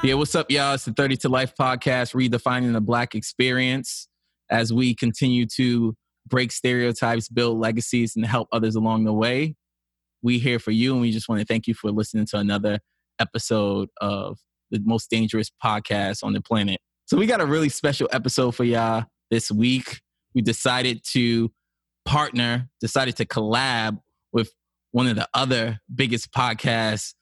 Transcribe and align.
Yeah, 0.00 0.14
what's 0.14 0.36
up, 0.36 0.48
y'all? 0.48 0.74
It's 0.74 0.84
the 0.84 0.92
30 0.92 1.16
to 1.18 1.28
Life 1.28 1.54
podcast, 1.58 2.14
redefining 2.14 2.72
the 2.72 2.80
Black 2.80 3.16
experience 3.16 4.06
as 4.48 4.72
we 4.72 4.94
continue 4.94 5.44
to 5.56 5.96
break 6.24 6.52
stereotypes, 6.52 7.28
build 7.28 7.58
legacies, 7.58 8.14
and 8.14 8.24
help 8.24 8.46
others 8.52 8.76
along 8.76 9.04
the 9.04 9.12
way. 9.12 9.56
We 10.22 10.38
here 10.38 10.60
for 10.60 10.70
you, 10.70 10.92
and 10.92 11.00
we 11.00 11.10
just 11.10 11.28
want 11.28 11.40
to 11.40 11.44
thank 11.44 11.66
you 11.66 11.74
for 11.74 11.90
listening 11.90 12.26
to 12.26 12.36
another 12.36 12.78
episode 13.18 13.88
of 14.00 14.38
the 14.70 14.80
most 14.84 15.10
dangerous 15.10 15.50
podcast 15.62 16.22
on 16.22 16.32
the 16.32 16.40
planet. 16.40 16.78
So 17.06 17.16
we 17.16 17.26
got 17.26 17.40
a 17.40 17.46
really 17.46 17.68
special 17.68 18.08
episode 18.12 18.54
for 18.54 18.62
y'all 18.62 19.04
this 19.32 19.50
week. 19.50 20.00
We 20.32 20.42
decided 20.42 21.02
to 21.10 21.50
partner, 22.04 22.68
decided 22.80 23.16
to 23.16 23.26
collab 23.26 23.98
with 24.32 24.52
one 24.92 25.08
of 25.08 25.16
the 25.16 25.28
other 25.34 25.80
biggest 25.92 26.30
podcasts 26.30 27.14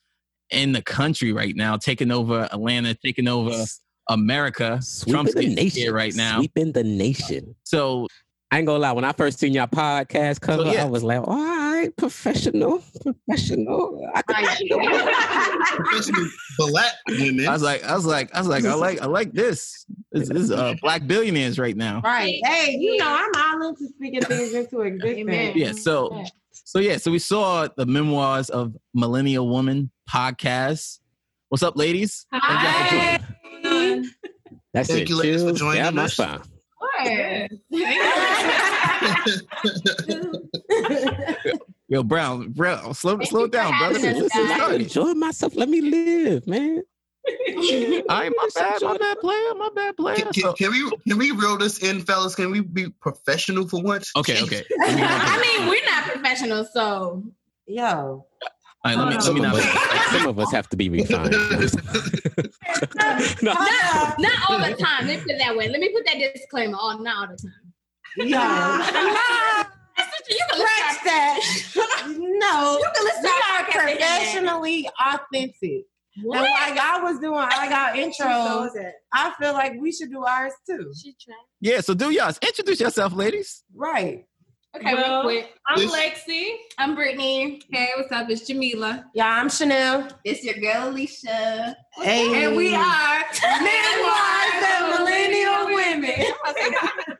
in 0.50 0.72
the 0.72 0.82
country 0.82 1.32
right 1.32 1.54
now, 1.56 1.76
taking 1.76 2.10
over 2.10 2.48
Atlanta, 2.52 2.94
taking 2.94 3.28
over 3.28 3.64
America. 4.08 4.80
Trump's 5.08 5.32
Sweeping 5.32 5.50
the 5.50 5.54
nation 5.54 5.82
here 5.82 5.94
right 5.94 6.14
now. 6.14 6.38
Sweeping 6.38 6.72
the 6.72 6.84
nation. 6.84 7.54
So 7.64 8.06
I 8.50 8.58
ain't 8.58 8.66
gonna 8.66 8.78
lie. 8.78 8.92
When 8.92 9.04
I 9.04 9.12
first 9.12 9.40
seen 9.40 9.52
your 9.52 9.66
podcast 9.66 10.40
cover, 10.40 10.70
yeah. 10.70 10.82
I 10.82 10.84
was 10.84 11.02
like, 11.02 11.18
"All 11.26 11.36
right, 11.36 11.94
professional, 11.96 12.80
professional." 13.02 14.08
I 14.14 14.22
could 14.22 14.36
Especially 15.92 16.28
black 16.56 16.92
women. 17.08 17.48
I 17.48 17.52
was 17.52 17.62
like, 17.62 17.82
I 17.84 17.94
was 17.96 18.06
like, 18.06 18.32
I 18.34 18.38
was 18.38 18.46
like, 18.46 18.64
I 18.64 18.74
like, 18.74 19.02
I 19.02 19.06
like 19.06 19.32
this. 19.32 19.84
This, 20.12 20.28
this 20.28 20.42
is 20.42 20.50
uh, 20.52 20.74
black 20.80 21.08
billionaires 21.08 21.58
right 21.58 21.76
now. 21.76 22.00
Right. 22.04 22.38
Hey, 22.44 22.76
you 22.78 22.98
know, 22.98 23.06
I'm 23.08 23.60
all 23.60 23.68
into 23.68 23.88
speaking 23.88 24.22
things 24.22 24.54
into 24.54 24.80
existence. 24.82 25.18
Amen. 25.18 25.52
Yeah. 25.56 25.72
So, 25.72 26.24
so 26.66 26.80
yeah. 26.80 26.96
So 26.98 27.10
we 27.10 27.18
saw 27.20 27.68
the 27.76 27.86
memoirs 27.86 28.50
of 28.50 28.74
Millennial 28.92 29.48
Woman 29.48 29.90
podcast. 30.12 30.98
What's 31.48 31.62
up, 31.62 31.76
ladies? 31.76 32.26
Hi. 32.32 33.20
That's 34.74 34.88
Thank 34.90 35.02
it. 35.02 35.08
you, 35.08 35.16
ladies, 35.16 35.42
for 35.42 35.48
Chills 35.48 35.58
joining 35.60 35.82
down 35.82 35.94
my 35.94 36.04
us. 36.04 36.12
spine. 36.14 36.40
Yo, 41.88 42.02
Brown, 42.02 42.50
Brown, 42.50 42.94
slow, 42.94 43.16
Thank 43.16 43.30
slow 43.30 43.46
down, 43.46 43.72
for 43.72 43.78
brother. 43.78 43.98
having 44.06 44.22
us, 44.24 44.32
This 44.32 44.34
is 44.34 44.48
guys. 44.48 44.56
starting. 44.56 44.80
Enjoy 44.82 45.14
myself. 45.14 45.54
Let 45.54 45.68
me 45.68 45.80
live, 45.80 46.46
man. 46.46 46.82
I 48.08 48.30
my 48.36 48.48
bad, 48.54 48.82
my 48.82 48.96
bad 48.98 49.20
player, 49.20 49.54
my 49.56 49.70
bad 49.74 49.96
player. 49.96 50.16
Can, 50.16 50.32
can, 50.32 50.52
can 50.54 50.70
we 50.70 50.90
can 51.08 51.18
we 51.18 51.30
reel 51.32 51.56
this 51.58 51.78
in, 51.82 52.00
fellas? 52.02 52.34
Can 52.34 52.50
we 52.50 52.60
be 52.60 52.88
professional 53.00 53.66
for 53.68 53.82
once? 53.82 54.10
okay, 54.16 54.42
okay. 54.42 54.62
I 54.80 55.40
mean, 55.58 55.68
we're 55.68 55.84
not 55.84 56.04
professional, 56.04 56.64
so 56.72 57.22
Yo. 57.66 57.84
all 57.86 58.26
right, 58.84 58.96
let 58.96 59.08
me, 59.08 59.14
let 59.14 59.22
Some 59.22 59.34
me 59.34 59.40
of, 59.44 59.52
not. 59.52 59.56
us, 59.56 60.12
some 60.12 60.26
of 60.28 60.38
us 60.38 60.52
have 60.52 60.68
to 60.68 60.76
be 60.76 60.88
refined. 60.96 61.32
No. 63.42 63.52
not, 63.52 64.18
not 64.20 64.50
all 64.50 64.58
the 64.58 64.76
time. 64.76 65.06
Let 65.06 65.16
me 65.16 65.16
put 65.22 65.30
it 65.32 65.38
that 65.38 65.56
way. 65.56 65.68
Let 65.68 65.80
me 65.80 65.88
put 65.92 66.04
that 66.06 66.16
disclaimer 66.34 66.78
on, 66.78 67.02
not 67.02 67.30
all 67.30 67.36
the 67.36 67.42
time. 67.42 67.72
Yo. 68.18 68.24
You 70.28 70.44
can 70.50 70.58
listen 70.58 71.04
that. 71.04 71.40
no. 72.18 72.78
You 72.78 72.88
can 72.94 73.04
listen 73.04 73.22
We 73.22 73.28
are 73.28 73.64
podcast 73.64 73.88
and 73.88 74.00
that. 74.00 74.18
professionally 74.18 74.88
authentic. 75.00 75.84
What? 76.22 76.38
And 76.38 76.46
while 76.48 76.74
y'all 76.94 77.02
was 77.04 77.18
doing 77.20 77.34
all 77.38 77.44
y'all 77.44 77.94
intros, 77.94 78.70
I 79.12 79.32
feel 79.40 79.52
like 79.52 79.74
we 79.80 79.92
should 79.92 80.10
do 80.10 80.24
ours 80.24 80.52
too. 80.68 80.92
Yeah, 81.60 81.80
so 81.80 81.94
do 81.94 82.10
y'all 82.10 82.32
introduce 82.42 82.80
yourself, 82.80 83.12
ladies. 83.12 83.64
Right. 83.74 84.24
Okay, 84.74 84.92
Well, 84.94 85.22
real 85.26 85.40
quick. 85.42 85.54
I'm 85.66 85.78
This- 85.78 85.90
Lexi. 85.92 86.56
I'm 86.76 86.94
Brittany. 86.94 87.62
Hey, 87.72 87.88
what's 87.96 88.12
up? 88.12 88.28
It's 88.28 88.46
Jamila. 88.46 89.06
Yeah, 89.14 89.26
I'm 89.26 89.48
Chanel. 89.48 90.06
It's 90.24 90.44
your 90.44 90.54
girl 90.54 90.90
Alicia. 90.90 91.74
Hey. 91.94 92.44
And 92.44 92.56
we 92.56 92.74
are 92.74 93.24
Memoirs 93.42 94.64
of 94.80 94.98
Millennial 94.98 95.66
Women. 95.74 96.26
That 96.44 97.12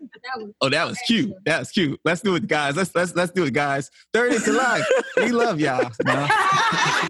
Oh, 0.60 0.68
that 0.68 0.86
was 0.86 0.98
cute. 1.06 1.32
That 1.46 1.60
was 1.60 1.70
cute. 1.70 1.98
Let's 2.04 2.20
do 2.20 2.34
it, 2.34 2.46
guys. 2.46 2.76
Let's 2.76 2.94
let's 2.94 3.14
let's 3.14 3.30
do 3.32 3.44
it, 3.44 3.54
guys. 3.54 3.90
Thirty 4.12 4.38
to 4.38 4.52
life. 4.52 4.86
We 5.16 5.30
love 5.30 5.60
y'all. 5.60 5.90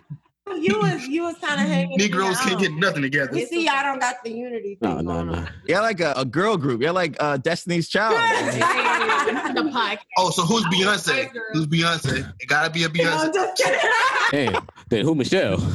man. 0.48 0.62
you 0.62 0.78
was 0.78 1.06
you 1.06 1.22
was 1.22 1.36
kind 1.38 1.60
of 1.60 1.66
hanging. 1.66 1.98
Negroes 1.98 2.38
can't 2.40 2.58
get 2.60 2.70
get. 2.70 2.78
nothing 2.78 3.02
together. 3.02 3.36
You 3.36 3.46
see, 3.46 3.64
y'all 3.64 3.82
don't 3.82 4.00
got 4.00 4.22
the 4.24 4.30
unity. 4.30 4.78
No, 4.80 4.96
thing 4.96 5.06
no, 5.06 5.12
going 5.14 5.26
no. 5.28 5.34
on. 5.34 5.48
Y'all 5.66 5.82
like 5.82 6.00
a, 6.00 6.14
a 6.16 6.24
girl 6.24 6.56
group. 6.56 6.82
Y'all 6.82 6.94
like 6.94 7.16
uh, 7.20 7.36
Destiny's 7.36 7.88
Child. 7.88 8.14
the 9.56 9.62
podcast. 9.62 9.98
Oh, 10.18 10.30
so 10.30 10.42
who's 10.42 10.64
Beyonce? 10.66 11.30
Who's 11.52 11.66
Beyonce? 11.66 12.32
It 12.40 12.48
gotta 12.48 12.70
be 12.70 12.84
a 12.84 12.86
I'm 12.88 12.92
Beyonce. 12.92 13.34
just 13.34 13.62
kidding. 13.62 13.90
Damn. 14.30 14.66
Then 14.88 15.04
who, 15.04 15.14
Michelle? 15.14 15.58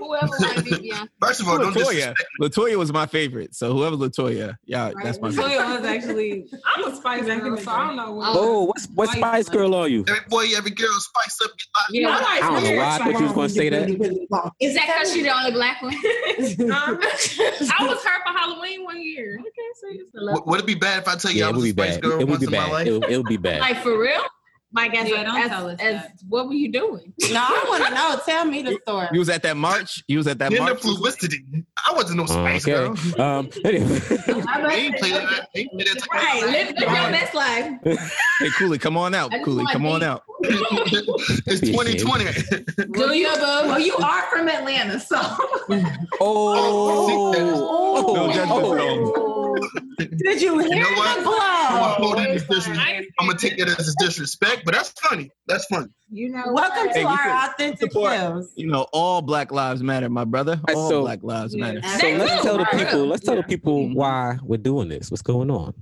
Whoever 0.00 0.26
want 0.26 0.64
be 0.64 0.70
Beyonce. 0.72 1.08
First 1.22 1.40
of 1.40 1.48
all, 1.48 1.58
don't 1.58 1.74
Latoya. 1.74 2.14
Latoya 2.40 2.76
was 2.76 2.92
my 2.92 3.06
favorite. 3.06 3.54
So 3.54 3.72
whoever 3.72 3.96
Latoya, 3.96 4.56
yeah, 4.64 4.92
that's 5.02 5.20
my 5.20 5.30
favorite. 5.30 5.46
Toya 5.52 5.76
was 5.76 5.84
actually. 5.86 6.46
I'm 6.64 6.84
a 6.92 6.96
Spice 6.96 7.26
Girl, 7.26 7.56
so 7.56 7.70
I 7.70 7.86
don't 7.86 7.96
know 7.96 8.12
what. 8.12 8.36
Oh, 8.36 8.64
what's 8.64 8.86
what 8.94 9.08
Spice 9.10 9.18
Spice 9.18 9.48
Girl 9.48 9.74
are 9.74 9.88
you? 9.88 10.04
Every 10.08 10.20
boy, 10.28 10.44
every 10.56 10.70
girl, 10.72 10.88
spice 10.92 11.38
up 11.44 11.50
your 11.90 12.06
life. 12.08 12.20
Yeah, 12.22 12.26
I 12.26 12.36
I 12.38 12.40
don't 12.60 12.64
know 12.64 12.76
why 12.76 12.94
I 12.94 12.98
thought 12.98 13.18
you 13.20 13.24
was 13.26 13.32
gonna 13.32 13.48
say 13.48 13.68
that. 13.68 13.88
Is 14.60 14.74
that 14.74 14.86
because 14.86 15.14
you're 15.16 15.24
the 15.24 15.36
only 15.36 15.52
black 15.52 15.82
one? 15.82 15.94
Um, 16.70 16.98
I 17.02 17.86
was 17.86 18.02
her 18.04 18.20
for 18.24 18.38
Halloween 18.38 18.84
one 18.84 19.00
year. 19.02 19.36
Okay, 19.40 19.48
so 19.80 19.86
it's 19.90 20.14
a 20.14 20.20
W- 20.20 20.42
Would 20.46 20.60
it 20.60 20.66
be 20.66 20.74
bad 20.74 21.02
if 21.02 21.08
I 21.08 21.16
tell 21.16 21.30
you 21.30 21.40
Yeah, 21.40 21.46
I 21.46 21.50
it 21.50 21.54
was 21.54 21.62
would 21.64 21.70
a 21.70 21.74
be 21.74 21.82
spice 21.82 21.94
bad. 21.96 22.02
girl 22.02 22.12
It 22.12 22.18
would 22.18 22.28
once 22.28 22.40
be 22.40 22.46
in 22.46 22.52
my 22.52 22.58
bad. 22.66 22.72
life? 22.72 22.86
It 22.86 22.92
would, 22.92 23.10
it 23.10 23.16
would 23.18 23.26
be 23.26 23.36
bad. 23.36 23.60
like 23.60 23.82
for 23.82 23.98
real? 23.98 24.22
Like 24.72 24.94
as, 24.96 25.08
Yeah, 25.08 25.24
don't 25.24 25.36
as, 25.36 25.48
tell 25.48 25.68
us 25.68 25.80
as 25.80 25.94
that. 25.94 26.12
what 26.28 26.46
were 26.46 26.54
you 26.54 26.70
doing? 26.70 27.12
No, 27.32 27.40
I 27.40 27.64
want 27.68 27.84
to 27.86 27.94
know. 27.94 28.20
Tell 28.24 28.44
me 28.44 28.62
the 28.62 28.78
story. 28.82 29.08
You 29.12 29.18
was 29.18 29.28
at 29.28 29.42
that 29.42 29.56
march. 29.56 30.04
You 30.06 30.18
was 30.18 30.28
at 30.28 30.38
that 30.38 30.52
Gender 30.52 30.64
march. 30.74 30.80
fluidity. 30.82 31.44
I 31.88 31.92
wasn't 31.92 32.18
no 32.18 32.26
spice 32.26 32.68
Oh, 32.68 32.72
okay. 32.94 33.12
girl. 33.16 33.20
Um. 33.20 33.50
Anyway. 33.64 33.98
They 33.98 34.74
ain't 34.76 34.96
play 34.96 35.10
that. 35.10 35.48
They 35.54 35.60
ain't 35.62 35.72
play 35.72 35.84
that. 35.84 36.06
Right, 36.12 36.42
live, 36.42 36.68
live 36.78 36.78
your 36.78 37.10
best 37.10 37.34
life. 37.34 37.72
Hey, 38.38 38.50
Cooley, 38.56 38.78
come 38.78 38.96
on 38.96 39.14
out. 39.14 39.32
Cooley, 39.44 39.64
come 39.72 39.86
on 39.86 40.02
out. 40.04 40.22
it's 40.42 41.60
2020. 41.60 42.24
Do 42.92 43.14
you, 43.14 43.28
boo? 43.28 43.40
Well, 43.40 43.78
you 43.80 43.94
are 43.96 44.22
from 44.30 44.48
Atlanta, 44.48 45.00
so. 45.00 45.18
Oh. 46.20 47.32
No 48.14 48.32
judgment 48.32 48.50
oh. 48.52 49.56
Did 49.98 50.40
you 50.40 50.58
hear 50.58 50.82
know 50.82 50.90
what? 50.96 51.20
the 51.22 51.28
I'm 51.30 51.80
gonna 51.80 51.94
hold 51.94 52.18
it 52.20 52.30
as 52.30 52.44
disres- 52.44 52.78
I- 52.78 53.06
I'm 53.18 53.26
gonna 53.26 53.38
take 53.38 53.58
it 53.58 53.68
as 53.68 53.94
disrespect, 53.98 54.59
but 54.64 54.74
that's 54.74 54.90
funny. 55.00 55.30
That's 55.46 55.64
funny. 55.66 55.88
You 56.10 56.30
know. 56.30 56.42
Welcome 56.52 56.86
what? 56.86 56.92
to 56.94 56.98
Hey, 56.98 57.04
our 57.04 57.16
can 57.16 57.50
authentic 57.50 57.92
support- 57.92 58.12
selves. 58.12 58.52
You 58.56 58.66
know, 58.66 58.86
all 58.92 59.22
Black 59.22 59.52
Lives 59.52 59.82
Matter, 59.82 60.08
my 60.08 60.24
brother. 60.24 60.60
All 60.74 60.88
so- 60.90 61.00
Black 61.02 61.22
Lives 61.22 61.54
Yeah. 61.54 61.72
Matter. 61.72 61.98
So 61.98 62.08
let's 62.16 62.42
tell 62.42 62.58
the 62.58 62.66
people. 62.66 63.06
Let's 63.06 63.24
tell 63.24 63.36
the 63.36 63.42
people 63.42 63.92
why 63.94 64.38
we're 64.42 64.56
doing 64.58 64.88
this. 64.88 65.10
What's 65.10 65.22
going 65.22 65.50
on? 65.50 65.74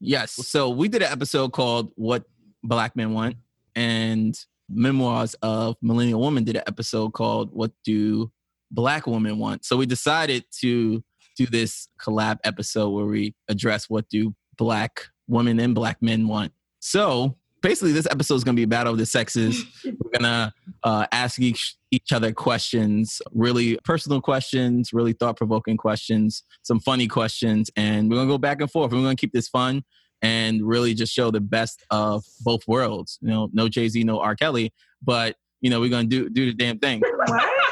Yes. 0.00 0.32
So 0.32 0.68
we 0.70 0.88
did 0.88 1.02
an 1.02 1.10
episode 1.12 1.52
called 1.52 1.92
"What 1.96 2.24
Black 2.62 2.94
Men 2.96 3.12
Want," 3.14 3.36
and 3.74 4.38
Memoirs 4.68 5.34
of 5.42 5.76
Millennial 5.82 6.20
Woman 6.20 6.44
did 6.44 6.56
an 6.56 6.62
episode 6.66 7.12
called 7.12 7.50
"What 7.52 7.72
Do 7.84 8.30
Black 8.70 9.06
Women 9.06 9.38
Want." 9.38 9.64
So 9.64 9.76
we 9.76 9.86
decided 9.86 10.44
to 10.60 11.02
do 11.36 11.46
this 11.46 11.88
collab 12.00 12.38
episode 12.44 12.90
where 12.90 13.06
we 13.06 13.34
address 13.48 13.88
what 13.88 14.08
do 14.08 14.34
Black 14.56 15.06
women 15.26 15.58
and 15.58 15.74
Black 15.74 16.00
men 16.02 16.28
want. 16.28 16.52
So 16.80 17.36
basically, 17.64 17.92
this 17.92 18.06
episode 18.10 18.34
is 18.34 18.44
going 18.44 18.54
to 18.54 18.60
be 18.60 18.64
a 18.64 18.68
battle 18.68 18.92
of 18.92 18.98
the 18.98 19.06
sexes. 19.06 19.64
We're 19.84 20.10
gonna 20.12 20.52
uh, 20.84 21.06
ask 21.10 21.40
each 21.40 21.76
each 21.90 22.12
other 22.12 22.32
questions, 22.32 23.20
really 23.32 23.78
personal 23.84 24.20
questions, 24.20 24.92
really 24.92 25.14
thought 25.14 25.36
provoking 25.36 25.76
questions, 25.76 26.44
some 26.62 26.78
funny 26.78 27.08
questions, 27.08 27.70
and 27.76 28.10
we're 28.10 28.16
gonna 28.16 28.28
go 28.28 28.38
back 28.38 28.60
and 28.60 28.70
forth. 28.70 28.92
We're 28.92 29.02
gonna 29.02 29.16
keep 29.16 29.32
this 29.32 29.48
fun 29.48 29.82
and 30.22 30.62
really 30.62 30.94
just 30.94 31.12
show 31.12 31.30
the 31.30 31.40
best 31.40 31.84
of 31.90 32.22
both 32.42 32.68
worlds. 32.68 33.18
You 33.22 33.28
know, 33.28 33.48
no 33.52 33.68
Jay 33.68 33.88
Z, 33.88 34.04
no 34.04 34.20
R. 34.20 34.36
Kelly, 34.36 34.72
but 35.02 35.36
you 35.60 35.70
know, 35.70 35.80
we're 35.80 35.90
gonna 35.90 36.06
do 36.06 36.28
do 36.28 36.46
the 36.46 36.54
damn 36.54 36.78
thing. 36.78 37.02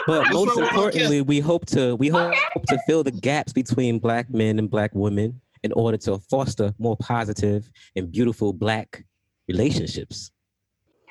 But 0.07 0.33
most 0.33 0.59
importantly, 0.59 1.21
we 1.21 1.39
hope 1.39 1.67
to 1.67 1.95
we 1.97 2.09
hope 2.09 2.35
to 2.69 2.79
fill 2.87 3.05
the 3.05 3.13
gaps 3.13 3.53
between 3.53 3.99
black 3.99 4.31
men 4.31 4.59
and 4.59 4.69
black 4.71 4.91
women 4.95 5.41
in 5.63 5.73
order 5.73 5.97
to 5.97 6.19
foster 6.31 6.75
more 6.79 6.97
positive 6.97 7.71
and 7.95 8.11
beautiful 8.11 8.53
black 8.53 9.05
relationships. 9.53 10.31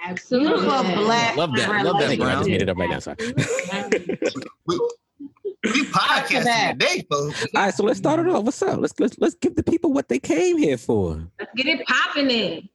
Absolutely. 0.03 0.49
Beautiful 0.61 1.03
black. 1.03 1.35
Love 1.37 1.55
that. 1.55 1.85
Love 1.85 1.99
that, 1.99 2.07
Thank. 2.07 2.21
I 2.21 2.33
just 2.35 2.49
made 2.49 2.61
it 2.63 2.69
up 2.69 2.77
right 2.77 2.89
now. 2.89 2.99
Sorry. 2.99 3.17
We, 4.65 4.79
we 5.63 5.83
podcasting 5.85 6.71
today, 6.71 7.05
folks. 7.09 7.45
All 7.55 7.61
right, 7.61 7.73
so 7.73 7.83
let's 7.83 7.99
start 7.99 8.19
it 8.19 8.27
off. 8.27 8.43
What's 8.43 8.61
up? 8.63 8.79
Let's 8.79 8.99
let's 8.99 9.15
let's 9.19 9.35
give 9.35 9.55
the 9.55 9.61
people 9.63 9.93
what 9.93 10.09
they 10.09 10.17
came 10.19 10.57
here 10.57 10.77
for. 10.77 11.21
Let's 11.39 11.51
get 11.55 11.67
it 11.67 11.85
popping 11.87 12.31
in. 12.31 12.67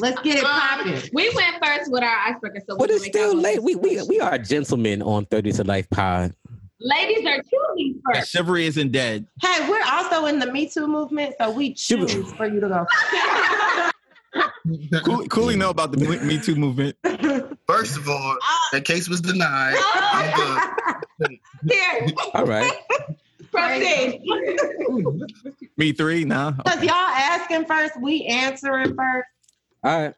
Let's 0.00 0.20
get 0.22 0.38
it 0.38 0.44
Um, 0.44 0.50
popping. 0.50 1.00
we 1.12 1.30
went 1.36 1.64
first 1.64 1.92
with 1.92 2.02
our 2.02 2.16
icebreaker, 2.26 2.60
so 2.68 2.76
But 2.76 2.90
it's 2.90 3.04
still 3.06 3.36
late. 3.36 3.62
We 3.62 3.76
we 3.76 4.02
we 4.02 4.18
are 4.18 4.36
gentlemen 4.38 5.02
on 5.02 5.26
Thirty 5.26 5.52
to 5.52 5.62
Life 5.64 5.88
Pod. 5.90 6.34
ladies 6.80 7.24
are 7.24 7.40
choosing 7.42 8.00
first. 8.12 8.32
chivalry 8.32 8.66
isn't 8.66 8.90
dead. 8.90 9.24
Hey, 9.40 9.68
we're 9.70 9.84
also 9.86 10.26
in 10.26 10.40
the 10.40 10.50
Me 10.50 10.68
Too 10.68 10.88
movement, 10.88 11.36
so 11.40 11.48
we 11.52 11.74
choose 11.74 12.32
for 12.32 12.46
you 12.46 12.58
to 12.58 12.68
go. 12.68 12.86
Cooley, 15.04 15.28
Cooley 15.30 15.56
know 15.56 15.70
about 15.70 15.92
the 15.92 15.98
Me 15.98 16.18
Me 16.20 16.38
Too 16.38 16.54
movement. 16.56 16.96
First 17.66 17.96
of 17.96 18.08
all, 18.08 18.32
uh, 18.32 18.56
that 18.72 18.84
case 18.84 19.08
was 19.08 19.20
denied. 19.20 19.76
I'm 19.94 20.68
good. 21.18 21.38
Here, 21.70 22.08
All 22.34 22.44
right. 22.44 22.72
proceed. 23.50 24.20
Me 25.76 25.92
three? 25.92 26.24
Nah. 26.24 26.52
Cause 26.66 26.82
y'all 26.82 26.92
asking 26.94 27.66
first, 27.66 28.00
we 28.00 28.24
answering 28.24 28.94
first. 28.94 29.28
All 29.84 30.02
right. 30.02 30.14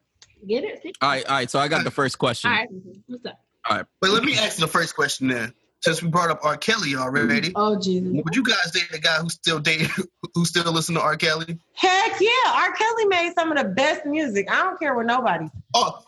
Get 0.46 0.64
it? 0.64 0.96
All 1.00 1.08
right, 1.08 1.26
all 1.26 1.34
right. 1.36 1.50
So 1.50 1.58
I 1.58 1.68
got 1.68 1.84
the 1.84 1.90
first 1.90 2.18
question. 2.18 2.50
All 2.50 2.56
right. 2.56 2.68
What's 3.06 3.24
up? 3.24 3.40
All 3.68 3.76
right. 3.78 3.86
But 4.00 4.10
let 4.10 4.24
me 4.24 4.36
ask 4.36 4.58
the 4.58 4.68
first 4.68 4.94
question 4.94 5.28
then. 5.28 5.54
Since 5.84 6.02
we 6.02 6.08
brought 6.08 6.30
up 6.30 6.40
R. 6.42 6.56
Kelly 6.56 6.94
already, 6.96 7.52
Oh 7.54 7.78
Jesus. 7.78 8.10
would 8.24 8.34
you 8.34 8.42
guys 8.42 8.70
date 8.72 8.88
a 8.94 8.98
guy 8.98 9.16
who 9.18 9.28
still 9.28 9.58
date 9.60 9.86
who 10.34 10.46
still 10.46 10.72
listen 10.72 10.94
to 10.94 11.00
R. 11.02 11.14
Kelly? 11.14 11.58
Heck 11.74 12.18
yeah, 12.22 12.30
R. 12.54 12.72
Kelly 12.72 13.04
made 13.04 13.34
some 13.34 13.52
of 13.52 13.58
the 13.58 13.64
best 13.68 14.06
music. 14.06 14.50
I 14.50 14.62
don't 14.62 14.78
care 14.78 14.94
what 14.94 15.04
nobody. 15.04 15.46
Oh, 15.74 16.02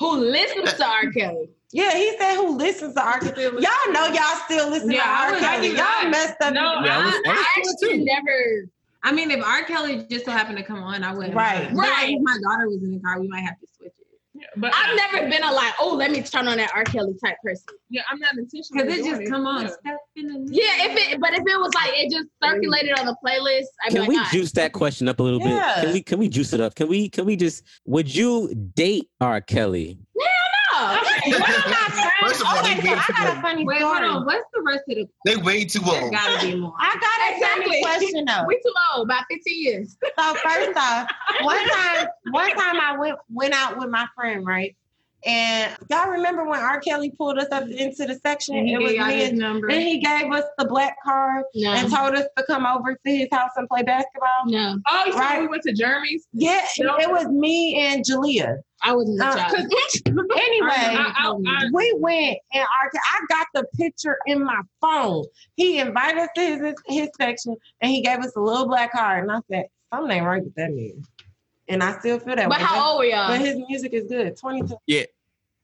Who 0.00 0.16
listens 0.18 0.74
to 0.74 0.84
R. 0.86 1.10
Kelly? 1.12 1.48
Yeah, 1.70 1.94
he 1.96 2.14
said 2.18 2.34
who 2.36 2.58
listens 2.58 2.94
to 2.96 3.02
R. 3.02 3.20
Kelly. 3.20 3.42
Y'all 3.62 3.92
know 3.92 4.04
y'all 4.08 4.36
still 4.44 4.68
listen 4.68 4.90
Yeah, 4.90 5.02
to 5.02 5.08
I 5.08 5.24
R. 5.24 5.30
would- 5.32 5.40
Kelly. 5.40 5.56
I 5.56 5.60
do 5.70 5.76
not. 5.78 6.02
Y'all 6.02 6.10
messed 6.10 6.36
up. 6.42 6.52
No, 6.52 6.60
Yeah, 6.84 6.98
I 6.98 7.04
was- 7.06 7.14
I 7.26 7.30
I 7.30 7.46
actually 7.56 7.98
too. 8.00 8.04
never. 8.04 8.68
I 9.02 9.12
mean, 9.12 9.30
if 9.30 9.42
R. 9.42 9.62
Kelly 9.64 10.04
just 10.10 10.26
so 10.26 10.30
happened 10.32 10.58
to 10.58 10.62
come 10.64 10.82
on, 10.82 11.02
I 11.02 11.14
wouldn't. 11.14 11.34
Right. 11.34 11.68
But 11.70 11.78
Right. 11.88 12.10
If 12.16 12.20
my 12.22 12.36
daughter 12.42 12.68
was 12.68 12.82
in 12.82 12.92
the 12.92 13.00
car, 13.00 13.18
we 13.18 13.28
might 13.28 13.40
have 13.44 13.58
to 13.60 13.66
switch 13.78 13.92
it. 13.98 14.01
But 14.56 14.72
I've 14.74 14.96
never 14.96 15.28
been 15.30 15.42
a 15.42 15.50
like, 15.52 15.72
oh, 15.80 15.94
let 15.94 16.10
me 16.10 16.22
turn 16.22 16.46
on 16.46 16.58
that 16.58 16.70
R. 16.74 16.84
Kelly 16.84 17.14
type 17.24 17.36
person. 17.42 17.64
yeah, 17.90 18.02
I'm 18.10 18.18
not 18.18 18.34
intentional. 18.36 18.84
Because 18.84 18.98
it 18.98 19.02
doing 19.04 19.20
just 19.20 19.30
come 19.32 19.46
on. 19.46 19.62
Yeah. 19.62 19.68
Step 19.68 19.98
in 20.16 20.26
the 20.28 20.48
Yeah, 20.52 20.86
if 20.90 21.12
it, 21.12 21.20
but 21.20 21.32
if 21.32 21.40
it 21.40 21.58
was 21.58 21.72
like 21.74 21.90
it 21.94 22.10
just 22.10 22.26
circulated 22.42 22.98
on 22.98 23.06
the 23.06 23.16
playlist, 23.24 23.64
I'd 23.84 23.88
be 23.88 23.92
Can 23.94 24.00
like, 24.00 24.08
we 24.08 24.16
"Nah." 24.16 24.30
juice 24.30 24.52
that 24.52 24.72
question 24.72 25.08
up 25.08 25.20
a 25.20 25.22
little 25.22 25.40
Yeah. 25.40 25.74
bit? 25.76 25.84
Can 25.84 25.92
we 25.94 26.02
can 26.02 26.18
we 26.18 26.28
juice 26.28 26.52
it 26.52 26.60
up? 26.60 26.74
Can 26.74 26.88
we 26.88 27.08
can 27.08 27.24
we 27.24 27.36
just 27.36 27.62
would 27.86 28.14
you 28.14 28.54
date 28.74 29.08
R. 29.20 29.40
Kelly? 29.40 29.98
No. 30.14 30.24
But 30.82 31.42
I'm 31.48 31.70
not 31.70 31.92
friends. 31.92 32.10
First 32.22 32.40
of 32.40 32.46
all, 32.48 32.58
okay, 32.58 32.74
they 32.74 32.80
so 32.88 32.94
way 32.94 32.98
I 32.98 33.12
got 33.12 33.26
a 33.26 33.30
old. 33.34 33.40
funny 33.42 33.64
Wait, 33.64 33.78
story. 33.80 34.08
hold 34.08 34.16
on. 34.16 34.24
What's 34.26 34.44
the 34.54 34.62
rest 34.62 34.82
of 34.88 34.96
the? 34.96 35.08
They 35.24 35.36
way 35.36 35.64
too 35.64 35.80
There 35.80 36.02
old. 36.02 36.12
gotta 36.12 36.46
be 36.46 36.54
more. 36.56 36.74
I 36.78 36.94
got 37.00 37.30
a 37.30 37.34
Exactly. 37.36 37.82
funny 37.82 38.00
question 38.00 38.24
though. 38.26 38.44
We 38.46 38.56
too 38.56 38.72
old, 38.96 39.06
about 39.08 39.24
15 39.30 39.62
years. 39.62 39.96
So 40.18 40.34
first 40.34 40.76
off, 40.76 41.08
one 41.42 41.68
time, 41.68 42.06
one 42.30 42.50
time 42.50 42.80
I 42.80 42.96
went 42.98 43.18
went 43.30 43.54
out 43.54 43.78
with 43.78 43.88
my 43.90 44.06
friend, 44.14 44.46
right? 44.46 44.76
And 45.24 45.76
y'all 45.90 46.10
remember 46.10 46.44
when 46.44 46.58
R. 46.60 46.80
Kelly 46.80 47.10
pulled 47.10 47.38
us 47.38 47.46
up 47.52 47.64
into 47.68 48.06
the 48.06 48.18
section? 48.22 48.56
And 48.56 48.66
he 48.68 48.74
it 48.74 48.78
was 48.82 48.92
gave 48.92 49.30
his 49.30 49.32
number. 49.32 49.68
and 49.68 49.80
he 49.82 49.98
gave 50.00 50.32
us 50.32 50.44
the 50.58 50.64
black 50.66 50.96
card 51.04 51.44
No. 51.54 51.70
and 51.72 51.92
told 51.92 52.14
us 52.14 52.26
to 52.36 52.44
come 52.44 52.66
over 52.66 52.94
to 52.94 53.10
his 53.16 53.28
house 53.30 53.50
and 53.56 53.68
play 53.68 53.82
basketball. 53.82 54.46
No. 54.46 54.78
Oh, 54.88 55.04
you 55.06 55.12
Right. 55.14 55.40
we 55.40 55.46
went 55.48 55.62
to 55.62 55.72
Jeremy's? 55.72 56.26
Yeah, 56.32 56.60
No. 56.80 56.96
it 56.98 57.08
was 57.10 57.26
me 57.26 57.76
and 57.78 58.04
Jalea. 58.04 58.56
I 58.84 58.94
wasn't 58.96 59.20
a 59.20 59.26
Uh. 59.26 59.48
Anyway, 60.36 60.70
I- 60.70 61.12
I- 61.16 61.30
I- 61.46 61.70
we 61.72 61.94
went 61.98 62.38
and 62.52 62.62
R. 62.82 62.90
Ke- 62.90 62.96
I 63.04 63.20
got 63.28 63.46
the 63.54 63.64
picture 63.76 64.18
in 64.26 64.42
my 64.44 64.60
phone. 64.80 65.24
He 65.54 65.78
invited 65.78 66.18
us 66.22 66.28
to 66.34 66.40
his, 66.40 66.74
his 66.86 67.08
section 67.16 67.56
and 67.80 67.90
he 67.92 68.00
gave 68.02 68.18
us 68.18 68.32
a 68.36 68.40
little 68.40 68.66
black 68.66 68.90
card. 68.92 69.22
And 69.22 69.30
I 69.32 69.38
said, 69.50 69.66
something 69.94 70.16
ain't 70.16 70.26
right 70.26 70.42
with 70.42 70.54
that 70.56 70.70
nigga. 70.70 71.04
And 71.68 71.82
I 71.82 71.98
still 71.98 72.18
feel 72.18 72.36
that 72.36 72.48
But 72.48 72.58
way. 72.58 72.64
how 72.64 72.90
old 72.90 72.98
were 72.98 73.04
y'all? 73.04 73.28
But 73.28 73.40
his 73.40 73.56
music 73.68 73.92
is 73.92 74.04
good. 74.08 74.36
22. 74.36 74.76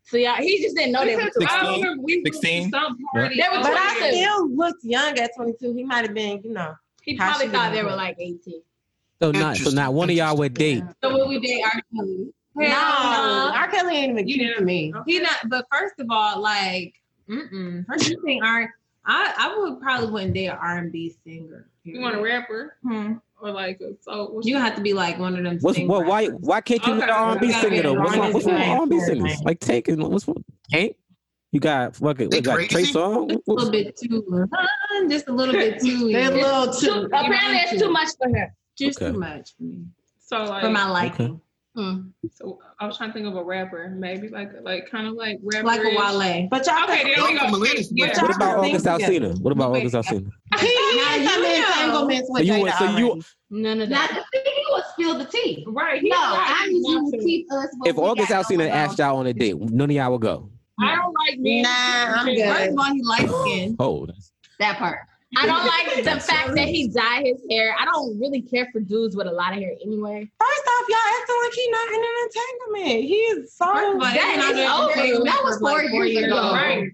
So 0.04 0.16
y'all, 0.16 0.36
he 0.36 0.62
just 0.62 0.74
didn't 0.74 0.92
know 0.92 1.04
they 1.04 1.16
were 1.16 1.22
too 1.24 1.44
I 1.46 1.60
16? 1.60 1.82
remember 1.82 2.02
we 2.02 2.22
16? 2.24 2.70
some 2.70 2.96
party. 3.12 3.34
They 3.36 3.48
were 3.48 3.62
But 3.62 3.72
I 3.76 4.10
still 4.10 4.48
looked 4.48 4.82
young 4.84 5.18
at 5.18 5.32
22. 5.36 5.74
He 5.74 5.84
might 5.84 6.04
have 6.06 6.14
been, 6.14 6.40
you 6.42 6.52
know. 6.52 6.74
He 7.02 7.16
probably 7.16 7.48
thought 7.48 7.72
they 7.72 7.82
were 7.82 7.94
like 7.94 8.16
18. 8.18 8.62
So 9.20 9.32
not 9.32 9.56
so 9.56 9.70
not 9.70 9.92
one 9.94 10.08
of 10.08 10.16
y'all 10.16 10.36
would 10.36 10.54
date. 10.54 10.84
So 11.02 11.12
would 11.12 11.28
we 11.28 11.40
date 11.40 11.62
R. 11.64 11.82
Kelly? 11.94 12.32
No, 12.54 12.64
Hell 12.66 13.52
R. 13.54 13.68
Kelly 13.68 13.96
ain't 13.96 14.12
even 14.12 14.28
You 14.28 14.34
cute 14.36 14.56
to 14.58 14.64
me. 14.64 14.90
no. 14.92 15.02
He 15.06 15.18
not. 15.20 15.36
But 15.48 15.66
first 15.72 15.94
of 15.98 16.06
all, 16.10 16.40
like, 16.40 16.94
mm-mm. 17.28 17.84
First 17.86 18.08
you 18.08 18.20
think 18.24 18.44
R. 18.44 18.72
I 19.04 19.34
I 19.36 19.58
would 19.58 19.80
probably 19.80 20.10
wouldn't 20.10 20.34
date 20.34 20.46
an 20.46 20.58
R 20.60 20.78
and 20.78 20.92
B 20.92 21.14
singer. 21.24 21.66
You 21.94 22.00
want 22.00 22.17
a 22.17 22.20
rapper 22.23 22.76
Hmm. 22.82 23.14
or 23.40 23.50
like 23.50 23.81
a 23.81 23.93
so? 24.00 24.31
what's 24.31 24.46
You 24.46 24.55
your- 24.55 24.62
have 24.64 24.75
to 24.76 24.82
be 24.82 24.93
like 24.94 25.19
one 25.19 25.37
of 25.37 25.44
them. 25.44 25.58
What's 25.61 25.79
what? 25.81 26.06
Why 26.06 26.26
why 26.26 26.61
can't 26.61 26.85
you 26.87 26.93
Okay, 26.94 27.00
get 27.00 27.11
R 27.11 27.32
and 27.32 27.40
B 27.40 27.52
singer 27.52 27.82
though? 27.82 27.94
What's 27.94 28.11
wrong 28.12 28.20
wrong? 28.20 28.32
What's 28.32 28.46
wrong 28.46 28.55
with 28.58 28.69
R 28.69 28.82
and 28.82 28.90
B 28.90 29.00
singers? 29.00 29.43
Like 29.43 29.61
taking 29.61 30.00
what's 30.00 30.26
wrong? 30.29 30.44
Ain't 30.73 30.96
you 31.52 31.61
got 31.61 31.96
fucking 31.96 32.29
They 32.31 32.38
what, 32.38 32.44
got 32.44 32.55
Trey 32.56 32.69
crazy? 32.69 32.93
Song? 32.93 33.29
Just 33.29 33.49
a 33.49 33.52
little 33.52 33.70
bit 33.70 33.96
too, 33.96 34.49
uh, 34.58 35.08
just 35.08 35.29
a 35.29 35.32
little 35.32 35.55
bit 35.55 35.81
too. 35.81 36.12
They're 36.12 36.31
a 36.31 36.35
little 36.35 36.73
Too, 36.75 36.87
too. 36.87 37.05
apparently, 37.06 37.56
it's 37.58 37.82
too 37.82 37.91
much 37.91 38.08
for 38.20 38.29
her. 38.38 38.55
just 38.79 39.00
Okay. 39.02 39.12
too 39.12 39.19
much 39.19 39.56
for 39.56 39.62
me, 39.64 39.84
So 40.20 40.44
like, 40.44 40.62
for 40.62 40.70
my 40.70 40.88
liking, 40.91 41.41
Hmm. 41.78 42.00
so 42.34 42.58
I 42.80 42.86
was 42.86 42.96
trying 42.96 43.10
to 43.10 43.14
think 43.14 43.26
of 43.28 43.36
a 43.36 43.44
rapper, 43.44 43.88
maybe 43.96 44.28
like 44.28 44.50
like 44.62 44.90
kind 44.90 45.06
of 45.06 45.14
like 45.14 45.38
rapper. 45.44 45.64
like 45.66 45.80
a 45.80 45.94
Wale. 45.96 46.48
But 46.50 46.66
y'all 46.66 46.82
Okay, 46.84 47.02
can 47.02 47.06
there 47.14 47.25
we 47.25 47.38
go. 47.38 47.86
Yeah. 47.92 48.20
What 48.22 48.34
about 48.36 48.58
August 48.58 48.84
think. 48.84 49.02
Alsina? 49.02 49.40
What 49.40 49.52
about 49.52 49.76
August 49.76 49.94
Alsina? 49.94 50.28
He, 50.58 50.66
he 50.66 50.96
Now 50.96 51.04
had 51.04 51.30
some 51.30 51.42
you 51.44 51.48
know. 51.48 51.56
entanglements 51.58 52.28
with 52.30 52.38
So 52.38 52.42
you 52.44 52.52
Jada 52.52 52.62
would- 52.62 52.72
so 52.75 52.96
you- 52.98 53.22
None 53.50 53.80
of 53.80 53.88
Now 53.88 54.06
that. 54.08 54.25
the 54.32 54.40
thing 54.40 54.64
was 54.70 54.84
spill 54.92 55.19
the 55.19 55.25
tea. 55.25 55.64
Right. 55.69 56.02
No, 56.02 56.10
right, 56.16 56.64
I 56.64 56.66
need 56.69 56.82
you 56.86 57.10
to 57.12 57.19
keep 57.19 57.52
us. 57.52 57.69
If 57.86 57.96
August 57.96 58.28
got 58.31 58.44
Alsina 58.44 58.69
asked 58.69 58.98
y'all 58.98 59.16
on 59.19 59.26
a 59.28 59.32
date, 59.32 59.56
none 59.58 59.88
of 59.88 59.94
y'all 59.96 60.10
would 60.12 60.20
go. 60.20 60.50
I 60.81 60.96
don't 60.96 61.14
like 61.14 61.38
men. 61.38 61.62
Nah, 61.62 61.70
I'm 61.70 62.26
good. 62.26 62.44
First 62.56 62.70
of 62.72 62.78
all, 62.78 62.92
he 62.92 63.02
light 63.02 63.28
skinned. 63.31 63.76
Oh, 63.78 64.06
that 64.58 64.76
part. 64.78 64.98
I 65.36 65.44
don't 65.44 65.66
like 65.66 66.04
the 66.04 66.20
fact 66.26 66.54
that 66.54 66.69
he 66.69 66.88
dyed 66.88 67.26
his 67.26 67.42
hair. 67.50 67.74
I 67.78 67.84
don't 67.84 68.19
really 68.19 68.40
care 68.40 68.66
for 68.72 68.81
dudes 68.81 69.14
with 69.14 69.26
a 69.26 69.31
lot 69.31 69.52
of 69.52 69.58
hair 69.58 69.72
anyway. 69.84 70.26
First 70.40 70.57
off, 70.57 70.57
y'all 70.88 70.99
acting 71.20 71.37
like 71.43 71.52
he 71.52 71.70
not 71.70 71.88
in 71.88 72.00
an 72.00 72.17
entanglement. 72.26 73.05
He 73.05 73.14
is 73.14 73.55
so. 73.55 73.67
First 73.73 74.00
That 74.14 74.35
it's 74.50 74.58
not 74.58 74.81
over. 74.82 74.90
entanglement 74.93 75.25
That 75.26 75.44
was 75.44 75.58
for, 75.58 75.62
like, 75.64 75.90
four 75.90 76.06
years 76.06 76.26
ago. 76.26 76.52
Right. 76.52 76.90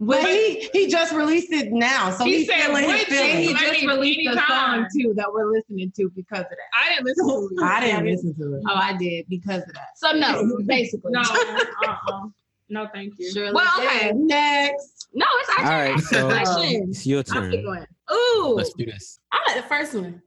But 0.00 0.22
he 0.22 0.68
he 0.72 0.86
just 0.86 1.12
released 1.12 1.52
it 1.52 1.72
now, 1.72 2.10
so 2.12 2.24
He 2.24 2.38
he's 2.38 2.46
said 2.46 2.60
feeling 2.66 2.84
his 2.88 2.92
which- 3.08 3.18
And 3.18 3.38
he 3.40 3.52
just 3.52 3.72
mean, 3.72 3.88
released 3.88 4.28
a 4.30 4.40
song 4.46 4.86
too 4.96 5.12
that 5.16 5.26
we're 5.32 5.50
listening 5.50 5.90
to 5.96 6.08
because 6.14 6.42
of 6.42 6.50
that. 6.50 6.58
I 6.72 6.88
didn't 6.94 7.06
listen 7.06 7.26
to 7.26 7.48
it. 7.52 7.62
I 7.64 7.80
didn't 7.80 8.06
listen 8.06 8.34
to 8.36 8.54
it. 8.58 8.62
Oh, 8.68 8.74
I 8.76 8.96
did 8.96 9.26
because 9.28 9.62
of 9.64 9.72
that. 9.74 9.88
So 9.96 10.12
no, 10.12 10.56
basically. 10.66 11.10
No. 11.10 11.22
Uh-uh. 11.86 12.26
No, 12.70 12.86
thank 12.94 13.14
you. 13.18 13.32
Surely 13.32 13.52
Well, 13.52 13.66
did. 13.78 13.86
okay. 13.88 14.12
Next, 14.14 15.08
No, 15.14 15.26
it's 15.40 15.48
all 15.58 15.64
actually 15.64 15.92
right. 15.94 16.00
So 16.04 16.28
question. 16.28 16.90
it's 16.90 17.04
your 17.06 17.18
I'll 17.32 17.50
keep 17.50 17.62
turn. 17.62 17.64
going. 17.64 17.86
Ooh, 18.12 18.54
Let's 18.56 18.72
do 18.74 18.84
this. 18.84 19.18
I 19.32 19.38
like 19.52 19.62
the 19.62 19.68
first 19.68 19.94
one. 19.94 20.22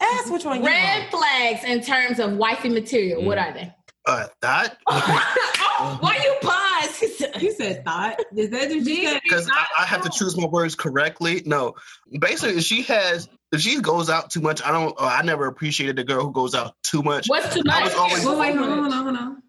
Ask 0.00 0.30
which 0.32 0.44
one 0.44 0.60
you 0.60 0.66
Red 0.66 1.00
want. 1.00 1.10
flags 1.10 1.64
in 1.64 1.82
terms 1.82 2.18
of 2.18 2.34
wifey 2.36 2.68
material. 2.68 3.24
What 3.24 3.38
are 3.38 3.52
they? 3.52 3.72
uh, 4.06 4.26
that 4.40 4.78
oh, 4.86 5.98
why 6.00 6.16
you 6.16 6.34
pause? 6.40 6.96
He 7.40 7.50
said 7.52 7.84
thought. 7.84 8.18
Is 8.34 8.50
that 8.50 8.68
what 8.70 8.86
you 8.86 9.04
said? 9.04 9.20
because 9.22 9.48
I, 9.52 9.66
I 9.80 9.84
have 9.84 10.02
to 10.02 10.10
choose 10.10 10.36
my 10.36 10.46
words 10.46 10.74
correctly. 10.74 11.42
No, 11.44 11.74
basically, 12.18 12.56
if 12.58 12.64
she 12.64 12.82
has, 12.82 13.28
if 13.52 13.60
she 13.60 13.80
goes 13.80 14.08
out 14.10 14.30
too 14.30 14.40
much, 14.40 14.62
I 14.64 14.70
don't. 14.72 14.94
Uh, 14.98 15.04
I 15.04 15.22
never 15.22 15.46
appreciated 15.46 15.96
the 15.96 16.04
girl 16.04 16.24
who 16.24 16.32
goes 16.32 16.54
out 16.54 16.74
too 16.82 17.02
much. 17.02 17.28
What's 17.28 17.54
too 17.54 17.62
much? 17.64 17.84
was 17.84 17.94
always- 17.94 18.24
Well, 18.24 18.38
wait, 18.40 18.56
hold 18.56 18.70
on, 18.70 18.78
hold 18.80 18.92
on, 18.92 19.04
hold 19.04 19.16
on. 19.16 19.42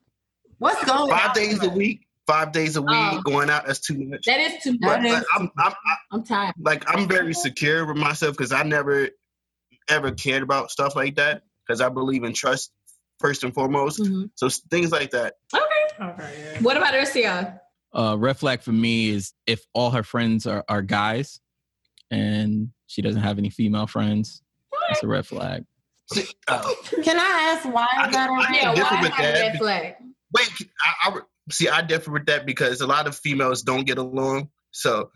What's 0.58 0.84
going 0.86 1.10
Five 1.10 1.30
on? 1.30 1.36
days 1.36 1.64
a 1.64 1.70
week, 1.70 2.06
five 2.28 2.52
days 2.52 2.76
a 2.76 2.82
week, 2.82 2.90
Oh. 2.94 3.22
going 3.24 3.50
out. 3.50 3.66
That's 3.66 3.80
too 3.80 3.96
much. 4.06 4.26
That 4.26 4.40
is 4.42 4.62
too 4.64 4.78
But, 4.80 5.02
much. 5.02 5.12
like, 5.12 5.24
I'm, 5.34 5.52
I'm, 5.58 5.72
I, 5.74 5.96
I'm 6.12 6.24
tired. 6.24 6.54
like 6.60 6.84
I'm 6.88 7.08
very 7.08 7.34
secure 7.34 7.86
with 7.86 7.98
myself 7.98 8.38
because 8.38 8.52
I 8.52 8.64
never 8.64 9.10
ever 9.92 10.12
cared 10.12 10.44
about 10.44 10.72
stuff 10.72 10.96
like 10.96 11.16
that 11.16 11.44
because 11.66 11.82
I 11.82 11.90
believe 11.90 12.24
in 12.24 12.34
trust 12.34 12.72
first 13.20 13.44
and 13.44 13.54
foremost. 13.54 14.00
Mhm. 14.00 14.32
So 14.36 14.50
things 14.70 14.92
like 14.92 15.12
that. 15.12 15.36
Okay. 15.54 15.62
Yeah. 16.00 16.60
What 16.62 16.78
about 16.78 16.94
Ursia? 16.94 17.60
Uh, 17.94 18.16
red 18.18 18.38
flag 18.38 18.62
for 18.62 18.72
me 18.72 19.10
is 19.10 19.34
if 19.46 19.66
all 19.74 19.92
her 19.92 20.04
friends 20.04 20.48
are, 20.48 20.64
are 20.70 20.82
guys 20.82 21.40
and 22.10 22.70
she 22.88 23.02
doesn't 23.02 23.22
have 23.22 23.38
any 23.38 23.50
female 23.50 23.88
friends. 23.88 24.42
what? 24.70 24.82
That's 24.90 25.04
a 25.04 25.08
red 25.08 25.26
flag. 25.26 25.66
Uh, 26.48 26.62
Can 27.04 27.18
I 27.20 27.54
ask 27.56 27.66
why 27.74 27.88
I- 27.92 28.08
is 28.08 28.14
that 28.14 28.30
a 28.30 28.34
I- 28.34 28.38
red 28.38 28.56
Yeah, 28.56 28.84
why 28.84 29.02
with 29.02 29.12
is 29.12 29.18
that 29.18 29.38
a 29.38 29.42
red 29.50 29.58
flag? 29.58 29.96
wait, 30.34 30.50
I, 31.06 31.10
I 31.10 31.20
see. 31.52 31.70
I 31.70 31.82
differ 31.82 32.12
with 32.12 32.26
that 32.26 32.46
because 32.46 32.82
a 32.82 32.88
lot 32.88 33.08
of 33.08 33.16
females 33.16 33.62
don't 33.64 33.86
get 33.86 33.98
along. 33.98 34.50
So 34.72 35.12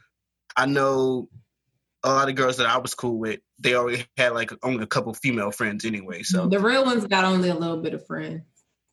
I 0.55 0.65
know 0.67 1.27
a 2.05 2.13
lot 2.13 2.29
of 2.29 2.35
girls 2.35 2.57
that 2.57 2.67
I 2.67 2.77
was 2.77 2.93
cool 2.93 3.17
with. 3.17 3.39
They 3.59 3.75
already 3.75 4.05
had 4.17 4.33
like 4.33 4.51
only 4.63 4.83
a 4.83 4.87
couple 4.87 5.13
female 5.13 5.51
friends 5.51 5.83
anyway. 5.85 6.23
So 6.23 6.47
The 6.47 6.59
real 6.59 6.85
ones 6.85 7.05
got 7.07 7.23
only 7.25 7.49
a 7.49 7.55
little 7.55 7.81
bit 7.81 7.93
of 7.93 8.05
friends. 8.07 8.41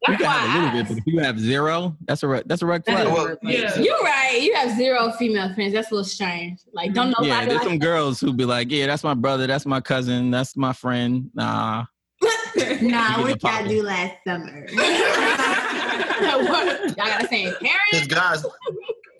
You 0.09 0.17
That's 0.17 0.23
can 0.23 0.33
have 0.33 0.51
a 0.51 0.59
little 0.59 0.71
bit, 0.83 0.89
but 0.89 0.99
if 0.99 1.05
you 1.07 1.21
have 1.21 1.39
zero, 1.39 1.97
that's 2.09 2.25
a 2.25 2.27
red, 2.27 2.43
that's 2.47 2.61
a 2.63 2.67
red 2.67 2.85
That 2.87 3.05
flag. 3.05 3.15
Well, 3.15 3.27
a 3.27 3.29
red 3.29 3.39
flag. 3.41 3.55
yeah. 3.55 3.79
You're 3.79 4.01
right. 4.03 4.39
You 4.43 4.53
have 4.55 4.77
zero 4.77 5.13
female 5.13 5.55
friends. 5.55 5.75
That's 5.75 5.93
a 5.93 5.95
little 5.95 6.05
strange. 6.05 6.59
Like, 6.73 6.93
don't 6.93 7.11
know. 7.11 7.25
Yeah, 7.25 7.45
there's 7.45 7.59
like 7.61 7.69
some 7.69 7.79
girls 7.79 8.19
who 8.21 8.33
be 8.33 8.45
like, 8.45 8.73
yeah, 8.73 8.87
that's 8.87 9.05
my 9.05 9.15
brother, 9.15 9.47
that's 9.47 9.65
my 9.65 9.81
cousin, 9.81 10.33
that's 10.33 10.57
my 10.57 10.73
friend. 10.73 11.31
Nah, 11.35 11.85
Nah, 12.81 13.21
what 13.21 13.29
get 13.29 13.41
the 13.41 13.49
y'all 13.49 13.69
do 13.69 13.83
last 13.85 14.15
summer? 14.27 14.67
what? 14.73 16.83
Y'all 16.83 16.95
gotta 16.97 17.29
say 17.29 17.53
because 17.61 17.69
parents. 18.01 18.07
guys, 18.09 18.45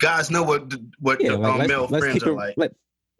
guys 0.01 0.31
know 0.31 0.43
what 0.43 0.69
the, 0.69 0.85
what 0.99 1.21
Yeah, 1.21 1.31
the 1.31 1.37
like, 1.37 1.61
um, 1.61 1.67
male 1.67 1.87
friends 1.87 2.23
are 2.23 2.31
it. 2.31 2.35
like. 2.35 2.53
Let, 2.57 2.73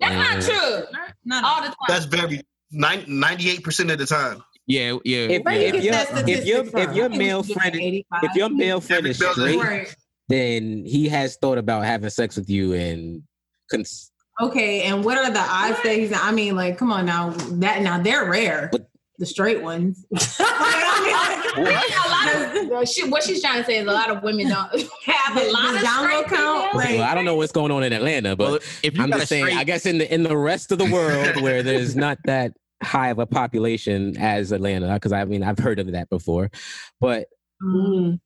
That's 0.03 0.47
not 0.47 0.55
mm-hmm. 0.55 0.91
true. 0.91 0.99
Not 1.25 1.43
All 1.43 1.61
the 1.61 1.67
time. 1.67 1.75
That's 1.87 2.05
very 2.05 2.41
ninety 2.71 3.49
eight 3.49 3.63
percent 3.63 3.91
of 3.91 3.97
the 3.97 4.05
time. 4.05 4.43
yeah, 4.65 4.97
yeah. 5.03 5.17
if, 5.17 5.43
Where 5.43 5.55
you 5.55 5.61
if 5.61 5.83
your 5.83 5.93
if 5.93 6.45
your 6.45 6.65
statistic 6.65 6.89
if 6.89 6.95
your 6.95 7.09
male 7.09 7.43
friend 7.43 7.75
if 7.75 8.05
if 8.23 8.35
your 8.35 8.49
male 8.49 8.81
friend 8.81 9.07
is 9.07 9.17
straight, 9.17 9.95
then 10.29 10.83
he 10.85 11.09
has 11.09 11.37
thought 11.37 11.57
about 11.57 11.85
having 11.85 12.09
sex 12.09 12.37
with 12.37 12.49
you 12.49 12.73
and 12.73 13.23
cons- 13.69 14.11
Okay, 14.41 14.81
and 14.83 15.05
what 15.05 15.17
are 15.17 15.29
the 15.29 15.39
odds 15.39 15.81
that 15.83 15.95
he's? 15.95 16.11
I 16.11 16.31
mean, 16.31 16.55
like, 16.55 16.77
come 16.77 16.91
on 16.91 17.05
now, 17.05 17.29
that 17.29 17.83
now 17.83 18.01
they're 18.01 18.29
rare. 18.29 18.69
But- 18.71 18.89
the 19.23 19.29
straight 19.29 19.61
ones. 19.61 20.05
I 20.13 21.53
think 21.55 21.65
a 21.65 22.09
lot 22.09 22.63
of 22.63 22.69
well, 22.69 22.85
she, 22.85 23.07
what 23.09 23.23
she's 23.23 23.41
trying 23.41 23.59
to 23.59 23.65
say 23.65 23.77
is 23.77 23.87
a 23.87 23.91
lot 23.91 24.09
of 24.09 24.21
women 24.21 24.49
don't 24.49 24.69
have 25.05 25.37
a 25.37 25.51
lot 25.51 25.75
of 25.75 25.81
Does 25.81 25.83
download 25.83 26.23
straight 26.25 26.25
count? 26.27 26.75
Like, 26.75 26.89
Well, 26.89 27.03
I 27.03 27.15
don't 27.15 27.23
know 27.23 27.35
what's 27.35 27.53
going 27.53 27.71
on 27.71 27.83
in 27.83 27.93
Atlanta, 27.93 28.35
but 28.35 28.51
well, 28.51 28.59
if 28.83 28.99
I'm 28.99 29.09
got 29.09 29.19
just 29.19 29.29
saying. 29.29 29.45
straight, 29.45 29.57
I 29.57 29.63
guess 29.63 29.85
in 29.85 29.97
the 29.97 30.13
in 30.13 30.23
the 30.23 30.35
rest 30.35 30.71
of 30.73 30.77
the 30.77 30.91
world 30.91 31.41
where 31.41 31.63
there's 31.63 31.95
not 31.95 32.17
that 32.25 32.53
high 32.81 33.09
of 33.09 33.19
a 33.19 33.25
population 33.25 34.17
as 34.17 34.51
Atlanta, 34.51 34.93
because 34.93 35.13
I 35.13 35.23
mean 35.23 35.41
I've 35.41 35.59
heard 35.59 35.79
of 35.79 35.89
that 35.93 36.09
before, 36.09 36.51
but 36.99 37.27
mm, 37.61 38.19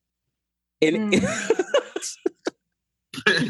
in, 0.81 1.11
Go 1.11 1.17
ahead. 1.27 1.51
I'm 3.25 3.47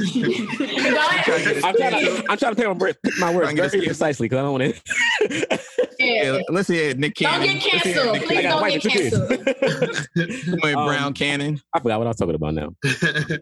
trying 1.76 2.06
to 2.06 2.26
I'm 2.30 2.38
trying 2.38 2.52
to 2.52 2.56
pick 2.56 2.66
my, 2.68 2.72
word- 2.74 2.98
pick 3.04 3.18
my 3.20 3.36
words 3.36 3.50
to 3.50 3.56
get 3.56 3.72
very 3.72 3.84
a- 3.84 3.88
precisely 3.88 4.26
because 4.28 4.40
I 4.40 4.42
don't 4.44 4.60
want 4.60 4.76
to. 4.76 5.60
Yeah. 6.00 6.34
yeah, 6.36 6.42
let's 6.50 6.68
hear 6.68 6.94
Nick 6.96 7.16
Cannon. 7.16 7.48
Don't 7.48 7.60
Cannon. 7.60 7.84
get 7.84 7.96
canceled. 7.96 8.14
Nick 8.14 8.26
Please 8.28 8.38
I 8.38 8.42
got 8.44 8.50
don't 8.50 8.62
white 8.62 8.82
get 8.82 8.96
insecurities. 8.96 10.08
canceled. 10.14 10.62
Cannon, 10.62 10.78
Um, 10.78 10.86
Brown 10.88 11.14
Cannon. 11.14 11.62
I 11.74 11.80
forgot 11.80 11.98
what 12.00 12.08
I 12.08 12.10
was 12.10 12.18
talking 12.18 12.36
about 12.36 12.54
now. 12.54 12.70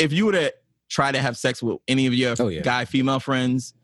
If 0.00 0.12
you 0.12 0.26
were 0.26 0.32
to 0.32 0.54
try 0.88 1.10
to 1.10 1.20
have 1.20 1.36
sex 1.36 1.60
with 1.60 1.78
any 1.88 2.06
of 2.06 2.14
your 2.14 2.36
Oh, 2.38 2.46
yeah. 2.48 2.60
guy 2.62 2.84
female 2.84 3.18
friends, 3.18 3.74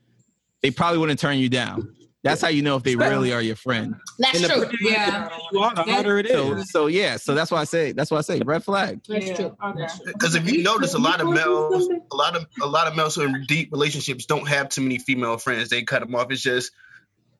they 0.62 0.70
probably 0.70 0.98
wouldn't 0.98 1.18
turn 1.18 1.38
you 1.38 1.48
down. 1.48 1.92
That's 2.24 2.40
how 2.40 2.48
you 2.48 2.62
know 2.62 2.76
if 2.76 2.82
they 2.82 2.96
really 2.96 3.32
are 3.32 3.42
your 3.42 3.54
friend. 3.56 3.94
That's 4.18 4.40
the- 4.40 4.48
true. 4.48 4.70
yeah, 4.90 5.28
You 5.52 5.60
are, 5.60 5.74
the 5.74 5.82
harder 5.84 6.18
it 6.18 6.28
So, 6.28 6.62
so 6.64 6.86
yeah, 6.86 7.16
so 7.18 7.34
that's 7.34 7.50
why 7.50 7.60
I 7.60 7.64
say 7.64 7.92
that's 7.92 8.10
why 8.10 8.18
I 8.18 8.22
say 8.22 8.40
red 8.44 8.64
flag. 8.64 9.00
That's 9.06 9.26
Yeah. 9.26 9.36
true. 9.36 9.56
Okay. 9.62 9.86
Because 10.06 10.34
if 10.34 10.50
you 10.50 10.62
notice, 10.62 10.94
a 10.94 10.98
lot 10.98 11.20
of 11.20 11.28
males, 11.28 11.88
a 12.10 12.16
lot 12.16 12.34
of 12.36 12.46
a 12.62 12.66
lot 12.66 12.86
of 12.88 12.96
males 12.96 13.14
who 13.14 13.22
are 13.22 13.26
in 13.26 13.44
deep 13.46 13.70
relationships 13.72 14.26
don't 14.26 14.48
have 14.48 14.70
too 14.70 14.80
many 14.82 14.98
female 14.98 15.36
friends. 15.36 15.68
They 15.68 15.82
cut 15.82 16.00
them 16.00 16.14
off. 16.14 16.30
It's 16.30 16.42
just 16.42 16.72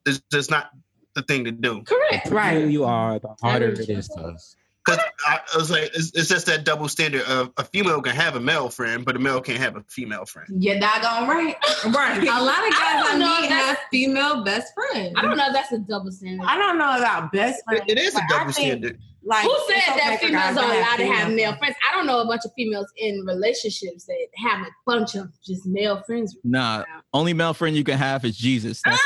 it's 0.06 0.20
just 0.30 0.50
not 0.50 0.68
the 1.14 1.22
thing 1.22 1.44
to 1.44 1.52
do. 1.52 1.82
Correct. 1.82 2.28
Right. 2.30 2.66
you 2.68 2.84
are, 2.84 3.18
the 3.18 3.34
harder 3.40 3.68
it 3.68 3.88
is 3.88 4.08
to 4.08 4.20
us. 4.20 4.56
Because 4.84 5.00
I, 5.26 5.38
I 5.52 5.56
was 5.56 5.70
like, 5.70 5.90
it's, 5.94 6.12
it's 6.14 6.28
just 6.28 6.46
that 6.46 6.64
double 6.64 6.88
standard 6.88 7.22
of 7.22 7.52
a 7.56 7.64
female 7.64 8.02
can 8.02 8.14
have 8.14 8.36
a 8.36 8.40
male 8.40 8.68
friend, 8.68 9.04
but 9.04 9.16
a 9.16 9.18
male 9.18 9.40
can't 9.40 9.58
have 9.58 9.76
a 9.76 9.84
female 9.88 10.26
friend. 10.26 10.62
You're 10.62 10.78
doggone 10.78 11.28
right. 11.28 11.56
Right. 11.86 12.22
A 12.22 12.42
lot 12.42 12.66
of 12.66 12.70
guys 12.70 12.80
I 12.80 13.00
I, 13.00 13.08
don't 13.10 13.18
know 13.18 13.40
meet 13.40 13.44
if 13.46 13.50
have 13.50 13.78
female 13.90 14.44
best 14.44 14.72
friends. 14.74 15.14
I 15.16 15.22
don't 15.22 15.36
know 15.36 15.46
if 15.46 15.52
that's 15.54 15.72
a 15.72 15.78
double 15.78 16.10
standard. 16.12 16.46
I 16.46 16.58
don't 16.58 16.76
know 16.76 16.96
about 16.98 17.32
best 17.32 17.62
friends. 17.64 17.84
It, 17.88 17.98
it 17.98 18.00
is 18.02 18.14
a 18.14 18.18
but 18.18 18.24
I 18.24 18.38
double 18.38 18.52
think, 18.52 18.66
standard. 18.66 18.98
Like, 19.26 19.44
Who 19.46 19.56
said 19.68 19.76
okay 19.76 19.96
that 19.96 20.20
for 20.20 20.26
females 20.26 20.54
guys 20.54 20.56
are 20.58 20.76
allowed 20.76 20.96
to 20.96 21.06
have 21.06 21.32
male 21.32 21.56
friends? 21.56 21.76
I 21.88 21.94
don't 21.96 22.06
know 22.06 22.20
a 22.20 22.26
bunch 22.26 22.42
of 22.44 22.52
females 22.54 22.92
in 22.98 23.24
relationships 23.24 24.04
that 24.04 24.26
have 24.36 24.66
a 24.66 24.70
bunch 24.84 25.14
of 25.14 25.30
just 25.42 25.64
male 25.64 26.02
friends. 26.02 26.36
Nah, 26.44 26.84
only 27.14 27.32
male 27.32 27.54
friend 27.54 27.74
you 27.74 27.84
can 27.84 27.96
have 27.96 28.24
is 28.26 28.36
Jesus. 28.36 28.82
That's 28.84 29.00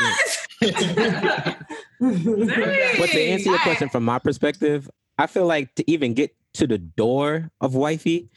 it. 0.61 1.57
But 2.01 3.11
to 3.11 3.21
answer 3.21 3.51
your 3.51 3.59
question 3.61 3.89
from 3.89 4.05
my 4.05 4.19
perspective, 4.19 4.89
I 5.19 5.27
feel 5.27 5.47
like 5.47 5.75
to 5.77 5.91
even 5.91 6.15
get 6.15 6.35
to 6.55 6.67
the 6.67 6.79
door 6.79 7.51
of 7.61 7.75
wifey, 7.75 8.29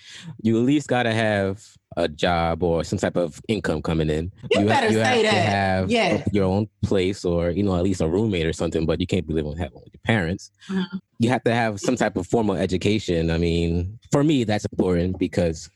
you 0.42 0.58
at 0.60 0.66
least 0.66 0.88
gotta 0.88 1.14
have 1.14 1.64
a 1.98 2.08
job 2.08 2.64
or 2.64 2.84
some 2.84 2.98
type 3.00 3.16
of 3.18 3.40
income 3.48 3.82
coming 3.82 4.10
in. 4.10 4.32
You 4.52 4.62
ha- 4.62 4.66
better 4.66 4.88
you 4.88 4.94
say 4.94 5.04
have 5.04 5.16
to 5.18 5.24
that. 5.24 5.32
have 5.46 5.92
Yes. 5.92 6.28
your 6.32 6.46
own 6.46 6.68
place 6.84 7.24
or 7.26 7.50
you 7.52 7.64
know 7.64 7.76
at 7.76 7.84
least 7.84 8.02
a 8.02 8.08
roommate 8.08 8.46
or 8.46 8.54
something. 8.54 8.86
But 8.86 9.00
you 9.00 9.08
can't 9.08 9.28
be 9.28 9.34
living 9.34 9.52
with 9.52 9.60
with 9.60 9.94
your 9.94 10.02
parents. 10.04 10.52
Mhm. 10.70 10.86
You 11.20 11.30
have 11.30 11.44
to 11.44 11.54
have 11.54 11.80
some 11.80 11.96
type 11.96 12.18
of 12.18 12.28
formal 12.28 12.56
education. 12.56 13.30
I 13.32 13.38
mean, 13.38 14.00
for 14.12 14.24
me, 14.24 14.44
that's 14.44 14.66
important 14.72 15.18
because 15.20 15.70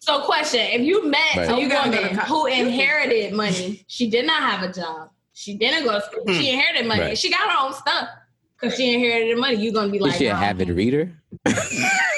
So, 0.00 0.20
question: 0.20 0.60
If 0.60 0.82
you 0.82 1.08
met 1.08 1.36
Right. 1.36 1.50
a 1.50 1.60
you 1.60 1.68
gotta 1.68 1.90
go 1.90 2.02
woman 2.02 2.16
who 2.26 2.46
inherited 2.46 3.32
money, 3.34 3.84
she 3.88 4.08
did 4.08 4.26
not 4.26 4.42
have 4.42 4.62
a 4.68 4.72
job. 4.72 5.10
She 5.32 5.54
didn't 5.56 5.84
go 5.84 5.92
to 5.92 6.00
school. 6.06 6.22
Hmm. 6.26 6.32
She 6.40 6.50
inherited 6.50 6.86
money. 6.86 7.00
Right. 7.02 7.18
She 7.18 7.30
got 7.30 7.48
her 7.50 7.66
own 7.66 7.72
stuff 7.74 8.08
because 8.60 8.76
she 8.76 8.92
inherited 8.94 9.36
the 9.36 9.40
money. 9.40 9.56
You 9.56 9.72
gonna 9.72 9.90
be 9.90 9.98
is 9.98 10.02
like, 10.02 10.14
she 10.14 10.26
an 10.26 10.36
no. 10.40 10.46
avid 10.46 10.68
reader? 10.70 11.12
I 11.46 11.52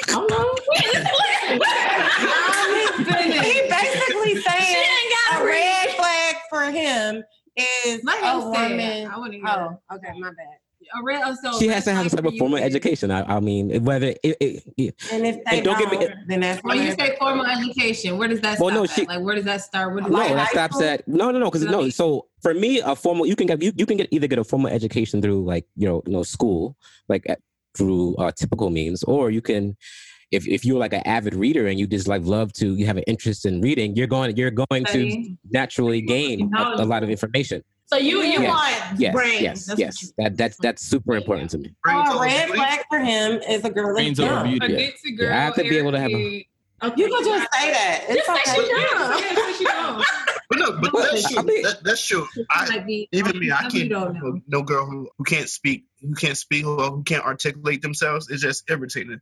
don't 0.07 0.29
know. 0.29 0.55
Wait, 0.69 0.85
listen, 0.93 1.59
listen. 3.05 3.31
he 3.43 3.61
basically 3.69 4.35
she 4.35 4.41
saying 4.41 4.77
ain't 4.77 5.13
got 5.31 5.39
a 5.39 5.43
a 5.43 5.45
red. 5.45 5.85
red 5.85 5.95
flag 5.95 6.35
for 6.49 6.63
him 6.71 7.23
is 7.55 8.01
Let 8.03 8.23
a 8.23 8.31
him 8.31 8.41
say 8.53 8.69
woman. 8.69 9.07
I 9.11 9.17
want 9.17 9.31
to 9.33 9.37
hear. 9.39 9.47
Oh, 9.47 9.95
okay, 9.95 10.19
my 10.19 10.29
bad. 10.29 10.57
A 10.93 11.03
real, 11.03 11.21
oh, 11.23 11.31
uh, 11.31 11.35
so 11.53 11.59
she 11.59 11.67
has 11.67 11.85
to 11.85 11.93
have 11.93 12.09
some 12.09 12.17
type 12.17 12.25
of 12.33 12.37
formal 12.37 12.57
is- 12.57 12.63
education. 12.65 13.11
I, 13.11 13.37
I 13.37 13.39
mean, 13.39 13.81
whether 13.85 14.07
it, 14.07 14.19
it, 14.41 14.63
it, 14.77 14.95
And 15.11 15.25
if 15.25 15.35
they 15.45 15.57
And 15.57 15.63
don't 15.65 15.79
don't, 15.79 15.89
get 15.89 15.99
me- 16.09 16.15
then 16.27 16.39
that's 16.41 16.61
When 16.63 16.81
you 16.81 16.91
say 16.93 17.15
formal 17.17 17.45
education, 17.45 18.17
where 18.17 18.27
does 18.27 18.41
that 18.41 18.59
Well, 18.59 18.69
stop 18.69 18.77
no, 18.77 18.83
at? 18.83 18.89
she- 18.89 19.05
Like, 19.05 19.21
where 19.21 19.35
does 19.35 19.45
that 19.45 19.61
start? 19.61 19.93
Where 19.93 20.01
does 20.01 20.11
no, 20.11 20.17
that 20.17 20.33
that 20.33 20.49
stops 20.49 20.75
school? 20.75 20.87
at 20.89 21.07
no, 21.07 21.31
no, 21.31 21.39
no. 21.39 21.45
Because 21.45 21.63
no, 21.63 21.87
so 21.89 22.25
for 22.41 22.53
me, 22.53 22.79
a 22.79 22.95
formal 22.95 23.25
you 23.25 23.35
can 23.35 23.47
get 23.47 23.61
you, 23.61 23.71
you 23.75 23.85
can 23.85 23.97
get 23.97 24.07
either 24.11 24.27
get 24.27 24.39
a 24.39 24.43
formal 24.43 24.71
education 24.71 25.21
through 25.21 25.43
like 25.45 25.65
you 25.75 25.87
know 25.87 26.01
you 26.05 26.13
know 26.13 26.23
school 26.23 26.75
like 27.09 27.23
at, 27.29 27.39
through 27.77 28.15
uh, 28.17 28.31
typical 28.31 28.69
means, 28.69 29.03
or 29.03 29.31
you 29.31 29.41
can 29.41 29.75
if 30.31 30.47
if 30.47 30.63
you're 30.65 30.79
like 30.79 30.93
an 30.93 31.01
avid 31.05 31.33
reader 31.35 31.67
and 31.67 31.79
you 31.79 31.85
just 31.87 32.07
like 32.07 32.21
love 32.23 32.51
to 32.53 32.75
you 32.75 32.85
have 32.85 32.97
an 32.97 33.03
interest 33.07 33.45
in 33.45 33.61
reading, 33.61 33.95
you're 33.95 34.07
going 34.07 34.35
you're 34.37 34.51
going 34.51 34.85
to 34.85 35.35
naturally 35.51 36.01
gain 36.01 36.51
a, 36.55 36.83
a 36.83 36.85
lot 36.85 37.03
of 37.03 37.09
information. 37.09 37.63
So 37.85 37.97
you 37.97 38.21
you 38.21 38.41
Yes. 38.41 38.47
want 38.87 38.99
Yes, 38.99 39.13
brains? 39.13 39.41
yes, 39.41 39.65
That's 39.65 39.79
yes. 39.79 40.03
you- 40.03 40.09
That 40.17 40.37
that's 40.37 40.57
that's 40.57 40.81
super 40.81 41.15
important 41.15 41.49
to 41.51 41.57
me. 41.57 41.73
Brains 41.83 42.07
Oh, 42.09 42.15
over 42.15 42.23
a 42.23 42.27
red 42.27 42.47
sleep. 42.47 42.55
flag 42.55 42.79
for 42.89 42.99
him 42.99 43.41
is 43.49 43.65
a 43.65 43.69
girl 43.69 43.87
that's 43.95 43.95
Brains 43.95 44.19
over 44.21 44.43
beauty. 44.45 44.65
A 44.65 44.69
Yeah. 44.79 44.87
ditzy 44.87 45.17
girl. 45.17 45.27
Yeah, 45.29 45.37
I 45.37 45.41
have 45.43 45.55
to 45.55 45.63
be 45.63 45.77
able 45.77 45.91
to 45.91 45.99
have 45.99 46.09
a- 46.11 46.13
arrogant. 46.13 46.45
You 46.97 47.07
can 47.13 47.23
just 47.25 47.53
say 47.53 47.71
that. 47.71 48.05
It's 48.09 48.25
Just 48.25 48.45
say 48.45 48.61
okay. 48.61 48.63
she 48.63 48.71
dumb. 48.73 49.19
Yeah, 49.21 49.35
say 49.35 49.53
she 49.57 49.63
dumb. 49.65 50.03
But 50.51 50.59
no, 50.59 50.79
but 50.81 50.91
that's 50.93 51.25
I 51.25 51.31
true. 51.33 51.43
mean- 51.43 51.61
That, 51.63 51.83
that's 51.83 52.05
true. 52.05 52.27
I, 52.51 52.67
might 52.69 52.85
be 52.85 53.07
even 53.13 53.39
me, 53.39 53.51
I 53.51 53.61
can't 53.69 53.89
don't 53.89 54.13
no, 54.13 54.19
know. 54.31 54.41
no 54.47 54.61
girl 54.63 54.85
who, 54.85 55.09
who 55.17 55.23
can't 55.23 55.47
speak, 55.47 55.85
who 56.01 56.13
can't 56.13 56.37
speak, 56.37 56.65
or 56.65 56.77
who 56.91 57.03
can't 57.03 57.23
articulate 57.23 57.81
themselves. 57.81 58.29
is 58.29 58.41
just 58.41 58.69
irritating. 58.69 59.19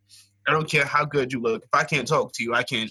I 0.47 0.51
don't 0.51 0.67
care 0.67 0.85
how 0.85 1.05
good 1.05 1.31
you 1.31 1.39
look. 1.39 1.61
If 1.63 1.69
I 1.71 1.83
can't 1.83 2.07
talk 2.07 2.31
to 2.33 2.43
you, 2.43 2.55
I 2.55 2.63
can't. 2.63 2.89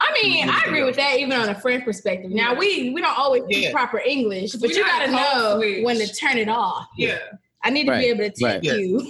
I 0.00 0.12
mean, 0.22 0.48
I 0.48 0.62
agree 0.66 0.82
with 0.84 0.96
that, 0.96 1.18
even 1.18 1.32
on 1.38 1.48
a 1.50 1.54
friend 1.54 1.82
perspective. 1.84 2.30
Now 2.30 2.54
we 2.54 2.90
we 2.90 3.00
don't 3.02 3.18
always 3.18 3.42
speak 3.44 3.64
Yeah. 3.64 3.72
proper 3.72 3.98
English, 3.98 4.52
but 4.52 4.70
We 4.70 4.76
you 4.76 4.82
gotta 4.84 5.10
know 5.12 5.18
code 5.32 5.56
switch. 5.62 5.84
when 5.84 5.96
to 5.98 6.06
turn 6.14 6.38
it 6.38 6.48
off. 6.48 6.86
Yeah. 6.96 7.18
I 7.62 7.70
need 7.70 7.84
to 7.84 7.90
Right, 7.92 8.00
be 8.00 8.06
able 8.06 8.20
to 8.24 8.30
tip 8.30 8.42
right. 8.42 8.64
Yeah. 8.64 8.74
you 8.74 9.06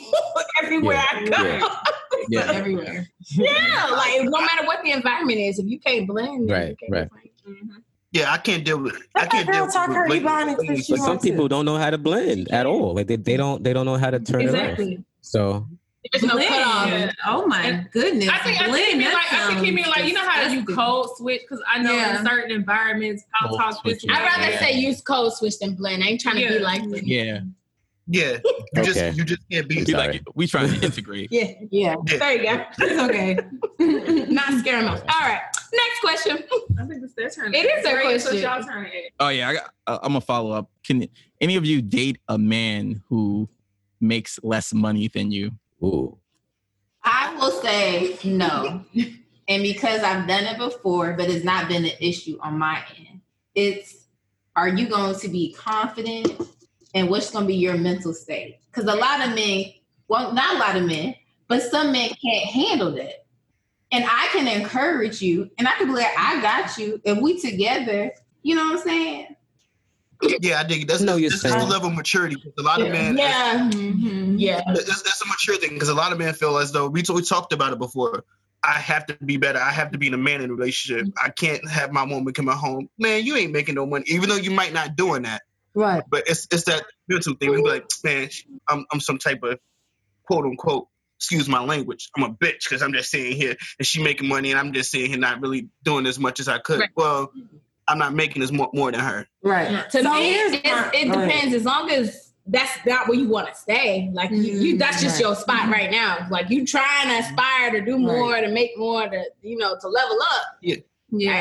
everywhere 0.62 0.96
I 1.08 1.24
go. 1.24 1.44
Yeah. 1.44 1.68
Yeah. 2.28 2.52
everywhere. 2.52 3.06
Yeah, 3.30 3.86
like 3.92 4.24
no 4.24 4.40
matter 4.40 4.66
what 4.66 4.82
the 4.82 4.90
environment 4.90 5.38
is, 5.38 5.60
if 5.60 5.66
you 5.66 5.78
can't 5.78 6.08
blend, 6.08 6.48
then 6.48 6.56
Right, 6.58 6.68
you 6.70 6.76
can't 6.76 6.92
right. 6.92 7.10
blend. 7.44 7.70
Yeah, 8.12 8.32
I 8.32 8.38
can't 8.38 8.64
deal 8.64 8.78
with. 8.78 8.96
I 9.14 9.26
can't 9.26 9.50
deal 9.50 9.66
talk 9.66 9.88
with. 9.88 9.96
her 9.96 10.06
blatant- 10.06 10.28
Ebonics 10.30 10.50
if 10.52 10.56
blatant 10.58 10.78
But 10.88 10.96
some 10.98 11.08
wants 11.08 11.24
to. 11.24 11.30
people 11.30 11.48
don't 11.48 11.64
know 11.64 11.76
how 11.76 11.90
to 11.90 11.98
blend 11.98 12.48
at 12.50 12.64
all. 12.66 12.94
Like 12.94 13.08
they, 13.08 13.16
they 13.16 13.36
don't 13.36 13.62
they 13.62 13.72
don't 13.72 13.84
know 13.86 13.96
how 13.96 14.10
to 14.10 14.18
turn 14.20 14.42
it 14.42 14.48
off. 14.48 14.54
Exactly. 14.54 15.04
So 15.22 15.66
There's 16.12 16.22
no 16.22 16.34
Blend. 16.34 16.48
cutoff. 16.48 17.14
Oh 17.26 17.46
my 17.46 17.62
And 17.62 17.90
goodness. 17.90 18.28
I 18.28 18.38
think 18.38 18.56
I 18.60 18.64
think 18.64 18.70
Blend, 18.70 18.86
he 18.92 18.94
mean 18.98 19.12
like 19.12 19.32
I 19.32 19.46
think 19.48 19.66
he 19.66 19.72
mean 19.72 19.86
like 19.88 20.04
you 20.04 20.12
know 20.14 20.20
how 20.26 20.42
you 20.42 20.60
disgusting. 20.60 20.76
code 20.76 21.06
switch 21.16 21.40
because 21.42 21.62
I 21.68 21.82
know 21.82 21.92
Yeah. 21.94 22.20
in 22.20 22.24
certain 22.26 22.52
environments 22.52 23.24
I'll 23.40 23.48
Code 23.50 23.58
talk 23.58 23.70
this. 23.70 23.80
switching. 24.00 24.10
and 24.10 24.18
I'd 24.18 24.24
rather 24.24 24.52
that. 24.52 24.60
say 24.60 24.72
use 24.78 25.00
code 25.00 25.32
switch 25.32 25.58
than 25.58 25.74
blend. 25.74 26.02
I 26.04 26.06
ain't 26.06 26.20
trying 26.20 26.36
to 26.36 26.48
be 26.48 26.58
like 26.60 26.82
Yeah, 27.02 27.40
Yeah, 28.08 28.38
you 28.44 28.82
Okay. 28.82 28.84
just 28.92 29.16
you 29.18 29.24
just 29.24 29.42
can't 29.50 29.68
be. 29.68 29.84
be 29.84 29.92
like 29.94 30.22
we 30.34 30.46
trying 30.46 30.68
to 30.72 30.80
integrate. 30.86 31.28
Yeah, 31.32 31.52
Yeah. 31.70 31.96
there 32.04 32.32
you 32.36 32.42
go. 32.56 32.64
It's 32.78 33.02
okay. 33.02 33.38
Not 34.32 34.52
scare 34.60 34.80
them 34.80 34.92
off. 34.92 35.00
All 35.00 35.20
right, 35.28 35.40
next 35.72 36.00
question. 36.00 36.38
I 36.78 36.84
think 36.86 37.02
it's 37.02 37.14
their 37.14 37.30
turn. 37.30 37.52
It 37.54 37.66
is 37.66 37.82
their 37.84 37.96
Right, 37.96 38.20
so 38.20 38.28
question. 38.30 38.48
y'all 38.48 38.62
turn 38.62 38.86
it. 38.86 39.12
Oh 39.18 39.28
yeah, 39.28 39.48
I 39.48 39.54
got, 39.54 39.70
uh, 39.88 39.98
I'm 40.02 40.10
gonna 40.10 40.20
follow 40.20 40.52
up. 40.52 40.70
Can 40.84 41.08
any 41.40 41.56
of 41.56 41.64
you 41.66 41.82
date 41.82 42.18
a 42.28 42.38
man 42.38 43.02
who 43.08 43.48
makes 44.00 44.38
less 44.42 44.72
money 44.72 45.08
than 45.08 45.32
you? 45.32 45.52
ooh. 45.82 46.16
I 47.02 47.34
will 47.36 47.50
say 47.62 48.16
no. 48.24 48.84
And 49.48 49.62
because 49.62 50.02
I've 50.02 50.26
done 50.26 50.44
it 50.44 50.58
before, 50.58 51.12
but 51.14 51.30
it's 51.30 51.44
not 51.44 51.68
been 51.68 51.84
an 51.84 51.92
issue 52.00 52.36
on 52.40 52.58
my 52.58 52.82
end. 52.98 53.20
It's 53.54 54.06
are 54.56 54.68
you 54.68 54.88
going 54.88 55.14
to 55.20 55.28
be 55.28 55.52
confident 55.52 56.32
and 56.96 57.10
what's 57.10 57.30
going 57.30 57.44
to 57.44 57.46
be 57.46 57.54
your 57.54 57.76
mental 57.76 58.12
state? 58.14 58.58
Because 58.72 58.90
a 58.90 58.96
lot 58.96 59.26
of 59.28 59.34
men, 59.34 59.66
well, 60.08 60.32
not 60.32 60.56
a 60.56 60.58
lot 60.58 60.76
of 60.76 60.84
men, 60.84 61.14
but 61.46 61.62
some 61.62 61.92
men 61.92 62.10
can't 62.22 62.46
handle 62.46 62.90
that. 62.92 63.26
And 63.92 64.04
I 64.04 64.28
can 64.32 64.48
encourage 64.48 65.20
you, 65.22 65.48
and 65.58 65.68
I 65.68 65.72
can 65.72 65.86
be 65.86 65.92
like, 65.92 66.08
I 66.18 66.40
got 66.40 66.76
you. 66.78 67.00
If 67.04 67.18
we 67.18 67.40
together, 67.40 68.10
you 68.42 68.56
know 68.56 68.64
what 68.64 68.78
I'm 68.78 68.82
saying? 68.82 69.36
Yeah, 70.40 70.60
I 70.60 70.64
dig 70.64 70.82
it. 70.82 70.88
That's 70.88 71.02
No, 71.02 71.16
you're 71.16 71.30
that's 71.30 71.42
just 71.42 71.54
a 71.54 71.64
level 71.64 71.90
of 71.90 71.94
maturity. 71.94 72.36
'cause 72.36 72.52
A 72.58 72.62
lot 72.62 72.80
of 72.80 72.88
men. 72.90 73.16
Yeah, 73.16 73.70
Mm-hmm. 73.70 74.38
yeah. 74.38 74.62
That's, 74.66 75.02
that's 75.02 75.22
a 75.22 75.26
mature 75.26 75.56
thing 75.56 75.74
because 75.74 75.90
a 75.90 75.94
lot 75.94 76.12
of 76.12 76.18
men 76.18 76.32
feel 76.34 76.56
as 76.58 76.72
though 76.72 76.88
we, 76.88 77.02
we 77.12 77.22
talked 77.22 77.52
about 77.52 77.72
it 77.74 77.78
before. 77.78 78.24
I 78.64 78.72
have 78.72 79.06
to 79.06 79.14
be 79.24 79.36
better. 79.36 79.60
I 79.60 79.70
have 79.70 79.92
to 79.92 79.98
be 79.98 80.08
the 80.08 80.16
man 80.16 80.40
in 80.40 80.50
a 80.50 80.54
relationship. 80.54 81.06
I 81.22 81.28
can't 81.28 81.68
have 81.68 81.92
my 81.92 82.02
woman 82.04 82.32
come 82.32 82.48
at 82.48 82.56
home. 82.56 82.88
Man, 82.98 83.24
you 83.24 83.36
ain't 83.36 83.52
making 83.52 83.74
no 83.76 83.86
money, 83.86 84.04
even 84.08 84.28
though 84.28 84.36
you 84.36 84.50
might 84.50 84.72
not 84.72 84.96
doing 84.96 85.22
that. 85.22 85.42
Right. 85.76 86.02
But 86.08 86.24
it's 86.26 86.48
it's 86.50 86.64
that 86.64 86.84
mental 87.08 87.34
thing. 87.34 87.50
We 87.50 87.56
be 87.58 87.68
like, 87.68 87.84
man, 88.02 88.28
I'm 88.68 88.84
I'm 88.92 89.00
some 89.00 89.18
type 89.18 89.40
of 89.42 89.60
quote 90.26 90.44
unquote. 90.44 90.88
Excuse 91.18 91.48
my 91.48 91.62
language. 91.62 92.10
I'm 92.16 92.24
a 92.24 92.28
bitch 92.30 92.64
because 92.68 92.82
I'm 92.82 92.92
just 92.92 93.10
sitting 93.10 93.36
here 93.36 93.56
and 93.78 93.86
she 93.86 94.02
making 94.02 94.28
money 94.28 94.50
and 94.50 94.60
I'm 94.60 94.72
just 94.74 94.90
sitting 94.90 95.08
here 95.08 95.18
not 95.18 95.40
really 95.40 95.70
doing 95.82 96.04
as 96.06 96.18
much 96.18 96.40
as 96.40 96.48
I 96.48 96.58
could. 96.58 96.80
Right. 96.80 96.90
Well, 96.94 97.32
I'm 97.88 97.98
not 97.98 98.12
making 98.12 98.40
this 98.40 98.52
more, 98.52 98.68
more 98.74 98.90
than 98.90 99.00
her. 99.00 99.26
Right. 99.42 99.88
To 99.92 100.02
So 100.02 100.12
me, 100.12 100.30
here's 100.32 100.52
it's, 100.52 100.62
it 100.66 101.06
go 101.08 101.14
ahead. 101.14 101.28
depends. 101.28 101.54
As 101.54 101.64
long 101.64 101.90
as 101.90 102.32
that's 102.46 102.84
not 102.84 103.08
where 103.08 103.18
you 103.18 103.28
want 103.28 103.48
to 103.48 103.54
stay, 103.54 104.10
like 104.12 104.30
you, 104.30 104.36
you, 104.36 104.52
mm-hmm. 104.72 104.78
that's 104.78 105.00
just 105.00 105.14
Right. 105.14 105.20
your 105.20 105.36
spot 105.36 105.60
mm-hmm. 105.62 105.72
right 105.72 105.90
now. 105.90 106.26
Like 106.30 106.50
you 106.50 106.66
trying 106.66 107.08
to 107.08 107.14
mm-hmm. 107.14 107.32
aspire 107.32 107.70
to 107.72 107.80
do 107.82 107.98
more, 107.98 108.38
to 108.38 108.48
make 108.48 108.76
more, 108.76 109.08
to 109.08 109.24
you 109.40 109.56
know, 109.56 109.76
to 109.80 109.88
level 109.88 110.18
up. 110.34 110.42
Yeah. 110.60 110.76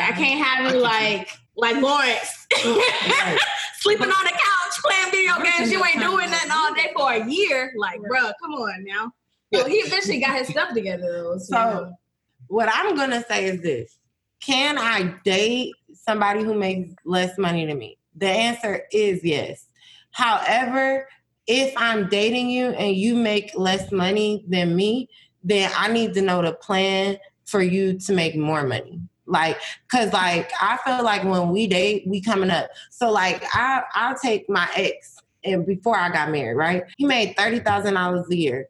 I, 0.07 0.09
I 0.09 0.11
can't 0.13 0.41
have 0.41 0.59
I 0.59 0.61
you 0.61 0.67
get 0.69 0.75
you. 0.75 0.81
like 0.83 1.29
like 1.57 1.81
Lawrence 1.81 2.47
oh, 2.65 2.83
Right. 3.07 3.39
sleeping 3.79 4.07
on 4.07 4.23
the 4.23 4.31
couch 4.31 4.83
playing 4.83 5.11
video 5.11 5.41
games. 5.43 5.71
You 5.71 5.83
ain't 5.85 5.99
doing 5.99 6.29
nothing 6.29 6.51
all 6.51 6.73
day 6.73 6.91
for 6.95 7.13
a 7.13 7.29
year. 7.29 7.73
Like, 7.77 7.99
bruh, 8.01 8.33
come 8.41 8.53
on 8.53 8.83
now. 8.83 9.11
So 9.53 9.65
he 9.67 9.77
eventually 9.77 10.19
got 10.19 10.37
his 10.37 10.47
stuff 10.47 10.73
together 10.73 11.03
though. 11.03 11.37
So, 11.37 11.55
So 11.55 11.91
what 12.47 12.69
I'm 12.73 12.95
gonna 12.95 13.23
say 13.23 13.45
is 13.45 13.61
this: 13.61 13.97
Can 14.41 14.77
I 14.77 15.15
date 15.23 15.73
somebody 15.93 16.43
who 16.43 16.55
makes 16.55 16.89
less 17.05 17.37
money 17.37 17.65
than 17.65 17.77
me? 17.77 17.97
The 18.15 18.27
answer 18.27 18.83
is 18.91 19.23
yes. 19.23 19.67
However, 20.11 21.07
if 21.47 21.73
I'm 21.77 22.09
dating 22.09 22.49
you 22.49 22.69
and 22.69 22.95
you 22.95 23.15
make 23.15 23.51
less 23.55 23.91
money 23.91 24.45
than 24.47 24.75
me, 24.75 25.09
then 25.43 25.71
I 25.75 25.89
need 25.89 26.13
to 26.15 26.21
know 26.21 26.41
the 26.41 26.53
plan 26.53 27.17
for 27.45 27.61
you 27.61 27.99
to 27.99 28.13
make 28.13 28.35
more 28.35 28.65
money. 28.65 28.99
Like, 29.27 29.59
cause 29.89 30.13
like 30.13 30.51
I 30.61 30.77
feel 30.85 31.03
like 31.03 31.23
when 31.23 31.49
we 31.49 31.67
date, 31.67 32.03
we 32.07 32.21
coming 32.21 32.51
up. 32.51 32.69
So 32.91 33.11
like 33.11 33.43
I 33.53 33.83
I'll 33.93 34.17
take 34.17 34.49
my 34.49 34.69
ex 34.75 35.17
and 35.43 35.65
before 35.65 35.97
I 35.97 36.09
got 36.09 36.31
married, 36.31 36.55
right? 36.55 36.83
He 36.97 37.05
made 37.05 37.35
thirty 37.37 37.59
thousand 37.59 37.95
dollars 37.95 38.27
a 38.29 38.35
year. 38.35 38.67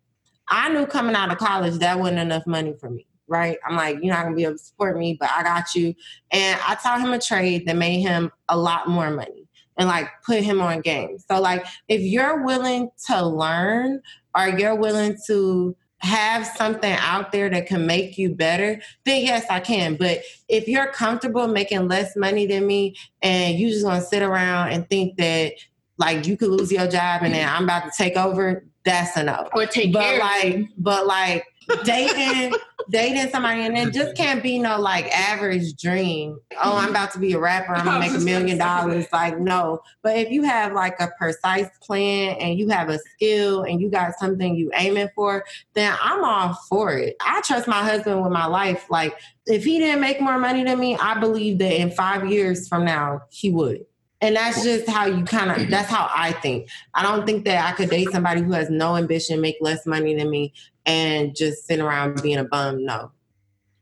I 0.48 0.70
knew 0.70 0.86
coming 0.86 1.16
out 1.16 1.32
of 1.32 1.38
college 1.38 1.80
that 1.80 2.00
wasn't 2.00 2.20
enough 2.20 2.46
money 2.46 2.76
for 2.80 2.90
me, 2.90 3.08
right? 3.28 3.58
I'm 3.68 3.76
like, 3.76 3.98
you're 4.02 4.14
not 4.14 4.24
gonna 4.24 4.36
be 4.36 4.44
able 4.44 4.54
to 4.54 4.60
support 4.60 4.98
me, 4.98 5.18
but 5.20 5.30
I 5.32 5.44
got 5.44 5.74
you. 5.76 5.94
And 6.32 6.60
I 6.66 6.76
taught 6.76 7.02
him 7.02 7.14
a 7.14 7.20
trade 7.20 7.66
that 7.66 7.76
made 7.76 8.02
him 8.02 8.32
a 8.50 8.58
lot 8.58 8.88
more 8.88 9.12
money 9.12 9.46
and 9.78 9.88
like 9.88 10.10
put 10.26 10.42
him 10.42 10.62
on 10.62 10.82
game. 10.82 11.18
So 11.30 11.40
like 11.40 11.66
if 11.88 12.02
you're 12.02 12.44
willing 12.44 12.90
to 13.08 13.26
learn 13.26 14.02
or 14.38 14.48
you're 14.50 14.76
willing 14.76 15.18
to 15.28 15.76
have 16.06 16.46
something 16.46 16.94
out 16.94 17.32
there 17.32 17.50
that 17.50 17.68
can 17.68 17.86
make 17.86 18.18
you 18.18 18.30
better, 18.30 18.82
then 19.06 19.24
yes, 19.24 19.46
I 19.50 19.60
can. 19.60 19.96
But 19.96 20.22
if 20.48 20.68
you're 20.68 20.88
comfortable 20.88 21.48
making 21.48 21.88
less 21.88 22.16
money 22.16 22.46
than 22.46 22.66
me 22.66 22.96
and 23.22 23.58
you 23.58 23.70
just 23.70 23.86
want 23.86 24.02
to 24.02 24.08
sit 24.08 24.22
around 24.22 24.72
and 24.72 24.88
think 24.88 25.18
that 25.18 25.54
like 25.98 26.28
you 26.28 26.38
could 26.38 26.50
lose 26.50 26.72
your 26.72 26.88
job 26.88 27.24
and 27.24 27.34
then 27.34 27.48
I'm 27.48 27.64
about 27.64 27.86
to 27.86 27.92
take 27.98 28.16
over, 28.16 28.66
that's 28.84 29.18
enough. 29.18 29.50
or 29.54 29.66
take 29.66 29.92
but 29.92 30.02
care. 30.02 30.20
like 30.20 30.68
but 30.78 31.08
like 31.08 31.44
dating 31.84 32.54
dating 32.90 33.30
somebody 33.32 33.62
and 33.62 33.78
it 33.78 33.94
just 33.94 34.16
can't 34.16 34.44
be 34.44 34.60
no 34.60 34.80
like 34.80 35.08
average 35.08 35.76
dream. 35.76 36.40
Oh 36.64 36.78
i'm 36.78 36.90
about 36.90 37.12
to 37.14 37.20
be 37.20 37.34
a 37.34 37.40
rapper 37.40 37.76
i'm 37.76 37.86
gonna 37.86 38.00
make 38.00 38.14
a 38.14 38.24
million 38.24 38.58
dollars. 38.58 39.08
Like 39.12 39.40
no. 39.40 39.82
But 40.02 40.18
if 40.18 40.30
you 40.30 40.44
have 40.44 40.74
like 40.74 41.00
a 41.00 41.10
precise 41.18 41.70
plan 41.82 42.36
and 42.40 42.60
you 42.60 42.70
have 42.70 42.90
a 42.90 43.00
skill 43.00 43.64
and 43.64 43.82
you 43.82 43.90
got 43.90 44.18
something 44.20 44.56
you 44.56 44.72
aiming 44.76 45.10
for 45.16 45.44
then 45.74 45.96
i'm 46.02 46.24
all 46.24 46.54
for 46.70 46.94
it. 46.94 47.16
I 47.22 47.42
trust 47.42 47.68
my 47.68 47.84
husband 47.84 48.22
with 48.22 48.32
my 48.32 48.46
life. 48.46 48.90
Like 48.90 49.18
if 49.46 49.64
he 49.64 49.80
didn't 49.80 50.02
make 50.02 50.22
more 50.22 50.40
money 50.40 50.64
than 50.64 50.80
me 50.80 50.96
i 50.98 51.20
believe 51.20 51.58
that 51.60 51.80
in 51.80 51.92
five 51.92 52.30
years 52.30 52.68
from 52.68 52.86
now 52.86 53.22
he 53.30 53.52
would. 53.52 53.86
And 54.22 54.36
that's 54.36 54.64
just 54.64 54.88
how 54.88 55.06
you 55.06 55.24
kind 55.26 55.52
of 55.52 55.70
that's 55.70 55.90
how 55.90 56.10
i 56.14 56.34
think. 56.34 56.70
I 56.94 57.04
don't 57.04 57.26
think 57.26 57.46
that 57.46 57.68
I 57.68 57.76
could 57.76 57.90
date 57.90 58.10
somebody 58.12 58.42
who 58.42 58.54
has 58.54 58.70
no 58.70 58.96
ambition, 58.96 59.42
make 59.42 59.58
less 59.60 59.86
money 59.86 60.16
than 60.16 60.30
me, 60.30 60.54
and 60.86 61.36
just 61.36 61.66
sit 61.66 61.80
around 61.80 62.22
being 62.22 62.38
a 62.38 62.44
bum. 62.44 62.86
No. 62.86 63.12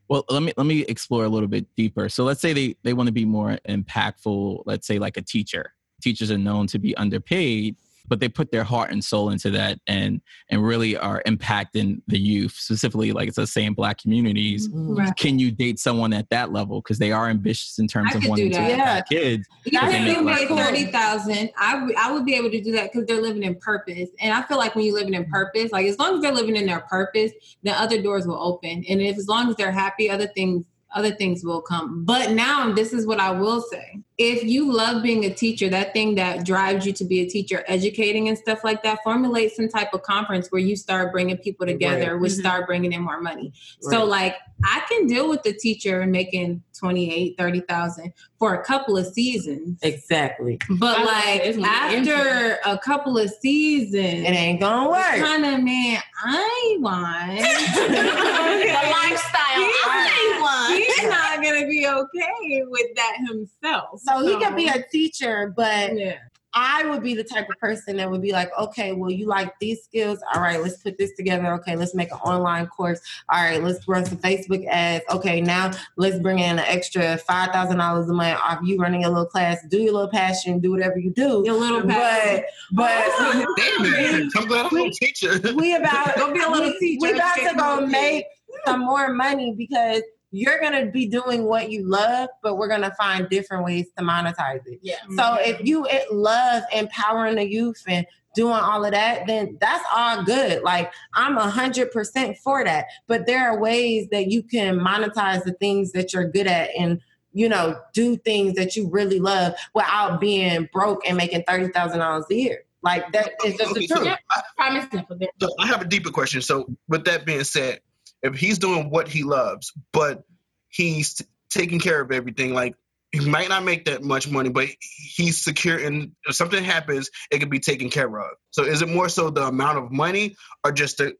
Well, 0.08 0.24
let 0.28 0.42
me 0.42 0.52
let 0.56 0.66
me 0.66 0.80
explore 0.82 1.24
a 1.24 1.28
little 1.28 1.48
bit 1.48 1.66
deeper. 1.76 2.08
So 2.08 2.24
let's 2.24 2.40
say 2.40 2.52
they 2.52 2.76
they 2.82 2.92
want 2.92 3.06
to 3.06 3.12
be 3.12 3.24
more 3.24 3.58
impactful. 3.68 4.62
Let's 4.66 4.86
say 4.86 4.98
like 4.98 5.16
a 5.16 5.22
teacher. 5.22 5.74
Teachers 6.02 6.30
are 6.30 6.38
known 6.38 6.66
to 6.68 6.78
be 6.78 6.94
underpaid, 6.96 7.76
but 8.06 8.20
they 8.20 8.28
put 8.28 8.50
their 8.50 8.64
heart 8.64 8.90
and 8.90 9.04
soul 9.04 9.30
into 9.30 9.50
that 9.50 9.78
and 9.86 10.20
and 10.50 10.64
really 10.64 10.96
are 10.96 11.22
impacting 11.26 12.02
the 12.06 12.18
youth, 12.18 12.52
specifically 12.52 13.12
like 13.12 13.28
it's 13.28 13.38
a 13.38 13.46
same 13.46 13.74
black 13.74 13.98
communities. 13.98 14.68
Mm-hmm. 14.68 14.94
Right. 14.96 15.16
Can 15.16 15.38
you 15.38 15.50
date 15.50 15.78
someone 15.78 16.12
at 16.12 16.28
that 16.30 16.52
level 16.52 16.80
because 16.80 16.98
they 16.98 17.12
are 17.12 17.28
ambitious 17.28 17.78
in 17.78 17.88
terms 17.88 18.10
I 18.14 18.18
of 18.18 18.26
wanting 18.26 18.50
to 18.52 18.58
that. 18.58 18.70
impact 18.70 19.08
kids? 19.10 19.46
Even 19.66 19.88
They 19.88 20.10
if 20.10 20.16
you 20.16 20.22
made 20.24 20.48
thirty 20.48 20.84
thousand, 20.86 21.50
I 21.58 21.82
would- 21.82 21.96
I 21.96 22.12
would 22.12 22.24
be 22.24 22.34
able 22.34 22.50
to 22.50 22.60
do 22.60 22.72
that 22.72 22.92
because 22.92 23.06
they're 23.06 23.22
living 23.22 23.42
in 23.44 23.54
purpose, 23.56 24.10
and 24.20 24.32
I 24.34 24.42
feel 24.42 24.58
like 24.58 24.74
when 24.74 24.84
you're 24.84 24.94
living 24.94 25.14
in 25.14 25.24
purpose, 25.26 25.72
like 25.72 25.86
as 25.86 25.98
long 25.98 26.16
as 26.16 26.22
they're 26.22 26.34
living 26.34 26.56
in 26.56 26.66
their 26.66 26.80
purpose, 26.80 27.32
then 27.62 27.74
other 27.74 28.02
doors 28.02 28.26
will 28.26 28.40
open, 28.42 28.84
and 28.88 29.00
if 29.00 29.16
as 29.16 29.28
long 29.28 29.48
as 29.48 29.56
they're 29.56 29.72
happy, 29.72 30.10
other 30.10 30.26
things 30.28 30.64
other 30.94 31.10
things 31.10 31.44
will 31.44 31.60
come. 31.60 32.04
But 32.04 32.30
now 32.32 32.72
this 32.72 32.92
is 32.92 33.06
what 33.06 33.18
I 33.18 33.30
will 33.30 33.60
say: 33.62 34.00
if 34.16 34.44
you 34.44 34.72
love 34.72 35.02
being 35.02 35.24
a 35.24 35.34
teacher, 35.34 35.68
that 35.68 35.92
thing 35.92 36.14
that 36.14 36.44
drives 36.46 36.86
you 36.86 36.92
to 36.92 37.04
be 37.04 37.20
a 37.20 37.26
teacher, 37.28 37.64
educating 37.66 38.28
and 38.28 38.38
stuff 38.38 38.62
like 38.62 38.82
that, 38.84 39.00
formulate 39.02 39.50
some 39.52 39.68
type 39.68 39.92
of 39.92 40.02
conference 40.02 40.48
where 40.50 40.60
you 40.60 40.76
start 40.76 41.10
bringing 41.10 41.36
people 41.36 41.66
together, 41.66 42.12
Right. 42.12 42.20
which 42.20 42.32
Mhm. 42.32 42.40
start 42.40 42.66
bringing 42.68 42.92
in 42.92 43.02
more 43.02 43.20
money. 43.20 43.52
So 43.80 44.04
like 44.04 44.36
I 44.62 44.82
can 44.88 45.06
deal 45.08 45.28
with 45.28 45.42
the 45.42 45.52
teacher 45.52 46.06
making 46.06 46.62
28, 46.78 47.34
30,000 47.36 48.12
for 48.38 48.54
a 48.54 48.64
couple 48.64 48.96
of 48.96 49.06
seasons. 49.06 49.80
Exactly. 49.82 50.58
But 50.70 50.98
I 50.98 51.04
like 51.04 51.40
it's 51.44 51.56
gonna 51.58 51.68
be 52.02 52.08
after 52.08 52.58
a 52.64 52.78
couple 52.78 53.18
of 53.18 53.30
seasons, 53.40 53.94
It 54.28 54.32
ain't 54.32 54.60
gonna 54.60 54.90
work. 54.90 55.02
kind 55.16 55.44
of 55.44 55.60
man 55.62 56.00
I 56.24 56.76
want. 56.78 57.38
the 57.38 58.90
lifestyle 58.90 59.70
I 59.86 60.38
want. 60.40 60.82
He's 60.82 61.02
not 61.10 61.42
gonna 61.42 61.66
be 61.66 61.86
okay 61.86 62.62
with 62.68 62.94
that 62.96 63.16
himself. 63.28 64.00
So 64.04 64.26
he 64.26 64.36
could 64.44 64.56
be 64.56 64.68
a 64.68 64.82
teacher, 64.90 65.52
but 65.56 65.96
yeah. 65.96 66.18
I 66.56 66.88
would 66.88 67.02
be 67.02 67.14
the 67.14 67.24
type 67.24 67.48
of 67.50 67.58
person 67.58 67.96
that 67.96 68.08
would 68.08 68.22
be 68.22 68.30
like, 68.30 68.48
okay, 68.56 68.92
well, 68.92 69.10
you 69.10 69.26
like 69.26 69.52
these 69.58 69.82
skills. 69.82 70.20
All 70.32 70.40
right, 70.40 70.62
let's 70.62 70.76
put 70.76 70.96
this 70.98 71.12
together. 71.16 71.52
Okay, 71.54 71.74
let's 71.74 71.94
make 71.96 72.12
an 72.12 72.18
online 72.18 72.68
course. 72.68 73.00
All 73.28 73.42
right, 73.42 73.60
let's 73.62 73.86
run 73.88 74.04
some 74.04 74.18
Facebook 74.18 74.64
ads. 74.68 75.04
Okay, 75.10 75.40
now 75.40 75.72
let's 75.96 76.18
bring 76.20 76.38
in 76.38 76.58
an 76.58 76.64
extra 76.66 77.18
five 77.18 77.50
thousand 77.50 77.78
dollars 77.78 78.08
a 78.08 78.12
month 78.12 78.38
off 78.40 78.60
you 78.62 78.78
running 78.78 79.04
a 79.04 79.08
little 79.08 79.26
class. 79.26 79.58
Do 79.68 79.78
your 79.78 79.94
little 79.94 80.10
passion. 80.10 80.60
Do 80.60 80.70
whatever 80.70 80.98
you 80.98 81.10
do. 81.10 81.42
Your 81.44 81.58
little 81.58 81.82
pet. 81.82 82.46
But 82.70 83.04
but 83.16 83.46
Damn, 83.56 84.30
I'm 84.36 84.46
glad 84.46 84.66
I'm 84.70 84.76
a 84.76 84.90
teacher. 84.90 85.40
we 85.56 85.74
about 85.74 86.14
Go 86.14 86.32
be 86.32 86.40
a 86.40 86.48
little 86.48 86.68
we, 86.70 86.78
teacher. 86.78 86.98
we 87.00 87.12
about 87.14 87.36
to 87.36 87.54
go 87.56 87.86
make 87.86 88.26
some 88.64 88.80
more 88.80 89.12
money 89.12 89.54
because 89.58 90.02
you're 90.34 90.60
gonna 90.60 90.86
be 90.86 91.06
doing 91.06 91.44
what 91.44 91.70
you 91.70 91.88
love, 91.88 92.28
but 92.42 92.56
we're 92.56 92.68
gonna 92.68 92.94
find 92.96 93.28
different 93.28 93.64
ways 93.64 93.86
to 93.96 94.04
monetize 94.04 94.66
it. 94.66 94.80
Yeah. 94.82 94.96
So 95.10 95.22
mm-hmm. 95.22 95.50
if 95.50 95.64
you 95.64 95.86
love 96.10 96.64
empowering 96.72 97.36
the 97.36 97.48
youth 97.48 97.82
and 97.86 98.06
doing 98.34 98.54
all 98.54 98.84
of 98.84 98.90
that, 98.90 99.26
then 99.26 99.56
that's 99.60 99.84
all 99.94 100.24
good. 100.24 100.62
Like 100.62 100.92
I'm 101.14 101.38
a 101.38 101.48
hundred 101.48 101.92
percent 101.92 102.36
for 102.38 102.64
that. 102.64 102.86
But 103.06 103.26
there 103.26 103.48
are 103.48 103.60
ways 103.60 104.08
that 104.10 104.30
you 104.30 104.42
can 104.42 104.80
monetize 104.80 105.44
the 105.44 105.52
things 105.52 105.92
that 105.92 106.12
you're 106.12 106.28
good 106.28 106.48
at 106.48 106.70
and 106.76 107.00
you 107.32 107.48
know 107.48 107.78
do 107.92 108.16
things 108.16 108.54
that 108.54 108.74
you 108.76 108.88
really 108.90 109.20
love 109.20 109.54
without 109.72 110.20
being 110.20 110.68
broke 110.72 111.06
and 111.06 111.16
making 111.16 111.44
thirty 111.46 111.68
thousand 111.68 112.00
dollars 112.00 112.24
a 112.30 112.34
year. 112.34 112.64
Like 112.82 113.12
that 113.12 113.32
is 113.44 113.56
just 113.56 113.74
the 113.74 113.80
Okay, 113.80 113.86
so 113.86 113.96
truth. 113.96 114.18
I, 114.30 114.42
Promise 114.56 114.86
never. 114.92 115.18
so 115.40 115.48
I 115.58 115.66
have 115.68 115.80
a 115.80 115.86
deeper 115.86 116.10
question. 116.10 116.42
So, 116.42 116.66
with 116.86 117.06
that 117.06 117.24
being 117.24 117.42
said, 117.44 117.80
if 118.24 118.34
he's 118.34 118.58
doing 118.58 118.90
what 118.90 119.06
he 119.06 119.22
loves, 119.22 119.72
but 119.92 120.24
he's 120.68 121.22
taking 121.50 121.78
care 121.78 122.00
of 122.00 122.10
everything, 122.10 122.52
like 122.54 122.74
he 123.12 123.20
might 123.20 123.48
not 123.48 123.62
make 123.62 123.84
that 123.84 124.02
much 124.02 124.28
money, 124.28 124.48
but 124.48 124.66
he's 124.80 125.44
secure, 125.44 125.78
and 125.78 126.12
if 126.26 126.34
something 126.34 126.64
happens, 126.64 127.10
it 127.30 127.38
can 127.38 127.48
be 127.48 127.60
taken 127.60 127.88
care 127.90 128.18
of. 128.18 128.30
So, 128.50 128.64
is 128.64 128.82
it 128.82 128.88
more 128.88 129.08
so 129.08 129.30
the 129.30 129.44
amount 129.46 129.78
of 129.78 129.92
money, 129.92 130.34
or 130.64 130.72
just 130.72 130.98
the 130.98 131.14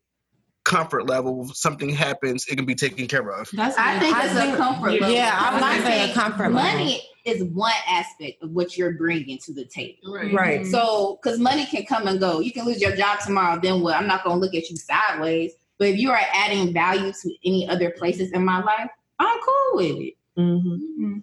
comfort 0.64 1.06
level? 1.08 1.46
If 1.48 1.56
something 1.56 1.90
happens, 1.90 2.46
it 2.48 2.56
can 2.56 2.64
be 2.64 2.74
taken 2.74 3.06
care 3.06 3.30
of. 3.30 3.48
That's 3.52 3.76
I 3.78 3.98
think 4.00 4.16
I 4.16 4.24
it's 4.24 4.34
think- 4.34 4.54
a 4.54 4.56
comfort 4.56 4.92
level. 4.92 5.10
yeah, 5.10 5.36
I 5.38 5.50
because 5.54 5.60
might 5.60 5.82
say 5.86 6.10
a 6.10 6.14
comfort 6.14 6.52
level. 6.52 6.62
Money 6.78 7.02
is 7.24 7.44
one 7.44 7.72
aspect 7.88 8.42
of 8.42 8.50
what 8.50 8.76
you're 8.76 8.92
bringing 8.94 9.38
to 9.38 9.52
the 9.54 9.64
table. 9.64 10.18
Right. 10.32 10.66
So, 10.66 11.18
because 11.22 11.38
money 11.38 11.64
can 11.64 11.86
come 11.86 12.06
and 12.08 12.18
go. 12.18 12.40
You 12.40 12.52
can 12.52 12.66
lose 12.66 12.80
your 12.82 12.96
job 12.96 13.20
tomorrow, 13.20 13.58
then 13.62 13.80
what? 13.82 13.96
I'm 13.96 14.06
not 14.06 14.24
going 14.24 14.36
to 14.36 14.40
look 14.40 14.54
at 14.54 14.68
you 14.68 14.76
sideways. 14.76 15.52
But 15.84 15.90
if 15.90 15.98
you 15.98 16.10
are 16.12 16.20
adding 16.32 16.72
value 16.72 17.12
to 17.12 17.34
any 17.44 17.68
other 17.68 17.90
places 17.90 18.32
in 18.32 18.42
my 18.42 18.62
life, 18.62 18.88
I'm 19.18 19.38
cool 19.40 19.76
with 19.76 19.96
it. 19.98 20.14
Mhm. 20.38 21.20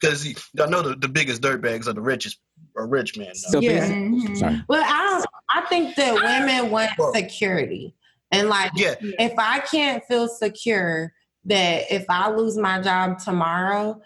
Because 0.00 0.26
y'all 0.54 0.70
know 0.70 0.80
the, 0.80 0.96
the 0.96 1.06
biggest 1.06 1.42
dirtbags 1.42 1.86
are 1.86 1.92
the 1.92 2.00
richest, 2.00 2.38
are 2.78 2.86
rich 2.86 3.18
men. 3.18 3.26
though. 3.28 3.34
So 3.34 3.60
Yeah. 3.60 3.80
basically, 3.86 4.36
sorry. 4.36 4.62
Well, 4.70 4.82
I 4.82 5.02
don't. 5.02 5.26
I 5.50 5.66
think 5.68 5.96
that 5.96 6.14
women 6.14 6.70
want 6.70 6.92
Well- 6.98 7.12
security, 7.12 7.94
and 8.32 8.48
like 8.48 8.70
yeah, 8.74 8.94
if 9.00 9.34
I 9.38 9.58
can't 9.60 10.02
feel 10.06 10.28
secure 10.28 11.12
that 11.44 11.82
if 11.92 12.06
I 12.08 12.30
lose 12.30 12.56
my 12.56 12.80
job 12.80 13.18
tomorrow, 13.18 14.00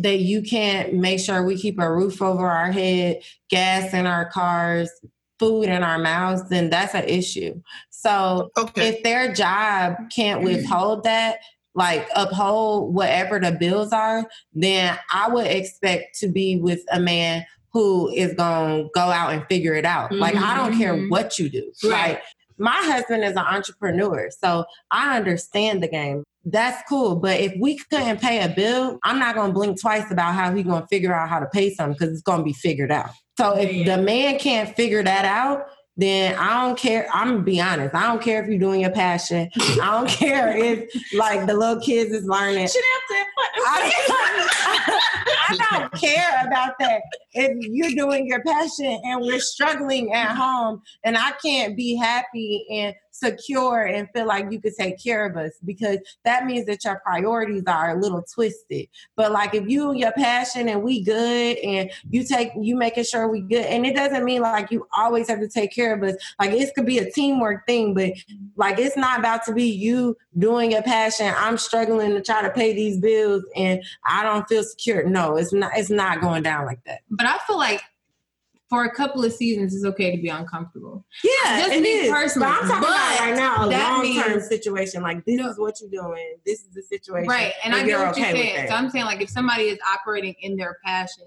that 0.00 0.18
you 0.18 0.42
can't 0.42 0.94
make 0.94 1.20
sure 1.20 1.44
we 1.44 1.56
keep 1.56 1.78
a 1.78 1.88
roof 1.90 2.20
over 2.20 2.48
our 2.48 2.72
head, 2.72 3.22
gas 3.48 3.94
in 3.94 4.08
our 4.08 4.28
cars, 4.28 4.90
food 5.38 5.64
in 5.64 5.82
our 5.82 5.98
mouths, 5.98 6.48
then 6.48 6.70
that's 6.70 6.94
an 6.94 7.04
issue. 7.04 7.60
So 7.90 8.50
okay. 8.58 8.88
if 8.88 9.02
their 9.02 9.32
job 9.32 9.96
can't 10.14 10.42
withhold 10.42 11.04
that, 11.04 11.38
like 11.74 12.08
uphold 12.16 12.94
whatever 12.94 13.38
the 13.38 13.52
bills 13.52 13.92
are, 13.92 14.28
then 14.52 14.98
I 15.12 15.28
would 15.28 15.46
expect 15.46 16.18
to 16.20 16.28
be 16.28 16.56
with 16.58 16.80
a 16.90 16.98
man 16.98 17.44
who 17.72 18.08
is 18.10 18.34
going 18.34 18.84
to 18.84 18.90
go 18.94 19.00
out 19.00 19.32
and 19.32 19.44
figure 19.46 19.74
it 19.74 19.84
out. 19.84 20.10
Like 20.12 20.34
I 20.34 20.56
don't 20.56 20.76
care 20.76 20.94
Mhm. 20.94 21.10
what 21.10 21.38
you 21.38 21.48
do. 21.48 21.70
Right. 21.84 22.14
Like 22.14 22.22
my 22.58 22.72
husband 22.72 23.22
is 23.22 23.32
an 23.32 23.38
entrepreneur, 23.38 24.30
so 24.36 24.64
I 24.90 25.16
understand 25.16 25.82
the 25.82 25.88
game. 25.88 26.24
That's 26.44 26.82
cool, 26.88 27.16
but 27.16 27.38
if 27.38 27.52
we 27.60 27.78
couldn't 27.90 28.20
pay 28.20 28.40
a 28.40 28.48
bill, 28.48 28.98
I'm 29.04 29.18
not 29.18 29.34
going 29.34 29.48
to 29.48 29.52
blink 29.52 29.80
twice 29.80 30.10
about 30.10 30.34
how 30.34 30.52
he's 30.54 30.64
going 30.64 30.80
to 30.80 30.88
figure 30.88 31.14
out 31.14 31.28
how 31.28 31.40
to 31.40 31.46
pay 31.46 31.72
something 31.72 31.92
because 31.92 32.12
it's 32.12 32.22
going 32.22 32.38
to 32.38 32.44
be 32.44 32.54
figured 32.54 32.90
out. 32.90 33.10
So 33.38 33.56
if 33.56 33.72
Yeah. 33.72 33.96
the 33.96 34.02
man 34.02 34.36
can't 34.40 34.74
figure 34.74 35.04
that 35.04 35.24
out, 35.24 35.66
then 35.96 36.34
I 36.36 36.64
don't 36.66 36.76
care. 36.76 37.08
I'm 37.12 37.28
gonna 37.30 37.42
be 37.42 37.60
honest. 37.60 37.94
I 37.94 38.06
don't 38.08 38.20
care 38.20 38.42
if 38.42 38.48
you're 38.48 38.58
doing 38.58 38.80
your 38.80 38.90
passion. 38.90 39.48
I 39.80 39.90
don't 39.92 40.08
care 40.24 40.56
if 40.56 40.88
like 41.14 41.46
the 41.46 41.54
little 41.54 41.80
kids 41.80 42.10
is 42.12 42.24
learning. 42.24 42.66
Said, 42.66 42.80
I, 43.64 43.92
I 45.50 45.78
don't 45.78 45.92
care 45.92 46.42
about 46.46 46.74
that. 46.80 47.02
If 47.32 47.56
you're 47.70 47.90
doing 48.06 48.26
your 48.26 48.42
passion 48.42 49.00
and 49.04 49.20
we're 49.20 49.40
struggling 49.40 50.12
at 50.12 50.34
home, 50.36 50.82
and 51.04 51.16
I 51.16 51.32
can't 51.44 51.76
be 51.76 51.96
happy 51.96 52.66
and 52.72 52.94
secure 53.18 53.82
and 53.82 54.08
feel 54.14 54.26
like 54.26 54.50
you 54.50 54.60
could 54.60 54.74
take 54.74 55.02
care 55.02 55.26
of 55.26 55.36
us 55.36 55.52
because 55.64 55.98
that 56.24 56.46
means 56.46 56.66
that 56.66 56.84
your 56.84 57.00
priorities 57.04 57.64
are 57.66 57.96
a 57.96 58.00
little 58.00 58.22
twisted. 58.22 58.88
But 59.16 59.32
like 59.32 59.54
if 59.54 59.68
you 59.68 59.92
your 59.92 60.12
passion 60.12 60.68
and 60.68 60.82
we 60.82 61.02
good 61.02 61.58
and 61.58 61.90
you 62.10 62.24
take 62.24 62.52
you 62.60 62.76
making 62.76 63.04
sure 63.04 63.28
we 63.28 63.40
good, 63.40 63.66
and 63.66 63.84
it 63.86 63.94
doesn't 63.94 64.24
mean 64.24 64.42
like 64.42 64.70
you 64.70 64.86
always 64.96 65.28
have 65.28 65.40
to 65.40 65.48
take 65.48 65.72
care 65.72 65.94
of 65.94 66.02
us. 66.02 66.16
Like 66.38 66.52
it 66.52 66.74
could 66.74 66.86
be 66.86 66.98
a 66.98 67.10
teamwork 67.10 67.66
thing, 67.66 67.94
but 67.94 68.12
like 68.56 68.78
it's 68.78 68.96
not 68.96 69.18
about 69.18 69.44
to 69.46 69.52
be 69.52 69.64
you 69.64 70.16
doing 70.38 70.72
your 70.72 70.82
passion. 70.82 71.32
I'm 71.36 71.58
struggling 71.58 72.10
to 72.10 72.22
try 72.22 72.42
to 72.42 72.50
pay 72.50 72.72
these 72.74 72.98
bills 72.98 73.44
and 73.56 73.82
I 74.04 74.22
don't 74.22 74.48
feel 74.48 74.62
secure. 74.62 75.04
No, 75.04 75.36
it's 75.36 75.52
not 75.52 75.72
it's 75.74 75.90
not 75.90 76.20
going 76.20 76.42
down 76.42 76.66
like 76.66 76.82
that. 76.84 77.00
But 77.10 77.26
I 77.26 77.38
feel 77.46 77.58
like 77.58 77.82
for 78.68 78.84
a 78.84 78.90
couple 78.94 79.24
of 79.24 79.32
seasons, 79.32 79.74
it's 79.74 79.84
okay 79.84 80.14
to 80.14 80.20
be 80.20 80.28
uncomfortable. 80.28 81.04
Yeah, 81.24 81.60
Just 81.60 81.72
it 81.72 81.82
me 81.82 81.88
is. 81.88 82.10
personally, 82.12 82.48
But 82.48 82.62
I'm 82.62 82.68
talking 82.68 82.84
about 82.84 83.20
right 83.20 83.34
now 83.34 83.64
a 83.64 83.66
long 83.66 84.14
term 84.22 84.40
situation. 84.40 85.02
Like 85.02 85.24
this 85.24 85.36
No. 85.36 85.48
is 85.48 85.58
what 85.58 85.76
you're 85.80 85.90
doing. 85.90 86.36
This 86.44 86.60
is 86.60 86.68
the 86.74 86.82
situation. 86.82 87.28
Right. 87.28 87.52
And 87.64 87.74
I 87.74 87.78
get 87.78 87.88
you're 87.88 88.06
what 88.06 88.16
you're 88.18 88.26
okay 88.26 88.38
with 88.38 88.42
saying. 88.54 88.68
So 88.68 88.74
I'm 88.74 88.90
saying 88.90 89.06
like 89.06 89.22
if 89.22 89.30
somebody 89.30 89.64
is 89.64 89.78
operating 89.90 90.34
in 90.42 90.56
their 90.56 90.76
passion 90.84 91.24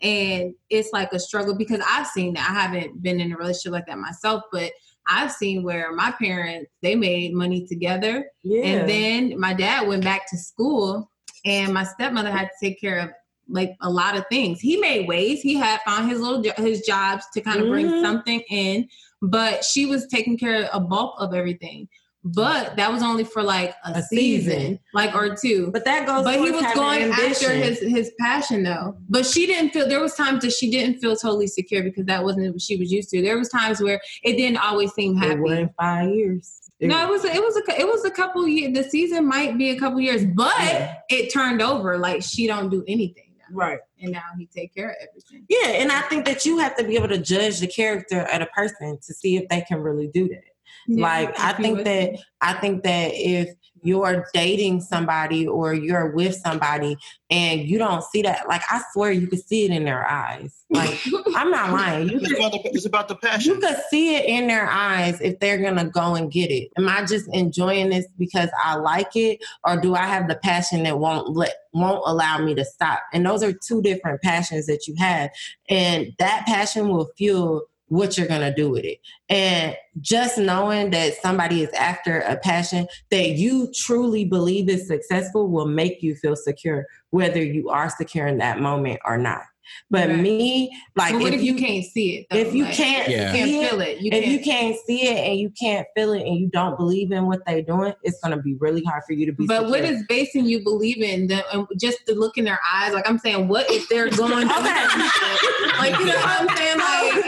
and 0.00 0.54
it's 0.70 0.90
like 0.92 1.12
a 1.12 1.18
struggle 1.18 1.56
because 1.56 1.80
I've 1.86 2.06
seen 2.06 2.34
that. 2.34 2.48
I 2.48 2.54
haven't 2.54 3.02
been 3.02 3.20
in 3.20 3.32
a 3.32 3.36
relationship 3.36 3.72
like 3.72 3.86
that 3.86 3.98
myself, 3.98 4.44
but 4.50 4.72
I've 5.06 5.32
seen 5.32 5.62
where 5.62 5.92
my 5.92 6.10
parents 6.12 6.70
they 6.82 6.94
made 6.94 7.34
money 7.34 7.66
together 7.66 8.26
Yeah. 8.42 8.62
and 8.62 8.88
then 8.88 9.38
my 9.40 9.52
dad 9.54 9.86
went 9.88 10.04
back 10.04 10.28
to 10.30 10.36
school 10.38 11.10
and 11.44 11.72
my 11.74 11.84
stepmother 11.84 12.30
had 12.30 12.44
to 12.48 12.66
take 12.66 12.80
care 12.80 12.98
of 12.98 13.10
like 13.48 13.72
a 13.80 13.90
lot 13.90 14.16
of 14.16 14.24
things. 14.30 14.60
He 14.60 14.76
made 14.76 15.06
ways. 15.08 15.40
He 15.42 15.54
had 15.54 15.80
found 15.86 16.10
his 16.10 16.20
little 16.20 16.42
his 16.56 16.82
jobs 16.82 17.24
to 17.34 17.40
kind 17.40 17.60
of 17.60 17.68
bring 17.68 17.86
Mhm. 17.86 18.02
something 18.02 18.40
in, 18.50 18.88
but 19.22 19.64
she 19.64 19.86
was 19.86 20.06
taking 20.06 20.36
care 20.38 20.64
of 20.64 20.68
a 20.72 20.80
bulk 20.84 21.14
of 21.18 21.34
everything. 21.34 21.88
But 22.24 22.76
that 22.76 22.92
was 22.92 23.02
only 23.02 23.22
for 23.24 23.42
like 23.42 23.74
a, 23.86 23.90
A 23.98 24.02
season, 24.02 24.50
season. 24.52 24.80
like 24.92 25.14
or 25.14 25.34
two. 25.36 25.70
but 25.72 25.84
that 25.86 26.04
goes. 26.06 26.24
But 26.24 26.40
he 26.40 26.50
was 26.50 26.66
going 26.74 27.04
after 27.10 27.50
his 27.52 27.78
his 27.80 28.12
passion 28.20 28.64
though. 28.64 28.96
But 29.08 29.24
she 29.24 29.46
didn't 29.46 29.70
feel 29.70 29.88
there 29.88 30.00
was 30.00 30.14
times 30.14 30.42
that 30.42 30.52
she 30.52 30.68
didn't 30.70 30.98
feel 30.98 31.14
totally 31.16 31.46
secure 31.46 31.82
because 31.82 32.04
that 32.06 32.24
wasn't 32.24 32.52
what 32.52 32.60
she 32.60 32.76
was 32.76 32.92
used 32.92 33.08
to. 33.10 33.22
There 33.22 33.38
was 33.38 33.48
times 33.48 33.80
where 33.80 34.00
it 34.24 34.36
didn't 34.36 34.58
always 34.58 34.92
seem 34.92 35.16
happy. 35.16 35.40
wasn't 35.40 35.72
five 35.80 36.10
years. 36.10 36.54
No, 36.80 37.02
it 37.04 37.08
was 37.08 37.24
it 37.24 37.40
was 37.42 37.56
a 37.56 37.80
it 37.80 37.86
was 37.86 38.04
a 38.04 38.10
couple 38.10 38.46
years. 38.46 38.74
The 38.76 38.84
season 38.90 39.26
might 39.26 39.56
be 39.56 39.70
a 39.70 39.78
couple 39.78 40.00
years, 40.00 40.24
but 40.24 40.52
Yeah. 40.58 40.94
it 41.08 41.32
turned 41.32 41.62
over. 41.62 41.98
Like 41.98 42.22
she 42.22 42.46
don't 42.46 42.68
do 42.68 42.84
anything 42.86 43.27
right. 43.52 43.80
and 44.00 44.12
now 44.12 44.22
he 44.36 44.46
take 44.46 44.74
care 44.74 44.90
of 44.90 44.96
everything. 45.08 45.44
Yeah, 45.48 45.68
and 45.68 45.92
I 45.92 46.00
think 46.02 46.24
that 46.26 46.44
you 46.44 46.58
have 46.58 46.76
to 46.76 46.84
be 46.84 46.96
able 46.96 47.08
to 47.08 47.18
judge 47.18 47.60
the 47.60 47.66
character 47.66 48.22
of 48.22 48.42
a 48.42 48.46
person 48.46 48.98
to 49.06 49.14
see 49.14 49.36
if 49.36 49.48
they 49.48 49.62
can 49.62 49.78
really 49.78 50.08
do 50.08 50.28
that. 50.28 50.44
like 50.88 51.38
I 51.38 51.52
think 51.52 51.84
that 51.84 52.18
I 52.40 52.54
think 52.54 52.82
that 52.84 53.10
if 53.14 53.54
you're 53.82 54.26
dating 54.32 54.80
somebody 54.80 55.46
or 55.46 55.74
you're 55.74 56.10
with 56.12 56.34
somebody 56.34 56.96
and 57.30 57.62
you 57.62 57.78
don't 57.78 58.02
see 58.04 58.22
that, 58.22 58.48
like 58.48 58.62
I 58.70 58.82
swear 58.92 59.12
you 59.12 59.26
could 59.26 59.44
see 59.44 59.64
it 59.64 59.70
in 59.70 59.84
their 59.84 60.06
eyes. 60.08 60.64
Like 60.70 61.00
I'm 61.34 61.50
not 61.50 61.72
lying. 61.72 62.08
You 62.08 62.18
It's 62.18 62.28
could 62.28 62.38
about 62.38 62.52
the, 62.52 62.60
it's 62.64 62.86
about 62.86 63.08
the 63.08 63.38
you 63.42 63.58
could 63.58 63.76
see 63.90 64.16
it 64.16 64.24
in 64.26 64.46
their 64.46 64.68
eyes 64.68 65.20
if 65.20 65.38
they're 65.40 65.58
gonna 65.58 65.88
go 65.88 66.14
and 66.14 66.30
get 66.30 66.50
it. 66.50 66.70
Am 66.76 66.88
I 66.88 67.04
just 67.04 67.28
enjoying 67.34 67.90
this 67.90 68.06
because 68.18 68.50
I 68.62 68.76
like 68.76 69.14
it, 69.14 69.42
or 69.64 69.80
do 69.80 69.94
I 69.94 70.06
have 70.06 70.28
the 70.28 70.36
passion 70.36 70.82
that 70.84 70.98
won't 70.98 71.30
let 71.36 71.54
won't 71.72 72.02
allow 72.06 72.38
me 72.38 72.54
to 72.54 72.64
stop? 72.64 73.00
And 73.12 73.24
those 73.26 73.42
are 73.42 73.52
two 73.52 73.82
different 73.82 74.22
passions 74.22 74.66
that 74.66 74.86
you 74.86 74.94
have, 74.98 75.30
and 75.68 76.12
that 76.18 76.44
passion 76.46 76.88
will 76.88 77.10
fuel 77.16 77.62
what 77.88 78.16
you're 78.18 78.26
gonna 78.28 78.54
do 78.54 78.70
with 78.70 78.84
it. 78.84 78.98
And 79.28 79.76
just 80.00 80.38
knowing 80.38 80.90
that 80.90 81.14
somebody 81.20 81.62
is 81.62 81.70
after 81.72 82.20
a 82.20 82.36
passion 82.36 82.86
that 83.10 83.30
you 83.30 83.70
truly 83.74 84.24
believe 84.24 84.68
is 84.68 84.86
successful 84.86 85.48
will 85.48 85.66
make 85.66 86.02
you 86.02 86.14
feel 86.14 86.36
secure, 86.36 86.86
whether 87.10 87.42
you 87.42 87.68
are 87.68 87.90
secure 87.90 88.26
in 88.26 88.38
that 88.38 88.60
moment 88.60 89.00
or 89.04 89.18
not. 89.18 89.42
But 89.90 90.08
Right. 90.08 90.18
me, 90.20 90.70
like 90.96 91.12
but 91.12 91.20
what 91.20 91.34
if 91.34 91.40
if 91.40 91.46
you, 91.46 91.54
can't 91.56 91.84
see 91.84 92.16
it? 92.16 92.26
Though? 92.30 92.38
if 92.38 92.54
you 92.54 92.64
Like, 92.64 92.72
can't 92.74 93.06
Yeah. 93.10 93.34
you 93.34 93.38
can't 93.38 93.70
feel 93.70 93.80
it, 93.82 94.00
you 94.00 94.10
if 94.10 94.24
can't. 94.24 94.26
you 94.32 94.40
can't 94.40 94.76
see 94.86 95.02
it 95.08 95.28
and 95.28 95.38
you 95.38 95.50
can't 95.60 95.86
feel 95.94 96.12
it 96.14 96.22
and 96.26 96.36
you 96.38 96.48
don't 96.48 96.78
believe 96.78 97.12
in 97.12 97.26
what 97.26 97.44
they're 97.46 97.60
doing, 97.60 97.92
it's 98.02 98.18
gonna 98.22 98.40
be 98.40 98.54
really 98.60 98.82
hard 98.84 99.02
for 99.06 99.12
you 99.12 99.26
to 99.26 99.32
be. 99.32 99.46
but 99.46 99.64
what 99.68 99.80
secure. 99.82 99.92
is 99.98 100.04
basing 100.08 100.46
you 100.46 100.64
believe 100.64 101.02
in 101.02 101.26
them 101.26 101.42
um, 101.52 101.66
and 101.70 101.78
just 101.78 101.98
to 102.06 102.14
look 102.14 102.38
in 102.38 102.46
their 102.46 102.58
eyes? 102.72 102.94
Like 102.94 103.06
I'm 103.06 103.18
saying, 103.18 103.46
what 103.48 103.70
if 103.70 103.86
they're 103.90 104.08
going? 104.16 104.50
Okay. 104.50 104.86
like 105.78 105.98
you 105.98 106.06
know 106.06 106.14
what 106.16 106.40
I'm 106.50 106.56
saying? 106.56 106.78
Like 106.78 107.24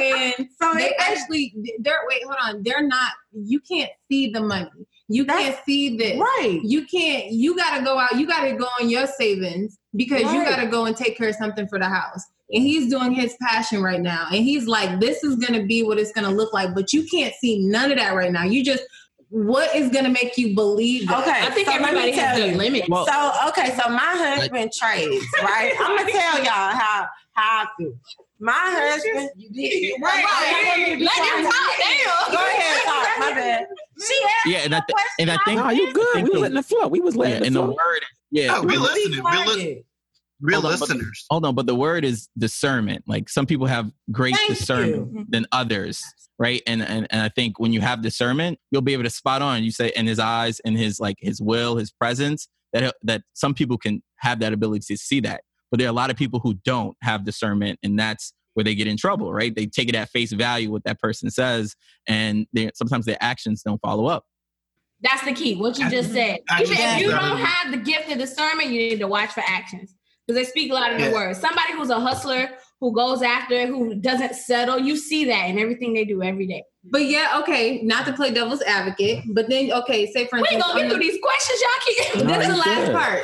so? 0.62 0.74
they 0.74 0.86
It, 0.90 0.94
actually 0.98 1.54
they're 1.80 2.00
wait 2.08 2.22
hold 2.24 2.36
on 2.42 2.62
they're 2.62 2.86
not 2.86 3.12
you 3.32 3.60
can't 3.60 3.90
see 4.10 4.30
the 4.30 4.40
money 4.40 4.70
you 5.08 5.24
That's- 5.24 5.54
can't 5.54 5.64
see 5.66 5.96
this 5.96 6.18
right. 6.18 6.60
you 6.62 6.86
can't 6.86 7.30
you 7.32 7.56
gotta 7.56 7.82
go 7.84 7.98
out 7.98 8.16
you 8.18 8.26
gotta 8.26 8.52
go 8.54 8.66
on 8.80 8.88
your 8.88 9.06
savings 9.06 9.78
because 9.96 10.22
you 10.32 10.44
gotta 10.44 10.66
go 10.68 10.86
and 10.86 10.96
take 10.96 11.16
care 11.18 11.28
of 11.28 11.34
something 11.34 11.66
for 11.68 11.78
the 11.78 11.88
house 11.88 12.24
and 12.52 12.62
he's 12.62 12.90
doing 12.90 13.12
his 13.12 13.36
passion 13.40 13.82
right 13.82 14.00
now 14.00 14.26
and 14.32 14.44
he's 14.44 14.66
like 14.66 15.00
this 15.00 15.22
is 15.24 15.36
gonna 15.36 15.64
be 15.64 15.82
what 15.82 15.98
it's 15.98 16.12
gonna 16.12 16.30
look 16.30 16.52
like 16.52 16.74
but 16.74 16.92
you 16.92 17.04
can't 17.06 17.34
see 17.34 17.58
none 17.66 17.90
of 17.90 17.98
that 17.98 18.14
right 18.14 18.32
now 18.32 18.44
you 18.44 18.64
just 18.64 18.82
what 19.32 19.72
is 19.76 19.88
gonna 19.90 20.08
make 20.08 20.36
you 20.36 20.56
believe 20.56 21.06
that? 21.06 21.20
Okay. 21.20 21.46
I 21.46 21.50
think 21.50 21.68
so 21.68 21.72
let 21.74 21.80
me 21.82 21.86
everybody 21.86 22.10
has 22.12 22.20
tell 22.20 22.36
their 22.36 22.50
you. 22.50 22.56
limits. 22.58 22.88
Well, 22.88 23.06
So 23.06 23.32
okay, 23.50 23.76
so 23.80 23.88
my 23.88 24.00
husband 24.00 24.72
trades, 24.76 25.24
right? 25.40 25.72
I'm 25.78 25.96
gonna 25.98 26.10
tell 26.10 26.38
y'all 26.38 26.46
how 26.76 27.06
how 27.34 27.62
I 27.62 27.66
feel. 27.78 27.92
My 28.40 28.52
husband, 28.54 29.30
you 29.36 29.50
did 29.50 30.00
right? 30.02 30.24
Right. 30.24 30.98
Let 30.98 31.00
him 31.00 31.44
talk. 31.44 31.54
Damn. 31.78 32.32
Go 32.32 32.38
ahead, 32.46 32.84
talk. 32.84 33.18
My 33.18 33.32
bad. 33.34 33.66
She 34.06 34.14
asked 34.24 34.46
yeah, 34.46 34.58
and 34.64 34.74
I, 34.74 34.78
th- 34.80 34.86
question. 34.92 35.08
and 35.18 35.30
I 35.30 35.38
think 35.44 35.58
No, 35.60 35.68
you 35.70 35.92
good. 35.92 36.06
think 36.14 36.24
We 36.28 36.30
was 36.30 36.32
the- 36.32 36.40
letting 36.40 36.56
it 36.58 36.64
flow. 36.64 36.88
We 36.88 37.00
was 37.00 37.14
yeah, 37.16 37.20
letting 37.20 37.36
and 37.48 37.56
it 37.56 37.58
the 37.58 37.66
word, 37.66 38.00
yeah, 38.30 38.46
No, 38.46 38.62
we 38.62 38.68
Really 38.76 38.82
listening. 38.94 39.24
Real, 39.24 39.40
li- 39.40 39.44
flirted. 39.44 39.84
real 40.40 40.60
Hold 40.62 40.72
on, 40.72 40.78
but- 40.80 40.88
listeners. 40.88 41.26
hold 41.30 41.44
on, 41.46 41.54
but 41.54 41.66
the 41.66 41.74
word 41.74 42.04
is 42.06 42.28
discernment. 42.38 43.04
Like 43.06 43.28
some 43.28 43.44
people 43.44 43.66
have 43.66 43.90
great 44.10 44.34
Thank 44.36 44.48
discernment 44.48 45.12
you. 45.12 45.26
than 45.28 45.44
others, 45.52 46.02
right? 46.38 46.62
And, 46.66 46.82
and 46.82 47.06
and 47.10 47.20
I 47.20 47.28
think 47.28 47.60
when 47.60 47.74
you 47.74 47.82
have 47.82 48.00
discernment, 48.00 48.58
you'll 48.70 48.80
be 48.80 48.94
able 48.94 49.04
to 49.04 49.10
spot 49.10 49.42
on. 49.42 49.62
You 49.64 49.70
say 49.70 49.92
in 49.94 50.06
his 50.06 50.18
eyes, 50.18 50.60
in 50.60 50.76
his 50.76 50.98
like 50.98 51.16
his 51.20 51.42
will, 51.42 51.76
his 51.76 51.90
presence, 51.92 52.48
that 52.72 52.94
that 53.02 53.20
some 53.34 53.52
people 53.52 53.76
can 53.76 54.02
have 54.20 54.40
that 54.40 54.54
ability 54.54 54.84
to 54.88 54.96
see 54.96 55.20
that, 55.20 55.42
but 55.70 55.78
there 55.78 55.86
are 55.86 55.90
a 55.90 55.94
lot 55.94 56.10
of 56.10 56.16
people 56.16 56.40
who 56.40 56.54
don't 56.64 56.96
have 57.02 57.24
discernment, 57.24 57.78
and 57.82 57.98
that's 57.98 58.32
where 58.54 58.64
they 58.64 58.74
get 58.74 58.86
in 58.88 58.96
trouble, 58.96 59.32
right? 59.32 59.54
They 59.54 59.66
take 59.66 59.88
it 59.88 59.94
at 59.94 60.10
face 60.10 60.32
value 60.32 60.70
what 60.70 60.84
that 60.84 60.98
person 61.00 61.30
says, 61.30 61.74
and 62.08 62.46
they 62.52 62.70
sometimes 62.74 63.06
their 63.06 63.18
actions 63.20 63.62
don't 63.62 63.80
follow 63.80 64.06
up. 64.06 64.24
That's 65.02 65.24
the 65.24 65.32
key. 65.32 65.54
What 65.56 65.78
you 65.78 65.88
just 65.88 66.12
said. 66.12 66.40
I 66.50 66.62
Even 66.62 66.76
just- 66.76 66.96
if 66.96 67.00
you 67.00 67.10
don't 67.10 67.38
have 67.38 67.70
the 67.72 67.78
gift 67.78 68.10
of 68.10 68.18
discernment, 68.18 68.70
you 68.70 68.80
need 68.80 68.98
to 68.98 69.06
watch 69.08 69.30
for 69.30 69.42
actions 69.46 69.94
because 70.26 70.42
they 70.44 70.48
speak 70.50 70.70
a 70.70 70.74
lot 70.74 70.92
of 70.92 70.98
the 70.98 71.06
Yeah. 71.06 71.12
words. 71.12 71.40
Somebody 71.40 71.72
who's 71.72 71.88
a 71.90 71.98
hustler, 72.00 72.50
who 72.80 72.92
goes 72.92 73.22
after, 73.22 73.66
who 73.66 73.94
doesn't 73.94 74.34
settle, 74.34 74.78
you 74.78 74.96
see 74.96 75.24
that 75.26 75.48
in 75.48 75.58
everything 75.58 75.94
they 75.94 76.04
do 76.04 76.22
every 76.22 76.46
day. 76.46 76.64
But 76.84 77.04
yeah 77.04 77.38
okay 77.38 77.80
not 77.82 78.06
to 78.06 78.12
play 78.12 78.30
devil's 78.32 78.62
advocate 78.62 79.22
but 79.34 79.48
then 79.50 79.70
okay 79.70 80.06
say 80.12 80.26
for 80.26 80.38
instance, 80.38 80.48
We 80.50 80.56
ain't 80.56 80.62
gonna 80.64 80.80
get 80.80 80.88
through 80.90 80.98
the- 80.98 81.10
these 81.10 81.20
questions, 81.22 81.60
y'all 81.60 81.70
keep. 81.84 82.24
No, 82.26 82.38
this 82.38 82.48
is 82.48 82.52
the 82.54 82.58
last 82.58 82.86
good. 82.86 82.94
part 82.96 83.22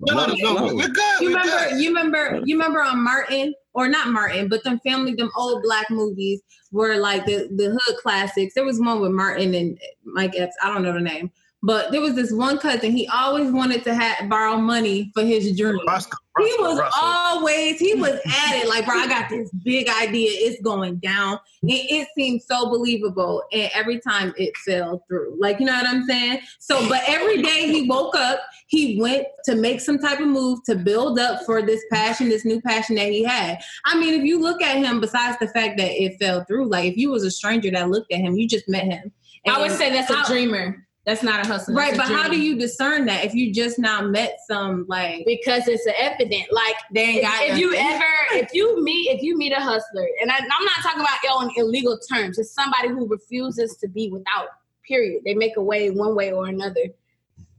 No, 0.00 0.14
no, 0.14 0.26
Let 0.26 0.38
no, 0.42 0.74
we're 0.74 0.88
good. 0.88 1.20
you 1.20 1.28
we're 1.30 1.38
remember 1.38 1.68
good. 1.70 1.80
you 1.80 1.88
remember 1.88 2.42
you 2.44 2.56
remember 2.56 2.82
on 2.82 3.02
Martin 3.02 3.54
or 3.74 3.88
not 3.88 4.08
Martin, 4.08 4.48
but 4.48 4.64
them 4.64 4.80
family 4.80 5.14
them 5.14 5.30
old 5.36 5.62
black 5.62 5.88
movies 5.90 6.40
were 6.72 6.96
like 6.96 7.24
the 7.26 7.48
the 7.56 7.70
hood 7.80 7.96
classics. 8.02 8.54
There 8.54 8.64
was 8.64 8.80
one 8.80 9.00
with 9.00 9.12
Martin 9.12 9.54
and 9.54 9.78
Mike 10.04 10.34
Epps. 10.36 10.56
I 10.62 10.72
don't 10.72 10.82
know 10.82 10.92
the 10.92 11.00
name, 11.00 11.30
But 11.62 11.90
there 11.90 12.00
was 12.00 12.14
this 12.14 12.30
one 12.30 12.58
cousin. 12.58 12.92
He 12.92 13.08
always 13.08 13.50
wanted 13.50 13.82
to 13.84 13.94
have 13.94 14.28
borrow 14.28 14.56
money 14.56 15.10
for 15.14 15.22
his 15.24 15.56
dream. 15.56 15.80
Roscoe, 15.88 16.16
He 16.38 16.54
was 16.60 16.78
Roscoe. 16.78 17.00
always 17.02 17.78
he 17.80 17.94
was 17.94 18.10
at 18.26 18.54
it 18.62 18.68
like, 18.68 18.84
bro. 18.84 18.94
I 18.94 19.08
got 19.08 19.28
this 19.30 19.50
big 19.64 19.88
idea. 19.88 20.30
It's 20.32 20.60
going 20.62 20.96
down. 20.96 21.40
It, 21.62 21.90
it 21.90 22.08
seemed 22.16 22.42
so 22.42 22.68
believable, 22.68 23.42
and 23.52 23.70
every 23.74 23.98
time 24.00 24.32
it 24.36 24.56
fell 24.58 25.02
through. 25.08 25.36
Like 25.40 25.58
you 25.58 25.66
know 25.66 25.72
what 25.72 25.88
I'm 25.88 26.04
saying? 26.04 26.40
So, 26.60 26.86
but 26.88 27.02
every 27.08 27.42
day 27.42 27.66
he 27.72 27.88
woke 27.88 28.14
up, 28.14 28.38
he 28.68 29.00
went 29.00 29.26
to 29.46 29.56
make 29.56 29.80
some 29.80 29.98
type 29.98 30.20
of 30.20 30.28
move 30.28 30.60
to 30.66 30.76
build 30.76 31.18
up 31.18 31.44
for 31.46 31.62
this 31.62 31.82
passion, 31.90 32.28
this 32.28 32.44
new 32.44 32.60
passion 32.60 32.94
that 32.96 33.10
he 33.10 33.24
had. 33.24 33.58
I 33.86 33.98
mean, 33.98 34.14
if 34.14 34.24
you 34.24 34.40
look 34.40 34.62
at 34.62 34.76
him, 34.76 35.00
besides 35.00 35.38
the 35.40 35.48
fact 35.48 35.78
that 35.78 35.90
it 35.90 36.16
fell 36.20 36.44
through, 36.44 36.68
like 36.68 36.84
if 36.92 36.96
you 36.96 37.10
was 37.10 37.24
a 37.24 37.30
stranger 37.30 37.70
that 37.72 37.88
looked 37.90 38.12
at 38.12 38.20
him, 38.20 38.36
you 38.36 38.46
just 38.46 38.68
met 38.68 38.84
him. 38.84 39.10
I 39.48 39.60
would 39.60 39.72
say 39.72 39.90
that's 39.90 40.10
a 40.10 40.16
how- 40.16 40.24
dreamer. 40.26 40.85
That's 41.06 41.22
not 41.22 41.44
a 41.44 41.48
hustler. 41.48 41.74
Right, 41.74 41.96
that's 41.96 42.08
but 42.08 42.14
a 42.14 42.20
how 42.20 42.28
do 42.28 42.38
you 42.38 42.58
discern 42.58 43.06
that 43.06 43.24
if 43.24 43.32
you 43.32 43.54
just 43.54 43.78
now 43.78 44.02
met 44.02 44.38
some 44.46 44.84
like 44.88 45.24
Because 45.24 45.68
it's 45.68 45.86
evident. 45.98 46.46
Like 46.50 46.74
they 46.92 47.02
ain't 47.02 47.16
if, 47.18 47.22
got 47.22 47.42
if 47.42 47.58
you 47.58 47.74
ever 47.74 48.04
if 48.32 48.52
you 48.52 48.82
meet 48.82 49.10
if 49.10 49.22
you 49.22 49.36
meet 49.36 49.52
a 49.52 49.60
hustler 49.60 50.08
and 50.20 50.30
I, 50.30 50.36
i'm 50.36 50.64
not 50.64 50.82
talking 50.82 51.00
about 51.00 51.16
on 51.36 51.50
illegal 51.56 51.98
terms 51.98 52.38
it's 52.38 52.52
somebody 52.52 52.88
who 52.88 53.06
refuses 53.06 53.76
to 53.76 53.88
be 53.88 54.10
without 54.10 54.48
period 54.86 55.22
they 55.24 55.34
make 55.34 55.56
a 55.56 55.62
way 55.62 55.90
one 55.90 56.14
way 56.14 56.32
or 56.32 56.46
another 56.46 56.84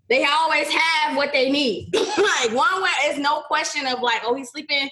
they 0.09 0.25
always 0.25 0.69
have 0.69 1.17
what 1.17 1.33
they 1.33 1.49
need 1.49 1.93
like 1.95 2.51
one 2.53 2.81
way 2.81 2.89
it's 3.03 3.19
no 3.19 3.41
question 3.41 3.85
of 3.87 4.01
like 4.01 4.21
oh 4.23 4.33
he's 4.33 4.49
sleeping 4.49 4.89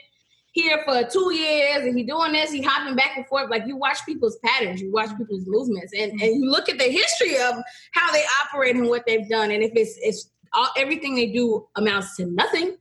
here 0.56 0.82
for 0.86 1.04
two 1.04 1.34
years 1.34 1.86
and 1.86 1.98
he 1.98 2.04
doing 2.04 2.32
this 2.32 2.52
he 2.52 2.62
hopping 2.62 2.96
back 2.96 3.12
and 3.18 3.28
forth 3.28 3.50
like 3.50 3.68
you 3.68 3.76
watch 3.76 3.98
people's 4.06 4.38
patterns 4.44 4.82
you 4.82 4.92
watch 4.92 5.10
people's 5.18 5.46
movements 5.46 5.92
and, 5.94 6.14
mm-hmm. 6.14 6.24
and 6.24 6.44
you 6.44 6.50
look 6.50 6.70
at 6.70 6.78
the 6.78 6.86
history 6.86 7.36
of 7.36 7.56
how 7.92 8.12
they 8.12 8.24
operate 8.44 8.76
and 8.76 8.88
what 8.88 9.06
they've 9.06 9.28
done 9.28 9.52
and 9.52 9.62
if 9.62 9.72
it's 9.76 9.98
it's 10.02 10.32
all, 10.54 10.70
everything 10.78 11.14
they 11.14 11.28
do 11.28 11.68
amounts 11.76 12.16
to 12.16 12.26
nothing 12.26 12.78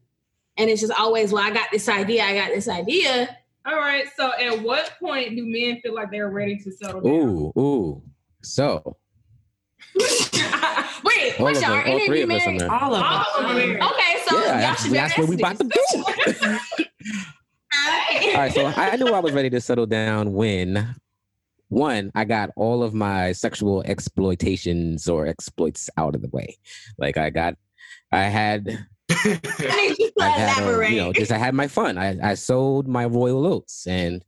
and 0.57 0.71
it's 0.71 0.81
just 0.81 0.93
always, 0.99 1.33
well, 1.33 1.43
I 1.43 1.51
got 1.51 1.69
this 1.73 1.89
idea, 1.89 2.25
I 2.25 2.35
got 2.35 2.51
this 2.55 2.69
idea. 2.69 3.37
All 3.67 3.77
right. 3.77 4.05
So, 4.17 4.33
at 4.35 4.63
what 4.63 4.93
point 5.01 5.31
do 5.31 5.45
men 5.45 5.81
feel 5.81 5.95
like 5.95 6.11
they're 6.11 6.31
ready 6.31 6.57
to 6.59 6.71
settle 6.71 7.01
down? 7.01 7.13
Ooh, 7.13 7.53
ooh. 7.61 8.03
So 8.43 8.97
Wait, 9.97 11.35
all 11.39 11.47
what's 11.47 11.59
of 11.59 11.65
y'all? 11.65 11.73
us, 11.73 11.87
Any 11.87 11.93
all 11.93 11.97
of 11.97 12.07
three 12.07 12.19
you 12.19 12.25
of 12.25 12.31
us 12.31 12.43
are 12.43 12.47
married? 12.47 12.59
married. 12.59 12.83
All 12.83 12.95
of 12.95 13.03
All 13.03 13.21
us. 13.21 13.27
of 13.39 13.57
them. 13.57 13.71
Okay, 13.71 14.17
so 14.29 14.39
yeah, 14.39 14.45
y'all 14.45 14.59
that's, 14.59 14.83
should 14.83 14.93
be 14.93 14.99
that's 14.99 15.19
what 15.19 15.29
we 15.29 15.37
about 15.37 15.59
to 15.59 15.65
do. 15.65 16.85
All 18.35 18.41
right, 18.41 18.53
so 18.53 18.67
I, 18.77 18.91
I 18.91 18.97
knew 18.97 19.09
I 19.09 19.21
was 19.21 19.33
ready 19.33 19.51
to 19.51 19.61
settle 19.61 19.87
down 19.87 20.33
when 20.33 20.95
one, 21.69 22.11
I 22.15 22.25
got 22.25 22.51
all 22.57 22.83
of 22.83 22.95
my 22.95 23.33
sexual 23.33 23.83
exploitations 23.83 25.09
or 25.09 25.27
exploits 25.27 25.91
out 25.97 26.15
of 26.15 26.23
the 26.23 26.29
way. 26.29 26.59
Like 26.99 27.17
I 27.17 27.31
got, 27.31 27.55
I 28.13 28.25
had, 28.25 28.87
I 29.11 29.95
you 29.99 30.11
had, 30.21 30.63
um, 30.63 30.83
you 30.85 30.97
know, 30.97 31.13
just 31.13 31.33
I 31.33 31.39
had 31.39 31.55
my 31.55 31.69
fun. 31.69 31.99
I, 31.99 32.31
I 32.31 32.35
sold 32.35 32.89
my 32.89 33.07
royal 33.07 33.47
oats, 33.47 33.87
and 33.87 34.25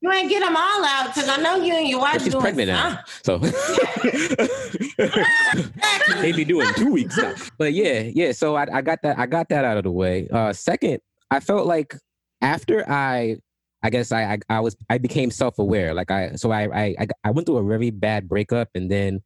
You 0.00 0.10
ain't 0.12 0.28
get 0.28 0.40
them 0.40 0.56
all 0.56 0.84
out 0.84 1.14
because 1.14 1.28
I 1.28 1.36
know 1.36 1.56
you 1.56 1.74
and 1.74 1.88
your 1.88 2.00
wife 2.00 2.14
but 2.14 2.22
she's 2.22 2.32
doing 2.32 2.42
pregnant 2.42 2.68
now, 2.68 3.00
so 3.22 3.38
maybe 6.20 6.44
doing 6.44 6.68
two 6.76 6.92
weeks 6.92 7.16
now. 7.16 7.34
But 7.56 7.72
yeah, 7.72 8.00
yeah. 8.00 8.32
So 8.32 8.56
I, 8.56 8.66
I 8.72 8.82
got 8.82 9.02
that, 9.02 9.18
I 9.18 9.26
got 9.26 9.48
that 9.50 9.64
out 9.64 9.76
of 9.76 9.84
the 9.84 9.92
way. 9.92 10.28
Uh, 10.28 10.52
second, 10.52 11.00
I 11.30 11.40
felt 11.40 11.66
like 11.66 11.94
after 12.40 12.88
I 12.88 13.38
I 13.82 13.90
guess 13.90 14.10
I, 14.10 14.22
I 14.22 14.38
I 14.48 14.60
was 14.60 14.76
I 14.90 14.98
became 14.98 15.30
self 15.30 15.58
aware. 15.58 15.94
Like 15.94 16.10
I 16.10 16.32
so 16.34 16.50
I, 16.50 16.64
I 16.64 16.94
I 16.98 17.06
I 17.24 17.30
went 17.30 17.46
through 17.46 17.58
a 17.58 17.64
very 17.64 17.90
bad 17.90 18.28
breakup, 18.28 18.68
and 18.74 18.90
then 18.90 19.20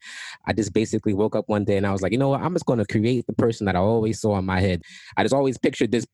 I 0.46 0.52
just 0.52 0.72
basically 0.74 1.14
woke 1.14 1.34
up 1.34 1.48
one 1.48 1.64
day 1.64 1.76
and 1.76 1.86
I 1.86 1.92
was 1.92 2.02
like, 2.02 2.12
you 2.12 2.18
know 2.18 2.28
what? 2.28 2.42
I'm 2.42 2.52
just 2.52 2.66
going 2.66 2.78
to 2.78 2.84
create 2.84 3.26
the 3.26 3.32
person 3.32 3.64
that 3.66 3.76
I 3.76 3.78
always 3.78 4.20
saw 4.20 4.38
in 4.38 4.44
my 4.44 4.60
head. 4.60 4.82
I 5.16 5.22
just 5.22 5.34
always 5.34 5.56
pictured 5.56 5.90
this 5.90 6.06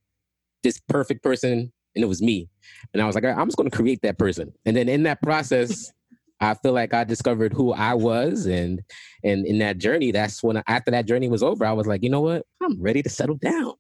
this 0.63 0.81
perfect 0.89 1.23
person, 1.23 1.73
and 1.95 2.05
it 2.05 2.09
was 2.09 2.23
me. 2.23 2.49
And 2.93 3.03
I 3.03 3.07
was 3.07 3.15
like, 3.15 3.25
I'm 3.25 3.49
just 3.49 3.57
going 3.57 3.71
to 3.71 3.77
create 3.77 4.03
that 4.03 4.19
person. 4.19 4.53
And 4.65 4.77
then 4.77 4.89
in 4.89 5.05
that 5.05 5.23
process. 5.23 5.93
I 6.41 6.55
feel 6.55 6.73
like 6.73 6.95
I 6.95 7.03
discovered 7.03 7.53
who 7.53 7.73
I 7.73 7.95
was, 7.95 8.47
and 8.47 8.81
and 9.25 9.45
in 9.45 9.59
that 9.59 9.79
journey, 9.79 10.13
that's 10.13 10.41
when 10.41 10.63
after 10.69 10.93
that 10.93 11.05
journey 11.05 11.29
was 11.29 11.43
over, 11.43 11.67
I 11.67 11.73
was 11.73 11.89
like, 11.89 12.05
you 12.05 12.11
know 12.11 12.21
what? 12.21 12.47
I'm 12.63 12.81
ready 12.81 13.03
to 13.03 13.09
settle 13.09 13.35
down. 13.35 13.75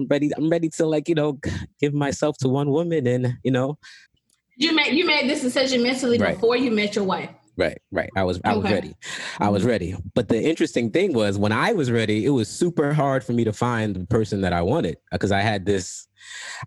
I'm 0.00 0.06
ready. 0.08 0.30
I'm 0.36 0.48
ready 0.48 0.68
to 0.70 0.86
like 0.86 1.08
you 1.08 1.14
know 1.14 1.38
give 1.80 1.92
myself 1.94 2.36
to 2.38 2.48
one 2.48 2.70
woman, 2.70 3.06
and 3.06 3.34
you 3.44 3.50
know 3.50 3.78
you 4.56 4.74
made 4.74 4.94
you 4.94 5.06
made 5.06 5.28
this 5.28 5.42
decision 5.42 5.82
mentally 5.82 6.18
Right. 6.18 6.34
before 6.34 6.56
you 6.56 6.70
met 6.70 6.94
your 6.96 7.04
wife. 7.04 7.30
Right, 7.56 7.78
right. 7.92 8.08
I 8.16 8.22
was 8.24 8.40
I 8.44 8.56
was 8.56 8.64
Okay. 8.64 8.74
ready. 8.74 8.94
I 9.38 9.48
was 9.50 9.64
ready. 9.64 9.94
But 10.14 10.28
the 10.28 10.40
interesting 10.42 10.90
thing 10.90 11.12
was 11.12 11.36
when 11.36 11.52
I 11.52 11.72
was 11.74 11.90
ready, 11.90 12.24
it 12.24 12.30
was 12.30 12.48
super 12.48 12.94
hard 12.94 13.22
for 13.22 13.32
me 13.34 13.44
to 13.44 13.52
find 13.52 13.94
the 13.94 14.06
person 14.06 14.40
that 14.42 14.52
I 14.54 14.62
wanted 14.62 14.96
because 15.12 15.30
I 15.32 15.40
had 15.40 15.66
this 15.66 16.06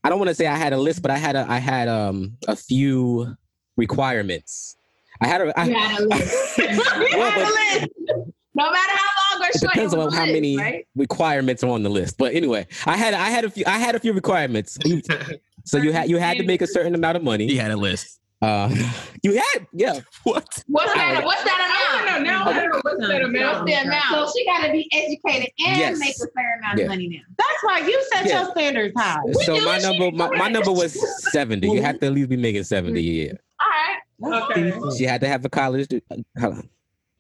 I 0.03 0.09
don't 0.09 0.19
want 0.19 0.29
to 0.29 0.35
say 0.35 0.45
I 0.45 0.55
had 0.55 0.71
a 0.73 0.77
list, 0.77 1.01
but 1.01 1.09
I 1.09 1.17
had 1.17 1.35
a 1.35 1.45
I 1.49 1.57
had 1.57 1.87
um 1.87 2.37
a 2.47 2.55
few 2.55 3.35
requirements. 3.75 4.77
I 5.21 5.27
had 5.27 5.41
a 5.41 5.59
I, 5.59 5.65
You 5.65 5.73
had 5.75 5.99
a 6.01 6.05
list. 6.05 6.57
Well, 6.57 7.31
had 7.31 7.41
a 7.41 7.45
but- 7.45 8.17
list. 8.17 8.32
No 8.55 8.71
matter 8.71 8.91
how 8.93 9.35
long 9.37 9.45
or 9.45 9.49
it 9.49 9.59
short. 9.59 9.73
depends 9.73 9.93
it 9.93 9.97
was 9.97 10.07
on 10.07 10.13
how 10.13 10.21
list, 10.25 10.33
many 10.33 10.57
right? 10.57 10.87
requirements 10.95 11.63
are 11.63 11.69
on 11.71 11.83
the 11.83 11.89
list. 11.89 12.17
But 12.17 12.33
anyway, 12.33 12.67
I 12.85 12.95
had 12.97 13.13
I 13.13 13.29
had 13.29 13.45
a 13.45 13.49
few 13.49 13.63
I 13.67 13.79
had 13.79 13.95
a 13.95 13.99
few 13.99 14.13
requirements. 14.13 14.77
So 15.65 15.77
you 15.77 15.93
had 15.93 16.09
you 16.09 16.17
had 16.17 16.35
to 16.39 16.43
make 16.43 16.61
a 16.61 16.67
certain 16.67 16.93
amount 16.93 17.15
of 17.15 17.23
money. 17.23 17.47
He 17.47 17.55
had 17.55 17.71
a 17.71 17.77
list. 17.77 18.19
Uh, 18.41 18.67
you 19.23 19.35
had 19.37 19.65
yeah. 19.71 20.01
What? 20.23 20.61
What's 20.67 20.93
that? 20.93 21.23
What's 21.23 21.41
I 21.41 21.45
that 21.45 22.03
want 22.03 22.07
to 22.17 22.23
know 22.25 22.41
amount? 22.41 22.55
now. 22.57 22.81
What's 22.81 23.07
that 23.07 23.21
amount? 23.21 23.65
What's 23.65 23.71
the 23.71 23.81
amount? 23.81 24.03
So 24.33 24.37
she 24.37 24.45
got 24.45 24.65
to 24.67 24.71
be 24.73 24.89
educated 24.91 25.49
and 25.65 25.77
Yes. 25.77 25.99
make 25.99 26.15
a 26.17 26.27
fair 26.35 26.59
amount 26.59 26.79
Yeah. 26.79 26.83
of 26.83 26.89
money 26.89 27.07
now. 27.07 27.21
That's 27.37 27.63
why 27.63 27.87
you 27.87 28.03
set 28.11 28.25
Yeah. 28.25 28.41
your 28.43 28.51
standards 28.51 28.93
high. 28.97 29.19
So 29.45 29.61
my 29.61 29.77
number 29.77 30.11
my, 30.11 30.27
my 30.37 30.49
number 30.49 30.73
was 30.73 30.97
seventy. 31.31 31.69
You 31.69 31.81
have 31.81 31.97
to 32.01 32.07
at 32.07 32.11
least 32.11 32.27
be 32.29 32.35
making 32.35 32.65
seventy 32.65 32.99
a 32.99 33.03
year. 33.03 33.39
All 33.61 33.67
right. 34.35 34.51
Okay. 34.51 34.97
She 34.97 35.05
had 35.05 35.21
to 35.21 35.29
have 35.29 35.45
a 35.45 35.49
college. 35.49 35.87
de- 35.87 36.01
uh, 36.11 36.61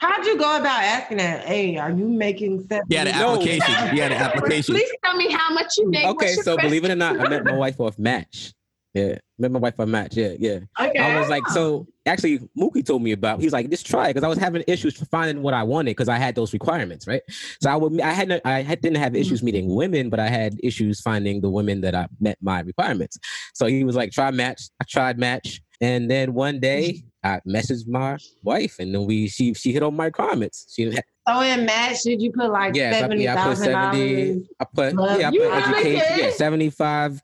How'd 0.03 0.25
you 0.25 0.37
go 0.37 0.57
about 0.57 0.83
asking 0.83 1.17
that? 1.17 1.45
Hey, 1.45 1.77
are 1.77 1.89
you 1.89 2.09
making 2.09 2.67
sense? 2.67 2.83
He 2.89 2.95
had 2.95 3.07
an 3.07 3.15
application. 3.15 3.73
He 3.93 3.99
had 3.99 4.11
an 4.11 4.17
application. 4.21 4.75
Please 4.75 4.91
tell 5.01 5.15
me 5.15 5.31
how 5.31 5.53
much 5.53 5.77
you 5.77 5.89
make. 5.89 6.05
Okay, 6.05 6.33
so 6.33 6.55
first- 6.55 6.63
believe 6.63 6.83
it 6.83 6.91
or 6.91 6.95
not, 6.95 7.17
I 7.21 7.29
met 7.29 7.45
my 7.45 7.55
wife 7.55 7.79
off 7.79 7.97
Match. 7.97 8.53
Yeah, 8.93 9.17
met 9.39 9.51
my 9.51 9.59
wife 9.59 9.79
on 9.79 9.89
Match. 9.89 10.17
Yeah, 10.17 10.33
yeah. 10.37 10.59
Okay. 10.77 10.99
I 10.99 11.19
was 11.19 11.29
like, 11.29 11.47
so 11.47 11.87
actually, 12.05 12.39
Mookie 12.59 12.85
told 12.85 13.01
me 13.01 13.13
about. 13.13 13.39
He's 13.39 13.53
like, 13.53 13.69
just 13.69 13.87
try 13.87 14.09
because 14.09 14.25
I 14.25 14.27
was 14.27 14.37
having 14.37 14.63
issues 14.67 14.97
finding 15.07 15.41
what 15.41 15.53
I 15.53 15.63
wanted 15.63 15.91
because 15.91 16.09
I 16.09 16.17
had 16.17 16.35
those 16.35 16.51
requirements, 16.51 17.07
right? 17.07 17.21
So 17.61 17.71
I 17.71 17.75
would, 17.77 18.01
I 18.01 18.11
had, 18.11 18.27
no- 18.27 18.41
I 18.43 18.61
had, 18.61 18.81
didn't 18.81 18.97
have 18.97 19.15
issues 19.15 19.39
mm-hmm. 19.39 19.45
meeting 19.45 19.73
women, 19.73 20.09
but 20.09 20.19
I 20.19 20.27
had 20.27 20.59
issues 20.61 20.99
finding 20.99 21.39
the 21.39 21.49
women 21.49 21.79
that 21.81 21.95
I 21.95 22.07
met 22.19 22.37
my 22.41 22.59
requirements. 22.59 23.17
So 23.53 23.67
he 23.67 23.85
was 23.85 23.95
like, 23.95 24.11
try 24.11 24.29
Match. 24.31 24.63
I 24.81 24.85
tried 24.87 25.17
Match, 25.17 25.61
and 25.79 26.11
then 26.11 26.33
one 26.33 26.59
day 26.59 27.03
I 27.23 27.39
messaged 27.47 27.87
my 27.87 28.17
wife, 28.43 28.75
and 28.79 28.93
then 28.93 29.05
we, 29.05 29.27
she, 29.29 29.53
she 29.53 29.71
hit 29.71 29.81
on 29.83 29.95
my 29.95 30.09
comments. 30.09 30.73
She 30.75 30.83
didn't 30.83 30.95
have, 30.95 31.03
So 31.27 31.33
oh, 31.35 31.41
in 31.41 31.65
match, 31.65 32.01
did 32.03 32.21
you 32.21 32.31
put 32.33 32.51
like 32.51 32.75
Yes, 32.75 32.95
I, 32.95 32.99
seventy 32.99 33.23
yeah, 33.23 33.31
I 33.33 33.35
put 33.35 33.43
thousand 33.43 33.65
seventy. 33.65 34.25
dollars? 34.27 34.47
I 34.59 34.65
put 34.65 34.93
Love 34.95 35.19
yeah, 35.21 35.27
I 35.27 35.31
put 35.31 35.39
really 35.39 35.53
education. 35.95 36.15
did? 36.17 36.25
Yeah, 36.25 36.29
seventy 36.31 36.69
five. 36.69 37.21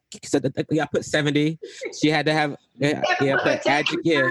Yeah, 0.71 0.83
I 0.83 0.87
put 0.87 1.05
seventy. 1.05 1.59
She 2.01 2.09
had 2.09 2.25
to 2.27 2.33
have 2.33 2.55
yeah, 2.77 3.03
yeah, 3.19 3.35
I 3.35 3.43
put 3.43 3.61
edu- 3.65 3.97
yeah. 4.05 4.21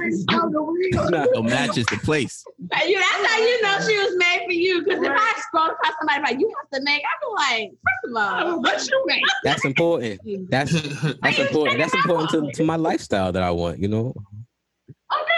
No, 1.11 1.27
So 1.35 1.43
match 1.43 1.77
is 1.77 1.85
the 1.87 1.99
place. 2.03 2.43
You, 2.87 2.99
that's 2.99 3.27
how 3.31 3.39
you 3.39 3.63
know 3.63 3.79
she 3.87 3.99
was 3.99 4.17
made 4.17 4.41
for 4.47 4.53
you. 4.53 4.83
Because 4.83 5.03
if 5.03 5.13
I 5.13 5.35
scroll 5.41 5.67
across 5.67 5.93
somebody 6.01 6.23
like 6.23 6.41
you 6.41 6.51
have 6.63 6.71
to 6.81 6.83
make, 6.85 7.03
I'd 7.03 7.21
be 7.21 7.63
like, 7.63 7.71
first 7.71 8.11
of 8.11 8.17
all, 8.17 8.55
oh, 8.55 8.57
what 8.61 8.87
you 8.89 9.05
make? 9.07 9.23
that's 9.45 9.65
important. 9.67 10.21
That's 10.51 10.73
that's 11.21 11.39
important. 11.39 11.79
That's 11.79 11.95
important 11.95 12.31
to, 12.31 12.51
to 12.53 12.65
my 12.65 12.77
lifestyle 12.77 13.33
that 13.33 13.43
I 13.43 13.51
want. 13.51 13.81
You 13.81 13.89
know. 13.89 14.15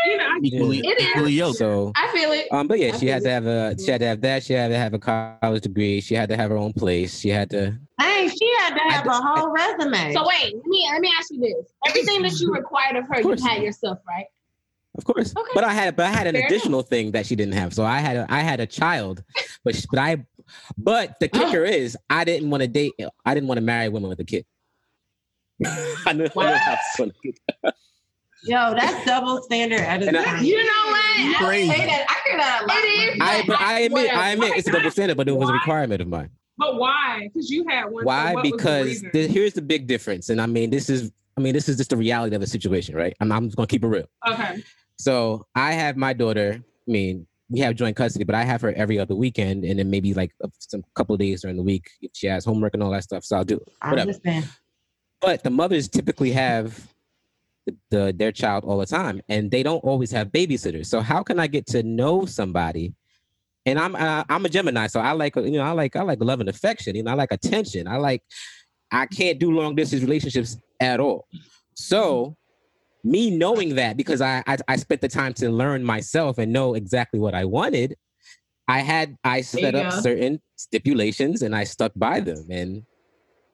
You 0.06 0.16
know, 0.16 0.28
Equally, 0.42 0.78
It 0.78 1.00
is. 1.00 1.08
equally 1.10 1.32
yoked. 1.32 1.58
So. 1.58 1.92
I 1.94 2.08
feel 2.12 2.32
it. 2.32 2.48
Um, 2.50 2.66
but 2.66 2.78
yeah, 2.78 2.92
I 2.94 2.98
she 2.98 3.06
had 3.06 3.22
to 3.22 3.30
have 3.30 3.46
a 3.46 3.76
she 3.78 3.90
had 3.90 4.00
to 4.00 4.06
have 4.06 4.20
that. 4.22 4.42
She 4.42 4.52
had 4.54 4.68
to 4.68 4.76
have 4.78 4.94
a 4.94 4.98
college 4.98 5.62
degree. 5.62 6.00
She 6.00 6.14
had 6.14 6.28
to 6.30 6.36
have 6.36 6.50
her 6.50 6.56
own 6.56 6.72
place. 6.72 7.18
She 7.20 7.28
had 7.28 7.50
to. 7.50 7.78
Hey, 8.00 8.28
she 8.28 8.50
had 8.60 8.74
to 8.74 8.80
have 8.94 9.06
I- 9.06 9.18
a 9.18 9.22
whole 9.22 9.50
resume. 9.52 10.12
So 10.14 10.26
wait, 10.26 10.54
let 10.56 10.66
me 10.66 10.88
let 10.90 11.00
me 11.00 11.12
ask 11.18 11.30
you 11.30 11.40
this: 11.40 11.72
everything 11.86 12.22
that 12.22 12.40
you 12.40 12.50
required 12.52 12.96
of 12.96 13.06
her, 13.08 13.20
Of 13.20 13.40
you 13.40 13.46
had 13.46 13.62
yourself, 13.62 13.98
right? 14.08 14.24
Of 14.98 15.04
course, 15.04 15.32
Okay. 15.36 15.50
but 15.54 15.62
I 15.62 15.72
had, 15.72 15.94
but 15.94 16.06
I 16.06 16.10
had 16.10 16.26
an 16.26 16.34
Fair 16.34 16.46
additional 16.46 16.82
thing 16.82 17.12
that 17.12 17.24
she 17.26 17.36
didn't 17.36 17.54
have. 17.54 17.72
So 17.72 17.84
I 17.84 17.98
had, 17.98 18.16
a, 18.16 18.26
I 18.28 18.40
had 18.40 18.58
a 18.58 18.66
child, 18.66 19.22
but 19.64 19.76
she, 19.76 19.84
but 19.88 20.00
I, 20.00 20.26
but 20.76 21.20
the 21.20 21.28
kicker 21.28 21.62
is, 21.64 21.96
I 22.10 22.24
didn't 22.24 22.50
want 22.50 22.62
to 22.62 22.68
date. 22.68 22.94
I 23.24 23.34
didn't 23.34 23.46
want 23.48 23.58
to 23.58 23.62
marry 23.62 23.88
women 23.88 24.08
with 24.10 24.18
a 24.18 24.24
kid. 24.24 24.44
I 25.64 25.68
knew, 25.68 26.02
I 26.06 26.12
knew 26.12 26.30
I 26.34 26.70
was 26.70 26.78
gonna 26.98 27.12
get- 27.22 27.74
Yo, 28.44 28.74
that's 28.74 29.04
double 29.04 29.42
standard 29.42 29.80
at 29.80 30.02
And 30.02 30.16
I- 30.16 30.40
You 30.40 30.56
know 30.56 30.62
what? 30.62 31.00
I 31.20 31.34
Crazy. 31.38 31.70
say 31.70 31.86
that. 31.86 32.06
I 32.08 32.28
hear 32.28 32.38
that 32.38 32.62
a. 32.62 32.72
It 32.72 33.14
is. 33.14 33.18
I, 33.20 33.42
but 33.46 33.60
I 33.60 33.80
admit, 33.80 34.02
Whatever. 34.04 34.18
I 34.20 34.28
admit, 34.30 34.52
it's 34.56 34.68
a 34.68 34.72
double 34.72 34.90
standard, 34.90 35.16
but 35.16 35.28
it 35.28 35.36
was 35.36 35.48
a 35.50 35.52
requirement 35.52 36.00
of 36.00 36.08
mine. 36.08 36.30
but 36.56 36.76
why? 36.76 37.28
Because 37.32 37.50
you 37.50 37.66
had 37.68 37.84
one. 37.86 38.04
Why? 38.04 38.34
what 38.34 38.42
was 38.44 38.50
the 38.52 38.56
Because 38.56 39.02
the, 39.12 39.26
here's 39.28 39.52
the 39.54 39.62
big 39.62 39.86
difference, 39.86 40.28
and 40.30 40.40
I 40.40 40.46
mean, 40.46 40.70
this 40.70 40.88
is, 40.88 41.12
I 41.36 41.40
mean, 41.40 41.52
this 41.52 41.68
is 41.68 41.76
just 41.76 41.90
the 41.90 41.96
reality 41.96 42.34
of 42.34 42.40
the 42.40 42.46
situation, 42.46 42.94
right? 42.96 43.14
I'm, 43.20 43.30
I'm 43.32 43.46
just 43.46 43.56
gonna 43.56 43.66
keep 43.66 43.84
it 43.84 43.88
real. 43.88 44.06
okay. 44.28 44.62
So 44.98 45.46
I 45.54 45.72
have 45.72 45.96
my 45.96 46.12
daughter. 46.12 46.62
I 46.62 46.90
mean, 46.90 47.26
we 47.48 47.60
have 47.60 47.74
joint 47.74 47.96
custody, 47.96 48.24
but 48.24 48.34
I 48.34 48.44
have 48.44 48.60
her 48.62 48.72
every 48.74 48.98
other 48.98 49.14
weekend, 49.14 49.64
and 49.64 49.78
then 49.78 49.90
maybe 49.90 50.14
like 50.14 50.32
a- 50.42 50.50
some 50.58 50.82
couple 50.94 51.14
of 51.14 51.18
days 51.20 51.42
during 51.42 51.56
the 51.56 51.62
week 51.62 51.90
if 52.00 52.10
she 52.14 52.26
has 52.26 52.44
homework 52.44 52.74
and 52.74 52.82
all 52.82 52.90
that 52.92 53.04
stuff. 53.04 53.24
So 53.24 53.36
I'll 53.36 53.44
do 53.44 53.56
it. 53.56 53.68
I 53.82 53.90
whatever. 53.90 54.08
understand. 54.10 54.48
But 55.20 55.42
the 55.42 55.50
mothers 55.50 55.88
typically 55.88 56.30
have 56.32 56.88
the, 57.66 57.76
the 57.90 58.14
their 58.16 58.32
child 58.32 58.64
all 58.64 58.78
the 58.78 58.86
time, 58.86 59.20
and 59.28 59.50
they 59.50 59.62
don't 59.62 59.84
always 59.84 60.10
have 60.12 60.28
babysitters. 60.28 60.86
So 60.86 61.00
how 61.00 61.22
can 61.22 61.38
I 61.38 61.46
get 61.46 61.66
to 61.68 61.82
know 61.82 62.26
somebody? 62.26 62.94
And 63.66 63.78
I'm 63.78 63.94
uh, 63.94 64.24
I'm 64.28 64.44
a 64.44 64.48
Gemini, 64.48 64.86
so 64.86 65.00
I 65.00 65.12
like 65.12 65.36
you 65.36 65.52
know 65.52 65.62
I 65.62 65.72
like 65.72 65.96
I 65.96 66.02
like 66.02 66.22
love 66.22 66.40
and 66.40 66.48
affection. 66.48 66.96
You 66.96 67.02
know 67.02 67.10
I 67.10 67.14
like 67.14 67.32
attention. 67.32 67.86
I 67.86 67.96
like 67.96 68.22
I 68.90 69.06
can't 69.06 69.38
do 69.38 69.52
long 69.52 69.74
distance 69.74 70.02
relationships 70.02 70.56
at 70.80 71.00
all. 71.00 71.26
So 71.74 72.36
me 73.04 73.30
knowing 73.30 73.74
that 73.76 73.96
because 73.96 74.20
I, 74.20 74.42
I 74.46 74.56
I 74.68 74.76
spent 74.76 75.00
the 75.00 75.08
time 75.08 75.32
to 75.34 75.50
learn 75.50 75.84
myself 75.84 76.38
and 76.38 76.52
know 76.52 76.74
exactly 76.74 77.20
what 77.20 77.34
I 77.34 77.44
wanted, 77.44 77.96
I 78.68 78.80
had 78.80 79.16
I 79.24 79.40
set 79.40 79.74
up 79.74 79.92
go. 79.92 80.00
certain 80.00 80.40
stipulations 80.56 81.42
and 81.42 81.54
I 81.54 81.64
stuck 81.64 81.92
by 81.96 82.20
them 82.20 82.46
and 82.50 82.82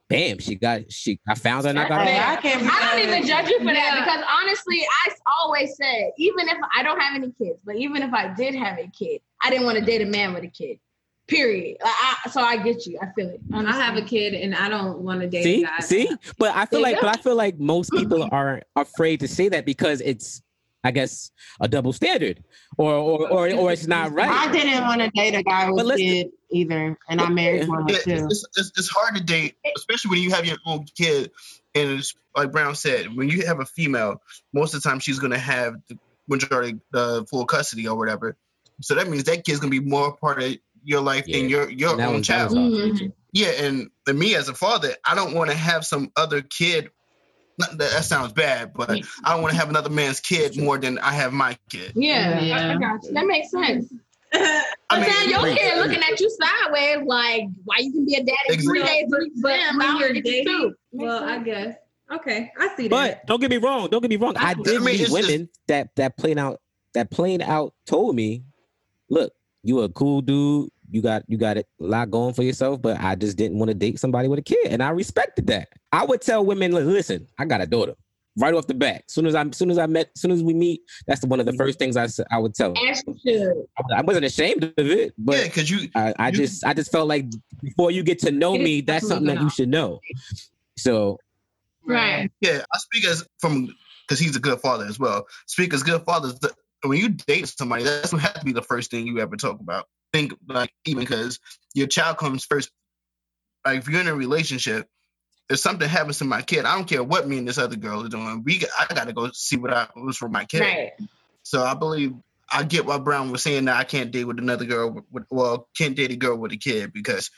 bam, 0.09 0.39
she 0.39 0.55
got 0.55 0.91
she 0.93 1.19
I 1.29 1.35
found 1.35 1.65
her 1.65 1.71
and 1.71 1.79
I 1.79 1.89
got 1.89 2.03
Hey, 2.07 2.17
her. 2.17 2.33
I 2.33 2.37
can't 2.37 2.63
I 2.63 2.97
don't 2.97 3.09
even 3.09 3.27
judge 3.27 3.49
you 3.49 3.59
for 3.59 3.65
that 3.67 3.75
Yeah. 3.75 4.05
because 4.05 4.25
honestly, 4.41 4.83
I 5.07 5.11
always 5.41 5.77
said, 5.77 6.11
even 6.19 6.49
if 6.49 6.57
I 6.75 6.83
don't 6.83 7.01
have 7.01 7.15
any 7.15 7.33
kids, 7.33 7.59
but 7.65 7.77
even 7.77 8.03
if 8.03 8.13
I 8.13 8.33
did 8.35 8.55
have 8.55 8.79
a 8.79 8.87
kid, 8.89 9.21
I 9.43 9.51
didn't 9.51 9.67
want 9.67 9.79
to 9.79 9.85
date 9.85 10.03
a 10.03 10.07
man 10.07 10.33
with 10.35 10.45
a 10.45 10.49
kid. 10.49 10.79
Period. 11.29 11.77
Like, 11.83 11.93
I, 11.97 12.31
so 12.31 12.41
I 12.41 12.57
get 12.57 12.87
you. 12.87 13.01
I 13.03 13.07
feel 13.17 13.29
it. 13.31 13.41
I 13.53 13.73
have 13.73 13.97
a 13.97 14.03
kid 14.03 14.35
and 14.35 14.55
I 14.55 14.69
don't 14.69 15.01
want 15.01 15.21
to 15.23 15.27
date 15.27 15.43
See, 15.43 15.63
a 15.65 15.67
guy. 15.67 15.81
see, 15.81 16.09
but 16.39 16.55
I 16.55 16.67
feel 16.67 16.81
like, 16.83 17.01
but 17.01 17.09
I 17.09 17.21
feel 17.21 17.35
like 17.35 17.59
most 17.59 17.91
people 17.91 18.29
are 18.33 18.63
afraid 18.77 19.19
to 19.21 19.29
say 19.29 19.49
that 19.49 19.67
because 19.67 20.01
it's, 20.01 20.41
I 20.87 20.91
guess, 20.93 21.31
a 21.61 21.69
double 21.69 21.93
standard, 21.93 22.43
or 22.79 22.93
or 22.95 23.29
or, 23.29 23.53
or 23.53 23.73
it's 23.73 23.87
not 23.87 24.13
right. 24.13 24.31
I 24.31 24.51
didn't 24.53 24.83
want 24.87 25.01
to 25.03 25.11
date 25.11 25.35
a 25.35 25.43
guy 25.43 25.67
But 25.67 25.75
with 25.77 25.87
listen- 25.87 26.07
kid 26.07 26.29
either, 26.51 26.97
and 27.09 27.21
I 27.21 27.29
married 27.29 27.69
one 27.69 27.87
Yeah, 27.89 27.95
with 27.97 28.05
two. 28.05 28.27
it's, 28.31 28.45
it's, 28.57 28.73
it's 28.77 28.89
hard 28.89 29.17
to 29.17 29.23
date, 29.23 29.57
especially 29.77 30.11
when 30.11 30.21
you 30.23 30.31
have 30.31 30.45
your 30.47 30.59
own 30.65 30.87
kid. 30.97 31.33
And 31.75 31.91
it's, 31.99 32.15
like 32.37 32.53
Brown 32.53 32.75
said, 32.75 33.15
when 33.17 33.29
you 33.29 33.47
have 33.47 33.61
a 33.61 33.67
female, 33.67 34.23
most 34.55 34.73
of 34.75 34.83
the 34.83 34.89
time 34.89 34.99
she's 35.01 35.19
going 35.19 35.33
to 35.33 35.39
have 35.39 35.75
the 35.89 35.99
majority, 36.29 36.79
the 36.93 37.27
full 37.29 37.45
custody 37.47 37.87
or 37.89 37.97
whatever. 37.99 38.37
So 38.81 38.95
that 38.95 39.09
means 39.09 39.25
that 39.25 39.45
kid's 39.45 39.61
going 39.61 39.73
to 39.73 39.81
be 39.81 39.87
more 39.87 40.17
part 40.17 40.43
of 40.43 40.57
your 40.85 41.01
life 41.01 41.25
Yeah. 41.27 41.39
than 41.41 41.49
your 41.51 41.69
your 41.71 42.01
own 42.01 42.23
child. 42.23 42.53
was 42.57 42.79
hard 42.81 42.97
to 42.99 43.05
Mhm. 43.07 43.13
Yeah, 43.33 43.49
and, 43.49 43.91
and 44.07 44.19
me 44.19 44.35
as 44.37 44.49
a 44.49 44.55
father, 44.55 44.95
I 45.05 45.15
don't 45.15 45.35
want 45.35 45.51
to 45.51 45.57
have 45.57 45.85
some 45.85 46.11
other 46.17 46.41
kid. 46.41 46.91
Not, 47.59 47.71
that, 47.79 47.91
that 47.93 48.05
sounds 48.05 48.33
bad, 48.33 48.73
but 48.75 48.91
I 48.91 49.33
don't 49.33 49.43
want 49.43 49.53
to 49.55 49.59
have 49.59 49.71
another 49.71 49.89
man's 49.91 50.21
kid 50.21 50.57
more 50.61 50.77
than 50.79 50.99
I 50.99 51.13
have 51.13 51.33
my 51.33 51.57
kid. 51.71 51.93
Yeah, 51.95 52.41
Yeah. 52.41 52.69
I, 52.69 52.75
I 52.75 52.79
got 52.79 53.03
you. 53.05 53.13
That 53.13 53.27
makes 53.27 53.51
sense. 53.51 53.93
I 54.33 54.63
But 54.91 55.01
mean, 55.01 55.09
then 55.11 55.31
your 55.31 55.57
kid 55.57 55.79
looking 55.79 56.03
at 56.03 56.21
you 56.21 56.31
sideways, 56.31 57.07
like, 57.07 57.45
why 57.65 57.77
you 57.79 57.93
can 57.93 58.05
be 58.05 58.15
a 58.17 58.25
daddy 58.25 58.63
three 58.63 58.81
Exactly. 58.81 58.83
days 58.83 59.13
a 59.15 59.19
week? 59.19 59.33
But 59.41 59.49
Damn, 59.49 59.81
I 59.81 59.99
you're 59.99 60.13
don't 60.13 60.23
dating, 60.25 60.47
too. 60.47 60.75
well, 60.93 61.25
I 61.25 61.39
guess. 61.39 61.77
Okay, 62.13 62.53
I 62.59 62.69
see 62.77 62.89
that. 62.89 62.91
But 62.91 63.27
don't 63.27 63.41
get 63.41 63.51
me 63.51 63.57
wrong. 63.57 63.89
Don't 63.89 64.01
get 64.03 64.11
me 64.11 64.17
wrong. 64.17 64.37
I 64.37 64.51
I 64.51 64.55
did 64.55 64.67
mean, 64.77 64.85
meet 64.85 65.01
it's 65.01 65.11
just- 65.11 65.13
women 65.13 65.49
that 65.69 65.95
that 65.97 66.17
plain 66.17 66.39
out 66.39 66.61
that 66.95 67.11
plain 67.11 67.41
out 67.43 67.73
told 67.87 68.15
me, 68.15 68.45
look, 69.09 69.33
you 69.65 69.81
a 69.81 69.89
cool 69.89 70.21
dude. 70.21 70.69
You 70.91 71.03
got 71.03 71.23
you 71.27 71.37
got 71.37 71.57
a 71.59 71.65
lot 71.79 72.11
going 72.11 72.35
for 72.35 72.43
yourself, 72.43 72.81
but 72.81 73.01
I 73.01 73.15
just 73.15 73.37
didn't 73.37 73.59
want 73.59 73.71
to 73.71 73.75
date 73.75 73.99
somebody 73.99 74.29
with 74.29 74.39
a 74.39 74.43
kid, 74.43 74.69
and 74.69 74.83
I 74.83 74.91
respected 74.91 75.47
that. 75.49 75.69
I 75.93 76.05
would 76.05 76.21
tell 76.21 76.45
women, 76.45 76.73
listen, 76.73 77.27
I 77.39 77.45
got 77.45 77.61
a 77.61 77.67
daughter. 77.67 77.95
Right 78.39 78.53
off 78.53 78.67
the 78.67 78.75
bat, 78.75 79.05
soon 79.09 79.25
as 79.25 79.35
I, 79.35 79.49
soon 79.53 79.71
as 79.71 79.79
I 79.79 79.87
met, 79.87 80.11
as 80.15 80.21
soon 80.21 80.31
as 80.31 80.43
we 80.43 80.53
meet, 80.53 80.83
that's 81.07 81.25
one 81.25 81.41
of 81.41 81.47
the 81.47 81.53
mm-hmm. 81.53 81.59
first 81.59 81.79
things 81.79 81.97
I, 81.97 82.07
I 82.31 82.39
would 82.39 82.55
tell. 82.55 82.75
Them. 82.75 82.85
As 82.87 83.03
you 83.07 83.17
should. 83.27 83.67
I 83.97 84.03
wasn't 84.03 84.27
ashamed 84.27 84.63
of 84.63 84.73
it, 84.77 85.15
but 85.17 85.39
yeah, 85.39 85.45
because 85.45 85.71
you 85.71 85.89
I, 85.95 86.13
I 86.19 86.29
You- 86.29 86.37
just 86.37 86.65
I 86.65 86.75
just 86.75 86.93
felt 86.93 87.09
like 87.09 87.25
before 87.63 87.91
you 87.91 88.03
get 88.03 88.19
to 88.21 88.31
know 88.31 88.59
me, 88.59 88.83
that's 88.83 89.09
something 89.09 89.35
that 89.35 89.41
you 89.41 89.49
should 89.49 89.71
know. 89.71 90.01
So 90.77 91.19
Right. 91.87 92.31
Yeah, 92.41 92.65
I 92.73 92.79
speak 92.79 93.07
as 93.07 93.27
from 93.39 93.75
because 94.07 94.19
he's 94.19 94.37
a 94.37 94.41
good 94.41 94.61
father 94.61 94.85
as 94.85 94.99
well. 94.99 95.27
Speak 95.47 95.73
as 95.73 95.83
good 95.83 96.03
fathers. 96.03 96.39
The- 96.87 96.91
When 96.91 96.99
you 96.99 97.09
date 97.11 97.49
somebody, 97.49 97.85
that's 97.85 98.13
what 98.13 98.23
has 98.23 98.35
to 98.35 98.45
be 98.45 98.53
the 98.53 98.63
first 98.63 98.91
thing 98.91 99.07
you 99.07 99.21
ever 99.21 99.37
talk 99.37 99.61
about. 99.61 99.87
Think 100.13 100.35
like 100.49 100.73
even 100.85 101.01
because 101.03 101.41
your 101.75 101.87
child 101.87 102.17
comes 102.19 102.45
first. 102.45 102.71
Like 103.65 103.79
if 103.79 103.89
you're 103.89 104.01
in 104.01 104.09
a 104.09 104.15
relationship, 104.15 104.89
if 105.51 105.59
something 105.59 105.89
happens 105.89 106.19
to 106.19 106.25
my 106.25 106.43
kid, 106.43 106.65
I 106.65 106.75
don't 106.77 106.89
care 106.89 107.03
what 107.03 107.29
me 107.29 107.39
and 107.39 107.49
this 107.49 107.59
other 107.59 107.77
girl 107.77 108.05
are 108.05 108.09
doing. 108.09 108.43
We 108.45 108.59
got- 108.59 108.71
I 108.79 108.93
got 108.95 109.07
to 109.07 109.13
go 109.13 109.31
see 109.33 109.57
what 109.57 109.73
I 109.73 109.89
was 109.97 110.17
for 110.17 110.29
my 110.29 110.45
kid. 110.45 110.61
Right. 110.61 110.93
So 111.43 111.63
I 111.63 111.75
believe 111.75 112.15
I 112.51 112.63
get 112.63 112.87
what 112.87 113.05
Brown 113.05 113.31
was 113.33 113.43
saying 113.43 113.65
that 113.65 113.77
I 113.77 113.85
can't 113.85 114.11
date 114.13 114.25
with 114.25 114.39
another 114.39 114.65
girl. 114.65 115.05
With, 115.11 115.25
well, 115.31 115.69
can't 115.77 115.97
date 115.97 116.13
a 116.13 116.17
girl 116.17 116.37
with 116.37 116.53
a 116.53 116.57
kid 116.57 116.93
because 116.93 117.31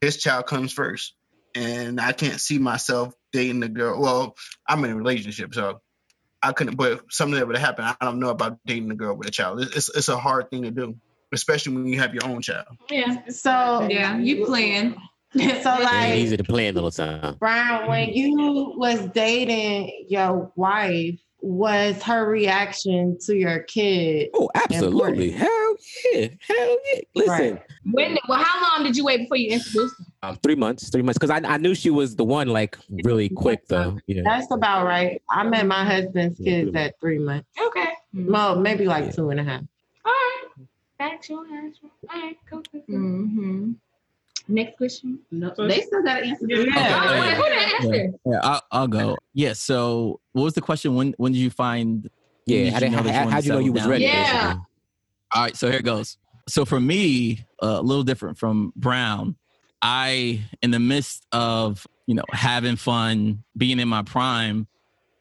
his 0.00 0.16
child 0.16 0.46
comes 0.46 0.72
first, 0.72 1.14
and 1.54 2.00
I 2.00 2.12
can't 2.12 2.40
see 2.40 2.58
myself 2.58 3.14
dating 3.32 3.62
a 3.62 3.68
girl. 3.68 4.00
Well, 4.00 4.36
I'm 4.68 4.84
in 4.84 4.90
a 4.90 4.96
relationship, 4.96 5.54
so 5.54 5.80
I 6.46 6.52
couldn't. 6.52 6.76
But 6.76 6.92
if 6.92 7.00
something 7.10 7.38
that 7.38 7.46
would 7.46 7.56
happen. 7.56 7.84
I 7.84 7.96
don't 8.00 8.20
know 8.20 8.30
about 8.30 8.58
dating 8.66 8.90
a 8.90 8.94
girl 8.94 9.16
with 9.16 9.28
a 9.28 9.30
child. 9.30 9.60
It's 9.60 9.76
it's, 9.76 9.96
it's 9.96 10.08
a 10.08 10.16
hard 10.16 10.50
thing 10.50 10.62
to 10.62 10.70
do, 10.70 10.96
especially 11.32 11.74
when 11.74 11.86
you 11.86 11.98
have 11.98 12.14
your 12.14 12.24
own 12.24 12.42
child. 12.42 12.66
Yeah. 12.90 13.28
So, 13.28 13.86
yeah, 13.90 14.16
you 14.18 14.44
plan. 14.46 14.96
so 15.34 15.40
it 15.42 15.46
ain't 15.46 15.82
like, 15.82 16.14
easy 16.14 16.36
to 16.36 16.44
plan 16.44 16.76
all 16.78 16.90
the 16.90 16.96
time. 16.96 17.34
Brown, 17.34 17.88
when 17.88 18.10
you 18.10 18.74
was 18.76 19.06
dating 19.08 20.06
your 20.08 20.50
wife, 20.56 21.18
was 21.40 22.02
her 22.02 22.28
reaction 22.28 23.18
to 23.26 23.36
your 23.36 23.60
kid? 23.60 24.30
Oh, 24.34 24.50
absolutely. 24.54 25.30
Hell 25.30 25.76
yeah. 26.12 26.28
Hell 26.40 26.78
yeah. 26.84 27.00
Listen, 27.14 27.30
Right. 27.30 27.62
When? 27.90 28.18
Well, 28.28 28.42
how 28.42 28.78
long 28.78 28.86
did 28.86 28.96
you 28.96 29.04
wait 29.04 29.18
before 29.18 29.36
you 29.36 29.50
introduced 29.50 29.96
them? 29.98 30.06
Um, 30.30 30.36
three 30.42 30.54
months, 30.54 30.90
three 30.90 31.02
months, 31.02 31.18
because 31.18 31.30
I, 31.30 31.46
I 31.46 31.56
knew 31.56 31.74
she 31.74 31.90
was 31.90 32.16
the 32.16 32.24
one 32.24 32.48
like 32.48 32.78
really 33.04 33.28
quick 33.28 33.66
though. 33.68 33.98
Yeah. 34.06 34.22
That's 34.24 34.50
about 34.50 34.84
right. 34.84 35.22
I 35.30 35.42
met 35.44 35.66
my 35.66 35.84
husband's 35.84 36.38
kids 36.38 36.74
at 36.74 36.98
three 37.00 37.18
months. 37.18 37.48
Okay. 37.60 37.90
Well, 38.14 38.58
maybe 38.58 38.86
like 38.86 39.06
Yeah. 39.06 39.10
two 39.12 39.30
and 39.30 39.40
a 39.40 39.44
half. 39.44 39.62
All 40.04 40.12
right. 40.12 40.66
Factual 40.98 41.44
answer. 41.52 41.86
All 42.10 42.20
right. 42.20 42.36
Cool. 42.48 42.62
cool, 42.72 42.82
cool. 42.86 42.96
Mm-hmm. 42.96 43.72
Next 44.48 44.76
question. 44.76 45.18
No, 45.30 45.52
they 45.56 45.80
still 45.80 46.04
got 46.04 46.20
to 46.20 46.26
answer. 46.26 46.46
Yeah. 46.48 46.58
All 46.58 46.66
yeah, 46.66 47.40
right, 47.40 47.80
who 47.80 47.88
answer? 47.88 48.18
Yeah, 48.24 48.40
I'll, 48.42 48.62
I'll 48.70 48.88
go. 48.88 49.16
Yeah. 49.34 49.54
So, 49.54 50.20
what 50.32 50.44
was 50.44 50.54
the 50.54 50.60
question? 50.60 50.94
When 50.94 51.14
when 51.18 51.32
did 51.32 51.38
you 51.38 51.50
find? 51.50 52.08
Yeah. 52.46 52.58
Did 52.58 52.72
you 52.74 52.80
did, 52.80 52.90
know 52.92 52.96
how, 52.98 53.02
that 53.02 53.14
how, 53.14 53.24
wanted 53.24 53.44
you 53.44 53.52
know 53.52 53.58
you 53.58 53.72
was 53.72 53.82
settle 53.82 53.92
ready? 53.92 54.04
Yeah. 54.04 54.42
basically? 54.42 54.62
All 55.34 55.42
right, 55.42 55.56
so 55.56 55.68
here 55.68 55.80
it 55.80 55.84
goes. 55.84 56.18
So 56.48 56.64
for 56.64 56.78
me, 56.78 57.44
uh, 57.60 57.78
a 57.78 57.82
little 57.82 58.04
different 58.04 58.38
from 58.38 58.72
Brown. 58.76 59.34
I, 59.86 60.42
in 60.62 60.72
the 60.72 60.80
midst 60.80 61.24
of 61.30 61.86
you 62.08 62.16
know 62.16 62.24
having 62.32 62.74
fun, 62.74 63.44
being 63.56 63.78
in 63.78 63.88
my 63.88 64.02
prime, 64.02 64.66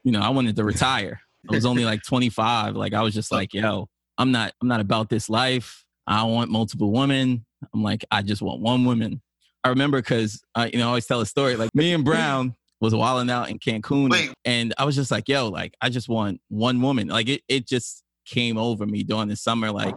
you 0.03 0.11
know, 0.11 0.19
I 0.19 0.29
wanted 0.29 0.55
to 0.55 0.63
retire. 0.63 1.21
I 1.47 1.53
was 1.53 1.67
only 1.67 1.85
like 1.85 2.01
25. 2.01 2.75
Like 2.75 2.95
I 2.95 3.03
was 3.03 3.13
just 3.13 3.31
like, 3.31 3.53
yo, 3.53 3.87
I'm 4.17 4.31
not, 4.31 4.53
I'm 4.59 4.67
not 4.67 4.79
about 4.79 5.09
this 5.09 5.29
life. 5.29 5.85
I 6.07 6.23
want 6.23 6.49
multiple 6.49 6.91
women. 6.91 7.45
I'm 7.75 7.83
like, 7.83 8.05
I 8.09 8.23
just 8.23 8.41
want 8.41 8.59
one 8.59 8.85
woman. 8.85 9.21
I 9.63 9.69
remember 9.69 9.99
because 9.99 10.41
uh, 10.55 10.67
you 10.73 10.79
know 10.79 10.85
I 10.85 10.89
always 10.89 11.05
tell 11.05 11.21
a 11.21 11.27
story. 11.27 11.55
Like 11.55 11.69
me 11.75 11.93
and 11.93 12.03
Brown 12.03 12.55
was 12.81 12.95
wilding 12.95 13.29
out 13.29 13.51
in 13.51 13.59
Cancun, 13.59 14.09
Wait. 14.09 14.33
and 14.45 14.73
I 14.79 14.85
was 14.85 14.95
just 14.95 15.11
like, 15.11 15.29
yo, 15.29 15.49
like 15.49 15.75
I 15.79 15.89
just 15.89 16.09
want 16.09 16.41
one 16.49 16.81
woman. 16.81 17.07
Like 17.07 17.29
it, 17.29 17.43
it 17.47 17.67
just 17.67 18.03
came 18.25 18.57
over 18.57 18.87
me 18.87 19.03
during 19.03 19.27
the 19.27 19.35
summer. 19.35 19.71
Like 19.71 19.93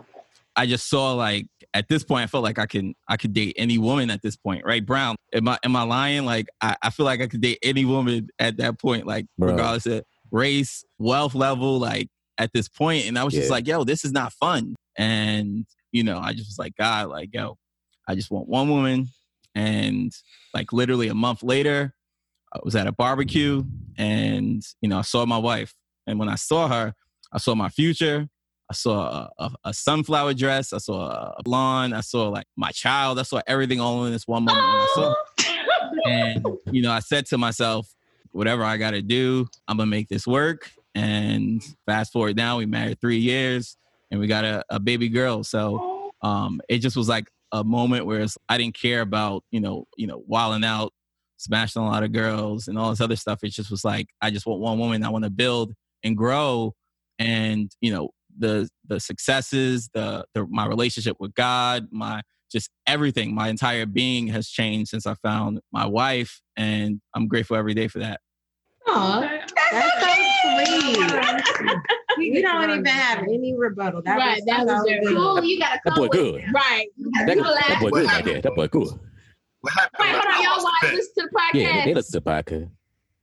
I 0.58 0.66
just 0.66 0.90
saw 0.90 1.12
like 1.12 1.46
at 1.72 1.88
this 1.88 2.02
point, 2.02 2.24
I 2.24 2.26
felt 2.26 2.42
like 2.42 2.58
I 2.58 2.66
can 2.66 2.92
I 3.06 3.16
could 3.16 3.32
date 3.32 3.54
any 3.56 3.78
woman 3.78 4.10
at 4.10 4.22
this 4.22 4.34
point, 4.34 4.64
right? 4.64 4.84
Brown, 4.84 5.14
am 5.32 5.46
I 5.46 5.56
am 5.62 5.76
I 5.76 5.82
lying? 5.84 6.24
Like 6.24 6.48
I, 6.60 6.76
I 6.82 6.90
feel 6.90 7.06
like 7.06 7.20
I 7.20 7.28
could 7.28 7.40
date 7.40 7.60
any 7.62 7.84
woman 7.84 8.28
at 8.40 8.56
that 8.56 8.80
point, 8.80 9.06
like 9.06 9.26
Bro. 9.38 9.52
regardless 9.52 9.86
of 9.86 10.02
race, 10.32 10.84
wealth 10.98 11.36
level, 11.36 11.78
like 11.78 12.08
at 12.38 12.52
this 12.52 12.68
point. 12.68 13.06
And 13.06 13.16
I 13.16 13.22
was 13.22 13.34
just 13.34 13.50
like, 13.50 13.68
yo, 13.68 13.84
this 13.84 14.04
is 14.04 14.10
not 14.10 14.32
fun. 14.32 14.74
And 14.96 15.64
you 15.92 16.02
know, 16.02 16.18
I 16.18 16.32
just 16.32 16.48
was 16.48 16.58
like, 16.58 16.74
God, 16.76 17.08
like, 17.08 17.30
yo, 17.32 17.56
I 18.08 18.16
just 18.16 18.32
want 18.32 18.48
one 18.48 18.68
woman. 18.68 19.06
And 19.54 20.12
like 20.52 20.72
literally 20.72 21.06
a 21.06 21.14
month 21.14 21.44
later, 21.44 21.94
I 22.52 22.58
was 22.64 22.74
at 22.74 22.88
a 22.88 22.92
barbecue 22.92 23.62
and 23.96 24.60
you 24.80 24.88
know, 24.88 24.98
I 24.98 25.02
saw 25.02 25.24
my 25.24 25.38
wife. 25.38 25.72
And 26.08 26.18
when 26.18 26.28
I 26.28 26.34
saw 26.34 26.66
her, 26.66 26.94
I 27.32 27.38
saw 27.38 27.54
my 27.54 27.68
future. 27.68 28.28
I 28.70 28.74
saw 28.74 29.28
a, 29.38 29.44
a, 29.44 29.50
a 29.64 29.74
sunflower 29.74 30.34
dress. 30.34 30.72
I 30.72 30.78
saw 30.78 31.08
a 31.10 31.42
lawn. 31.46 31.92
I 31.92 32.00
saw 32.00 32.28
like 32.28 32.46
my 32.56 32.70
child. 32.70 33.18
I 33.18 33.22
saw 33.22 33.40
everything 33.46 33.80
all 33.80 34.04
in 34.04 34.12
this 34.12 34.28
one 34.28 34.44
moment. 34.44 34.88
Saw, 34.94 35.14
and 36.06 36.44
you 36.70 36.82
know, 36.82 36.92
I 36.92 37.00
said 37.00 37.26
to 37.26 37.38
myself, 37.38 37.94
whatever 38.32 38.62
I 38.62 38.76
got 38.76 38.90
to 38.90 39.02
do, 39.02 39.46
I'm 39.66 39.78
gonna 39.78 39.90
make 39.90 40.08
this 40.08 40.26
work. 40.26 40.70
And 40.94 41.62
fast 41.86 42.12
forward 42.12 42.36
now, 42.36 42.58
we 42.58 42.66
married 42.66 43.00
three 43.00 43.18
years, 43.18 43.76
and 44.10 44.20
we 44.20 44.26
got 44.26 44.44
a, 44.44 44.64
a 44.68 44.78
baby 44.80 45.08
girl. 45.08 45.44
So 45.44 46.12
um, 46.22 46.60
it 46.68 46.78
just 46.78 46.96
was 46.96 47.08
like 47.08 47.30
a 47.52 47.64
moment 47.64 48.04
where 48.04 48.20
it's, 48.20 48.36
I 48.48 48.58
didn't 48.58 48.78
care 48.78 49.00
about 49.00 49.44
you 49.50 49.60
know, 49.60 49.86
you 49.96 50.06
know, 50.06 50.22
wilding 50.26 50.64
out, 50.64 50.92
smashing 51.38 51.80
a 51.80 51.86
lot 51.86 52.02
of 52.02 52.12
girls, 52.12 52.68
and 52.68 52.78
all 52.78 52.90
this 52.90 53.00
other 53.00 53.16
stuff. 53.16 53.42
It 53.42 53.50
just 53.50 53.70
was 53.70 53.84
like 53.84 54.08
I 54.20 54.30
just 54.30 54.46
want 54.46 54.60
one 54.60 54.78
woman. 54.78 55.04
I 55.04 55.08
want 55.08 55.24
to 55.24 55.30
build 55.30 55.72
and 56.04 56.14
grow, 56.14 56.74
and 57.18 57.70
you 57.80 57.92
know, 57.92 58.10
the 58.38 58.68
the 58.86 59.00
successes, 59.00 59.88
the, 59.94 60.24
the 60.34 60.46
my 60.48 60.66
relationship 60.66 61.16
with 61.20 61.34
God, 61.34 61.88
my 61.90 62.22
just 62.50 62.70
everything, 62.86 63.34
my 63.34 63.48
entire 63.48 63.84
being 63.86 64.28
has 64.28 64.48
changed 64.48 64.90
since 64.90 65.06
I 65.06 65.14
found 65.22 65.60
my 65.72 65.84
wife, 65.86 66.40
and 66.56 67.00
I'm 67.14 67.28
grateful 67.28 67.56
every 67.56 67.74
day 67.74 67.88
for 67.88 67.98
that. 67.98 68.20
Aw. 68.86 69.20
That's 69.70 70.00
so 70.00 70.94
sweet. 72.16 72.34
you 72.34 72.42
don't 72.42 72.70
even 72.70 72.84
have 72.86 73.18
any 73.20 73.54
rebuttal. 73.56 74.00
That 74.02 74.16
Right, 74.16 74.36
was 74.36 74.44
that 74.46 74.66
was 74.66 74.78
so 74.80 74.84
very 74.86 75.04
good. 75.04 75.16
cool. 75.16 75.44
You 75.44 75.58
gotta 75.60 75.80
That 75.84 75.94
boy 75.94 76.02
with 76.02 76.10
good. 76.12 76.44
Right. 76.54 76.86
That, 77.26 77.36
You 77.36 77.42
that 77.42 77.52
laugh. 77.70 77.80
boy 77.80 77.90
good 77.90 78.06
right 78.06 78.24
there. 78.24 78.40
That 78.40 78.54
boy 78.54 78.66
good. 78.68 78.88
What 79.60 79.72
happened? 79.74 79.98
Wait, 80.00 80.10
hold 80.12 80.24
on, 80.24 80.32
I 80.32 80.42
y'all 80.42 80.50
lost 80.52 80.60
the 80.60 80.64
watch 80.64 80.80
bet. 80.82 80.92
this 80.94 81.08
to 81.12 81.22
the 81.22 81.28
podcast. 81.28 81.60
Yeah, 81.60 81.68
podcast. 81.72 81.84
they 81.84 81.94
listen 81.94 82.12
to 82.12 82.20
podcast. 82.30 82.70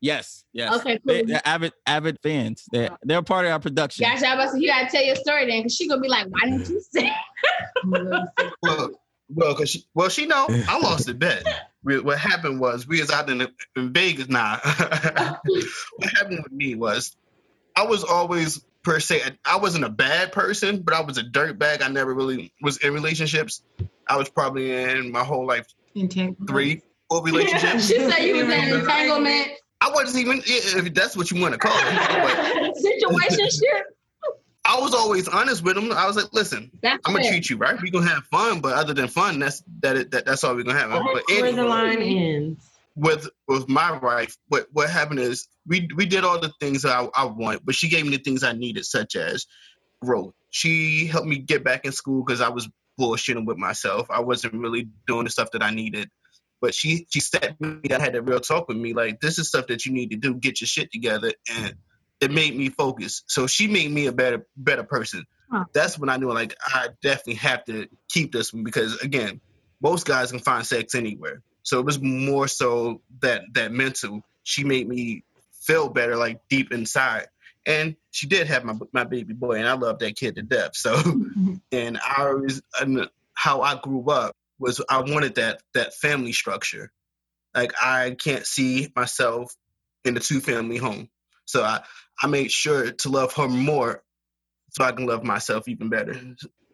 Yes, 0.05 0.45
yes. 0.53 0.71
Okay, 0.79 0.99
cool. 0.99 1.23
they're 1.25 1.41
avid 1.43 1.73
avid 1.87 2.19
fans. 2.21 2.65
They 2.71 2.85
uh-huh. 2.85 2.97
they're 3.01 3.23
part 3.23 3.45
of 3.47 3.51
our 3.53 3.59
production. 3.59 4.03
Gotcha. 4.03 4.27
I 4.27 4.35
was 4.35 4.43
about 4.43 4.43
to 4.45 4.51
say, 4.51 4.59
you 4.59 4.67
gotta 4.67 4.87
tell 4.91 5.03
your 5.03 5.15
story 5.15 5.47
then, 5.47 5.61
because 5.61 5.75
she 5.75 5.87
gonna 5.87 5.99
be 5.99 6.07
like, 6.09 6.27
why 6.27 6.41
didn't 6.47 6.69
you 6.69 6.79
say? 6.91 7.11
Well, 8.61 8.91
well, 9.29 9.55
cause 9.55 9.69
she, 9.71 9.85
well, 9.95 10.09
she 10.09 10.27
know 10.27 10.45
I 10.69 10.77
lost 10.79 11.07
the 11.07 11.15
bet. 11.15 11.43
Re- 11.83 11.99
What 11.99 12.19
happened 12.19 12.59
was 12.59 12.87
we 12.87 13.01
was 13.01 13.09
out 13.09 13.29
in, 13.29 13.39
the, 13.39 13.51
in 13.75 13.91
Vegas. 13.93 14.29
Nah, 14.29 14.59
what 14.63 16.09
happened 16.17 16.41
with 16.43 16.51
me 16.51 16.75
was 16.75 17.15
I 17.75 17.83
was 17.83 18.03
always 18.03 18.63
per 18.83 18.99
se. 18.99 19.21
I 19.43 19.57
wasn't 19.57 19.85
a 19.85 19.89
bad 19.89 20.31
person, 20.31 20.81
but 20.83 20.93
I 20.93 21.01
was 21.01 21.17
a 21.17 21.23
dirt 21.23 21.57
bag. 21.57 21.81
I 21.81 21.87
never 21.87 22.13
really 22.13 22.53
was 22.61 22.77
in 22.77 22.93
relationships. 22.93 23.63
I 24.07 24.17
was 24.17 24.29
probably 24.29 24.71
in 24.71 25.11
my 25.11 25.23
whole 25.23 25.47
life 25.47 25.65
Entanglement. 25.95 26.47
three, 26.47 26.81
four 27.09 27.23
relationships. 27.29 27.87
she 27.87 27.99
said 27.99 28.19
you 28.19 28.35
was 28.35 28.43
in 28.45 28.51
an 28.51 28.79
entanglement 28.79 29.49
I 29.85 29.91
wasn't 29.93 30.17
even 30.25 30.41
if 30.45 30.93
that's 30.93 31.15
what 31.15 31.29
you 31.31 31.39
want 31.41 31.53
to 31.53 31.59
call 31.59 31.71
it. 31.75 31.83
But 31.85 32.75
situationship. 32.83 33.81
I 34.67 34.79
was 34.79 34.95
always 34.95 35.27
honest 35.27 35.63
with 35.63 35.75
them. 35.75 35.91
I 35.91 36.07
was 36.07 36.15
like, 36.15 36.33
listen, 36.33 36.71
That's 36.81 36.99
I'm 37.05 37.13
gonna 37.13 37.23
fair. 37.23 37.33
treat 37.33 37.49
you 37.51 37.57
right. 37.57 37.79
We 37.79 37.91
gonna 37.91 38.09
have 38.09 38.23
fun, 38.25 38.61
but 38.61 38.73
other 38.73 38.95
than 38.95 39.07
fun, 39.07 39.37
that's 39.37 39.61
that, 39.81 39.95
it- 39.95 40.11
that 40.11 40.25
that's 40.25 40.43
all 40.43 40.55
we're 40.55 40.63
gonna 40.63 40.79
have. 40.79 40.89
But 40.89 41.23
Where 41.29 41.51
the 41.53 41.63
line 41.65 42.01
ends. 42.01 42.67
with 42.95 43.29
with 43.47 43.69
my 43.69 43.95
wife, 43.99 44.35
what 44.47 44.65
what 44.71 44.89
happened 44.89 45.19
is 45.19 45.47
we 45.67 45.87
we 45.95 46.07
did 46.07 46.23
all 46.23 46.39
the 46.39 46.51
things 46.59 46.81
that 46.81 46.93
I, 46.97 47.07
I 47.15 47.25
want, 47.25 47.63
but 47.63 47.75
she 47.75 47.89
gave 47.89 48.05
me 48.05 48.17
the 48.17 48.23
things 48.23 48.43
I 48.43 48.53
needed, 48.53 48.85
such 48.85 49.15
as 49.15 49.45
growth. 50.03 50.33
She 50.49 51.05
helped 51.05 51.27
me 51.27 51.37
get 51.37 51.63
back 51.63 51.85
in 51.85 51.91
school 51.91 52.23
because 52.25 52.41
I 52.41 52.49
was 52.49 52.67
bullshitting 52.99 53.45
with 53.45 53.57
myself. 53.57 54.07
I 54.09 54.21
wasn't 54.21 54.55
really 54.55 54.87
doing 55.05 55.25
the 55.25 55.29
stuff 55.29 55.51
that 55.51 55.61
I 55.61 55.69
needed. 55.69 56.09
But 56.61 56.73
she 56.73 57.05
she 57.09 57.19
sat 57.19 57.59
me 57.59 57.87
down, 57.87 57.99
had 57.99 58.15
a 58.15 58.21
real 58.21 58.39
talk 58.39 58.67
with 58.67 58.77
me, 58.77 58.93
like 58.93 59.19
this 59.19 59.39
is 59.39 59.47
stuff 59.47 59.67
that 59.67 59.85
you 59.85 59.91
need 59.91 60.11
to 60.11 60.17
do, 60.17 60.33
get 60.35 60.61
your 60.61 60.67
shit 60.67 60.91
together, 60.91 61.33
and 61.51 61.75
it 62.21 62.31
made 62.31 62.55
me 62.55 62.69
focus. 62.69 63.23
So 63.27 63.47
she 63.47 63.67
made 63.67 63.91
me 63.91 64.07
a 64.07 64.11
better 64.11 64.47
better 64.55 64.83
person. 64.83 65.25
Huh. 65.51 65.65
That's 65.73 65.99
when 65.99 66.09
I 66.09 66.17
knew 66.17 66.31
like 66.31 66.55
I 66.65 66.89
definitely 67.01 67.35
have 67.35 67.65
to 67.65 67.87
keep 68.09 68.31
this 68.31 68.53
one 68.53 68.63
because 68.63 68.99
again, 69.01 69.41
most 69.81 70.05
guys 70.05 70.31
can 70.31 70.39
find 70.39 70.65
sex 70.65 70.95
anywhere. 70.95 71.41
So 71.63 71.79
it 71.79 71.85
was 71.85 72.01
more 72.01 72.47
so 72.47 73.01
that 73.21 73.41
that 73.53 73.71
mental. 73.71 74.23
She 74.43 74.63
made 74.63 74.87
me 74.87 75.23
feel 75.61 75.89
better, 75.89 76.15
like 76.15 76.47
deep 76.49 76.71
inside. 76.71 77.27
And 77.65 77.95
she 78.11 78.27
did 78.27 78.47
have 78.47 78.63
my 78.63 78.75
my 78.93 79.03
baby 79.03 79.33
boy, 79.33 79.53
and 79.53 79.67
I 79.67 79.73
love 79.73 79.99
that 79.99 80.15
kid 80.15 80.35
to 80.35 80.43
death. 80.43 80.75
So, 80.75 80.95
and 81.71 81.97
I 81.97 82.27
always 82.27 82.61
and 82.79 83.09
how 83.33 83.61
I 83.61 83.79
grew 83.79 84.09
up 84.09 84.35
was 84.59 84.81
I 84.89 84.99
wanted 85.01 85.35
that 85.35 85.61
that 85.73 85.93
family 85.95 86.31
structure. 86.33 86.91
Like 87.53 87.73
I 87.81 88.15
can't 88.17 88.45
see 88.45 88.91
myself 88.95 89.53
in 90.03 90.15
a 90.17 90.19
two 90.19 90.39
family 90.41 90.77
home, 90.77 91.09
so 91.45 91.63
I 91.63 91.81
I 92.21 92.27
made 92.27 92.51
sure 92.51 92.91
to 92.91 93.09
love 93.09 93.33
her 93.33 93.47
more, 93.47 94.03
so 94.71 94.83
I 94.83 94.91
can 94.91 95.05
love 95.05 95.23
myself 95.23 95.67
even 95.67 95.89
better. 95.89 96.15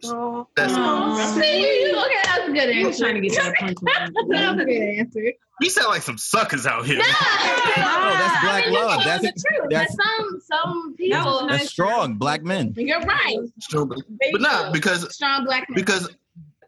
Oh, 0.04 0.48
That's 0.56 0.74
See, 0.74 1.94
okay, 1.96 2.16
that's 2.24 2.48
a 2.50 2.52
good 2.52 2.74
He 2.74 2.84
was 2.84 2.96
answer. 3.00 3.04
trying 3.04 3.22
to 3.22 3.22
get 3.22 3.34
to 3.34 3.44
that 3.44 3.56
punch. 3.60 3.78
That's 3.84 4.60
a 4.60 4.66
good 4.66 4.82
answer. 4.98 5.34
we 5.60 5.70
sound 5.70 5.90
like 5.90 6.02
some 6.02 6.18
suckers 6.18 6.66
out 6.66 6.88
here. 6.88 6.98
No, 6.98 7.04
oh, 7.06 8.16
that's 8.18 8.42
black 8.44 8.64
I 8.64 8.70
mean, 8.72 8.74
love. 8.74 9.04
That's, 9.04 9.22
That's- 9.22 9.44
the 9.44 9.48
truth. 9.48 9.70
that's- 9.70 9.96
That's 9.96 10.18
some 10.18 10.40
some 10.52 10.96
people. 10.98 11.20
was 11.24 11.46
That's 11.50 11.70
strong, 11.70 12.16
black 12.16 12.44
men. 12.44 12.74
You're 12.76 13.00
right. 13.02 13.38
Strong, 13.60 13.90
but 13.90 14.00
but 14.32 14.42
not 14.42 14.74
because 14.74 15.14
strong 15.14 15.46
black 15.46 15.70
men. 15.70 15.76
because 15.76 16.10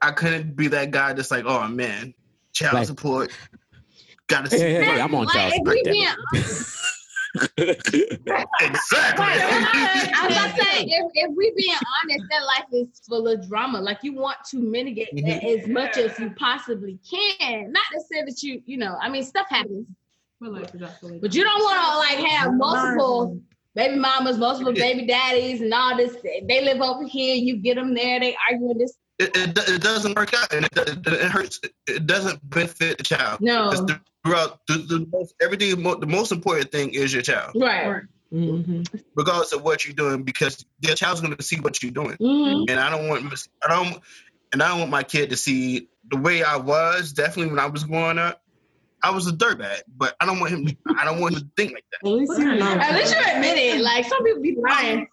I 0.03 0.11
couldn't 0.11 0.55
be 0.55 0.67
that 0.67 0.91
guy 0.91 1.13
that's 1.13 1.31
like, 1.31 1.45
oh 1.45 1.67
man, 1.67 2.13
child 2.51 2.75
Like- 2.75 2.87
support. 2.87 3.31
Gotta 4.27 4.49
see 4.49 4.57
Hey, 4.57 4.73
hey, 4.75 4.83
hey, 4.83 5.01
I'm 5.01 5.13
on 5.15 5.25
Like, 5.25 5.33
child 5.33 5.53
support. 5.53 5.77
we 5.83 5.83
damn 5.83 6.17
exactly. 7.57 9.25
I 9.25 10.27
was 10.27 10.37
about 10.37 10.55
to 10.55 10.63
say, 10.63 10.83
if, 10.83 11.11
if 11.15 11.35
we 11.35 11.51
being 11.57 11.75
honest, 12.03 12.25
that 12.29 12.45
life 12.45 12.65
is 12.71 13.01
full 13.07 13.27
of 13.27 13.47
drama. 13.47 13.81
Like 13.81 13.99
you 14.03 14.13
want 14.13 14.37
to 14.51 14.57
mitigate 14.57 15.09
that 15.15 15.41
mm-hmm. 15.41 15.61
as 15.61 15.67
much 15.67 15.97
as 15.97 16.17
you 16.19 16.29
possibly 16.37 16.99
can. 17.09 17.71
Not 17.71 17.83
to 17.91 18.01
say 18.01 18.23
that 18.23 18.43
you, 18.43 18.61
you 18.65 18.77
know, 18.77 18.97
I 19.01 19.09
mean, 19.09 19.23
stuff 19.23 19.47
happens, 19.49 19.87
but 20.39 21.33
you 21.33 21.43
don't 21.43 21.63
want 21.63 21.81
to 21.81 21.97
like 21.97 22.29
have 22.29 22.53
multiple 22.53 23.39
baby 23.73 23.95
mamas, 23.95 24.37
multiple 24.37 24.73
baby 24.73 25.07
daddies, 25.07 25.61
and 25.61 25.73
all 25.73 25.97
this. 25.97 26.15
They 26.23 26.63
live 26.63 26.81
over 26.81 27.07
here, 27.07 27.35
you 27.35 27.57
get 27.57 27.75
them 27.75 27.95
there, 27.95 28.19
they 28.19 28.37
arguing 28.49 28.77
this. 28.77 28.95
It, 29.19 29.35
it, 29.35 29.57
it 29.69 29.81
doesn't 29.81 30.15
work 30.15 30.33
out 30.33 30.51
and 30.53 30.65
it, 30.65 30.77
it, 30.77 31.07
it 31.07 31.31
hurts. 31.31 31.59
It 31.87 32.05
doesn't 32.07 32.47
benefit 32.49 32.97
the 32.97 33.03
child. 33.03 33.41
No, 33.41 33.69
Because 33.69 33.85
the- 33.85 33.99
throughout 34.25 34.59
the, 34.67 34.75
the 34.75 35.05
most, 35.11 35.35
everything, 35.41 35.83
the 35.99 36.07
most 36.07 36.31
important 36.31 36.71
thing 36.71 36.93
is 36.93 37.13
your 37.13 37.21
child, 37.21 37.51
right. 37.55 38.03
mhm. 38.33 38.87
regardless 39.15 39.51
of 39.51 39.63
what 39.63 39.83
you're 39.85 39.93
doing, 39.93 40.23
because 40.23 40.65
your 40.79 40.95
child's 40.95 41.19
going 41.21 41.35
to 41.35 41.43
see 41.43 41.59
what 41.59 41.83
you're 41.83 41.91
doing. 41.91 42.15
Mhm. 42.17 42.65
And 42.69 42.79
I 42.79 42.89
don't 42.89 43.07
want, 43.09 43.47
I 43.67 43.69
don't, 43.69 44.01
and 44.53 44.63
I 44.63 44.69
don't 44.69 44.79
want 44.79 44.91
my 44.91 45.03
kid 45.03 45.29
to 45.31 45.35
see 45.37 45.89
the 46.09 46.17
way 46.17 46.41
I 46.43 46.55
was. 46.57 47.11
Definitely 47.11 47.47
when 47.51 47.59
I 47.59 47.65
was 47.65 47.83
growing 47.83 48.17
up, 48.17 48.41
I 49.03 49.09
was 49.11 49.27
a 49.27 49.33
dirtbag, 49.33 49.81
but 49.97 50.15
I 50.21 50.25
don't 50.25 50.39
want 50.39 50.53
him. 50.53 50.67
I 50.97 51.03
don't 51.03 51.19
want 51.19 51.35
him 51.35 51.41
to 51.41 51.47
think 51.57 51.73
like 51.73 51.83
that. 51.91 52.07
At 52.07 52.13
least 52.13 52.39
you 52.39 52.55
know. 52.55 52.65
At 52.65 52.95
least 52.95 53.13
you 53.13 53.21
admit 53.35 53.57
it. 53.57 53.81
Like 53.81 54.05
some 54.05 54.23
people 54.23 54.41
be 54.41 54.55
lying. 54.57 55.05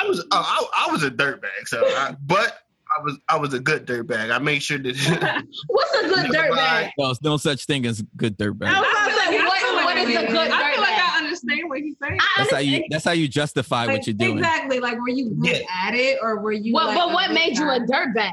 I 0.00 0.06
was, 0.06 0.24
oh, 0.30 0.70
I, 0.76 0.86
I 0.88 0.92
was 0.92 1.02
a 1.02 1.10
dirtbag. 1.10 1.66
So, 1.66 1.84
I, 1.84 2.14
but 2.24 2.56
I 2.98 3.02
was, 3.02 3.18
I 3.28 3.36
was 3.36 3.54
a 3.54 3.60
good 3.60 3.86
dirtbag. 3.86 4.30
I 4.30 4.38
made 4.38 4.62
sure 4.62 4.78
that. 4.78 5.44
What's 5.68 5.96
a 5.96 6.08
good 6.08 6.26
dirtbag? 6.30 6.90
Well, 6.96 7.08
there's 7.08 7.22
no 7.22 7.36
such 7.36 7.64
thing 7.66 7.86
as 7.86 8.02
good 8.16 8.36
dirt 8.36 8.58
bag. 8.58 8.74
I 8.74 8.80
was 8.80 8.88
about 8.90 9.06
to 9.06 9.32
say, 9.32 9.38
what, 9.44 9.84
what 9.84 9.96
is 9.96 10.06
I 10.06 10.20
a 10.20 10.22
mean, 10.22 10.30
good 10.32 10.50
I 10.50 10.62
dirt 10.62 10.72
feel 10.74 10.82
like? 10.82 10.98
I 10.98 11.18
understand 11.18 11.68
what 11.68 11.78
he's 11.80 11.96
saying. 12.02 12.18
That's 12.36 12.50
how 12.52 12.58
you. 12.58 12.84
That's 12.90 13.04
how 13.04 13.12
you 13.12 13.28
justify 13.28 13.86
what 13.86 14.06
you're 14.06 14.14
doing. 14.14 14.38
Exactly. 14.38 14.80
Like, 14.80 14.98
were 15.00 15.08
you 15.08 15.30
good 15.30 15.58
Yeah. 15.58 15.86
at 15.86 15.94
it, 15.94 16.18
or 16.22 16.40
were 16.40 16.52
you? 16.52 16.74
Well, 16.74 16.86
like, 16.88 16.96
but 16.98 17.12
what 17.12 17.28
good 17.28 17.34
made 17.34 17.56
you 17.58 17.68
a 17.68 17.80
dirtbag? 17.80 18.32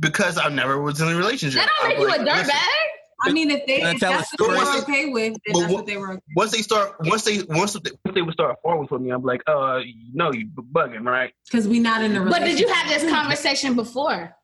because 0.00 0.38
I 0.38 0.48
never 0.48 0.80
was 0.80 1.00
in 1.00 1.08
a 1.08 1.14
relationship. 1.14 1.60
That 1.60 1.70
don't 1.78 1.88
make 1.90 1.98
was 1.98 2.08
you 2.08 2.14
a 2.14 2.16
like, 2.16 2.26
dirt 2.26 2.36
listen, 2.46 2.48
bag. 2.48 2.79
I 3.22 3.32
mean, 3.32 3.50
if 3.50 3.66
they 3.66 3.82
if 3.82 4.00
tell 4.00 4.12
a 4.12 4.16
that's 4.16 4.32
what 4.38 4.48
they 4.48 4.54
were 4.56 4.82
okay 4.82 5.10
with, 5.10 5.32
then 5.32 5.40
that's 5.46 5.58
what- 5.60 5.70
what 5.70 5.86
they 5.86 5.96
were. 5.96 6.12
Okay. 6.12 6.22
Once 6.36 6.50
they 6.52 6.62
start, 6.62 6.96
once 7.00 7.24
they, 7.24 7.42
once 7.48 7.72
they, 7.74 7.90
once 8.04 8.14
they 8.14 8.22
would 8.22 8.34
start 8.34 8.56
falling 8.62 8.88
for 8.88 8.98
me, 8.98 9.10
I'm 9.10 9.22
like, 9.22 9.42
uh, 9.46 9.80
no, 10.12 10.32
you 10.32 10.48
bugging, 10.48 11.04
right? 11.04 11.32
Because 11.44 11.68
we 11.68 11.78
not 11.80 12.02
in 12.02 12.16
a 12.16 12.24
But 12.24 12.40
did 12.40 12.58
you 12.58 12.68
have 12.68 12.88
this 12.88 13.10
conversation 13.10 13.74
before? 13.74 14.36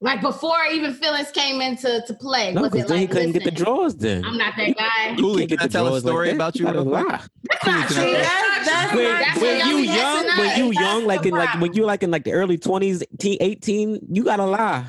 Like 0.00 0.20
before 0.20 0.64
even 0.72 0.94
feelings 0.94 1.32
came 1.32 1.60
into 1.60 2.04
to 2.06 2.14
play? 2.14 2.52
No, 2.52 2.62
was 2.62 2.70
because 2.70 2.84
it 2.84 2.88
then 2.88 2.98
he 3.00 3.06
couldn't 3.08 3.32
get 3.32 3.42
the 3.42 3.50
listen, 3.50 3.64
drawers 3.64 3.94
then. 3.96 4.24
I'm 4.24 4.38
not 4.38 4.54
that 4.56 4.76
guy. 4.76 5.16
Cooley, 5.16 5.38
Can't 5.40 5.50
get 5.50 5.62
I 5.62 5.66
the 5.66 5.72
tell 5.72 5.86
a 5.86 5.88
drawers 5.88 6.04
like 6.04 6.10
story 6.12 6.30
about 6.30 6.54
you? 6.56 6.64
gotta 6.66 6.82
real 6.82 6.90
lie. 6.90 7.02
That's 7.50 7.66
not 7.66 7.88
can 7.88 7.96
true. 7.96 8.12
That's, 8.12 8.66
that's 8.68 8.94
when, 8.94 9.04
not 9.04 9.20
That's 9.20 9.40
when 9.40 9.66
you 9.68 9.78
young, 9.78 10.26
when 10.38 10.58
you 10.58 10.80
young, 10.80 11.04
like 11.04 11.26
in 11.26 11.34
like 11.34 11.60
when 11.60 11.72
you 11.72 11.84
like 11.84 12.04
in 12.04 12.12
like 12.12 12.22
the 12.22 12.32
early 12.32 12.58
twenties, 12.58 13.02
eighteen, 13.24 13.98
you 14.08 14.22
gotta 14.22 14.44
lie. 14.46 14.84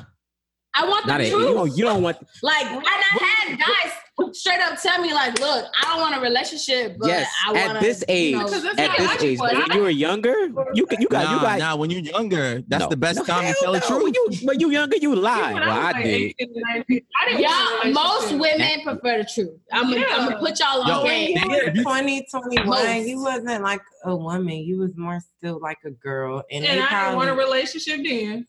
I 0.74 0.86
want 0.86 1.04
the 1.04 1.12
Not 1.12 1.20
a, 1.20 1.26
you 1.26 1.32
truth. 1.32 1.54
don't 1.54 1.76
you 1.76 1.84
don't 1.84 2.02
want. 2.02 2.16
Like, 2.42 2.64
and 2.66 2.82
I 2.86 3.18
had 3.46 3.58
guys 3.58 3.92
straight 4.32 4.60
up 4.60 4.78
tell 4.80 5.00
me, 5.00 5.12
like, 5.14 5.38
look, 5.40 5.64
I 5.82 5.84
don't 5.88 6.00
want 6.00 6.14
a 6.16 6.20
relationship, 6.20 6.96
but 6.98 7.08
yes, 7.08 7.28
I 7.46 7.52
want 7.52 7.76
at 7.76 7.80
this 7.80 8.04
age, 8.06 8.32
You 8.32 8.38
know, 8.38 8.44
at 8.44 8.96
this 8.98 9.22
age, 9.22 9.38
but 9.38 9.54
when 9.56 9.72
you 9.72 9.82
were 9.82 9.90
younger, 9.90 10.34
you 10.74 10.86
can 10.86 11.00
you 11.00 11.08
got 11.08 11.24
nah, 11.24 11.34
you 11.34 11.40
got. 11.40 11.58
nah, 11.58 11.74
when 11.76 11.90
you're 11.90 12.00
younger, 12.02 12.62
that's 12.68 12.82
No. 12.84 12.88
the 12.88 12.96
best 12.96 13.18
No, 13.18 13.24
time 13.24 13.40
to 13.40 13.46
hell 13.46 13.54
tell 13.62 13.72
the 13.72 13.80
truth. 13.80 14.02
When 14.04 14.14
you 14.14 14.30
when 14.46 14.60
you 14.60 14.70
younger, 14.70 14.96
you 14.98 15.16
lie. 15.16 15.54
When 15.54 15.62
Well, 15.62 15.76
was 15.76 15.84
I 15.86 15.92
like 15.92 16.04
did. 16.04 16.34
18, 16.38 16.52
19, 16.54 17.02
I 17.20 17.28
didn't 17.30 17.40
y'all, 17.40 17.92
most 17.92 18.32
relationship. 18.32 18.58
women 18.60 18.80
prefer 19.00 19.18
the 19.18 19.28
truth. 19.34 19.60
I'm 19.72 19.82
gonna 19.84 20.00
Yeah. 20.00 20.06
I'm 20.16 20.38
put 20.38 20.60
y'all 20.60 20.86
Yo, 20.86 20.94
on 20.98 21.04
when 21.04 21.34
game. 21.34 21.38
you 21.42 21.48
were 21.50 21.70
you- 21.74 21.82
20, 21.82 22.26
21, 22.30 23.08
you 23.08 23.22
wasn't 23.22 23.62
like 23.62 23.80
a 24.04 24.14
woman. 24.14 24.58
You 24.58 24.78
was 24.78 24.92
more 24.96 25.20
still 25.38 25.58
like 25.60 25.78
a 25.86 25.90
girl. 25.90 26.42
And, 26.50 26.64
And 26.64 26.80
I 26.80 27.04
didn't 27.06 27.16
want 27.16 27.30
a 27.30 27.34
relationship 27.34 28.00
then. 28.04 28.46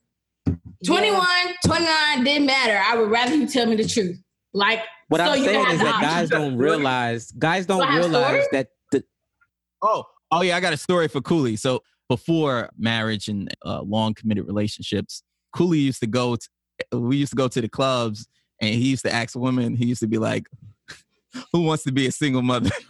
21, 0.85 1.25
29 1.65 2.23
didn't 2.23 2.45
matter. 2.45 2.81
I 2.83 2.97
would 2.97 3.09
rather 3.09 3.35
you 3.35 3.47
tell 3.47 3.65
me 3.65 3.75
the 3.75 3.87
truth. 3.87 4.19
Like, 4.53 4.81
What 5.07 5.19
so 5.19 5.25
I'm 5.25 5.39
you 5.39 5.45
saying 5.45 5.67
is 5.71 5.79
that 5.79 6.01
guys 6.01 6.29
don't 6.29 6.57
realize. 6.57 7.31
Guys 7.31 7.65
don't 7.65 7.89
Do 7.91 7.97
realize 7.97 8.45
that 8.51 8.69
the 8.91 9.03
Oh, 9.81 10.05
oh 10.31 10.41
yeah, 10.41 10.57
I 10.57 10.59
got 10.59 10.73
a 10.73 10.77
story 10.77 11.07
for 11.07 11.21
Cooley. 11.21 11.55
So 11.55 11.81
before 12.09 12.69
marriage 12.77 13.27
and 13.27 13.49
uh, 13.65 13.81
long 13.81 14.13
committed 14.13 14.45
relationships, 14.45 15.23
Cooley 15.55 15.79
used 15.79 16.01
to 16.01 16.07
go. 16.07 16.35
To, 16.35 16.99
we 16.99 17.17
used 17.17 17.31
to 17.31 17.37
go 17.37 17.47
to 17.47 17.61
the 17.61 17.69
clubs, 17.69 18.27
and 18.61 18.73
he 18.73 18.89
used 18.89 19.05
to 19.05 19.13
ask 19.13 19.35
women. 19.35 19.75
He 19.75 19.85
used 19.85 20.01
to 20.01 20.07
be 20.07 20.17
like, 20.17 20.47
"Who 21.53 21.61
wants 21.61 21.83
to 21.83 21.91
be 21.91 22.07
a 22.07 22.11
single 22.11 22.41
mother?" 22.41 22.71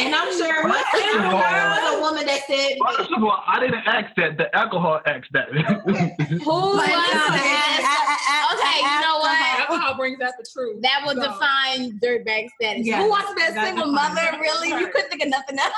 and 0.00 0.14
I'm 0.14 0.32
sure 0.36 0.64
what 0.68 0.84
There 0.92 1.16
in 1.16 1.22
the 1.22 1.34
world. 1.34 1.42
was 1.42 1.96
a 1.96 2.00
woman 2.00 2.26
that 2.26 2.40
said, 2.46 2.76
First 2.96 3.10
of 3.12 3.22
all, 3.22 3.42
I 3.46 3.60
didn't 3.60 3.86
ask 3.86 4.14
that. 4.16 4.36
The 4.38 4.54
alcohol 4.56 5.00
asked 5.06 5.30
that. 5.32 5.48
Who 5.52 5.62
was 5.62 6.76
But 6.76 6.86
no, 6.88 7.26
that? 7.36 8.48
Okay, 8.54 8.78
you 8.82 9.00
know 9.00 9.18
what? 9.18 9.60
Alcohol 9.70 9.94
brings 9.96 10.20
out 10.20 10.32
the 10.38 10.46
truth. 10.52 10.80
That 10.82 11.02
will 11.04 11.14
So- 11.14 11.32
define 11.32 11.98
dirtbag 12.00 12.48
status. 12.60 12.86
Yeah, 12.86 13.02
Who 13.02 13.10
wants 13.10 13.28
to 13.30 13.34
be 13.34 13.42
a 13.42 13.52
that 13.52 13.64
single 13.66 13.90
defines 13.92 14.14
mother? 14.14 14.38
Really? 14.40 14.68
You 14.70 14.88
couldn't 14.88 15.10
think 15.10 15.22
of 15.22 15.28
nothing 15.28 15.58
else. 15.58 15.72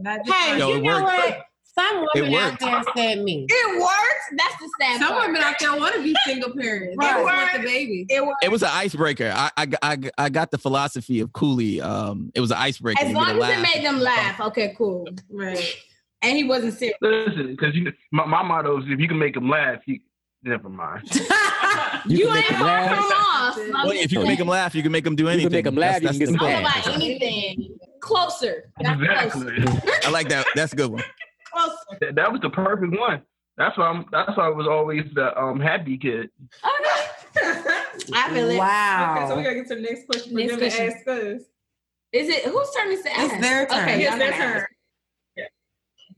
That 0.00 0.26
Hey, 0.26 0.58
Yo, 0.58 0.74
you 0.74 0.82
know 0.82 1.02
what? 1.02 1.42
Some 1.78 2.06
It 2.14 2.22
women 2.22 2.34
out 2.36 2.58
there 2.60 2.82
said 2.96 3.22
me. 3.22 3.46
It 3.48 3.80
works. 3.80 4.24
That's 4.38 4.56
the 4.60 4.70
sad 4.80 4.98
Some 5.00 5.08
part. 5.12 5.26
women 5.26 5.42
out 5.42 5.56
there 5.60 5.76
want 5.76 5.94
to 5.94 6.02
be 6.02 6.14
single 6.24 6.52
parents. 6.54 6.96
They 6.98 7.06
Right. 7.06 7.12
just 7.12 7.24
want 7.24 7.52
the 7.62 7.68
baby. 7.68 8.06
it 8.08 8.24
works. 8.24 8.38
It 8.42 8.50
was 8.50 8.62
an 8.62 8.70
icebreaker. 8.72 9.32
I, 9.34 9.50
I, 9.56 9.66
I, 9.82 9.98
I 10.16 10.28
got 10.30 10.50
the 10.50 10.58
philosophy 10.58 11.20
of 11.20 11.32
Cooley. 11.34 11.80
Um, 11.80 12.32
it 12.34 12.40
was 12.40 12.50
an 12.50 12.56
icebreaker. 12.58 13.04
As 13.04 13.12
long 13.12 13.26
get 13.26 13.36
a 13.38 13.44
as 13.44 13.58
it 13.58 13.62
made 13.74 13.84
them 13.84 14.00
laugh. 14.00 14.40
Okay, 14.40 14.74
cool. 14.78 15.06
Right. 15.30 15.76
And 16.22 16.36
he 16.36 16.44
wasn't 16.44 16.74
serious. 16.74 16.96
Listen, 17.02 17.48
because 17.48 17.74
you, 17.74 17.92
my, 18.10 18.24
my 18.24 18.42
motto 18.42 18.78
is 18.78 18.84
if 18.88 18.98
you 18.98 19.06
can 19.08 19.18
make 19.18 19.34
them 19.34 19.48
laugh, 19.50 19.80
you 19.86 20.00
never 20.42 20.68
mind. 20.68 21.02
You, 22.06 22.18
You, 22.18 22.24
can 22.26 22.34
make 22.34 22.44
ain't 22.44 22.50
them 22.52 22.58
far 22.60 22.66
laugh. 22.68 23.54
from 23.54 23.74
off. 23.74 23.84
Well, 23.86 23.90
if 23.90 24.12
you 24.12 24.18
can 24.20 24.28
make 24.28 24.38
them 24.38 24.46
laugh, 24.48 24.74
you 24.76 24.82
can 24.82 24.92
make 24.92 25.02
them 25.04 25.16
do 25.16 25.24
You 25.24 25.28
anything. 25.30 25.48
can 25.50 25.52
make 25.56 25.64
them 25.64 25.74
laugh, 25.74 25.94
you 26.00 26.08
That's- 26.08 26.18
can 26.18 26.18
get 26.18 26.40
that's 26.40 26.42
them 26.42 26.62
the 26.62 26.68
All 26.68 26.94
about 26.94 26.94
anything. 27.02 27.78
Closer. 28.00 28.70
That's 28.80 29.32
closer. 29.32 29.56
I 30.06 30.10
like 30.10 30.28
that. 30.28 30.46
That's 30.54 30.72
a 30.72 30.76
good 30.76 30.90
one. 30.92 31.02
Closer. 31.56 31.98
that, 32.00 32.14
that 32.16 32.32
was 32.32 32.40
the 32.40 32.50
perfect 32.50 32.98
one. 32.98 33.22
That's 33.56 33.76
why 33.78 33.86
I'm. 33.86 34.04
That's 34.12 34.36
why 34.36 34.46
I 34.46 34.50
was 34.50 34.66
always 34.66 35.04
the 35.14 35.36
um 35.40 35.58
happy 35.60 35.96
kid. 35.96 36.30
Okay. 36.64 37.02
I 38.14 38.30
feel 38.32 38.50
it. 38.50 38.58
Wow. 38.58 39.16
Okay, 39.18 39.28
so 39.28 39.36
we 39.36 39.42
gotta 39.42 39.54
get 39.56 39.68
to 39.68 39.74
the 39.76 39.80
next 39.80 40.06
question 40.06 40.32
for 40.32 40.38
Next 40.38 40.50
them 40.52 40.60
question. 40.60 40.86
to 40.86 40.94
ask 40.94 41.08
us. 41.08 41.42
Is 42.12 42.28
it 42.28 42.44
whose 42.44 42.70
turn 42.76 42.92
is 42.92 43.00
it? 43.04 43.12
It's 43.16 43.40
their 43.40 43.66
turn. 43.66 43.80
Okay, 43.82 44.00
Yes, 44.00 44.10
y'all 44.10 44.18
their 44.18 44.30
gotta 44.30 44.42
ask. 44.44 44.66
turn. 45.36 45.46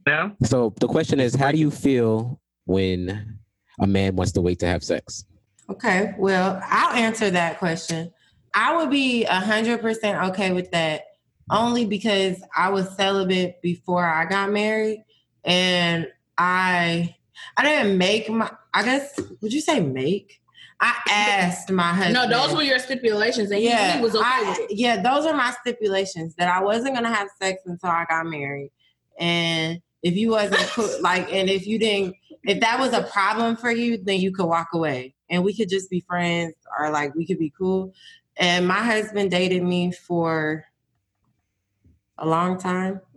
Now, 0.06 0.36
So 0.44 0.72
the 0.80 0.88
question 0.88 1.20
is, 1.20 1.34
how 1.34 1.52
do 1.52 1.58
you 1.58 1.70
feel 1.70 2.40
when 2.64 3.38
a 3.80 3.86
man 3.86 4.16
wants 4.16 4.32
to 4.32 4.40
wait 4.40 4.58
to 4.60 4.66
have 4.66 4.82
sex? 4.82 5.24
Okay, 5.70 6.14
well, 6.18 6.60
I'll 6.64 6.94
answer 6.94 7.30
that 7.30 7.58
question. 7.58 8.10
I 8.54 8.74
would 8.76 8.90
be 8.90 9.24
a 9.26 9.34
hundred 9.40 9.80
percent 9.82 10.30
okay 10.30 10.52
with 10.52 10.70
that, 10.70 11.02
only 11.50 11.84
because 11.84 12.42
I 12.56 12.70
was 12.70 12.88
celibate 12.96 13.60
before 13.62 14.04
I 14.04 14.24
got 14.24 14.50
married, 14.50 15.04
and 15.44 16.06
I 16.36 17.14
I 17.56 17.62
didn't 17.62 17.98
make 17.98 18.28
my. 18.30 18.50
I 18.74 18.84
guess 18.84 19.18
would 19.40 19.52
you 19.52 19.60
say 19.60 19.80
make? 19.80 20.40
I 20.80 20.94
asked 21.10 21.70
my 21.72 21.92
husband. 21.92 22.14
No, 22.14 22.28
those 22.28 22.54
were 22.54 22.62
your 22.62 22.78
stipulations, 22.78 23.50
and 23.50 23.60
yeah, 23.60 23.96
he 23.96 24.02
was 24.02 24.14
okay 24.14 24.24
I- 24.24 24.48
with 24.50 24.70
it. 24.70 24.76
yeah, 24.76 25.02
those 25.02 25.26
are 25.26 25.34
my 25.34 25.52
stipulations 25.60 26.34
that 26.36 26.48
I 26.48 26.62
wasn't 26.62 26.94
gonna 26.94 27.12
have 27.12 27.28
sex 27.40 27.62
until 27.66 27.90
I 27.90 28.04
got 28.08 28.26
married, 28.26 28.70
and 29.18 29.80
if 30.02 30.14
you 30.14 30.30
wasn't 30.30 30.60
cool, 30.70 30.88
like, 31.00 31.32
and 31.32 31.50
if 31.50 31.66
you 31.66 31.80
didn't, 31.80 32.14
if 32.44 32.60
that 32.60 32.78
was 32.78 32.92
a 32.92 33.02
problem 33.02 33.56
for 33.56 33.72
you, 33.72 33.98
then 33.98 34.20
you 34.20 34.30
could 34.30 34.46
walk 34.46 34.68
away, 34.72 35.14
and 35.28 35.42
we 35.42 35.52
could 35.52 35.68
just 35.68 35.90
be 35.90 36.00
friends, 36.06 36.54
or 36.78 36.90
like 36.90 37.12
we 37.16 37.26
could 37.26 37.38
be 37.40 37.52
cool. 37.58 37.92
And 38.36 38.68
my 38.68 38.74
husband 38.80 39.32
dated 39.32 39.64
me 39.64 39.90
for 39.90 40.64
a 42.18 42.26
long 42.26 42.58
time. 42.58 43.00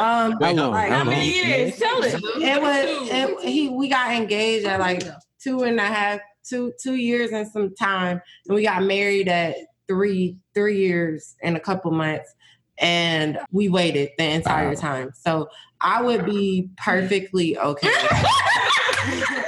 um, 0.00 0.32
How 0.40 0.52
long? 0.52 0.70
like, 0.72 0.90
How 0.90 0.98
How 0.98 1.04
many 1.04 1.30
years? 1.32 1.76
Tell 1.78 2.02
it. 2.02 2.14
it 2.14 2.60
was 2.62 3.08
it, 3.10 3.40
he 3.48 3.68
we 3.68 3.88
got 3.88 4.12
engaged 4.12 4.66
at 4.66 4.80
like 4.80 5.02
two 5.42 5.62
and 5.62 5.78
a 5.78 5.84
half 5.84 6.20
two 6.48 6.72
two 6.82 6.94
years 6.94 7.30
and 7.32 7.46
some 7.48 7.74
time 7.74 8.20
and 8.46 8.54
we 8.54 8.62
got 8.64 8.82
married 8.82 9.28
at 9.28 9.56
three 9.88 10.36
three 10.54 10.78
years 10.78 11.36
and 11.42 11.56
a 11.56 11.60
couple 11.60 11.90
months 11.90 12.34
and 12.78 13.38
we 13.50 13.68
waited 13.68 14.10
the 14.18 14.24
entire 14.24 14.68
Wow. 14.70 14.74
time 14.74 15.10
so 15.14 15.48
i 15.80 16.02
would 16.02 16.24
be 16.26 16.68
perfectly 16.76 17.56
okay 17.58 17.88
with 17.88 17.94
that. 18.10 19.44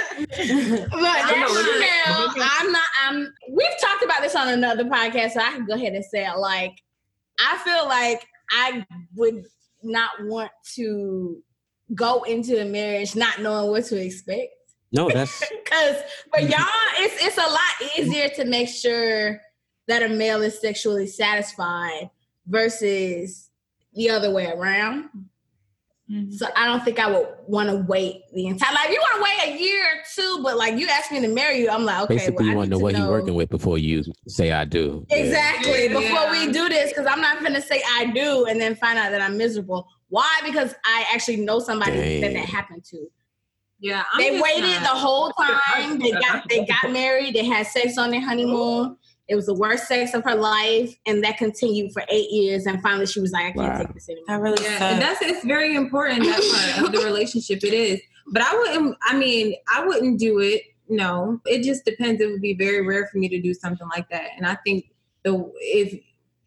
But 0.90 1.00
that's 1.00 1.54
real. 1.54 2.30
I'm 2.42 2.72
not. 2.72 2.82
I'm. 3.06 3.32
We've 3.50 3.68
talked 3.80 4.02
about 4.04 4.20
this 4.22 4.34
on 4.34 4.48
another 4.48 4.84
podcast, 4.84 5.32
so 5.32 5.40
I 5.40 5.50
can 5.52 5.66
go 5.66 5.74
ahead 5.74 5.92
and 5.94 6.04
say 6.04 6.26
it. 6.26 6.36
Like, 6.38 6.72
I 7.38 7.56
feel 7.58 7.86
like 7.86 8.26
I 8.50 8.86
would 9.14 9.44
not 9.82 10.10
want 10.24 10.50
to 10.74 11.42
go 11.94 12.22
into 12.24 12.60
a 12.60 12.64
marriage 12.64 13.14
not 13.14 13.40
knowing 13.40 13.70
what 13.70 13.84
to 13.86 14.02
expect. 14.02 14.52
No, 14.92 15.08
that's 15.14 15.40
Because 15.40 15.96
for 16.30 16.40
mm-hmm. 16.40 16.50
y'all, 16.50 16.66
it's 16.98 17.24
it's 17.24 17.38
a 17.38 17.50
lot 17.50 17.98
easier 17.98 18.28
to 18.30 18.44
make 18.44 18.68
sure 18.68 19.40
that 19.88 20.02
a 20.02 20.08
male 20.08 20.42
is 20.42 20.60
sexually 20.60 21.06
satisfied 21.06 22.10
versus 22.46 23.50
the 23.94 24.10
other 24.10 24.32
way 24.32 24.46
around. 24.46 25.08
So 26.30 26.46
I 26.54 26.66
don't 26.66 26.84
think 26.84 27.00
I 27.00 27.10
would 27.10 27.26
want 27.48 27.68
to 27.68 27.78
wait 27.78 28.22
the 28.32 28.46
entire. 28.46 28.72
Like, 28.72 28.90
if 28.90 28.92
you 28.92 29.00
want 29.00 29.16
to 29.16 29.22
wait 29.24 29.54
a 29.54 29.60
year 29.60 29.82
or 29.82 30.02
two, 30.14 30.40
but 30.40 30.56
like 30.56 30.78
you 30.78 30.86
asked 30.86 31.10
me 31.10 31.20
to 31.20 31.26
marry 31.26 31.58
you, 31.58 31.68
I'm 31.68 31.84
like, 31.84 32.02
okay. 32.02 32.14
basically 32.14 32.44
well, 32.44 32.50
you 32.52 32.56
want 32.56 32.70
to 32.70 32.70
know 32.70 32.78
what 32.78 32.92
know. 32.92 33.00
he's 33.00 33.08
working 33.08 33.34
with 33.34 33.48
before 33.48 33.76
you 33.76 34.04
say 34.28 34.52
I 34.52 34.64
do. 34.64 35.04
Exactly. 35.10 35.88
Yeah. 35.88 35.98
Before 35.98 36.30
we 36.30 36.52
do 36.52 36.68
this, 36.68 36.90
because 36.90 37.06
I'm 37.06 37.20
not 37.20 37.42
gonna 37.42 37.60
say 37.60 37.82
I 37.94 38.06
do 38.06 38.44
and 38.44 38.60
then 38.60 38.76
find 38.76 39.00
out 39.00 39.10
that 39.10 39.20
I'm 39.20 39.36
miserable. 39.36 39.88
Why? 40.08 40.40
Because 40.44 40.76
I 40.84 41.04
actually 41.12 41.38
know 41.38 41.58
somebody 41.58 41.96
that 41.96 42.20
Dang. 42.20 42.34
that 42.34 42.44
happened 42.44 42.84
to. 42.84 43.08
Yeah. 43.80 44.04
I'm 44.12 44.20
they 44.20 44.40
waited 44.40 44.62
not- 44.62 44.82
the 44.82 44.88
whole 45.00 45.32
time. 45.32 45.98
They 45.98 46.12
got 46.12 46.48
they 46.48 46.64
got 46.66 46.92
married. 46.92 47.34
They 47.34 47.44
had 47.44 47.66
sex 47.66 47.98
on 47.98 48.12
their 48.12 48.20
honeymoon. 48.20 48.96
It 49.28 49.34
was 49.34 49.46
the 49.46 49.54
worst 49.54 49.88
sex 49.88 50.14
of 50.14 50.22
her 50.24 50.34
life, 50.36 50.94
and 51.06 51.22
that 51.24 51.36
continued 51.36 51.92
for 51.92 52.04
eight 52.08 52.30
years. 52.30 52.66
And 52.66 52.80
finally, 52.80 53.06
she 53.06 53.20
was 53.20 53.32
like, 53.32 53.44
"I 53.46 53.52
can't 53.52 53.56
Wow. 53.56 53.78
take 53.78 53.94
this 53.94 54.08
anymore." 54.08 54.24
that 54.28 54.40
really 54.40 54.62
Yeah, 54.64 54.92
and 54.92 55.02
that's 55.02 55.20
it's 55.22 55.44
very 55.44 55.74
important 55.74 56.22
that 56.24 56.76
part 56.76 56.86
of 56.86 56.92
the 56.92 57.04
relationship. 57.04 57.64
It 57.64 57.72
is, 57.74 58.00
but 58.28 58.42
I 58.42 58.56
wouldn't. 58.56 58.96
I 59.02 59.16
mean, 59.16 59.54
I 59.74 59.84
wouldn't 59.84 60.18
do 60.20 60.38
it. 60.38 60.62
No, 60.88 61.40
it 61.46 61.64
just 61.64 61.84
depends. 61.84 62.20
It 62.20 62.30
would 62.30 62.40
be 62.40 62.54
very 62.54 62.86
rare 62.86 63.08
for 63.10 63.18
me 63.18 63.28
to 63.28 63.40
do 63.40 63.52
something 63.52 63.88
like 63.88 64.08
that. 64.10 64.28
And 64.36 64.46
I 64.46 64.56
think 64.64 64.90
the 65.24 65.50
if 65.60 65.98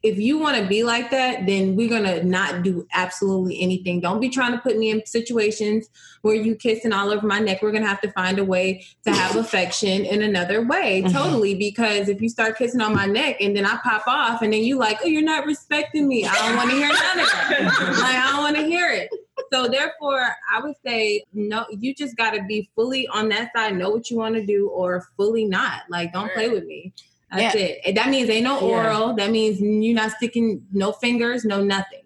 if 0.02 0.18
you 0.18 0.38
want 0.38 0.56
to 0.58 0.66
be 0.66 0.84
like 0.84 1.12
that, 1.12 1.46
then 1.46 1.76
we're 1.76 1.90
gonna 1.90 2.24
not 2.24 2.64
do 2.64 2.88
absolutely 2.94 3.60
anything. 3.62 4.00
Don't 4.00 4.22
be 4.22 4.30
trying 4.30 4.54
to 4.54 4.58
put 4.60 4.78
me 4.78 4.92
in 4.92 5.06
situations 5.06 5.90
where 6.22 6.36
you 6.36 6.56
kissing 6.56 6.94
all 6.94 7.12
over 7.12 7.28
my 7.28 7.40
neck. 7.40 7.62
We're 7.62 7.74
gonna 7.74 7.88
have 7.88 8.00
to 8.02 8.12
find 8.14 8.40
a 8.40 8.46
way 8.46 8.86
to 9.04 9.12
have 9.12 9.36
affection 9.44 10.06
in 10.06 10.22
another 10.22 10.66
way. 10.66 11.02
Mhm. 11.02 11.12
Totally, 11.12 11.56
because 11.56 12.08
if 12.08 12.22
you 12.22 12.30
start 12.30 12.58
kissing 12.58 12.80
on 12.80 12.94
my 12.96 13.06
neck 13.08 13.38
and 13.42 13.56
then 13.56 13.66
I 13.66 13.78
pop 13.84 14.04
off 14.08 14.42
and 14.42 14.54
then 14.54 14.64
you 14.64 14.78
like, 14.78 15.00
oh, 15.04 15.08
you're 15.08 15.22
not 15.22 15.46
respecting 15.46 16.08
me. 16.08 16.26
I 16.26 16.34
don't 16.36 16.56
want 16.56 16.70
to 16.70 16.76
hear 16.78 16.88
none 16.88 17.20
of 17.20 17.32
that 17.32 17.98
like 18.00 18.16
I 18.16 18.32
don't 18.32 18.44
want 18.44 18.56
to 18.56 18.64
hear 18.64 18.90
it. 18.92 19.10
So 19.52 19.68
therefore, 19.68 20.28
I 20.54 20.62
would 20.62 20.76
say 20.86 21.24
no. 21.34 21.66
You 21.72 21.94
just 21.94 22.16
got 22.16 22.32
to 22.32 22.44
be 22.44 22.70
fully 22.76 23.08
on 23.08 23.28
that 23.30 23.52
side. 23.56 23.76
Know 23.76 23.90
what 23.90 24.10
you 24.10 24.18
want 24.18 24.36
to 24.36 24.46
do, 24.46 24.70
or 24.70 25.08
fully 25.18 25.44
not. 25.46 25.82
Like 25.90 26.14
don't 26.14 26.32
play 26.34 26.48
with 26.50 26.66
me. 26.66 26.94
That's 27.32 27.56
it. 27.56 27.96
That 27.96 28.10
means 28.10 28.30
ain't 28.30 28.44
no 28.44 28.60
Yeah. 28.60 28.66
oral. 28.94 29.14
That 29.16 29.32
means 29.32 29.60
you're 29.62 29.96
not 29.96 30.12
sticking 30.12 30.66
no 30.72 30.92
fingers, 30.92 31.46
no 31.46 31.64
nothing. 31.64 32.02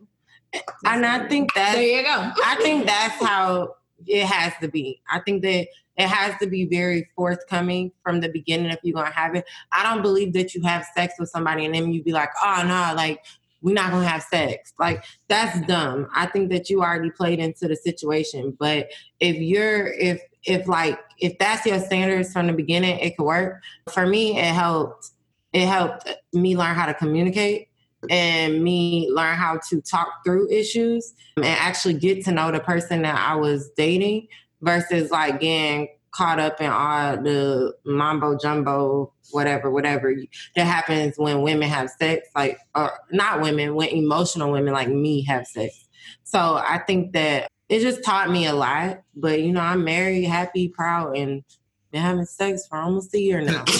and 0.85 1.03
i 1.05 1.27
think 1.27 1.51
that 1.55 1.73
There 1.73 1.81
you 1.99 2.03
go. 2.03 2.31
I 2.45 2.55
think 2.61 2.85
that's 2.85 3.15
how 3.23 3.75
it 4.05 4.25
has 4.25 4.53
to 4.61 4.67
be. 4.67 5.01
I 5.11 5.19
think 5.19 5.41
that 5.43 5.67
it 5.97 6.07
has 6.07 6.37
to 6.41 6.47
be 6.47 6.65
very 6.65 7.07
forthcoming 7.15 7.91
from 8.03 8.19
the 8.19 8.29
beginning 8.29 8.69
if 8.71 8.79
you're 8.83 8.93
gonna 8.95 9.11
have 9.13 9.33
it. 9.35 9.45
I 9.71 9.81
don't 9.83 10.01
believe 10.01 10.33
that 10.33 10.53
you 10.53 10.61
have 10.63 10.85
sex 10.95 11.13
with 11.19 11.29
somebody 11.29 11.65
and 11.65 11.73
then 11.73 11.91
you 11.93 12.03
be 12.03 12.11
like, 12.11 12.29
oh 12.43 12.61
no, 12.67 12.93
like 12.95 13.23
we're 13.61 13.73
not 13.73 13.91
gonna 13.91 14.07
have 14.07 14.23
sex. 14.23 14.73
Like 14.77 15.03
that's 15.27 15.59
dumb. 15.67 16.07
I 16.13 16.25
think 16.27 16.51
that 16.51 16.69
you 16.69 16.81
already 16.83 17.09
played 17.11 17.39
into 17.39 17.67
the 17.67 17.75
situation. 17.75 18.55
But 18.59 18.89
if 19.19 19.37
you're 19.37 19.87
if 19.93 20.21
if 20.45 20.67
like 20.67 20.99
if 21.19 21.37
that's 21.39 21.65
your 21.65 21.79
standards 21.79 22.33
from 22.33 22.47
the 22.47 22.53
beginning, 22.53 22.99
it 22.99 23.17
could 23.17 23.25
work. 23.25 23.61
For 23.91 24.05
me, 24.05 24.37
it 24.37 24.53
helped. 24.53 25.11
It 25.53 25.67
helped 25.67 26.09
me 26.33 26.57
learn 26.57 26.75
how 26.75 26.87
to 26.87 26.93
communicate 26.95 27.67
and 28.09 28.63
me 28.63 29.09
learn 29.11 29.35
how 29.35 29.59
to 29.69 29.81
talk 29.81 30.07
through 30.25 30.49
issues 30.49 31.13
and 31.37 31.45
actually 31.45 31.93
get 31.93 32.25
to 32.25 32.31
know 32.31 32.51
the 32.51 32.59
person 32.59 33.03
that 33.03 33.15
I 33.15 33.35
was 33.35 33.69
dating 33.77 34.27
versus 34.61 35.11
like 35.11 35.39
getting 35.39 35.89
caught 36.13 36.39
up 36.39 36.61
in 36.61 36.69
all 36.69 37.17
the 37.17 37.73
mambo 37.85 38.37
jumbo, 38.37 39.11
whatever, 39.31 39.69
whatever 39.71 40.15
that 40.55 40.65
happens 40.65 41.17
when 41.17 41.41
women 41.41 41.67
have 41.67 41.89
sex, 41.89 42.27
like, 42.35 42.57
or 42.75 42.91
not 43.11 43.41
women, 43.41 43.75
when 43.75 43.89
emotional 43.89 44.51
women 44.51 44.73
like 44.73 44.89
me 44.89 45.23
have 45.23 45.47
sex. 45.47 45.87
So 46.23 46.55
I 46.55 46.79
think 46.85 47.13
that 47.13 47.49
it 47.73 47.81
just 47.81 48.03
taught 48.03 48.29
me 48.29 48.45
a 48.45 48.53
lot. 48.53 49.01
But 49.15 49.41
you 49.41 49.51
know, 49.51 49.61
I'm 49.61 49.83
married, 49.83 50.25
happy, 50.25 50.67
proud, 50.67 51.17
and 51.17 51.43
been 51.91 52.01
having 52.01 52.25
sex 52.25 52.67
for 52.67 52.77
almost 52.77 53.13
a 53.15 53.19
year 53.19 53.41
now. 53.41 53.63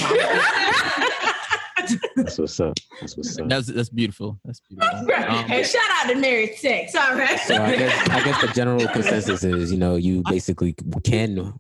That's 2.15 2.39
what's 2.39 2.59
up. 2.59 2.77
That's 3.01 3.17
what's 3.17 3.37
up. 3.37 3.49
That's 3.49 3.67
that's 3.67 3.89
beautiful. 3.89 4.39
That's 4.45 4.61
beautiful. 4.61 5.13
Um, 5.13 5.45
hey, 5.45 5.63
shout 5.63 5.81
out 5.91 6.09
to 6.09 6.15
married 6.15 6.55
sex. 6.55 6.95
All 6.95 7.15
right. 7.15 7.39
So 7.41 7.61
I 7.61 7.75
guess 7.75 8.09
I 8.09 8.23
guess 8.23 8.41
the 8.41 8.47
general 8.47 8.87
consensus 8.87 9.43
is, 9.43 9.71
you 9.71 9.77
know, 9.77 9.95
you 9.95 10.23
basically 10.29 10.75
can 11.03 11.53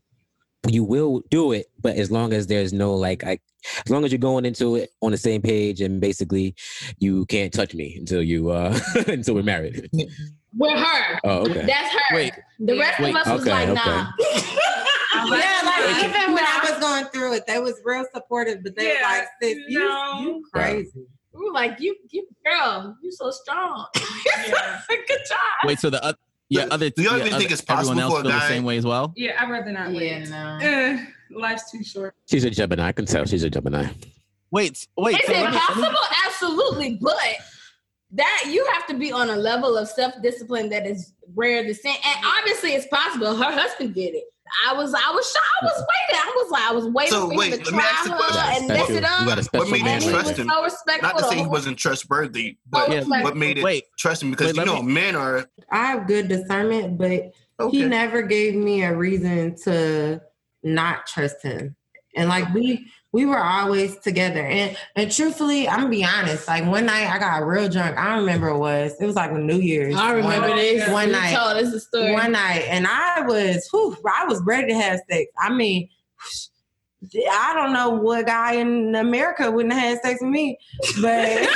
you 0.69 0.83
will 0.83 1.21
do 1.29 1.51
it, 1.51 1.67
but 1.81 1.97
as 1.97 2.09
long 2.09 2.33
as 2.33 2.47
there's 2.47 2.71
no 2.71 2.95
like, 2.95 3.23
I, 3.23 3.39
as 3.85 3.89
long 3.89 4.05
as 4.05 4.11
you're 4.11 4.19
going 4.19 4.45
into 4.45 4.75
it 4.77 4.91
on 5.01 5.11
the 5.11 5.17
same 5.17 5.41
page, 5.41 5.81
and 5.81 5.99
basically, 5.99 6.55
you 6.99 7.25
can't 7.25 7.53
touch 7.53 7.73
me 7.73 7.95
until 7.97 8.21
you 8.21 8.49
uh 8.49 8.77
until 9.07 9.35
we're 9.35 9.43
married. 9.43 9.89
With 10.57 10.77
her. 10.77 11.19
Oh, 11.23 11.37
okay. 11.49 11.65
That's 11.65 11.93
her. 11.93 12.15
Wait, 12.15 12.33
the 12.59 12.77
rest 12.77 12.99
wait, 12.99 13.09
of 13.09 13.15
us 13.15 13.27
was 13.27 13.45
like, 13.47 13.69
okay. 13.69 13.73
nah. 13.73 14.11
yeah, 15.25 15.61
like 15.63 16.03
even 16.05 16.33
when 16.33 16.43
I 16.43 16.67
was 16.69 16.79
going 16.79 17.05
through 17.05 17.33
it, 17.33 17.47
they 17.47 17.59
was 17.59 17.79
real 17.83 18.05
supportive, 18.13 18.63
but 18.63 18.75
they 18.75 18.87
was 18.89 18.97
Yeah, 18.99 19.07
like, 19.07 19.27
sis, 19.41 19.57
you, 19.67 19.79
no. 19.79 20.19
you 20.21 20.43
crazy. 20.53 21.05
We 21.33 21.45
were 21.45 21.51
like, 21.51 21.79
you, 21.79 21.95
you, 22.11 22.27
girl, 22.45 22.95
you 23.01 23.11
so 23.11 23.31
strong. 23.31 23.87
Yeah. 24.47 24.79
Good 24.89 25.19
job. 25.27 25.37
Wait, 25.65 25.79
so 25.79 25.89
the 25.89 26.05
oth- 26.07 26.15
yeah, 26.49 26.67
other 26.71 26.89
do 26.89 27.01
y'all 27.01 27.13
yeah, 27.13 27.19
even 27.21 27.33
other- 27.33 27.39
think 27.39 27.51
it's 27.51 27.61
possible 27.61 27.91
everyone 27.91 28.03
else 28.03 28.13
for 28.13 28.19
a 28.27 28.31
feel 28.31 28.39
the 28.39 28.47
same 28.47 28.63
way 28.63 28.77
as 28.77 28.85
well? 28.85 29.13
Yeah, 29.15 29.31
I'd 29.41 29.49
rather 29.49 29.71
not 29.71 29.91
Yeah, 29.91 29.97
wait. 30.19 30.29
no. 30.29 30.57
Eh, 30.61 31.05
life's 31.31 31.71
too 31.71 31.83
short. 31.83 32.15
She's 32.29 32.43
a 32.43 32.49
Gemini. 32.49 32.87
I 32.87 32.91
can 32.91 33.05
tell 33.05 33.25
she's 33.25 33.43
a 33.43 33.49
Gemini. 33.49 33.87
Wait, 34.51 34.87
wait. 34.97 35.15
Is 35.19 35.25
so 35.25 35.33
it 35.33 35.41
let 35.41 35.51
me- 35.53 35.57
let 35.57 35.77
me- 35.77 35.83
possible? 35.83 35.99
Absolutely, 36.27 36.99
but 37.01 37.15
that 38.13 38.45
you 38.49 38.65
have 38.73 38.85
to 38.87 38.93
be 38.95 39.11
on 39.11 39.29
a 39.29 39.35
level 39.35 39.77
of 39.77 39.87
self 39.87 40.13
discipline 40.21 40.69
that 40.69 40.85
is 40.85 41.13
rare 41.35 41.63
to 41.63 41.73
see. 41.73 41.89
And 41.89 42.25
obviously, 42.39 42.71
it's 42.73 42.87
possible. 42.87 43.35
Her 43.35 43.51
husband 43.51 43.93
did 43.95 44.15
it. 44.15 44.23
I 44.69 44.73
was, 44.73 44.93
I 44.93 45.11
was 45.11 45.25
shocked. 45.31 45.45
I 45.61 45.65
was 45.65 45.79
waiting. 45.79 46.21
I 46.21 46.33
was 46.35 46.51
like, 46.51 46.63
I 46.63 46.71
was 46.73 46.85
waiting 46.89 47.11
So, 47.11 47.29
for 47.29 47.35
wait, 47.37 47.53
him 47.53 47.59
to 47.59 47.65
let 47.65 47.73
me 47.73 47.79
try 47.79 47.89
ask 47.89 48.09
her 48.09 48.51
and 48.51 48.65
Special- 48.65 48.67
mess 48.67 48.89
it 48.89 48.93
You 48.93 49.01
got 49.01 49.37
a 49.37 49.39
up. 49.39 49.45
special 49.45 49.67
made 49.71 49.77
you 49.79 49.83
man. 49.85 50.01
Trust 50.01 50.37
him? 50.37 50.47
so. 50.49 50.97
Not 51.01 51.17
to 51.17 51.23
say 51.23 51.37
he 51.37 51.47
wasn't 51.47 51.77
trustworthy, 51.79 52.57
but 52.69 52.89
oh, 52.89 52.93
Yeah. 52.93 53.03
what 53.23 53.35
made 53.35 53.57
it 53.57 53.63
Wait, 53.63 53.85
trust 53.97 54.21
him? 54.21 54.29
Because 54.29 54.53
Wait, 54.53 54.57
you 54.57 54.65
know, 54.65 54.83
me- 54.83 54.93
men 54.93 55.15
are 55.15 55.47
I 55.71 55.85
have 55.87 56.05
good 56.05 56.27
discernment, 56.27 56.99
but 56.99 57.31
okay. 57.59 57.77
he 57.77 57.85
never 57.85 58.21
gave 58.21 58.53
me 58.53 58.83
a 58.83 58.95
reason 58.95 59.55
to 59.63 60.21
not 60.61 61.07
trust 61.07 61.41
him. 61.41 61.75
And 62.15 62.29
like 62.29 62.53
we 62.53 62.85
we 63.13 63.25
were 63.25 63.37
always 63.37 63.97
together. 63.99 64.41
And 64.45 64.75
and 64.95 65.09
truthfully, 65.11 65.69
I'm 65.69 65.77
gonna 65.81 65.89
be 65.89 66.03
honest. 66.03 66.47
Like 66.47 66.65
one 66.65 66.87
night 66.87 67.07
I 67.09 67.19
got 67.19 67.45
real 67.47 67.69
drunk. 67.69 67.97
I 67.97 68.17
remember 68.17 68.49
it 68.49 68.57
was. 68.57 68.93
It 68.99 69.05
was 69.05 69.15
like 69.15 69.31
New 69.31 69.59
Year's. 69.59 69.95
I 69.95 70.11
remember 70.11 70.49
one, 70.49 70.57
this. 70.57 70.89
one 70.89 71.07
You 71.07 71.13
night. 71.13 71.35
told 71.35 71.57
us 71.63 71.71
the 71.71 71.79
story. 71.79 72.11
One 72.11 72.31
night, 72.33 72.65
and 72.69 72.85
I 72.87 73.21
was, 73.21 73.67
whew, 73.71 73.95
I 74.11 74.25
was 74.25 74.41
ready 74.43 74.67
to 74.67 74.73
have 74.75 74.99
sex. 75.09 75.31
I 75.39 75.53
mean, 75.53 75.87
I 77.31 77.53
don't 77.55 77.73
know 77.73 77.89
what 77.89 78.25
guy 78.25 78.53
in 78.55 78.95
America 78.95 79.49
wouldn't 79.51 79.73
have 79.73 79.81
had 79.83 80.01
sex 80.01 80.19
with 80.21 80.31
me, 80.31 80.57
but 81.01 81.47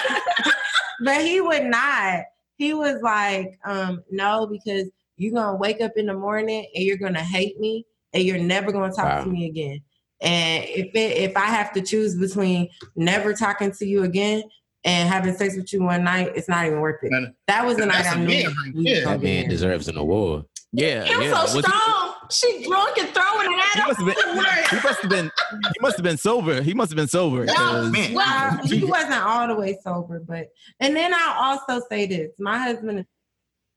but 1.03 1.21
he 1.21 1.41
would 1.41 1.63
not. 1.65 2.23
He 2.57 2.73
was 2.73 3.01
like, 3.01 3.57
um, 3.65 4.03
no, 4.11 4.45
because 4.47 4.89
you're 5.15 5.33
gonna 5.33 5.55
wake 5.57 5.81
up 5.81 5.93
in 5.95 6.05
the 6.07 6.13
morning 6.13 6.67
and 6.75 6.83
you're 6.83 6.97
gonna 6.97 7.23
hate 7.23 7.59
me 7.59 7.85
and 8.13 8.23
you're 8.23 8.37
never 8.39 8.71
gonna 8.71 8.93
talk 8.93 9.05
Wow. 9.05 9.23
to 9.23 9.29
me 9.29 9.45
again. 9.47 9.81
And 10.21 10.63
if 10.65 10.87
it, 10.95 11.17
if 11.17 11.37
I 11.37 11.45
have 11.45 11.71
to 11.73 11.81
choose 11.81 12.15
between 12.15 12.69
never 12.95 13.33
talking 13.33 13.71
to 13.73 13.85
you 13.85 14.03
again 14.03 14.43
and 14.83 15.07
having 15.09 15.33
sex 15.35 15.55
with 15.55 15.71
you 15.71 15.83
one 15.83 16.03
night, 16.03 16.31
it's 16.35 16.49
not 16.49 16.65
even 16.65 16.79
worth 16.81 17.03
it. 17.03 17.11
Man, 17.11 17.35
That 17.47 17.65
was 17.65 17.77
the 17.77 17.85
night 17.85 18.05
I 18.05 18.11
I 18.11 18.13
a 18.15 18.17
knew. 18.17 18.27
man 18.27 18.45
right 18.45 18.73
we 18.73 18.83
was 18.83 18.83
there. 18.85 19.03
gonna 19.03 19.17
That 19.17 19.23
man 19.23 19.49
deserves 19.49 19.87
an 19.87 19.97
award. 19.97 20.45
Yeah, 20.73 21.03
Him 21.05 21.21
yeah. 21.21 21.29
so 21.33 21.41
Was 21.43 21.53
he- 21.53 21.61
strong. 21.61 22.13
She 22.29 22.65
drunk 22.67 22.97
and 22.97 23.07
throwing 23.13 23.53
it 23.53 23.77
at 23.77 23.87
must 23.87 23.99
him. 24.01 24.07
have 24.07 24.15
been. 24.17 24.79
He 24.79 24.83
must 24.85 25.01
have 25.01 25.09
been. 25.09 25.31
He 25.73 25.79
must 25.79 25.95
have 25.95 26.03
been 26.03 26.17
sober. 26.17 26.61
He 26.61 26.73
must 26.73 26.91
have 26.91 26.97
been 26.97 27.07
sober. 27.07 27.45
Yeah, 27.45 27.53
'cause- 27.53 27.89
man. 27.91 28.13
Well, 28.13 28.57
he 28.65 28.83
wasn't 28.83 29.13
all 29.23 29.47
the 29.47 29.55
way 29.55 29.77
sober, 29.81 30.19
but 30.19 30.49
and 30.81 30.93
then 30.93 31.13
I'll 31.15 31.57
also 31.61 31.81
say 31.89 32.05
this: 32.05 32.31
my 32.37 32.57
husband, 32.57 33.05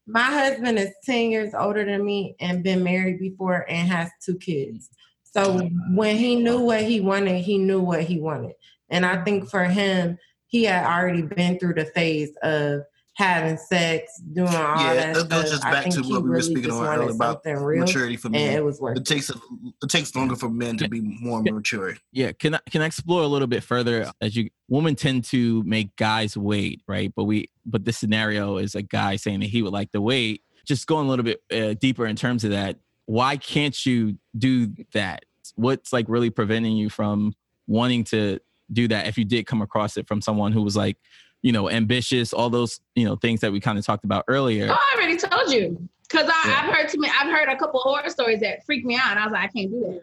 my 0.08 0.22
husband 0.24 0.80
is 0.80 0.88
ten 1.04 1.30
years 1.30 1.54
older 1.54 1.84
than 1.84 2.04
me 2.04 2.34
and 2.40 2.64
been 2.64 2.82
married 2.82 3.20
before 3.20 3.64
and 3.70 3.86
has 3.88 4.10
two 4.24 4.36
kids. 4.36 4.90
So 5.32 5.68
when 5.94 6.16
he 6.16 6.36
knew 6.36 6.60
what 6.60 6.82
he 6.82 7.00
wanted, 7.00 7.42
he 7.42 7.58
knew 7.58 7.80
what 7.80 8.02
he 8.02 8.18
wanted, 8.20 8.54
and 8.88 9.06
I 9.06 9.22
think 9.24 9.48
for 9.48 9.64
him, 9.64 10.18
he 10.46 10.64
had 10.64 10.84
already 10.84 11.22
been 11.22 11.58
through 11.58 11.74
the 11.74 11.84
phase 11.86 12.32
of 12.42 12.82
having 13.14 13.56
sex, 13.58 14.18
doing 14.32 14.48
all 14.48 14.54
Yeah, 14.82 14.94
that 14.94 15.14
that 15.14 15.28
goes 15.28 15.50
just 15.50 15.62
back 15.62 15.90
to 15.90 16.02
he 16.02 16.12
what 16.12 16.22
we 16.22 16.30
were 16.30 16.40
speaking 16.40 16.64
just 16.64 16.78
on 16.78 16.86
earlier 16.86 17.10
about 17.10 17.42
real, 17.44 17.80
maturity 17.84 18.16
for 18.16 18.28
and 18.28 18.36
it 18.36 18.54
men. 18.54 18.64
was 18.64 18.80
worth 18.80 18.96
It 18.96 19.04
takes 19.04 19.30
a, 19.30 19.34
it 19.82 19.88
takes 19.90 20.14
longer 20.16 20.36
for 20.36 20.48
men 20.48 20.78
to 20.78 20.88
be 20.88 21.00
more 21.00 21.42
mature. 21.42 21.96
Yeah, 22.12 22.32
can 22.32 22.54
I 22.54 22.60
can 22.70 22.82
I 22.82 22.86
explore 22.86 23.22
a 23.22 23.26
little 23.26 23.46
bit 23.46 23.62
further 23.62 24.10
as 24.20 24.34
you 24.34 24.50
women 24.68 24.96
tend 24.96 25.24
to 25.24 25.62
make 25.64 25.94
guys 25.96 26.36
wait, 26.36 26.82
right? 26.88 27.12
But 27.14 27.24
we 27.24 27.48
but 27.66 27.84
this 27.84 27.98
scenario 27.98 28.56
is 28.56 28.74
a 28.74 28.82
guy 28.82 29.16
saying 29.16 29.40
that 29.40 29.50
he 29.50 29.62
would 29.62 29.72
like 29.72 29.92
to 29.92 30.00
wait. 30.00 30.42
Just 30.64 30.86
going 30.86 31.06
a 31.06 31.10
little 31.10 31.24
bit 31.24 31.42
uh, 31.52 31.74
deeper 31.74 32.06
in 32.06 32.16
terms 32.16 32.44
of 32.44 32.50
that, 32.50 32.78
why 33.10 33.36
can't 33.36 33.84
you 33.84 34.16
do 34.38 34.72
that? 34.92 35.24
What's 35.56 35.92
like 35.92 36.06
really 36.08 36.30
preventing 36.30 36.76
you 36.76 36.88
from 36.88 37.34
wanting 37.66 38.04
to 38.04 38.38
do 38.72 38.86
that 38.86 39.08
if 39.08 39.18
you 39.18 39.24
did 39.24 39.48
come 39.48 39.62
across 39.62 39.96
it 39.96 40.06
from 40.06 40.20
someone 40.22 40.52
who 40.52 40.62
was 40.62 40.76
like, 40.76 40.96
you 41.42 41.50
know, 41.50 41.68
ambitious, 41.68 42.32
all 42.32 42.50
those, 42.50 42.78
you 42.94 43.04
know, 43.04 43.16
things 43.16 43.40
that 43.40 43.50
we 43.50 43.58
kind 43.58 43.80
of 43.80 43.84
talked 43.84 44.04
about 44.04 44.26
earlier. 44.28 44.68
Oh, 44.70 44.76
I 44.78 44.94
already 44.96 45.16
told 45.16 45.50
you. 45.50 45.88
Cause 46.08 46.26
I, 46.28 46.48
Yeah. 46.48 46.62
I've 46.62 46.72
heard 46.72 46.88
too 46.88 47.00
many, 47.00 47.12
I've 47.20 47.32
heard 47.32 47.48
a 47.48 47.56
couple 47.56 47.80
horror 47.80 48.08
stories 48.10 48.38
that 48.42 48.64
freaked 48.64 48.86
me 48.86 48.94
out. 48.94 49.10
And 49.10 49.18
I 49.18 49.24
was 49.24 49.32
like, 49.32 49.42
I 49.42 49.48
can't 49.48 49.72
do 49.72 49.80
that. 49.80 50.02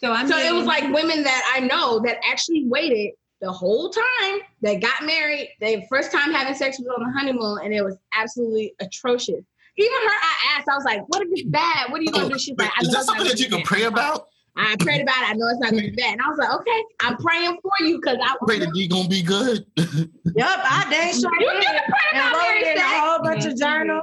So 0.00 0.12
I 0.12 0.24
mean, 0.24 0.32
So 0.32 0.38
it 0.38 0.52
was 0.52 0.66
like 0.66 0.82
women 0.92 1.22
that 1.22 1.54
I 1.56 1.60
know 1.60 2.00
that 2.00 2.18
actually 2.28 2.64
waited 2.66 3.12
the 3.40 3.52
whole 3.52 3.88
time. 3.88 4.40
They 4.62 4.80
got 4.80 5.04
married. 5.04 5.50
They 5.60 5.86
first 5.88 6.10
time 6.10 6.32
having 6.32 6.54
sex 6.54 6.80
was 6.80 6.88
on 6.88 7.06
the 7.06 7.12
honeymoon, 7.16 7.60
and 7.62 7.72
it 7.72 7.84
was 7.84 7.96
absolutely 8.16 8.74
atrocious. 8.80 9.44
Even 9.78 9.92
her, 9.92 10.16
I 10.20 10.34
asked, 10.56 10.68
I 10.68 10.74
was 10.74 10.84
like, 10.84 11.02
"What 11.06 11.22
if 11.22 11.28
it's 11.30 11.48
bad? 11.48 11.90
What 11.90 12.00
are 12.00 12.02
you 12.02 12.10
gonna 12.10 12.26
oh, 12.26 12.30
do?" 12.30 12.38
She's 12.38 12.56
like, 12.58 12.70
"I 12.76 12.82
is 12.82 12.88
know 12.88 12.94
that 12.94 13.04
something 13.04 13.26
that 13.26 13.38
you 13.38 13.46
be 13.46 13.50
can 13.50 13.58
bad." 13.58 13.66
pray 13.66 13.82
about? 13.84 14.26
I 14.56 14.74
prayed 14.80 15.02
about 15.02 15.22
it. 15.22 15.30
I 15.30 15.32
know 15.34 15.46
it's 15.48 15.60
not 15.60 15.70
gonna 15.70 15.82
be 15.82 15.90
bad. 15.90 16.14
And 16.14 16.20
I 16.20 16.28
was 16.28 16.38
like, 16.38 16.52
"Okay, 16.52 16.82
I'm 17.00 17.16
praying 17.16 17.58
for 17.62 17.86
you 17.86 18.00
because 18.00 18.18
I." 18.20 18.34
Pray 18.44 18.58
that 18.58 18.74
you 18.74 18.88
gonna 18.88 19.08
be 19.08 19.22
good. 19.22 19.64
Yep, 19.76 20.46
I 20.46 20.86
dang 20.90 21.12
sure 21.14 21.30
You 21.40 21.50
did. 21.52 21.64
can 21.64 21.82
pray 21.88 21.98
And 22.12 22.18
about 22.18 22.32
wrote 22.34 22.42
married 22.42 22.66
it 22.66 22.76
in 22.76 22.82
a 22.82 23.00
whole 23.00 23.22
bunch 23.22 23.44
Yes, 23.44 23.46
of 23.46 23.52
mm-hmm. 23.52 23.78
journals. 23.78 24.02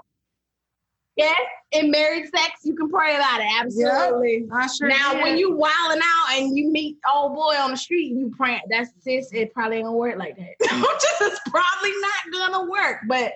Yes, 1.15 1.39
in 1.71 1.91
married 1.91 2.25
sex, 2.25 2.61
you 2.63 2.75
can 2.75 2.89
pray 2.89 3.15
about 3.15 3.39
it. 3.39 3.47
Absolutely. 3.57 4.47
I 4.51 4.67
sure 4.67 4.89
now, 4.89 5.13
did. 5.13 5.23
when 5.23 5.37
you 5.37 5.55
wilding 5.55 6.01
out 6.01 6.37
and 6.37 6.57
you 6.57 6.71
meet 6.71 6.97
old 7.13 7.35
boy 7.35 7.55
on 7.57 7.71
the 7.71 7.77
street, 7.77 8.11
and 8.11 8.19
you 8.19 8.33
praying. 8.35 8.61
That's 8.69 8.89
sis. 9.01 9.31
It 9.31 9.53
probably 9.53 9.77
ain't 9.77 9.85
gonna 9.85 9.97
work 9.97 10.17
like 10.17 10.35
that. 10.37 10.55
Just 10.61 11.21
it's 11.21 11.39
probably 11.49 11.93
not 12.01 12.51
gonna 12.51 12.69
work. 12.69 12.99
But 13.07 13.33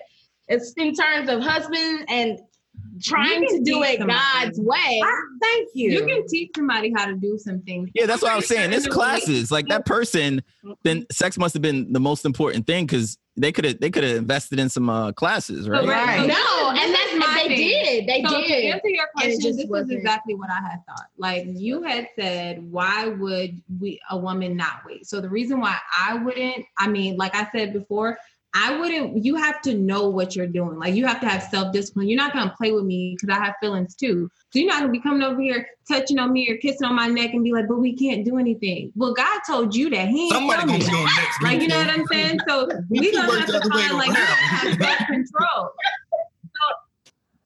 it's 0.50 0.72
in 0.76 0.92
terms 0.94 1.28
of 1.30 1.40
husband 1.40 2.04
and 2.08 2.38
trying 3.02 3.46
to 3.48 3.60
do 3.60 3.82
it 3.82 3.98
somebody. 3.98 4.18
God's 4.44 4.60
way. 4.60 5.00
I, 5.02 5.20
thank 5.40 5.68
you. 5.74 5.90
you 5.92 6.04
can 6.06 6.26
teach 6.26 6.50
somebody 6.54 6.92
how 6.94 7.06
to 7.06 7.14
do 7.14 7.38
some 7.38 7.62
things. 7.62 7.88
Yeah, 7.94 8.06
that's 8.06 8.20
what 8.22 8.32
I 8.32 8.36
was 8.36 8.46
saying. 8.46 8.70
There's 8.70 8.86
In 8.86 8.90
a 8.92 8.94
classes 8.94 9.50
like 9.50 9.66
that 9.68 9.86
person. 9.86 10.42
Then 10.82 11.06
sex 11.10 11.38
must 11.38 11.54
have 11.54 11.62
been 11.62 11.92
the 11.92 12.00
most 12.00 12.24
important 12.24 12.66
thing 12.66 12.86
because 12.86 13.16
they 13.36 13.52
could 13.52 13.64
have 13.64 13.80
they 13.80 13.90
could 13.90 14.04
have 14.04 14.16
invested 14.16 14.58
in 14.58 14.68
some 14.68 14.90
uh, 14.90 15.12
classes, 15.12 15.68
right? 15.68 15.86
Right. 15.86 16.20
So 16.20 16.26
No, 16.26 16.70
and 16.70 16.92
that's 16.94 17.12
is 17.12 17.18
my 17.18 17.44
they 17.48 17.56
thing. 17.56 17.84
did. 17.84 18.06
They 18.06 18.22
So 18.28 18.40
to 18.42 18.54
answer 18.54 18.88
your 18.88 19.06
question, 19.16 19.56
this 19.56 19.66
wasn't- 19.66 19.92
exactly 19.92 20.34
what 20.34 20.50
I 20.50 20.60
had 20.60 20.84
thought. 20.86 21.06
Like 21.16 21.44
you 21.46 21.82
had 21.82 22.08
said, 22.18 22.70
why 22.70 23.06
would 23.08 23.62
we 23.80 24.00
a 24.10 24.16
woman 24.18 24.56
not 24.56 24.82
wait? 24.84 25.06
So 25.06 25.20
the 25.20 25.28
reason 25.28 25.60
why 25.60 25.76
I 25.98 26.14
wouldn't, 26.14 26.66
I 26.76 26.88
mean, 26.88 27.16
like 27.16 27.34
I 27.34 27.48
said 27.52 27.72
before, 27.72 28.18
I 28.54 28.78
wouldn't. 28.78 29.24
You 29.24 29.36
have 29.36 29.60
to 29.62 29.74
know 29.74 30.08
what 30.08 30.34
you're 30.34 30.46
doing. 30.46 30.78
Like 30.78 30.94
you 30.94 31.06
have 31.06 31.20
to 31.20 31.28
have 31.28 31.42
self 31.44 31.72
discipline. 31.72 32.08
You're 32.08 32.16
not 32.16 32.32
gonna 32.32 32.52
play 32.56 32.72
with 32.72 32.84
me 32.84 33.16
because 33.16 33.36
I 33.36 33.44
have 33.44 33.54
feelings 33.60 33.94
too. 33.94 34.28
So 34.50 34.58
you're 34.58 34.68
not 34.68 34.80
gonna 34.80 34.92
be 34.92 35.00
coming 35.00 35.22
over 35.22 35.40
here 35.40 35.68
touching 35.88 36.18
on 36.18 36.32
me 36.32 36.50
or 36.50 36.56
kissing 36.56 36.86
on 36.86 36.96
my 36.96 37.06
neck 37.06 37.32
and 37.32 37.44
be 37.44 37.52
like, 37.52 37.68
"But 37.68 37.78
we 37.78 37.94
can't 37.94 38.24
do 38.24 38.38
anything." 38.38 38.92
Well, 38.96 39.14
God 39.14 39.40
told 39.46 39.74
you 39.74 39.88
that. 39.90 40.08
He 40.08 40.24
ain't 40.24 40.32
Somebody 40.32 40.66
me 40.66 40.78
gonna 40.78 40.90
be 40.90 40.96
on 40.96 41.04
next. 41.04 41.42
Like 41.42 41.62
you 41.62 41.68
know 41.68 41.76
what 41.76 41.90
I'm 41.90 42.06
saying? 42.06 42.40
So 42.48 42.68
We 42.90 43.00
we 43.00 43.12
can 43.12 43.26
gonna 43.26 43.40
have 43.40 43.62
to 43.62 43.68
find 43.68 43.94
like 43.96 44.16
have 44.16 44.78
self 44.80 44.98
control. 45.06 45.70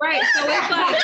Right. 0.02 0.22
So 0.34 0.40
it's 0.44 0.70
like 0.70 1.02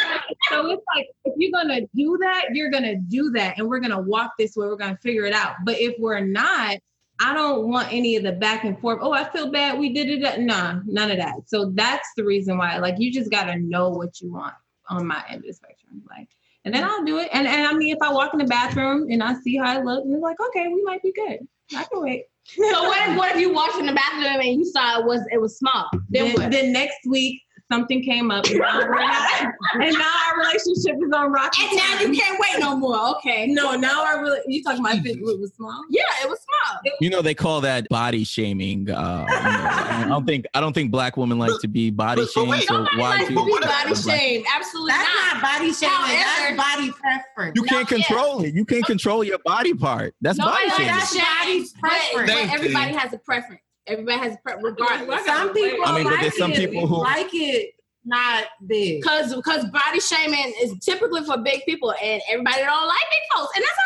so 0.50 0.66
it's 0.66 0.82
like 0.94 1.08
if 1.24 1.34
you're 1.36 1.52
gonna 1.52 1.82
do 1.94 2.18
that, 2.20 2.46
you're 2.52 2.70
gonna 2.70 2.96
do 2.96 3.30
that 3.32 3.58
and 3.58 3.68
we're 3.68 3.80
gonna 3.80 4.00
walk 4.00 4.32
this 4.38 4.56
way, 4.56 4.66
we're 4.66 4.76
gonna 4.76 4.98
figure 5.02 5.24
it 5.24 5.32
out. 5.32 5.56
But 5.64 5.78
if 5.78 5.94
we're 5.98 6.20
not, 6.20 6.76
I 7.20 7.34
don't 7.34 7.68
want 7.68 7.92
any 7.92 8.16
of 8.16 8.22
the 8.22 8.32
back 8.32 8.64
and 8.64 8.78
forth. 8.80 8.98
Oh, 9.02 9.12
I 9.12 9.28
feel 9.30 9.50
bad. 9.50 9.78
We 9.78 9.92
did 9.92 10.08
it. 10.08 10.40
Nah, 10.40 10.80
none 10.86 11.10
of 11.10 11.18
that. 11.18 11.34
So 11.46 11.70
that's 11.74 12.08
the 12.16 12.24
reason 12.24 12.56
why. 12.56 12.78
Like 12.78 12.96
you 12.98 13.12
just 13.12 13.30
gotta 13.30 13.58
know 13.58 13.90
what 13.90 14.20
you 14.20 14.32
want 14.32 14.54
on 14.88 15.06
my 15.06 15.22
end 15.28 15.40
of 15.40 15.46
the 15.46 15.52
spectrum. 15.52 16.02
Like, 16.08 16.28
and 16.64 16.74
then 16.74 16.82
I'll 16.82 17.04
do 17.04 17.18
it. 17.18 17.28
And 17.32 17.46
and 17.46 17.66
I 17.66 17.72
mean, 17.74 17.94
if 17.94 18.02
I 18.02 18.12
walk 18.12 18.32
in 18.32 18.38
the 18.38 18.46
bathroom 18.46 19.08
and 19.10 19.22
I 19.22 19.34
see 19.34 19.58
how 19.58 19.66
I 19.66 19.82
look, 19.82 20.04
and 20.04 20.14
it's 20.14 20.22
like, 20.22 20.40
okay, 20.48 20.68
we 20.68 20.82
might 20.82 21.02
be 21.02 21.12
good. 21.12 21.46
I 21.76 21.84
can 21.84 22.02
wait. 22.02 22.24
So 22.44 22.82
what 22.82 23.08
if 23.08 23.16
what 23.16 23.32
if 23.32 23.40
you 23.40 23.52
walked 23.52 23.78
in 23.78 23.86
the 23.86 23.92
bathroom 23.92 24.40
and 24.40 24.58
you 24.58 24.64
saw 24.64 24.98
it 24.98 25.04
was 25.04 25.20
it 25.30 25.40
was 25.40 25.58
small? 25.58 25.88
Then 26.08 26.34
Then, 26.34 26.50
then 26.50 26.72
next 26.72 26.98
week, 27.06 27.42
something 27.70 28.02
came 28.02 28.30
up, 28.30 28.44
and 28.46 28.58
now, 28.58 28.78
not, 28.80 29.54
and 29.74 29.92
now 29.98 30.12
our 30.30 30.38
relationship 30.40 30.96
is 31.04 31.12
on 31.14 31.32
rocky 31.32 31.62
And 31.62 31.76
now 31.76 32.00
you 32.00 32.18
can't 32.18 32.38
wait 32.40 32.58
no 32.60 32.76
more. 32.76 33.16
Okay. 33.16 33.46
No, 33.46 33.74
now 33.76 34.04
our 34.04 34.18
rela- 34.24 34.40
you 34.46 34.62
talking 34.62 34.80
about 34.80 34.96
if 34.96 35.06
it 35.06 35.20
was 35.22 35.52
small? 35.54 35.84
Yeah, 35.90 36.02
it 36.22 36.28
was 36.28 36.38
small. 36.40 36.80
You 37.00 37.10
know 37.10 37.22
they 37.22 37.34
call 37.34 37.60
that 37.62 37.88
body 37.88 38.24
shaming. 38.24 38.90
Uh, 38.90 39.26
you 39.28 39.34
know, 39.34 39.40
I 39.40 40.06
don't 40.08 40.26
think 40.26 40.46
I 40.54 40.60
don't 40.60 40.72
think 40.72 40.90
black 40.90 41.16
women 41.16 41.38
like 41.38 41.52
to 41.60 41.68
be 41.68 41.90
body 41.90 42.22
but- 42.22 42.26
but 42.26 42.40
shamed. 42.40 42.48
wait, 42.50 42.66
So 42.68 42.78
Nobody 42.78 42.96
why 42.98 43.08
likes 43.10 43.28
do 43.28 43.34
to 43.34 43.44
be 43.44 43.50
what 43.50 43.62
body 43.62 43.94
shamed. 43.94 44.46
Absolutely 44.54 44.92
That's 44.92 45.08
not. 45.32 45.34
not 45.34 45.42
body 45.42 45.72
shaming. 45.72 45.94
However- 45.96 46.56
That's 46.56 46.76
body 46.76 46.90
preference. 46.92 47.52
you 47.56 47.62
can't 47.62 47.90
No, 47.90 47.96
yeah. 47.96 48.04
control 48.04 48.44
it? 48.44 48.54
You 48.54 48.64
can't 48.64 48.84
control 48.84 49.24
your 49.24 49.38
body 49.44 49.74
part. 49.74 50.14
That's 50.20 50.38
Nobody 50.38 50.68
body 50.68 50.70
shaming. 50.82 50.92
likes 50.94 51.12
That's 51.12 51.24
shame, 51.24 51.46
body's 51.46 51.72
but, 51.72 51.80
preference. 51.90 52.32
but 52.32 52.54
everybody 52.54 52.92
has 52.94 53.12
a 53.12 53.18
preference. 53.18 53.62
Everybody 53.90 54.18
has 54.18 54.34
a 54.34 54.38
preference, 54.38 54.64
regardless. 54.78 55.26
Some 55.26 55.52
people 55.52 55.84
I 55.84 55.94
mean, 55.96 56.04
like 56.04 56.20
there's 56.20 56.38
some 56.38 56.52
it, 56.52 56.56
people 56.70 56.86
who- 56.86 57.02
like 57.02 57.28
it 57.32 57.74
not 58.04 58.44
big. 58.66 59.02
Because 59.02 59.34
because 59.34 59.64
body 59.66 60.00
shaming 60.00 60.54
is 60.62 60.74
typically 60.82 61.22
for 61.24 61.36
big 61.38 61.64
people, 61.66 61.92
and 62.02 62.22
everybody 62.30 62.62
don't 62.62 62.86
like 62.88 62.98
big 63.10 63.38
folks, 63.38 63.52
and 63.56 63.64
that's 63.64 63.78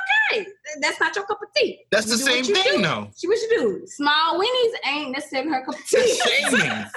okay. 0.45 0.51
That's 0.81 1.01
not 1.01 1.17
your 1.17 1.25
cup 1.27 1.41
of 1.43 1.49
tea. 1.57 1.81
That's 1.91 2.07
You 2.07 2.13
the 2.13 2.19
same 2.19 2.45
thing, 2.45 2.77
do. 2.77 2.83
though. 2.83 3.09
See 3.15 3.27
what 3.27 3.39
you 3.43 3.49
do. 3.59 3.83
Small 3.87 4.39
weenies 4.39 4.73
ain't 4.89 5.11
necessarily 5.13 5.51
her 5.51 5.65
cup 5.65 5.75
of 5.75 5.87
tea. 5.87 6.15
Shaming. 6.15 6.85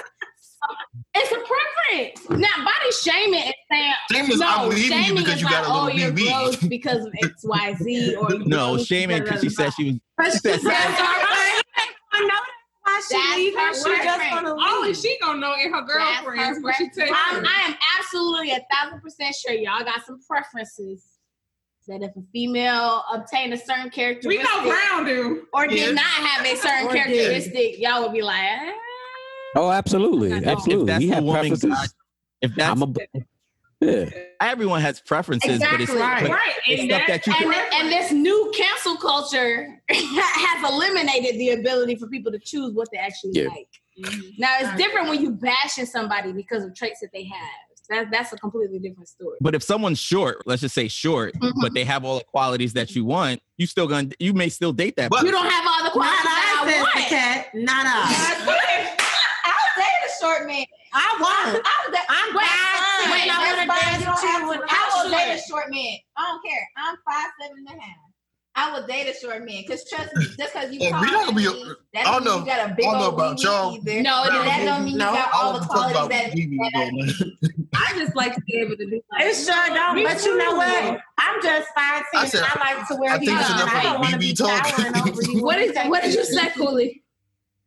It's 1.14 1.30
a 1.32 1.36
preference. 1.36 2.28
Now, 2.30 2.64
body 2.64 2.92
shaming 3.02 3.40
is 3.42 3.54
saying 3.70 3.92
Same 4.10 4.30
as 4.32 4.38
no. 4.40 4.46
I'm 4.48 4.68
leaving 4.68 4.82
you 4.82 4.88
shaming 5.04 5.16
because 5.22 5.34
is 5.36 5.42
you 5.42 5.48
got 5.48 5.62
like, 5.62 5.70
a 5.70 5.72
little 5.72 5.88
oh, 5.88 5.88
you're 5.88 6.10
gross 6.10 6.56
because 6.56 7.04
of 7.06 7.12
X, 7.22 7.30
Y, 7.44 7.74
Z, 7.80 8.16
or 8.16 8.28
No, 8.40 8.76
shaming 8.76 9.22
because 9.22 9.40
she 9.40 9.50
said 9.50 9.72
she 9.74 9.84
was. 9.92 10.00
But 10.16 10.24
She 10.26 10.30
she 10.32 10.38
said 10.38 10.60
said, 10.60 10.72
something. 10.72 10.96
I 12.12 12.20
know 12.20 12.40
why 12.88 13.02
she 13.08 13.16
That's 13.16 13.36
leaving. 13.36 13.60
her 13.60 13.74
She 13.74 14.04
just 14.04 14.18
preference. 14.18 14.32
want 14.32 14.46
to 14.46 14.52
Oh, 14.58 14.80
leave. 14.82 14.88
and 14.88 14.96
she 14.96 15.18
gonna 15.20 15.40
know 15.40 15.54
in 15.54 15.72
her 15.72 15.84
That's 15.86 16.22
girlfriends 16.24 16.62
when 16.64 16.74
she 16.74 16.88
preference. 16.88 16.96
takes 16.96 17.18
I'm, 17.30 17.44
her. 17.44 17.46
I 17.46 17.60
am 17.68 17.74
absolutely 17.98 18.50
a 18.52 18.66
thousand 18.72 19.00
percent 19.00 19.34
sure 19.34 19.52
y'all 19.54 19.84
got 19.84 20.04
some 20.06 20.20
preferences. 20.26 21.04
That 21.86 22.02
if 22.02 22.14
a 22.16 22.22
female 22.34 23.02
obtained 23.10 23.54
a 23.54 23.56
certain 23.56 23.90
We 24.26 24.36
know 24.42 24.62
Brown 24.62 25.06
do. 25.06 25.46
or 25.54 25.66
did 25.66 25.78
Yeah. 25.78 25.90
not 25.92 26.04
have 26.04 26.44
a 26.44 26.54
certain 26.54 26.86
Or 26.86 26.92
did. 26.92 27.02
characteristic, 27.06 27.78
y'all 27.78 28.02
would 28.02 28.12
be 28.12 28.20
like, 28.20 28.42
eh. 28.42 28.72
Oh, 29.56 29.70
absolutely, 29.70 30.32
If 30.32 30.42
If 30.42 30.48
absolutely. 30.48 30.84
that's 30.84 30.98
we 31.00 31.06
the 31.08 31.14
have 31.14 31.24
woman, 31.24 31.40
preferences. 31.40 31.94
if 32.42 32.54
that's 32.56 32.70
I'm 32.70 32.82
a 32.82 32.94
yeah. 33.80 34.10
everyone 34.40 34.80
has 34.80 35.00
preferences, 35.00 35.58
but 35.60 35.80
it's 35.80 35.90
Exactly. 35.92 36.28
but 36.28 36.34
Right. 36.36 36.54
it's 36.66 36.80
And 36.82 36.90
stuff 36.90 37.02
that, 37.06 37.24
that 37.24 37.26
you 37.26 37.46
and, 37.46 37.54
can. 37.54 37.82
and 37.84 37.92
this 37.92 38.12
new 38.12 38.52
cancel 38.56 38.96
culture 38.96 39.80
has 39.90 40.72
eliminated 40.72 41.38
the 41.38 41.50
ability 41.50 41.96
for 41.96 42.06
people 42.08 42.32
to 42.32 42.38
choose 42.38 42.72
what 42.74 42.88
they 42.92 42.98
actually 42.98 43.32
Yeah. 43.34 43.48
like. 43.48 43.68
Now 44.38 44.56
it's 44.60 44.76
different 44.76 45.08
when 45.08 45.20
you 45.20 45.30
bashing 45.32 45.86
somebody 45.86 46.32
because 46.32 46.62
of 46.64 46.74
traits 46.74 47.00
that 47.00 47.10
they 47.12 47.24
have. 47.24 47.48
That, 47.90 48.10
that's 48.12 48.34
a 48.34 48.36
completely 48.36 48.78
different 48.78 49.08
story. 49.08 49.38
But 49.40 49.54
if 49.54 49.62
someone's 49.62 49.98
short, 49.98 50.42
let's 50.46 50.60
just 50.60 50.74
say 50.74 50.88
short, 50.88 51.32
Mhm. 51.40 51.52
but 51.62 51.72
they 51.72 51.84
have 51.84 52.04
all 52.04 52.18
the 52.18 52.24
qualities 52.24 52.74
that 52.74 52.94
you 52.94 53.04
want, 53.06 53.40
you 53.56 53.66
still 53.66 53.86
gonna 53.86 54.10
you 54.18 54.34
may 54.34 54.50
still 54.50 54.74
date 54.74 54.94
that. 54.96 55.08
But- 55.10 55.24
You 55.24 55.30
don't 55.30 55.48
have 55.50 55.66
all 55.66 55.78
the 55.78 55.84
Not 55.84 55.92
qualities 55.94 56.26
I, 56.26 56.26
that 56.26 56.64
I 56.66 56.70
says 56.70 56.82
want. 56.82 56.94
the 56.94 57.00
cat. 57.14 57.46
Not 57.54 57.86
I. 57.86 58.94
I'll 59.44 59.82
date 59.82 60.06
a 60.06 60.22
short 60.22 60.46
man. 60.46 60.66
I 60.98 61.08
won't. 61.22 61.62
I'll 61.62 61.90
date. 61.92 62.08
I'm 62.10 62.34
Wait, 62.34 62.42
fine. 62.42 63.10
wait, 63.12 63.30
I 63.30 63.38
that's 63.38 63.68
wanna 63.68 63.80
dance 63.80 64.00
You 64.02 64.06
don't 64.06 64.18
with 64.18 64.22
you 64.22 64.28
have 64.28 64.42
to. 64.42 64.48
when 64.48 64.60
I 64.68 64.90
will 64.98 65.10
date 65.10 65.26
short. 65.26 65.38
a 65.38 65.48
short 65.48 65.66
man. 65.70 65.94
I 66.16 66.22
don't 66.26 66.42
care. 66.44 66.64
I'm 66.76 66.96
five 67.06 67.30
seven 67.40 67.58
and 67.58 67.78
a 67.78 67.80
half. 67.80 67.96
I 68.56 68.72
will 68.74 68.84
date 68.88 69.06
a 69.06 69.14
short 69.14 69.44
man 69.44 69.62
because 69.64 69.88
trust 69.88 70.10
me, 70.16 70.24
just 70.36 70.52
because 70.52 70.72
you 70.72 70.80
Yeah, 70.80 70.90
tall 70.90 71.00
we 71.02 71.06
not 71.06 71.26
gonna 71.26 71.36
be- 71.36 71.46
me, 71.46 71.74
that 71.94 72.06
I 72.08 72.10
don't 72.10 72.24
don't 72.24 72.24
mean 72.24 72.24
know- 72.24 72.38
you 72.40 72.46
got 72.46 72.70
a 72.70 72.74
big 72.74 72.86
I 72.86 73.04
old 73.04 73.14
about 73.14 73.42
y'all. 73.44 73.74
either. 73.76 74.02
No, 74.02 74.24
No, 74.24 74.42
that 74.42 74.64
don't 74.64 74.84
mean 74.84 74.96
no. 74.98 75.10
you 75.10 75.16
got 75.16 75.32
I 75.32 75.38
all 75.38 75.52
the 75.52 75.64
qualities 75.66 75.96
about 75.96 76.10
that. 76.10 76.32
BB 76.32 76.56
that 76.72 77.30
I 77.76 77.98
just 77.98 78.16
like 78.16 78.34
to 78.34 78.40
be 78.40 78.56
able 78.56 78.76
to 78.76 78.86
do. 78.90 79.00
It 79.20 79.34
sure 79.36 79.54
don't. 79.76 79.94
Me 79.94 80.02
But 80.02 80.24
you 80.24 80.36
know 80.36 80.56
what? 80.56 81.00
I'm 81.18 81.40
just 81.42 81.68
five 81.76 82.02
I 82.14 82.26
said, 82.26 82.42
I 82.44 82.74
like 82.74 82.88
to 82.88 82.96
wear 82.96 83.12
I 83.12 83.18
think 83.18 83.30
heels. 83.30 83.42
it's 83.42 83.50
and 83.50 83.60
enough 83.60 83.74
I 83.76 83.82
don't 83.84 84.00
want 84.00 84.12
to 84.14 84.18
be 84.18 84.32
talk. 84.34 84.66
towering 84.66 84.96
over 85.08 85.22
you. 85.30 85.44
what 85.44 85.58
is 85.60 85.76
what 85.86 86.02
did 86.02 86.14
you 86.14 86.24
say, 86.24 86.48
Cooley? 86.56 87.04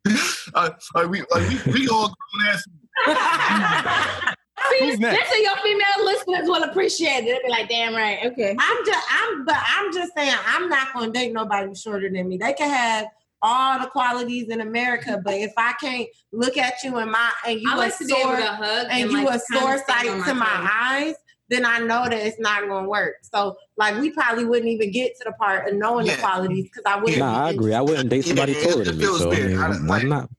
uh, 0.54 0.70
like 0.94 1.08
we, 1.08 1.22
like 1.30 1.48
we, 1.64 1.72
we 1.72 1.88
all 1.88 2.12
grown 2.12 2.48
ass. 2.48 2.64
See, 4.70 4.78
Who's 4.90 5.00
next? 5.00 5.18
listen, 5.30 5.42
your 5.44 5.56
female 5.56 6.04
listeners 6.04 6.48
will 6.48 6.62
appreciate 6.62 7.24
it. 7.24 7.24
They'll 7.24 7.42
be 7.42 7.48
like, 7.50 7.68
damn 7.68 7.94
right, 7.94 8.18
okay. 8.26 8.54
I'm 8.58 8.86
just 8.86 9.06
I'm 9.10 9.44
but 9.44 9.56
I'm 9.58 9.92
just 9.92 10.12
saying 10.14 10.34
I'm 10.46 10.68
not 10.68 10.92
gonna 10.94 11.10
date 11.10 11.32
nobody 11.32 11.74
shorter 11.74 12.08
than 12.08 12.28
me. 12.28 12.36
They 12.38 12.52
can 12.52 12.70
have 12.70 13.06
all 13.42 13.80
the 13.80 13.86
qualities 13.88 14.48
in 14.50 14.60
America, 14.60 15.20
but 15.24 15.34
if 15.34 15.52
I 15.56 15.72
can't 15.80 16.08
look 16.30 16.56
at 16.56 16.74
you 16.84 16.96
in 16.98 17.10
my 17.10 17.30
and 17.46 17.60
you 17.60 17.68
I 17.70 17.74
a 17.74 17.76
like 17.76 17.98
to 17.98 18.04
be 18.04 18.12
able 18.12 18.22
sore 18.22 18.36
to 18.36 18.46
hug 18.46 18.86
and 18.90 19.10
like, 19.10 19.20
you 19.22 19.28
a 19.28 19.38
sore 19.40 19.78
stand 19.78 20.08
on 20.10 20.18
sight 20.20 20.28
to 20.28 20.34
my 20.34 20.46
toes. 20.46 20.68
eyes, 20.72 21.14
then 21.48 21.66
I 21.66 21.78
know 21.80 22.04
that 22.04 22.12
it's 22.12 22.38
not 22.38 22.68
gonna 22.68 22.88
work. 22.88 23.16
So 23.22 23.56
like 23.76 23.98
we 24.00 24.10
probably 24.10 24.44
wouldn't 24.44 24.68
even 24.70 24.92
get 24.92 25.16
to 25.18 25.24
the 25.24 25.32
part 25.32 25.68
of 25.68 25.74
knowing 25.74 26.06
Yeah. 26.06 26.14
the 26.16 26.22
qualities 26.22 26.64
because 26.64 26.84
I 26.86 27.00
wouldn't. 27.00 27.18
Nah, 27.18 27.46
I 27.46 27.50
agree. 27.50 27.74
I 27.74 27.80
wouldn't 27.80 28.08
date 28.10 28.26
somebody 28.26 28.52
Yeah, 28.52 28.62
taller 28.70 28.84
than 28.84 28.96
me. 28.98 29.04
So 29.06 29.32
I 29.32 29.40
mean, 29.40 29.58
I 29.58 29.68
like- 29.68 30.02
I'm 30.04 30.08
not. 30.08 30.30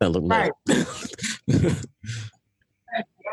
That 0.00 0.10
look 0.10 0.24
Right. 0.26 0.52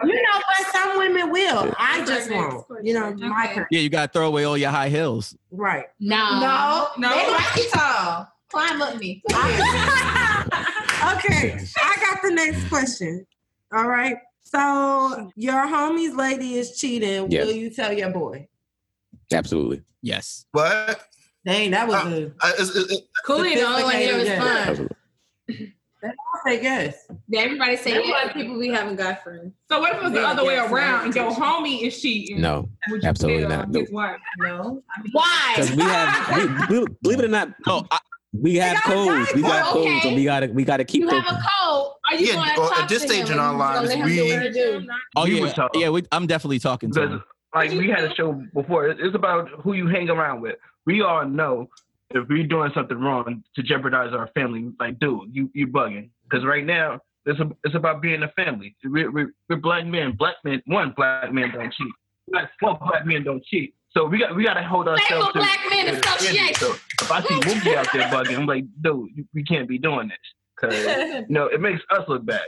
You 0.03 0.13
know, 0.13 0.41
but 0.59 0.68
some 0.74 0.97
women 0.97 1.32
will. 1.32 1.74
I 1.80 2.03
just 2.05 2.30
won't. 2.30 2.66
You 2.84 2.95
know, 2.95 3.13
my 3.13 3.47
Okay. 3.51 3.63
Yeah, 3.72 3.80
you 3.80 3.89
gotta 3.89 4.11
throw 4.11 4.28
away 4.28 4.43
all 4.43 4.57
your 4.57 4.72
high 4.72 4.89
heels. 4.89 5.36
right. 5.51 5.86
No. 5.99 6.39
No, 6.39 6.88
No. 6.97 7.09
They 7.16 7.32
like 7.32 7.55
you 7.55 7.70
tall. 7.74 8.28
Climb 8.51 8.82
up 8.82 8.97
me. 8.97 9.22
okay, 9.32 9.38
I 11.78 11.95
got 12.01 12.22
the 12.24 12.32
next 12.34 12.68
question. 12.70 13.26
All 13.74 13.88
right. 13.88 14.18
So 14.43 15.32
your 15.36 15.66
homie's 15.66 16.13
lady 16.16 16.55
is 16.55 16.78
cheating. 16.78 17.32
Yes. 17.32 17.45
Will 17.47 17.53
you 17.53 17.70
tell 17.70 17.91
your 17.93 18.09
boy? 18.11 18.47
Absolutely. 19.32 19.82
Yes. 20.01 20.45
What? 20.51 21.01
Dang, 21.45 21.72
that 21.72 21.88
was 21.88 21.95
Uh, 21.95 22.30
a. 22.41 22.45
uh, 22.47 22.51
it's, 22.59 22.76
it's, 22.76 23.01
Cooley 23.26 23.55
the 23.55 23.61
only 23.63 23.84
one 23.84 23.95
here 23.95 24.18
was 24.18 24.28
Yeah. 24.28 24.39
fun. 24.39 24.57
Absolutely. 24.70 24.97
I 26.46 26.58
say 26.58 26.64
yes. 26.64 27.08
Did 27.30 27.39
everybody 27.39 27.76
say 27.76 27.93
That's 27.93 28.08
yeah? 28.08 28.26
why 28.28 28.34
people 28.34 28.60
be 28.60 28.70
having 28.70 28.96
guy 28.96 29.16
friends. 29.16 29.54
So 29.70 29.80
what 29.80 29.93
if 29.93 29.98
it 30.00 30.04
was 30.04 30.14
the 30.14 30.20
Yeah, 30.22 30.28
other 30.32 30.46
way 30.46 30.58
around 30.58 31.06
and 31.06 31.16
your 31.16 31.30
yes. 31.30 31.39
homie 31.39 31.82
is 31.82 32.00
cheating? 32.02 32.41
No, 32.41 32.70
Would 32.89 33.04
absolutely 33.04 33.48
tell 33.48 33.66
not. 33.66 33.74
His 33.76 33.91
wife? 33.91 34.20
No. 34.39 34.84
Why? 35.12 35.54
because 35.56 35.72
we 35.76 35.84
have. 35.84 36.70
We, 36.70 36.80
we, 36.82 36.86
believe 37.02 37.20
it 37.20 37.26
or 37.26 37.30
not, 37.30 37.50
No, 37.66 37.86
I, 37.89 37.98
we 38.34 38.56
have 38.58 38.78
codes. 38.84 39.34
We 39.34 39.41
got 39.41 39.66
codes, 39.74 39.88
okay. 39.88 40.08
and 40.08 40.16
we 40.16 40.24
gotta 40.26 40.48
we 40.48 40.64
gotta 40.64 40.84
keep 40.84 41.02
You 41.02 41.10
those. 41.10 41.24
have 41.24 41.34
a 41.38 41.41
code. 41.41 41.91
Are 42.12 42.16
you 42.16 42.28
Yeah, 42.28 42.34
going 42.36 42.50
to 42.56 42.62
or 42.62 42.70
talk 42.70 42.80
at 42.82 42.89
this 42.89 43.04
stage 43.04 43.30
in 43.30 43.39
our 43.39 43.50
and 43.50 43.58
you 43.58 43.64
gonna 43.64 43.88
lives, 43.88 43.96
we- 43.96 44.16
do 44.16 44.36
what 44.36 44.43
he 44.43 44.50
do? 44.52 44.88
oh 45.16 45.24
We 45.24 45.36
yeah, 45.36 45.41
would 45.41 45.56
yeah. 45.82 45.89
We, 45.89 46.04
I'm 46.12 46.28
definitely 46.28 46.60
talking 46.60 46.91
to 46.91 47.00
Because 47.00 47.14
him. 47.16 47.24
like 47.56 47.72
we 47.72 47.89
had 47.89 48.04
a 48.04 48.14
show 48.14 48.34
before. 48.54 48.88
It's 48.89 49.16
about 49.16 49.50
who 49.64 49.74
you 49.74 49.88
hang 49.88 50.10
around 50.10 50.41
with. 50.41 50.56
We 50.86 51.02
all 51.02 51.26
know 51.26 51.70
if 52.12 52.28
we're 52.30 52.46
doing 52.46 52.72
something 52.76 52.98
wrong 53.00 53.43
to 53.56 53.64
jeopardize 53.64 54.14
our 54.14 54.28
family. 54.36 54.70
Like, 54.80 55.00
dude, 55.00 55.30
you 55.34 55.50
you 55.56 55.66
bugging. 55.68 56.10
Because 56.36 56.45
right 56.45 56.65
now 56.65 56.99
it's 57.25 57.39
a, 57.39 57.49
it's 57.63 57.75
about 57.75 58.01
being 58.01 58.21
a 58.23 58.27
family. 58.29 58.75
We're, 58.83 59.09
we're, 59.09 59.31
we're 59.47 59.55
black 59.55 59.86
men. 59.86 60.11
Black 60.17 60.36
men. 60.43 60.61
One 60.65 60.93
black 60.97 61.31
man 61.31 61.51
don't 61.53 61.73
cheat. 61.73 61.88
Like 62.27 62.49
four 62.59 62.77
black 62.86 63.05
men 63.05 63.23
don't 63.23 63.41
cheat. 63.45 63.73
So 63.91 64.05
we 64.05 64.19
got 64.19 64.36
we 64.36 64.43
got 64.43 64.55
to 64.55 64.63
hold 64.63 64.89
ourselves. 64.89 65.27
To- 65.27 65.33
black 65.39 65.59
men 65.69 65.86
to 65.86 65.91
the 65.93 65.97
standard. 66.01 66.19
association. 66.19 66.55
So 66.55 66.73
if 67.01 67.09
I 67.11 67.21
see 67.21 67.36
Mookie 67.36 67.75
out 67.77 67.88
there 67.93 68.09
bugging, 68.09 68.38
I'm 68.38 68.45
like, 68.45 68.65
dude, 68.81 69.11
you, 69.15 69.25
we 69.33 69.43
can't 69.45 69.69
be 69.69 69.77
doing 69.77 70.09
this 70.09 70.17
because 70.59 70.77
you 70.77 71.25
know 71.29 71.45
it 71.45 71.61
makes 71.61 71.79
us 71.91 72.03
look 72.09 72.25
bad. 72.25 72.41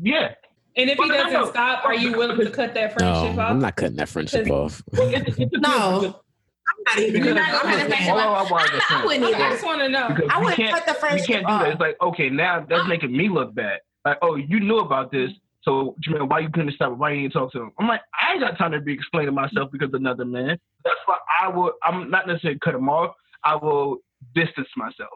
Yeah, 0.00 0.34
And 0.76 0.88
if 0.88 0.96
he 0.98 1.08
doesn't 1.08 1.48
stop, 1.50 1.84
are 1.84 1.94
you 1.96 2.12
willing 2.16 2.38
to 2.38 2.50
cut 2.50 2.74
that 2.74 2.90
No, 2.90 2.94
friendship 2.96 3.38
off? 3.38 3.50
I'm 3.50 3.58
not 3.58 3.74
cutting 3.76 3.96
that 3.96 4.08
friendship 4.08 4.48
off. 4.50 4.80
It's- 4.92 5.34
it's 5.36 5.52
a 5.52 5.58
No. 5.58 6.20
Good- 6.64 6.74
I'm 6.76 6.82
not 6.84 6.98
even. 6.98 7.12
Because 7.12 7.26
You're 7.26 7.34
not 7.34 7.46
gonna 7.52 7.58
I'm 7.58 7.62
cut 7.62 7.88
just- 7.90 8.06
the 8.06 8.12
all 8.12 8.46
friendship 8.46 8.50
I 8.50 8.52
want 8.52 8.64
is 8.64 8.70
a 8.72 8.76
I 8.76 8.86
friend. 8.86 9.04
wouldn't 9.04 9.24
Okay. 9.34 9.42
I 9.44 9.50
just 9.50 9.64
want 9.64 9.80
to 9.80 9.88
know. 9.88 10.08
Because 10.08 10.30
I 10.30 10.38
wouldn't 10.38 10.56
can't, 10.56 10.74
cut 10.74 10.86
the 10.86 10.92
we 10.92 10.98
friendship 10.98 11.26
can't 11.26 11.46
do 11.46 11.52
off. 11.52 11.62
that. 11.62 11.70
It's 11.72 11.80
like, 11.80 11.96
okay, 12.02 12.28
now 12.30 12.66
that's 12.68 12.88
making 12.88 13.12
me 13.16 13.28
look 13.28 13.54
bad. 13.54 13.80
Like, 14.04 14.18
oh, 14.22 14.34
you 14.36 14.60
knew 14.60 14.78
about 14.78 15.10
this, 15.12 15.30
so 15.62 15.94
Jamil, 16.04 16.28
why 16.28 16.40
you 16.40 16.48
couldn't 16.50 16.72
stop? 16.74 16.92
it? 16.92 16.98
Why 16.98 17.12
you 17.12 17.22
didn't 17.22 17.34
talk 17.34 17.52
to 17.52 17.62
him? 17.62 17.72
I'm 17.78 17.86
like, 17.86 18.00
I 18.20 18.32
ain't 18.32 18.40
got 18.40 18.58
time 18.58 18.72
to 18.72 18.80
be 18.80 18.92
explaining 18.92 19.34
myself 19.34 19.70
because 19.70 19.88
of 19.88 19.94
another 19.94 20.24
man. 20.24 20.58
That's 20.84 20.96
why 21.06 21.18
I 21.40 21.48
will. 21.48 21.72
I'm 21.84 22.10
not 22.10 22.26
necessarily 22.26 22.58
cut 22.58 22.74
him 22.74 22.88
off. 22.88 23.14
I 23.44 23.54
will 23.56 23.98
distance 24.34 24.68
myself. 24.76 25.10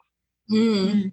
Mm. 0.52 1.12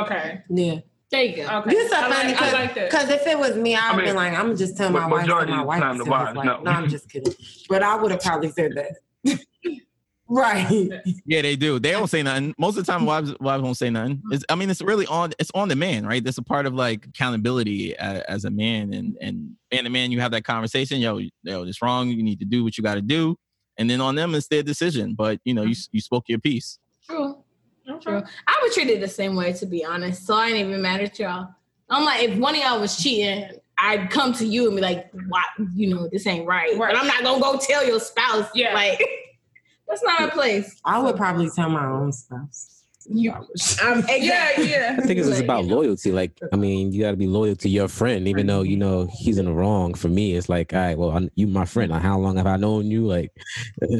Okay. 0.00 0.40
Yeah. 0.48 0.76
There 1.10 1.22
you 1.24 1.36
go. 1.44 1.58
Okay. 1.58 1.72
You 1.72 1.88
so 1.88 1.96
funny 1.96 2.34
I 2.34 2.52
like 2.52 2.74
that. 2.76 2.88
because 2.90 3.10
if 3.10 3.26
it 3.26 3.36
was 3.38 3.56
me, 3.56 3.74
I 3.74 3.90
I 3.90 3.96
would 3.96 4.04
be 4.04 4.12
like, 4.12 4.32
I'm 4.32 4.56
just 4.56 4.76
tell 4.76 4.90
ma- 4.90 5.00
my 5.00 5.06
wife. 5.08 5.20
So 5.22 5.26
majority 5.26 5.52
my 5.52 5.58
of 5.58 5.62
the 5.64 5.66
wife 5.68 5.80
time, 5.80 5.98
the 5.98 6.04
wives 6.04 6.36
wife. 6.36 6.44
know. 6.46 6.60
No, 6.62 6.70
I'm 6.70 6.88
just 6.88 7.10
kidding. 7.10 7.34
But 7.68 7.82
I 7.82 7.96
would 7.96 8.12
have 8.12 8.20
probably 8.20 8.50
said 8.50 8.72
that. 8.76 8.92
Right. 10.30 10.90
Yeah, 11.26 11.42
they 11.42 11.56
do. 11.56 11.78
They 11.78 11.90
don't 11.92 12.08
say 12.08 12.22
nothing. 12.22 12.54
Most 12.58 12.76
of 12.78 12.86
the 12.86 12.92
time, 12.92 13.04
wives 13.04 13.34
wives 13.40 13.62
won't 13.62 13.76
say 13.76 13.90
nothing. 13.90 14.22
It's, 14.30 14.44
I 14.48 14.54
mean, 14.54 14.70
it's 14.70 14.80
really 14.80 15.06
on. 15.06 15.32
It's 15.38 15.50
on 15.54 15.68
the 15.68 15.76
man, 15.76 16.06
right? 16.06 16.24
That's 16.24 16.38
a 16.38 16.42
part 16.42 16.66
of 16.66 16.74
like 16.74 17.06
accountability 17.06 17.96
as, 17.96 18.22
as 18.22 18.44
a 18.44 18.50
man, 18.50 18.92
and 18.94 19.16
and 19.20 19.56
and 19.70 19.86
the 19.86 19.90
man, 19.90 20.10
you 20.10 20.20
have 20.20 20.32
that 20.32 20.44
conversation. 20.44 21.00
Yo, 21.00 21.18
yo, 21.42 21.62
it's 21.64 21.82
wrong. 21.82 22.08
You 22.08 22.22
need 22.22 22.38
to 22.40 22.44
do 22.44 22.64
what 22.64 22.78
you 22.78 22.84
got 22.84 22.94
to 22.94 23.02
do, 23.02 23.36
and 23.78 23.90
then 23.90 24.00
on 24.00 24.14
them, 24.14 24.34
it's 24.34 24.48
their 24.48 24.62
decision. 24.62 25.14
But 25.14 25.40
you 25.44 25.54
know, 25.54 25.62
you 25.62 25.74
mm-hmm. 25.74 25.90
you 25.96 26.00
spoke 26.00 26.24
your 26.28 26.40
piece. 26.40 26.78
True. 27.06 27.36
True. 28.00 28.22
I 28.46 28.58
would 28.62 28.72
treat 28.72 28.88
it 28.88 29.00
the 29.00 29.08
same 29.08 29.34
way, 29.34 29.52
to 29.54 29.66
be 29.66 29.84
honest. 29.84 30.24
So 30.24 30.34
I 30.34 30.46
ain't 30.46 30.56
even 30.56 30.80
mad 30.80 31.00
at 31.00 31.18
y'all. 31.18 31.48
I'm 31.88 32.04
like, 32.04 32.22
if 32.22 32.38
one 32.38 32.54
of 32.54 32.60
y'all 32.60 32.80
was 32.80 32.96
cheating, 32.96 33.50
I'd 33.78 34.10
come 34.10 34.32
to 34.34 34.46
you 34.46 34.68
and 34.68 34.76
be 34.76 34.82
like, 34.82 35.10
"Why? 35.28 35.42
You 35.74 35.94
know, 35.94 36.08
this 36.10 36.26
ain't 36.26 36.46
right." 36.46 36.76
Right. 36.76 36.92
But 36.94 37.00
I'm 37.00 37.06
not 37.06 37.22
gonna 37.24 37.40
go 37.40 37.58
tell 37.58 37.84
your 37.84 37.98
spouse. 37.98 38.48
Yeah. 38.54 38.74
like 38.74 39.02
that's 39.90 40.02
not 40.02 40.20
our 40.20 40.30
place. 40.30 40.80
I 40.84 40.98
would 41.00 41.16
probably 41.16 41.50
tell 41.50 41.68
my 41.68 41.84
own 41.84 42.12
spouse. 42.12 42.84
You, 43.06 43.32
um, 43.32 44.04
Yeah, 44.08 44.60
yeah. 44.60 44.96
I 44.98 45.02
think 45.02 45.18
it's 45.18 45.28
just 45.28 45.42
about 45.42 45.64
loyalty. 45.64 46.12
Like, 46.12 46.38
I 46.52 46.56
mean, 46.56 46.92
you 46.92 47.02
got 47.02 47.10
to 47.10 47.16
be 47.16 47.26
loyal 47.26 47.56
to 47.56 47.68
your 47.68 47.88
friend, 47.88 48.28
even 48.28 48.46
though 48.46 48.62
you 48.62 48.76
know 48.76 49.08
he's 49.12 49.38
in 49.38 49.46
the 49.46 49.52
wrong. 49.52 49.94
For 49.94 50.08
me, 50.08 50.36
it's 50.36 50.48
like, 50.48 50.72
all 50.72 50.78
right, 50.78 50.96
well, 50.96 51.10
I, 51.10 51.28
you 51.34 51.46
my 51.46 51.64
friend. 51.64 51.90
Like, 51.90 52.02
how 52.02 52.18
long 52.18 52.36
have 52.36 52.46
I 52.46 52.56
known 52.56 52.90
you? 52.90 53.06
Like, 53.06 53.32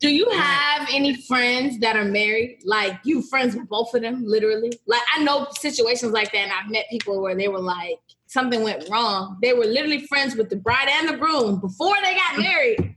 Do 0.00 0.10
you 0.10 0.28
have 0.32 0.86
any 0.92 1.16
friends 1.22 1.78
that 1.78 1.96
are 1.96 2.04
married? 2.04 2.58
Like 2.64 2.98
you 3.04 3.22
friends 3.22 3.56
with 3.56 3.70
both 3.70 3.94
of 3.94 4.02
them, 4.02 4.22
literally? 4.26 4.78
Like 4.86 5.00
I 5.16 5.22
know 5.24 5.46
situations 5.58 6.12
like 6.12 6.30
that, 6.32 6.38
and 6.42 6.52
I've 6.52 6.70
met 6.70 6.84
people 6.90 7.22
where 7.22 7.34
they 7.34 7.48
were 7.48 7.58
like 7.60 7.98
something 8.26 8.62
went 8.62 8.86
wrong. 8.90 9.38
They 9.40 9.54
were 9.54 9.64
literally 9.64 10.06
friends 10.06 10.36
with 10.36 10.50
the 10.50 10.56
bride 10.56 10.88
and 10.90 11.08
the 11.08 11.16
groom 11.16 11.58
before 11.58 11.94
they 12.02 12.14
got 12.14 12.38
married. 12.38 12.94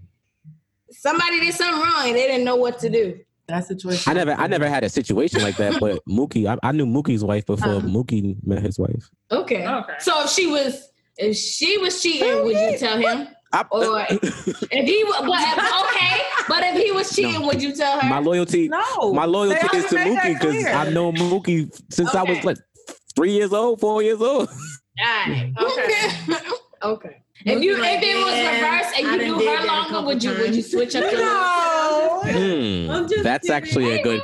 Somebody 1.07 1.39
did 1.39 1.53
something 1.53 1.81
wrong 1.81 2.07
and 2.07 2.15
they 2.15 2.27
didn't 2.27 2.43
know 2.43 2.55
what 2.57 2.79
to 2.79 2.89
do. 2.89 3.19
That 3.47 3.65
situation. 3.65 4.11
I 4.11 4.13
never, 4.13 4.31
I 4.33 4.47
never 4.47 4.67
had 4.67 4.83
a 4.83 4.89
situation 4.89 5.41
like 5.41 5.55
that. 5.55 5.79
But 5.79 6.03
Mookie, 6.09 6.47
I, 6.47 6.57
I 6.67 6.73
knew 6.73 6.85
Mookie's 6.85 7.23
wife 7.23 7.45
before 7.45 7.75
Uh-huh. 7.75 7.87
Mookie 7.87 8.35
met 8.45 8.61
his 8.61 8.77
wife. 8.77 9.09
Okay. 9.31 9.65
Okay. 9.65 9.93
So 9.99 10.23
if 10.23 10.29
she 10.31 10.47
was 10.47 10.89
if 11.17 11.35
she 11.37 11.77
was 11.77 12.01
cheating, 12.01 12.43
would 12.43 12.57
you 12.57 12.77
tell 12.77 12.97
him? 12.97 13.27
I, 13.53 13.63
Or 13.71 14.05
if 14.09 14.85
he 14.85 15.03
was 15.05 15.21
but 15.21 15.39
if, 15.39 15.95
okay, 15.95 16.21
but 16.49 16.63
if 16.65 16.83
he 16.83 16.91
was 16.91 17.15
cheating, 17.15 17.45
would 17.47 17.61
you 17.61 17.73
tell 17.73 17.97
her? 18.01 18.09
my 18.09 18.19
loyalty, 18.19 18.67
No. 18.67 19.13
my 19.13 19.23
loyalty 19.23 19.65
is 19.77 19.85
to 19.85 19.95
already 19.95 20.15
Mookie 20.17 20.33
because. 20.41 20.65
I've 20.65 20.93
known 20.93 21.15
Mookie 21.15 21.81
since 21.89 22.13
I 22.13 22.23
was 22.23 22.43
like 22.43 22.57
three 23.15 23.31
years 23.31 23.53
old, 23.53 23.79
four 23.79 24.03
years 24.03 24.21
old. 24.21 24.49
Alright. 24.99 25.53
Okay. 25.61 26.35
okay. 26.83 27.23
If 27.47 27.63
you 27.63 27.75
if 27.81 28.03
it 28.03 28.15
was 28.17 28.33
reverse 28.33 28.93
and 28.97 29.07
I 29.07 29.15
you 29.25 29.37
knew 29.37 29.47
her 29.57 29.65
longer, 29.65 30.01
would 30.05 30.23
you 30.23 30.31
would 30.31 30.55
you 30.55 30.61
switch 30.61 30.95
up 30.95 31.03
your 31.11 31.21
No. 31.21 32.21
Hmm, 32.23 32.91
I'm 32.91 33.07
just 33.07 33.23
that's 33.23 33.47
kidding. 33.47 33.55
actually 33.63 33.99
a 33.99 34.03
good. 34.03 34.21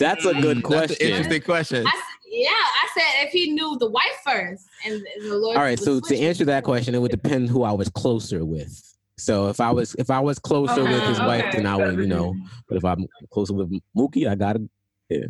That's 0.00 0.24
a 0.24 0.32
good 0.34 0.44
That's 0.44 0.54
an 0.56 0.62
question. 0.62 0.96
interesting 1.08 1.42
question. 1.42 1.86
I 1.86 1.90
s- 1.90 1.96
yeah, 2.26 2.48
I 2.50 2.88
said 2.94 3.26
if 3.26 3.30
he 3.32 3.52
knew 3.52 3.76
the 3.78 3.88
wife 3.88 4.04
first 4.26 4.64
and 4.84 5.00
the 5.22 5.36
Lord. 5.36 5.56
All 5.56 5.62
right, 5.62 5.78
so 5.78 6.00
to 6.00 6.18
answer 6.18 6.44
that 6.46 6.64
question, 6.64 6.94
it 6.94 7.00
would 7.00 7.12
depend 7.12 7.48
who 7.48 7.62
I 7.62 7.70
was 7.72 7.88
closer 7.90 8.44
with. 8.44 8.80
So 9.18 9.48
if 9.48 9.60
I 9.60 9.70
was 9.70 9.94
if 9.94 10.10
I 10.10 10.18
was 10.18 10.40
closer 10.40 10.82
with 10.82 11.02
his 11.04 11.18
Okay, 11.18 11.26
wife, 11.26 11.44
okay. 11.44 11.56
then 11.58 11.66
I 11.66 11.76
would, 11.76 11.96
you 11.98 12.06
know. 12.08 12.34
But 12.68 12.78
if 12.78 12.84
I'm 12.84 13.06
closer 13.32 13.54
with 13.54 13.70
Mookie, 13.96 14.28
I 14.28 14.34
gotta. 14.34 14.68
Okay. 15.12 15.24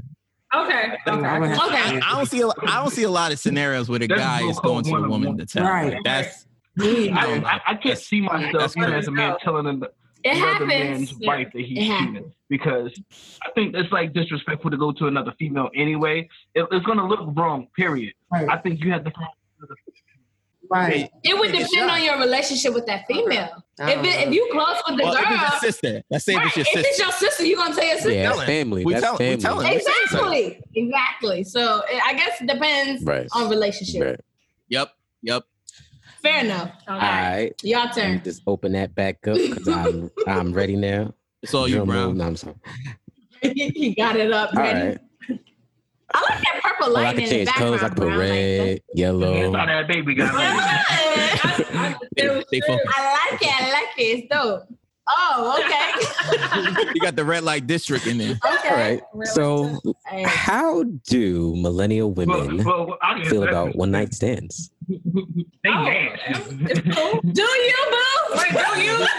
I 0.54 1.10
Okay. 1.10 1.26
have 1.26 1.42
Okay. 1.42 2.00
I 2.00 2.12
don't 2.16 2.26
see 2.26 2.40
a, 2.40 2.48
I 2.48 2.80
don't 2.82 2.90
see 2.92 3.02
a 3.02 3.10
lot 3.10 3.32
of 3.32 3.38
scenarios 3.38 3.88
where 3.90 3.98
the 3.98 4.06
guy 4.08 4.48
is 4.48 4.58
going 4.60 4.84
to 4.84 4.90
the 5.02 5.08
woman 5.08 5.36
to 5.36 5.44
tell. 5.44 5.64
Right. 5.68 5.92
Like, 5.94 6.04
that's 6.04 6.46
Me 6.76 7.10
I. 7.10 7.36
I, 7.36 7.60
I 7.68 7.74
can't 7.76 7.98
see 7.98 8.20
myself 8.20 8.76
even 8.76 8.92
as 8.92 9.06
a 9.08 9.10
man 9.10 9.36
telling 9.42 9.66
another 9.66 9.92
It 10.24 10.36
another 10.36 10.66
man's 10.66 11.12
Yeah. 11.18 11.28
wife 11.28 11.48
that 11.52 11.62
he's 11.62 11.78
It 11.78 11.82
cheating 11.98 12.32
because 12.48 12.90
I 13.46 13.50
think 13.52 13.74
it's 13.76 13.92
like 13.92 14.12
disrespectful 14.12 14.70
to 14.70 14.76
go 14.76 14.90
to 14.92 15.06
another 15.06 15.32
female 15.38 15.70
anyway. 15.74 16.28
It, 16.54 16.66
it's 16.72 16.84
gonna 16.86 17.06
look 17.06 17.20
wrong. 17.36 17.68
Period. 17.76 18.14
Right. 18.32 18.48
I 18.48 18.56
think 18.58 18.80
you 18.82 18.90
have 18.92 19.04
to. 19.04 19.10
find 19.10 19.28
Right. 20.70 21.10
It 21.22 21.38
would 21.38 21.52
depend 21.52 21.90
on 21.90 22.02
your 22.02 22.18
relationship 22.18 22.72
with 22.72 22.86
that 22.86 23.04
female. 23.06 23.62
If 23.78 23.98
it, 24.02 24.28
if 24.28 24.34
you 24.34 24.48
close 24.50 24.76
with 24.88 24.96
the 24.98 25.04
well, 25.04 25.12
if 25.12 25.20
it's 25.20 25.28
girl, 25.28 25.38
your 25.38 25.60
sister. 25.60 26.02
Let's 26.10 26.24
say 26.24 26.34
right, 26.36 26.46
if 26.46 26.56
it's 26.56 26.72
your 26.74 26.80
if 26.80 26.86
it's 26.86 26.96
sister. 26.96 27.02
your 27.04 27.12
sister, 27.12 27.44
you 27.44 27.56
gonna 27.56 27.74
tell 27.74 27.84
your 27.84 27.94
sister. 27.96 28.12
Yeah, 28.12 28.32
that's 28.32 28.44
family. 28.44 28.84
We 28.84 28.94
That's 28.94 29.04
tell- 29.04 29.12
we 29.18 29.36
family. 29.36 29.42
telling. 29.42 29.72
Exactly. 29.76 30.60
Exactly. 30.74 31.44
So 31.44 31.82
it- 31.90 32.02
I 32.02 32.14
guess 32.14 32.40
it 32.40 32.48
depends 32.48 33.04
Right. 33.04 33.28
on 33.32 33.50
relationship. 33.50 34.02
Right. 34.02 34.20
Yep. 34.68 34.90
Yep. 35.22 35.42
Fair 36.24 36.44
enough. 36.44 36.72
All 36.88 36.96
right. 36.98 37.52
Y'all 37.62 37.84
Let 37.84 37.96
me 37.96 38.02
turn. 38.02 38.22
just 38.24 38.42
open 38.46 38.72
that 38.72 38.94
back 38.94 39.28
up 39.28 39.36
because 39.36 39.68
I'm 39.68 40.10
I'm 40.26 40.52
ready 40.54 40.74
now. 40.74 41.12
It's 41.42 41.52
all 41.54 41.68
you, 41.68 41.76
Drum 41.76 41.90
roll. 41.90 42.04
Brown. 42.14 42.16
No, 42.18 42.24
I'm 42.26 42.36
sorry. 42.36 42.56
he 43.42 43.94
got 43.94 44.16
it 44.16 44.32
up. 44.32 44.54
All 44.56 44.62
Ready. 44.62 44.88
right. 44.88 44.98
I 46.16 46.20
like 46.20 46.42
that 46.44 46.60
purple 46.62 46.94
Well, 46.94 46.96
I 46.96 47.02
light 47.06 47.14
can 47.16 47.24
in 47.24 47.28
the 47.28 47.34
change 47.34 47.48
colors. 47.50 47.82
I 47.82 47.88
background. 47.88 47.96
can 47.96 47.96
put 47.96 48.16
Brown. 48.16 48.18
Like 48.18 48.30
red, 48.30 48.68
That's 48.68 48.98
yellow. 48.98 49.52
how 49.52 49.66
that 49.66 49.88
baby 49.88 50.14
got 50.14 50.34
married. 50.36 50.60
I, 50.62 51.64
I, 51.74 51.96
They, 52.16 52.44
they 52.50 52.60
focus. 52.66 52.86
I 52.96 53.28
like 53.32 53.42
it. 53.42 53.48
I 53.62 53.72
like 53.72 53.98
it. 53.98 54.02
It's 54.02 54.28
dope. 54.34 54.62
Oh, 55.06 55.60
okay. 55.62 55.90
You 56.94 57.00
got 57.00 57.16
the 57.16 57.24
red 57.24 57.42
light 57.44 57.66
district 57.66 58.06
in 58.06 58.16
there. 58.18 58.38
okay. 58.44 58.68
All 58.70 58.76
right. 58.76 59.28
So, 59.28 59.78
Hey. 60.06 60.22
how 60.22 60.84
do 61.08 61.54
millennial 61.56 62.12
women 62.12 62.64
Well, 62.64 62.86
well, 62.86 63.24
feel 63.24 63.42
about 63.46 63.74
one 63.76 63.90
night 63.90 64.14
stands? 64.14 64.70
They 64.88 64.98
Oh, 65.66 65.84
nasty. 65.84 66.90
cool. 66.90 67.20
Do 67.32 67.42
you, 67.42 67.74
boo? 67.90 68.36
Like, 68.36 68.52
do 68.74 68.80
you? 68.82 69.06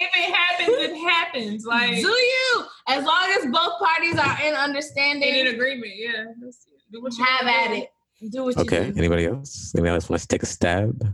If 0.00 0.10
it 0.14 0.32
happens, 0.32 0.76
it 0.78 0.96
happens. 1.10 1.66
Like, 1.66 1.96
Do 1.96 2.06
you? 2.08 2.64
As 2.86 3.04
long 3.04 3.34
as 3.36 3.46
both 3.46 3.80
parties 3.80 4.16
are 4.16 4.38
in 4.46 4.54
understanding, 4.54 5.34
in 5.34 5.48
agreement, 5.48 5.92
yeah. 5.96 6.24
That's 6.40 6.66
it. 6.68 6.80
Do 6.92 7.02
what 7.02 7.16
you 7.18 7.24
have 7.24 7.46
at 7.48 7.68
do. 7.68 7.74
it. 7.74 8.30
Do 8.32 8.44
what 8.44 8.54
you 8.56 8.62
Okay. 8.62 8.92
Anybody 8.96 9.26
else? 9.26 9.72
Anybody 9.74 9.94
else 9.94 10.08
wants 10.08 10.24
to 10.24 10.28
take 10.28 10.44
a 10.44 10.46
stab? 10.46 11.12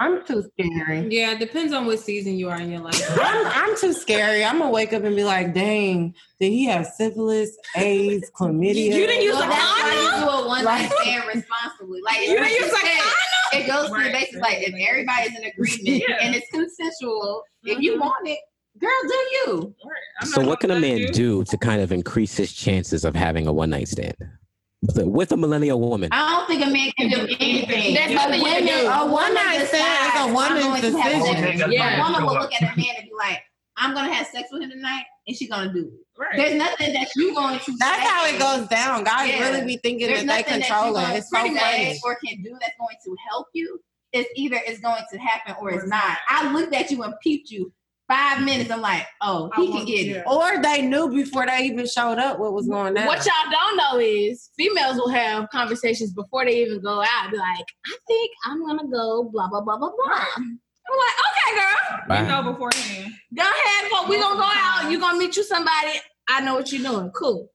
I'm 0.00 0.24
too 0.24 0.48
scary. 0.54 1.08
Yeah, 1.10 1.32
it 1.32 1.40
depends 1.40 1.72
on 1.72 1.84
what 1.86 1.98
season 1.98 2.36
you 2.38 2.48
are 2.50 2.60
in 2.60 2.70
your 2.70 2.80
life. 2.80 3.02
I'm, 3.20 3.46
I'm 3.46 3.76
too 3.78 3.92
scary. 3.92 4.44
I'm 4.44 4.58
gonna 4.58 4.70
wake 4.70 4.92
up 4.92 5.02
and 5.02 5.16
be 5.16 5.24
like, 5.24 5.52
"Dang, 5.54 6.14
did 6.38 6.50
he 6.50 6.66
have 6.66 6.86
syphilis, 6.86 7.56
AIDS, 7.76 8.30
chlamydia?" 8.38 8.84
You 8.94 9.06
didn't 9.06 9.22
use 9.22 9.34
Well, 9.34 9.44
a 9.44 9.48
that's 9.48 9.82
why 9.82 10.00
you 10.02 10.08
condom? 10.10 10.28
do 10.28 10.44
a 10.44 10.48
one 10.48 10.64
night 10.64 10.92
stand 11.00 11.24
responsibly. 11.26 12.00
Like 12.04 12.20
You 12.20 12.26
didn't 12.36 12.50
use 12.50 12.72
a 12.72 12.76
said, 12.76 13.60
it 13.60 13.66
goes 13.66 13.86
to 13.86 13.88
the 13.88 13.94
Right. 13.98 14.12
basis 14.12 14.40
like 14.40 14.58
if 14.60 14.74
everybody's 14.88 15.36
in 15.36 15.44
agreement 15.44 16.04
Yeah. 16.08 16.16
and 16.20 16.34
it's 16.34 16.48
consensual, 16.52 17.42
if 17.64 17.80
you 17.80 17.94
Mhm. 17.96 18.00
want 18.00 18.28
it, 18.28 18.38
girl, 18.78 18.90
do 19.02 19.14
you? 19.14 19.74
Right. 19.84 20.28
So, 20.28 20.42
what 20.46 20.60
can 20.60 20.70
a 20.70 20.78
man 20.78 20.98
judge 21.06 21.10
do 21.16 21.44
to 21.44 21.56
kind 21.58 21.80
of 21.82 21.90
increase 21.90 22.36
his 22.36 22.52
chances 22.52 23.04
of 23.04 23.16
having 23.16 23.46
a 23.48 23.52
one 23.52 23.70
night 23.70 23.88
stand 23.88 24.14
with 24.82 25.32
a, 25.32 25.36
millennial 25.36 25.80
woman? 25.80 26.08
I 26.12 26.36
don't 26.36 26.46
think 26.46 26.64
a 26.64 26.70
man 26.70 26.90
can 26.98 27.10
do 27.10 27.26
anything. 27.40 27.94
That's 27.94 28.12
A 28.12 28.14
nothing 28.14 28.40
you 28.40 28.46
can 28.46 28.64
woman- 28.64 28.78
do. 28.80 28.86
A 28.86 28.90
A 28.90 28.98
woman 29.04 29.12
one-night 29.12 29.66
stand 29.66 30.06
is 30.06 30.14
a 30.14 30.18
I'm 30.18 30.34
woman's 30.34 30.64
going 30.64 30.82
decision. 30.82 31.72
Yeah. 31.72 31.96
A 31.96 32.02
woman 32.02 32.26
will 32.26 32.34
look 32.34 32.52
at 32.54 32.62
a 32.62 32.76
man 32.76 32.94
and 32.98 33.04
be 33.04 33.12
like, 33.18 33.40
I'm 33.76 33.94
gonna 33.94 34.12
have 34.12 34.26
sex 34.26 34.48
with 34.50 34.62
him 34.62 34.70
tonight, 34.70 35.04
and 35.26 35.36
she's 35.36 35.48
gonna 35.48 35.72
do 35.72 35.80
it. 35.86 36.20
Right. 36.20 36.36
There's 36.36 36.54
nothing 36.54 36.92
that 36.94 37.08
you're 37.14 37.32
going 37.34 37.60
to 37.60 37.72
That's 37.78 38.02
say. 38.02 38.08
how 38.08 38.26
it 38.26 38.38
goes 38.40 38.68
down. 38.68 39.04
Guys 39.04 39.28
Yeah. 39.30 39.48
really 39.50 39.64
be 39.66 39.76
thinking 39.76 40.08
There's 40.08 40.24
that 40.24 40.46
they 40.46 40.52
control 40.52 40.94
that 40.94 41.10
it. 41.10 41.12
you 41.12 41.18
It's 41.18 41.30
so 41.30 41.36
going 41.38 41.56
funny. 41.56 42.00
or 42.04 42.16
can 42.24 42.42
do 42.42 42.56
that's 42.60 42.74
going 42.78 42.96
to 43.04 43.16
help 43.30 43.46
you. 43.54 43.80
It's 44.12 44.28
either 44.34 44.60
it's 44.66 44.80
going 44.80 45.02
to 45.12 45.18
happen 45.18 45.54
or 45.60 45.70
it's 45.70 45.86
not. 45.86 46.18
I 46.28 46.50
looked 46.52 46.74
at 46.74 46.90
you 46.90 47.02
and 47.04 47.14
peeped 47.22 47.50
you 47.52 47.72
five 48.08 48.42
minutes. 48.44 48.70
I'm 48.70 48.80
like, 48.80 49.06
oh, 49.20 49.50
I 49.54 49.60
he 49.60 49.66
can 49.66 49.74
want- 49.76 49.86
get 49.88 50.06
yeah. 50.06 50.16
it. 50.16 50.24
Or 50.26 50.62
they 50.62 50.82
knew 50.82 51.08
before 51.10 51.46
they 51.46 51.58
even 51.64 51.86
showed 51.86 52.18
up 52.18 52.38
what 52.38 52.52
was 52.54 52.66
going 52.66 52.96
on. 52.98 53.06
What 53.06 53.24
y'all 53.24 53.50
don't 53.50 53.76
know 53.76 53.98
is 54.00 54.50
females 54.56 54.96
will 54.96 55.10
have 55.10 55.48
conversations 55.50 56.12
before 56.12 56.44
they 56.44 56.62
even 56.62 56.80
go 56.82 57.02
out. 57.02 57.30
Be 57.30 57.36
like, 57.36 57.66
I 57.86 57.96
think 58.06 58.30
I'm 58.46 58.66
gonna 58.66 58.88
go 58.90 59.30
blah 59.32 59.48
blah 59.48 59.60
blah 59.60 59.76
blah 59.78 59.90
blah. 59.90 60.24
I'm 60.90 60.96
like, 60.96 61.16
okay, 61.28 61.56
girl, 61.60 62.00
We 62.08 62.14
Wow. 62.26 62.42
know 62.42 62.52
beforehand. 62.52 63.12
go 63.36 63.42
ahead. 63.42 63.90
Go. 63.90 64.08
We 64.08 64.18
gonna 64.18 64.40
go 64.40 64.50
out. 64.50 64.90
You 64.90 64.98
gonna 64.98 65.18
meet 65.18 65.36
you 65.36 65.44
somebody. 65.44 65.92
I 66.28 66.40
know 66.40 66.54
what 66.54 66.72
you're 66.72 66.82
doing. 66.82 67.10
Cool. 67.10 67.48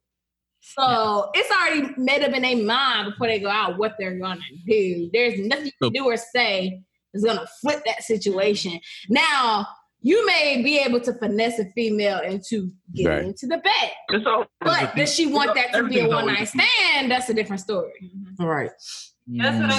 So 0.62 1.30
it's 1.34 1.50
already 1.52 1.94
made 1.98 2.24
up 2.24 2.32
in 2.34 2.42
their 2.44 2.56
mind 2.64 3.12
before 3.12 3.28
they 3.28 3.40
go 3.40 3.50
out 3.50 3.78
what 3.78 3.96
they're 4.00 4.18
gonna 4.20 4.40
do. 4.68 5.10
There's 5.12 5.40
nothing 5.40 5.66
you 5.66 5.72
can 5.82 5.92
do 5.94 6.06
or 6.06 6.16
say 6.16 6.80
is 7.14 7.24
gonna 7.24 7.46
flip 7.62 7.84
that 7.86 8.04
situation. 8.04 8.80
Now 9.10 9.68
you 10.04 10.26
may 10.28 10.62
be 10.62 10.78
able 10.80 11.00
to 11.00 11.14
finesse 11.14 11.58
a 11.60 11.66
female 11.72 12.20
into 12.20 12.70
getting 12.94 13.12
Right. 13.12 13.24
into 13.24 13.48
the 13.48 13.58
bed. 13.58 13.92
It's 14.10 14.26
all. 14.28 14.46
But 14.60 14.96
does 14.96 15.14
she 15.14 15.26
want 15.28 15.56
that 15.56 15.72
to 15.74 15.88
be 15.88 16.00
a 16.00 16.08
one 16.08 16.28
night 16.28 16.48
stand? 16.50 17.10
That's 17.10 17.30
a 17.30 17.34
different 17.34 17.62
story. 17.62 18.12
Right. 18.38 18.70
That's 18.70 18.80
what 18.80 18.88
I'm- 18.98 19.13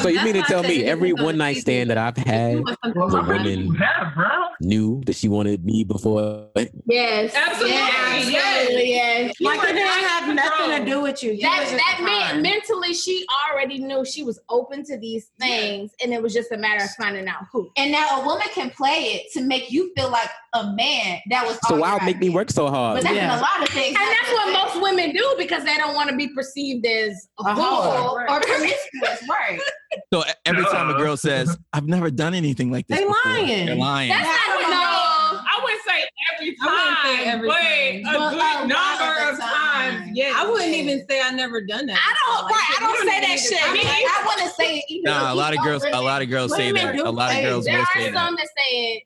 So 0.02 0.08
you 0.08 0.22
mean 0.24 0.34
to 0.34 0.42
tell 0.42 0.62
me 0.62 0.84
every 0.84 1.12
one 1.12 1.36
night 1.36 1.58
stand 1.58 1.90
that 1.90 1.98
I've 1.98 2.16
had, 2.16 2.64
Well, 2.64 2.76
The 2.82 2.92
how 3.16 3.22
many 3.22 3.56
women- 3.56 3.66
you 3.66 3.72
have, 3.74 4.14
knew 4.60 5.02
that 5.04 5.16
she 5.16 5.28
wanted 5.28 5.64
me 5.64 5.84
before? 5.84 6.48
Yes. 6.86 7.34
Absolutely. 7.34 7.76
Yes. 7.76 8.28
Yes. 8.30 8.56
Absolutely. 8.62 8.90
Yes. 8.90 9.34
Like 9.40 9.58
it 9.62 9.66
didn't 9.74 9.86
have 9.86 10.24
Control. 10.24 10.68
nothing 10.68 10.84
to 10.86 10.90
do 10.90 11.00
with 11.02 11.22
you. 11.22 11.32
You 11.32 11.42
That 11.42 11.66
that 11.76 12.00
meant 12.02 12.42
mentally 12.42 12.94
she 12.94 13.26
already 13.50 13.78
knew 13.80 14.04
she 14.04 14.22
was 14.22 14.40
open 14.48 14.82
to 14.84 14.96
these 14.96 15.30
things, 15.38 15.90
and 16.02 16.12
it 16.14 16.22
was 16.22 16.32
just 16.32 16.50
a 16.52 16.56
matter 16.56 16.84
of 16.84 16.90
finding 16.92 17.28
out 17.28 17.44
who. 17.52 17.68
And 17.76 17.92
now 17.92 18.22
a 18.22 18.24
woman 18.26 18.46
can 18.54 18.70
play 18.70 19.20
it 19.24 19.32
to 19.34 19.42
make 19.42 19.70
you 19.70 19.92
feel 19.96 20.10
like 20.10 20.30
a 20.54 20.72
man 20.72 21.20
that 21.30 21.44
was. 21.46 21.58
So 21.68 21.74
all 21.74 21.80
why 21.80 21.98
make 22.04 22.18
me 22.18 22.28
work 22.30 22.50
so 22.50 22.68
hard? 22.68 22.96
But 22.96 23.04
that's 23.04 23.14
Yeah. 23.16 23.38
a 23.38 23.40
lot 23.40 23.62
of 23.62 23.68
things. 23.68 23.88
And 23.88 23.96
that's 23.96 24.32
what 24.32 24.52
most 24.52 24.82
women 24.82 25.12
do 25.12 25.34
because 25.38 25.64
they 25.64 25.76
don't 25.76 25.94
want 25.94 26.10
to 26.10 26.16
be 26.16 26.28
perceived 26.34 26.86
as 26.86 27.28
a 27.40 27.50
A 27.50 27.54
whore. 27.54 28.12
or, 28.12 28.30
or 28.30 28.40
promiscuous, 28.40 29.28
right? 29.28 29.60
So 30.12 30.24
every 30.44 30.64
time 30.64 30.88
a 30.88 30.90
uh-huh. 30.90 30.98
girl 30.98 31.16
says, 31.16 31.56
"I've 31.72 31.86
never 31.86 32.10
done 32.10 32.34
anything 32.34 32.72
like 32.72 32.84
this," 32.88 32.98
They 32.98 33.04
before," 33.04 33.16
lying. 33.32 33.66
They're 33.66 33.76
lying. 33.76 34.08
That's 34.08 34.26
not 34.26 34.58
That's 34.58 34.70
no. 34.70 35.38
I 35.38 35.60
wouldn't 35.62 35.82
say 35.86 36.04
every 36.34 36.56
I 36.60 36.66
wouldn't 36.66 36.98
say 36.98 37.24
time, 37.24 37.34
every 37.34 37.48
but 37.48 37.54
time. 37.54 38.16
a 38.16 38.18
But 38.18 38.30
good 38.30 38.64
a 38.64 38.66
number 38.74 39.22
of 39.22 39.28
of 39.28 39.36
the 39.36 39.42
times. 39.42 40.00
time. 40.02 40.10
Yes, 40.14 40.34
I 40.36 40.50
wouldn't 40.50 40.74
even 40.74 41.06
say 41.08 41.20
I 41.22 41.30
never 41.30 41.64
done 41.64 41.86
that. 41.86 41.96
I 41.96 42.14
don't. 42.26 42.42
Like, 42.42 42.52
right. 42.54 42.76
I 42.76 42.80
don't 42.82 43.04
you 43.04 43.10
say 43.10 43.20
that 43.20 43.38
shit. 43.38 43.58
I 43.62 43.66
try 43.66 43.72
mean, 43.72 43.84
Me 43.84 44.08
I 44.10 44.22
want 44.26 44.40
to 44.40 44.48
say 44.48 44.76
it. 44.78 44.84
Even 44.88 45.04
Nah, 45.12 45.32
a 45.32 45.34
lot 45.36 45.52
of 45.54 45.60
he's 45.60 45.66
girls. 45.68 45.84
A 45.92 46.00
lot 46.02 46.22
of 46.22 46.28
girls 46.28 46.56
say 46.56 46.72
that. 46.72 46.96
A 46.98 47.10
lot 47.10 47.30
of 47.30 47.36
say 47.36 47.42
girls 47.44 47.64
There 47.64 47.74
will 47.76 47.82
are 47.82 47.86
say 47.94 48.10
that. 48.10 48.14
some 48.26 48.34
that 48.34 48.48
say 48.48 48.76
it 48.96 49.02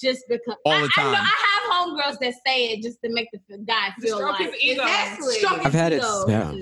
just 0.00 0.24
because. 0.28 0.56
All 0.64 0.72
I, 0.72 0.80
the 0.82 0.90
I, 0.96 1.02
know, 1.04 1.12
time. 1.14 1.26
I 1.26 1.44
have 1.46 1.72
homegirls 1.88 2.18
that 2.20 2.34
say 2.46 2.68
it 2.72 2.82
just 2.82 3.00
to 3.02 3.10
make 3.12 3.28
the 3.32 3.40
f- 3.52 3.60
guy 3.66 3.90
feel 4.00 4.16
stroke 4.18 4.38
like 4.40 4.52
his 4.52 4.62
ego. 4.62 4.82
Exactly. 4.82 5.34
stroke 5.34 5.56
his 5.58 5.66
I've 5.66 5.72
had 5.72 5.92
it. 5.92 5.96
ego. 5.98 6.24
Yeah. 6.28 6.54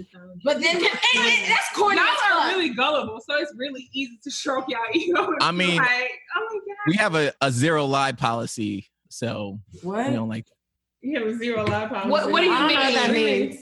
But 0.45 0.61
then 0.61 0.77
and, 0.77 0.85
and 0.85 1.51
that's 1.51 1.70
corny. 1.75 1.97
Y'all 1.97 2.05
as 2.07 2.18
are 2.33 2.41
fuck. 2.41 2.53
really 2.53 2.68
gullible, 2.70 3.20
so 3.29 3.37
it's 3.37 3.53
really 3.57 3.89
easy 3.93 4.18
to 4.22 4.31
stroke 4.31 4.66
y'all 4.68 4.81
ego. 4.95 5.29
I 5.41 5.53
mean, 5.53 5.77
like, 5.77 6.11
oh 6.37 6.49
my 6.53 6.59
god, 6.59 6.77
We 6.89 6.95
have 6.97 7.14
a, 7.14 7.33
a 7.41 7.51
zero 7.51 7.85
lie 7.87 8.12
policy, 8.12 8.91
so 9.09 9.59
What? 9.83 10.07
you 10.07 10.12
know, 10.12 10.25
like 10.25 10.47
you 11.01 11.18
have 11.18 11.29
a 11.29 11.35
zero 11.37 11.64
lie 11.64 11.87
policy. 11.87 12.09
What- 12.11 12.31
what 12.33 12.41
do 12.41 12.47
you 12.47 12.53
I 12.55 12.59
don't 12.61 12.68
know 12.68 12.83
what 12.83 12.95
that 12.95 13.11
means. 13.12 13.57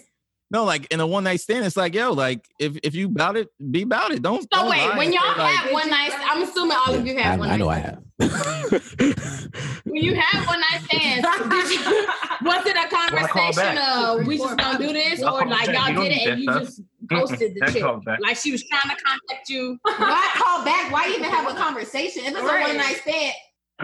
No, 0.53 0.65
like 0.65 0.87
in 0.93 1.01
a 1.01 1.07
one 1.07 1.25
night 1.25 1.41
stand, 1.41 1.65
it's 1.65 1.77
like 1.77 1.95
yo, 1.95 2.13
like 2.13 2.47
if 2.59 2.77
if 2.83 2.95
you 2.95 3.09
bout 3.09 3.37
it, 3.37 3.49
be 3.71 3.83
about 3.83 4.13
it. 4.13 4.23
Don't. 4.23 4.43
So 4.43 4.49
don't 4.53 4.71
wait, 4.71 4.97
when 4.99 5.13
y'all 5.13 5.23
say, 5.35 5.41
like, 5.43 5.57
have 5.57 5.73
one 5.73 5.91
night, 5.91 6.13
I'm 6.31 6.43
assuming 6.43 6.77
all 6.87 6.95
of 6.95 7.07
you 7.07 7.17
I, 7.19 7.23
have 7.23 7.39
one 7.41 7.49
I 7.49 7.53
night. 7.53 7.59
know 7.61 7.69
I 7.69 7.79
have. 7.79 8.03
When 9.85 10.03
you 10.03 10.15
have 10.15 10.47
one 10.47 10.61
night 10.61 10.81
stands, 10.85 11.27
did 11.51 11.71
you, 11.71 12.07
was 12.45 12.65
it 12.67 12.77
a 12.77 12.89
conversation 12.89 13.79
of 13.79 14.27
we 14.27 14.39
just 14.39 14.57
gonna 14.57 14.79
do 14.79 14.93
this, 14.93 15.21
or 15.23 15.41
call 15.41 15.49
like 15.49 15.67
back. 15.67 15.75
y'all 15.95 16.05
You 16.05 16.09
did 16.09 16.13
it 16.13 16.17
need 16.17 16.29
and 16.29 16.41
you 16.41 16.47
that 16.53 16.61
just 16.63 16.81
ghosted 17.07 17.55
the 17.55 17.61
That's 17.61 17.73
chick? 17.75 17.85
Like 18.21 18.37
she 18.37 18.53
was 18.53 18.65
trying 18.69 18.97
to 18.97 19.03
contact 19.03 19.49
you. 19.49 19.79
Why 19.85 20.31
call 20.37 20.65
back? 20.65 20.91
Why 20.93 21.09
even 21.11 21.25
have 21.25 21.51
a 21.51 21.55
conversation? 21.59 22.25
If 22.25 22.35
it's 22.35 22.43
Right. 22.43 22.63
a 22.65 22.69
one 22.69 22.77
night 22.79 22.97
stand, 23.03 23.35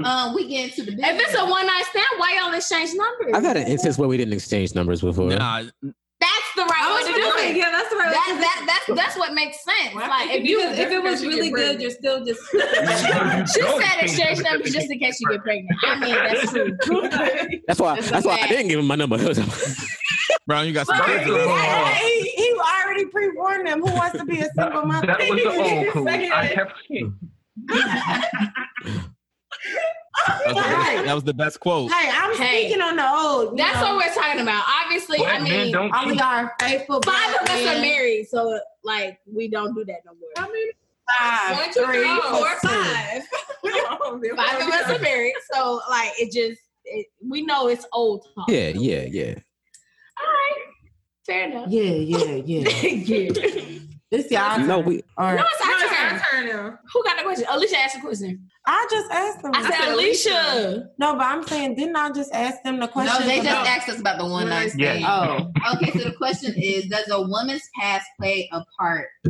um, 0.05 0.35
we 0.35 0.49
get 0.49 0.65
into 0.71 0.83
the 0.85 0.93
business. 0.97 1.11
If 1.11 1.21
it's 1.29 1.35
a 1.39 1.45
one 1.45 1.67
night 1.67 1.85
stand, 1.91 2.07
why 2.17 2.39
y'all 2.41 2.55
exchange 2.55 2.91
numbers? 2.95 3.35
I've 3.35 3.45
had 3.45 3.57
an 3.57 3.67
instance 3.67 3.99
where 3.99 4.09
we 4.09 4.17
didn't 4.17 4.35
exchange 4.35 4.75
numbers 4.75 5.01
before. 5.03 5.29
Nah, 5.31 5.65
That's 6.21 6.51
the 6.57 6.63
right 6.65 6.83
I 6.83 6.89
way 6.91 6.99
was 6.99 7.07
to 7.07 7.15
do 7.15 7.31
like, 7.31 7.51
it. 7.51 7.57
yeah, 7.57 7.71
that's 7.71 7.91
the 7.91 7.97
right. 7.97 8.11
That, 8.11 8.39
that, 8.41 8.65
that's 8.67 9.01
that's 9.01 9.17
what 9.17 9.35
makes 9.35 9.63
sense. 9.63 9.95
Like 9.95 10.31
if 10.31 10.45
you, 10.45 10.61
if 10.61 10.91
it 10.91 11.01
was 11.01 11.25
really 11.25 11.51
good, 11.51 11.81
you're 11.81 11.93
still 11.93 12.25
just. 12.25 12.41
she 12.51 12.59
said 13.63 14.03
exchange 14.03 14.41
numbers 14.41 14.73
just 14.73 14.91
in 14.91 14.99
case 14.99 15.21
you 15.21 15.29
get 15.31 15.43
pregnant. 15.43 15.79
I 15.85 16.01
mean 16.01 16.15
that's 16.15 16.51
true. 16.51 16.77
That's 17.69 17.79
why. 17.81 17.95
That's 17.97 18.11
That's 18.11 18.27
why 18.27 18.39
I 18.43 18.49
didn't 18.49 18.69
give 18.69 18.81
him 18.81 18.87
my 18.87 18.97
number. 18.97 19.17
Brown, 20.47 20.67
you 20.67 20.73
got 20.73 20.87
some 20.87 20.99
But 20.99 21.07
kids. 21.07 21.25
he, 21.27 22.21
he, 22.21 22.31
he 22.31 22.59
already 22.59 23.05
pre-warned 23.07 23.67
them 23.67 23.81
who 23.81 23.93
wants 23.93 24.19
to 24.19 24.25
be 24.25 24.41
a 24.41 24.49
single 24.57 24.87
mother. 24.87 25.07
That 25.07 25.19
was 25.21 25.29
the 25.29 25.49
old 25.49 25.87
cool. 25.93 26.09
I 26.09 26.47
have 26.47 26.73
kids. 26.89 27.13
That 30.27 30.55
was, 30.55 30.55
the 30.55 30.63
best, 30.63 31.05
that 31.07 31.15
was 31.15 31.25
the 31.25 31.35
best 31.35 31.61
quote. 31.61 31.93
Hey, 31.93 32.11
I'm 32.13 32.37
Hey. 32.37 32.65
speaking 32.67 32.83
on 32.83 32.97
the 32.97 33.09
old. 33.09 33.57
That's 33.59 33.81
know. 33.81 33.95
what 33.97 34.07
we're 34.07 34.15
talking 34.15 34.41
about. 34.41 34.65
Obviously, 34.85 35.19
I 35.19 35.21
Black 35.21 35.43
men 35.43 35.51
mean, 35.65 35.73
don't 35.73 35.95
All 35.95 36.05
of 36.07 36.13
cheat. 36.13 36.21
are 36.23 36.55
faithful. 36.61 37.01
five 37.03 37.35
of 37.35 37.49
us 37.49 37.61
are 37.67 37.81
married, 37.81 38.27
so 38.29 38.59
like 38.85 39.19
we 39.33 39.49
don't 39.49 39.75
do 39.75 39.85
that 39.85 40.01
no 40.05 40.13
more. 40.15 40.31
I 40.37 40.53
mean, 40.53 40.69
Five, 41.19 41.57
one, 41.57 41.73
two, 41.73 41.85
three, 41.87 41.99
three, 42.05 42.21
four, 42.31 42.49
two. 42.61 42.69
five. 42.69 43.23
Five 44.37 44.61
of 44.61 44.69
us 44.75 44.91
are 44.91 44.99
married, 45.01 45.35
so 45.53 45.81
like 45.91 46.11
it 46.19 46.31
just 46.33 46.61
it, 46.85 47.07
we 47.27 47.43
know 47.43 47.69
it's 47.69 47.87
old 47.93 48.27
talk. 48.35 48.49
Yeah, 48.49 48.69
yeah, 48.69 49.03
yeah. 49.11 49.35
All 50.19 50.27
right, 50.27 50.65
fair 51.27 51.45
enough. 51.51 51.69
Yeah, 51.71 51.83
yeah, 51.83 52.43
yeah. 52.45 52.69
yeah. 52.89 53.79
This 54.11 54.31
y'all. 54.31 54.59
No, 54.61 54.79
we. 54.79 55.03
Or 55.19 55.35
No, 55.35 55.43
it's 55.45 55.61
No, 55.65 55.71
our 55.71 55.85
it's 55.85 55.95
turn. 55.95 56.13
our 56.13 56.21
turn 56.31 56.47
now. 56.49 56.79
Who 56.95 57.05
got 57.05 57.19
the 57.19 57.25
question? 57.25 57.47
Alicia 57.51 57.77
asked 57.79 57.95
the 57.97 58.01
question. 58.01 58.49
I 58.67 58.87
just 58.91 59.11
asked 59.11 59.43
them. 59.43 59.53
I 59.55 59.71
said 59.71 59.93
Alicia. 59.93 60.89
No, 60.99 61.13
but 61.15 61.25
I'm 61.27 61.43
saying, 61.47 61.75
didn't 61.75 61.95
I 61.97 62.11
just 62.11 62.33
ask 62.33 62.63
them 62.63 62.81
the 62.81 62.89
question? 62.89 63.21
no, 63.21 63.27
they 63.27 63.37
just 63.37 63.49
about- 63.51 63.67
asked 63.67 63.89
us 63.91 64.01
about 64.01 64.19
the 64.19 64.25
one 64.27 64.49
night 64.49 64.71
stand. 64.71 65.01
Yeah. 65.01 65.51
Oh, 65.61 65.73
Okay, 65.75 65.91
so 65.91 66.09
the 66.09 66.15
question 66.17 66.55
is: 66.57 66.87
Does 66.87 67.09
a 67.11 67.21
woman's 67.21 67.69
past 67.79 68.07
play 68.19 68.49
a 68.53 68.63
part? 68.79 69.09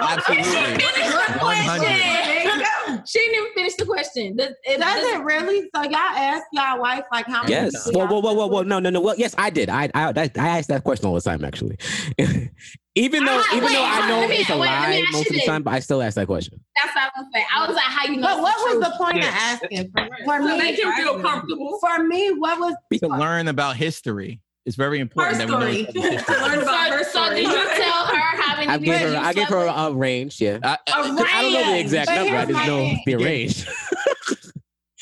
Absolutely. 0.00 0.42
Finish 0.44 1.14
the 1.14 1.38
question. 1.38 3.04
She 3.06 3.18
didn't 3.20 3.34
even 3.40 3.52
finish 3.54 3.74
the 3.74 3.84
question. 3.86 4.36
Does, 4.36 4.48
it, 4.64 4.78
does 4.80 5.02
does- 5.02 5.14
it 5.20 5.22
really? 5.24 5.68
So 5.74 5.82
y'all 5.82 5.94
ask 5.96 6.44
y'all 6.52 6.80
wife 6.80 7.04
like 7.12 7.26
how 7.26 7.42
many? 7.42 7.52
Yes. 7.52 7.84
people 7.86 8.00
Whoa, 8.06 8.06
whoa, 8.06 8.20
y'all 8.20 8.22
whoa, 8.22 8.32
whoa, 8.34 8.46
whoa. 8.46 8.62
No, 8.62 8.78
no, 8.78 8.90
no. 8.90 9.00
Well, 9.00 9.14
yes, 9.18 9.34
I 9.38 9.50
did. 9.50 9.68
I, 9.68 9.90
I, 9.94 10.08
I 10.16 10.30
I 10.38 10.48
ask 10.58 10.68
that 10.68 10.84
question 10.84 11.06
all 11.06 11.14
the 11.14 11.20
time, 11.20 11.44
actually. 11.44 11.76
even 12.98 13.24
though, 13.24 13.40
Ah, 13.42 13.52
even 13.56 13.64
wait, 13.64 13.72
though 13.74 13.84
I 13.84 14.08
know 14.08 14.28
me- 14.28 14.34
it's 14.36 14.50
a 14.50 14.58
wait, 14.58 14.66
lie 14.68 15.04
most 15.12 15.26
of 15.28 15.32
the 15.34 15.42
time, 15.46 15.62
but 15.62 15.72
I 15.74 15.80
still 15.80 16.02
ask 16.02 16.16
that 16.16 16.26
question. 16.26 16.60
That's 16.76 16.94
what 16.94 17.04
I 17.04 17.20
was 17.20 17.28
gonna. 17.32 17.44
I 17.54 17.66
was 17.66 17.74
like, 17.76 17.84
how 17.84 18.04
you 18.06 18.16
know? 18.16 18.26
But 18.28 18.42
what 18.42 18.54
it's 18.56 18.62
was 18.64 18.72
true? 18.72 18.80
the 18.80 18.96
point 18.98 19.18
of 19.18 19.30
asking? 19.30 19.90
For, 19.92 20.08
for 20.24 20.42
So 20.42 20.58
they 20.58 20.70
me, 20.72 20.76
can 20.76 20.94
feel 20.96 21.20
comfortable. 21.20 21.78
for 21.80 22.02
me, 22.04 22.32
what 22.32 22.58
was 22.58 22.74
To 23.00 23.08
learn 23.08 23.48
about 23.48 23.76
history. 23.76 24.40
It's 24.66 24.76
very 24.76 25.00
important 25.00 25.40
Her 25.40 25.46
that 25.46 25.58
we 25.58 25.64
know 25.64 25.72
story. 25.72 25.80
each 25.80 25.88
other's 25.88 26.12
history. 26.26 26.36
Learn 26.42 26.58
about 26.62 26.90
her 26.90 27.04
So, 27.04 27.24
so 27.28 27.30
did 27.34 27.42
you 27.44 27.52
tell 27.52 28.06
her 28.06 28.16
how 28.42 28.56
many 28.56 28.66
I 28.68 28.76
gave 28.78 29.00
her, 29.00 29.16
I 29.16 29.32
gave 29.32 29.46
her 29.48 29.66
with? 29.66 29.74
a 29.74 29.92
range. 29.94 30.40
Yeah. 30.42 30.58
I, 30.62 30.74
A 30.74 30.78
I 30.94 31.02
don't 31.02 31.14
know 31.54 31.72
the 31.72 31.78
exact 31.80 32.08
But 32.08 32.14
number. 32.16 32.34
I 32.36 32.44
here's 32.44 32.48
just 32.56 32.66
know 32.66 32.78
thing. 32.80 33.02
the 33.06 33.16
range. 33.16 33.66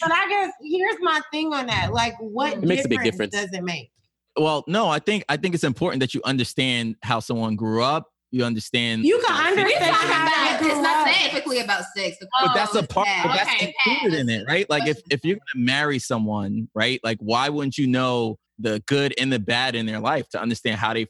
But 0.00 0.12
I 0.12 0.28
guess 0.28 0.52
here's 0.62 0.96
my 1.00 1.20
thing 1.32 1.54
on 1.54 1.66
that. 1.66 1.92
Like, 1.92 2.14
what 2.20 2.52
It 2.52 2.62
makes 2.64 2.84
a 2.84 2.88
big 2.88 3.02
difference. 3.02 3.32
does 3.32 3.48
it 3.52 3.64
make? 3.64 3.90
Well, 4.36 4.64
no, 4.66 4.88
I 4.88 4.98
think 4.98 5.24
I 5.28 5.36
think 5.36 5.54
it's 5.54 5.64
important 5.64 6.00
that 6.00 6.14
you 6.14 6.20
understand 6.24 6.96
how 7.02 7.20
someone 7.20 7.56
grew 7.56 7.82
up. 7.82 8.08
You 8.32 8.44
understand. 8.44 9.04
You 9.04 9.20
can 9.24 9.34
their 9.54 9.64
understand 9.64 9.94
situation. 9.96 10.12
how 10.12 10.58
But 10.58 10.66
it's 10.66 10.80
not 10.80 11.06
up. 11.06 11.14
specifically 11.14 11.58
about 11.60 11.84
sex. 11.96 12.16
The 12.20 12.28
but 12.42 12.54
that's 12.54 12.74
a 12.74 12.82
part 12.82 13.06
past. 13.06 13.26
but 13.28 13.36
that's 13.36 13.50
Okay, 13.62 13.74
included 13.86 14.18
in 14.20 14.28
it 14.28 14.44
right 14.48 14.68
like 14.68 14.86
if, 14.88 15.00
if 15.10 15.24
you're 15.24 15.36
gonna 15.36 15.64
marry 15.64 15.98
someone 15.98 16.68
right 16.74 17.00
like 17.04 17.18
why 17.20 17.48
wouldn't 17.48 17.78
you 17.78 17.86
know 17.86 18.36
the 18.58 18.82
good 18.86 19.14
and 19.18 19.32
the 19.32 19.38
bad 19.38 19.74
in 19.76 19.86
their 19.86 20.00
life 20.00 20.28
to 20.30 20.40
understand 20.40 20.78
how 20.80 20.92
they 20.92 21.06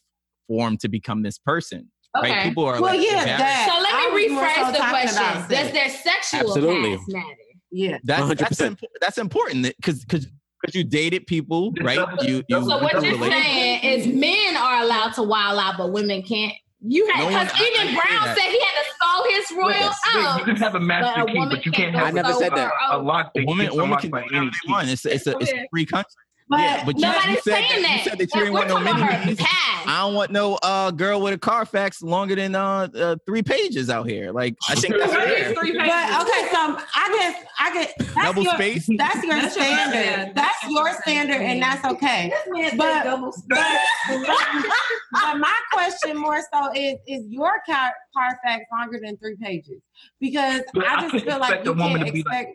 form 0.46 0.76
to 0.76 0.88
become 0.88 1.22
this 1.22 1.38
person 1.38 1.90
right 2.22 2.42
people 2.42 2.64
are 2.64 2.80
Well, 2.80 2.94
like 2.96 3.00
yeah, 3.06 3.24
that. 3.24 3.68
So 3.72 3.82
let 3.82 4.14
me 4.14 4.24
was 4.24 4.32
more 4.32 4.48
so 4.48 4.62
rephrase 4.62 4.72
the 4.72 4.78
question. 4.78 5.22
about 5.22 5.48
Does 5.50 5.72
their 5.72 5.88
sexual 5.90 6.40
Absolutely. 6.50 6.96
past 6.96 7.08
matter? 7.08 7.36
Yeah. 7.72 7.98
that's 8.04 8.28
that's, 8.34 8.60
100%. 8.60 8.66
imp- 8.66 8.80
that's 9.00 9.18
important 9.18 9.62
because 9.76 10.04
because 10.04 10.26
because 10.66 10.74
you 10.74 10.84
dated 10.84 11.26
people 11.26 11.72
right 11.82 11.98
you 12.22 12.42
you 12.48 12.62
So 12.62 12.78
what 12.82 12.92
you're 12.92 13.02
relationships. 13.02 13.34
saying 13.44 13.82
is 14.00 14.06
men 14.08 14.56
are 14.56 14.82
allowed 14.82 15.12
to 15.14 15.22
wild 15.22 15.58
out, 15.58 15.74
but 15.78 15.92
women 15.92 16.22
can't. 16.22 16.52
You 16.80 17.06
had 17.08 17.18
No 17.20 17.24
one- 17.24 17.32
because 17.46 17.50
I- 17.54 17.64
I 17.64 17.82
even 17.84 17.94
Brown 17.94 18.36
said 18.36 18.50
he 18.50 18.60
had 18.60 18.82
to 18.82 18.84
sow 19.00 19.24
his 19.30 19.50
royal 19.56 19.70
Yes. 19.70 19.98
Wait, 20.14 20.20
you 20.22 20.28
oats. 20.28 20.44
can 20.44 20.56
have 20.56 20.74
a 20.74 20.80
master 20.80 21.12
but 21.16 21.22
a 21.22 21.26
key, 21.32 21.38
woman 21.38 21.48
but 21.56 21.66
you 21.66 21.72
can't 21.72 21.92
can't 21.94 21.96
have 21.96 22.06
I 22.08 22.10
never 22.10 22.32
said 22.34 22.52
that. 22.54 22.70
a 22.90 22.96
oats. 22.96 23.04
lock 23.06 23.30
a 23.36 23.44
woman, 23.44 23.66
gets 23.66 23.76
woman 23.76 23.98
can 23.98 24.10
by 24.10 24.20
do 24.20 24.26
any 24.26 24.46
whatever 24.46 24.50
they 24.66 24.72
want. 24.72 24.86
key. 24.86 24.92
It's, 24.92 25.06
it's, 25.06 25.26
a, 25.26 25.38
it's 25.38 25.52
a 25.52 25.66
free 25.70 25.86
country. 25.86 26.10
But 26.48 26.60
yeah, 26.60 26.84
but 26.84 26.94
you, 26.96 27.04
you 27.06 27.12
Nobody's 27.12 27.42
said 27.42 27.52
that, 27.54 27.68
saying 27.70 27.82
you 27.98 28.04
said 28.04 28.18
that 28.18 28.34
you 28.34 28.40
didn't 28.40 28.52
want 28.54 28.68
no 28.68 28.78
mini 28.78 29.00
about. 29.02 29.46
I 29.88 30.00
don't 30.02 30.14
want 30.14 30.30
no 30.30 30.54
uh, 30.62 30.92
girl 30.92 31.20
with 31.20 31.34
a 31.34 31.38
Carfax 31.38 32.02
longer 32.02 32.36
than 32.36 32.54
uh, 32.54 32.88
uh, 32.94 33.16
three 33.26 33.42
pages 33.42 33.90
out 33.90 34.08
here. 34.08 34.30
Like 34.30 34.56
I 34.68 34.76
think 34.76 34.94
that's 34.96 35.12
What 35.12 35.28
is 35.28 35.38
fair. 35.46 35.54
three 35.54 35.72
pages? 35.72 35.88
but 35.88 36.22
okay, 36.22 36.48
so 36.52 36.78
I 36.94 37.08
guess 37.18 37.44
I 37.58 37.72
get 37.74 37.94
that's 37.98 38.14
Double 38.14 38.42
your, 38.44 38.54
space. 38.54 38.86
That's 38.96 39.24
your 39.24 39.34
That's 39.40 39.54
standard. 39.54 39.94
yeah, 39.96 40.16
that's 40.32 40.34
that's 40.34 40.72
your 40.72 40.88
your 40.88 41.00
standard, 41.02 41.40
and 41.40 41.60
that's 41.62 41.84
okay. 41.84 42.30
This 42.30 42.46
man 42.48 42.70
said 42.70 42.78
But- 42.78 43.34
But, 43.48 44.66
but 45.12 45.38
my 45.38 45.56
question 45.72 46.16
more 46.16 46.40
so 46.52 46.72
is: 46.74 46.96
Is 47.08 47.24
your 47.28 47.60
car 47.68 47.92
Carfax 48.16 48.64
longer 48.72 49.00
than 49.02 49.16
three 49.16 49.36
pages? 49.36 49.82
Because 50.20 50.62
But 50.74 50.86
I 50.86 50.94
I 50.94 51.00
just 51.00 51.10
couldn't 51.12 51.28
feel 51.28 51.38
like 51.40 51.64
you 51.64 51.72
woman 51.72 52.02
can't 52.02 52.14
to 52.14 52.22
like- 52.28 52.38
expect 52.46 52.50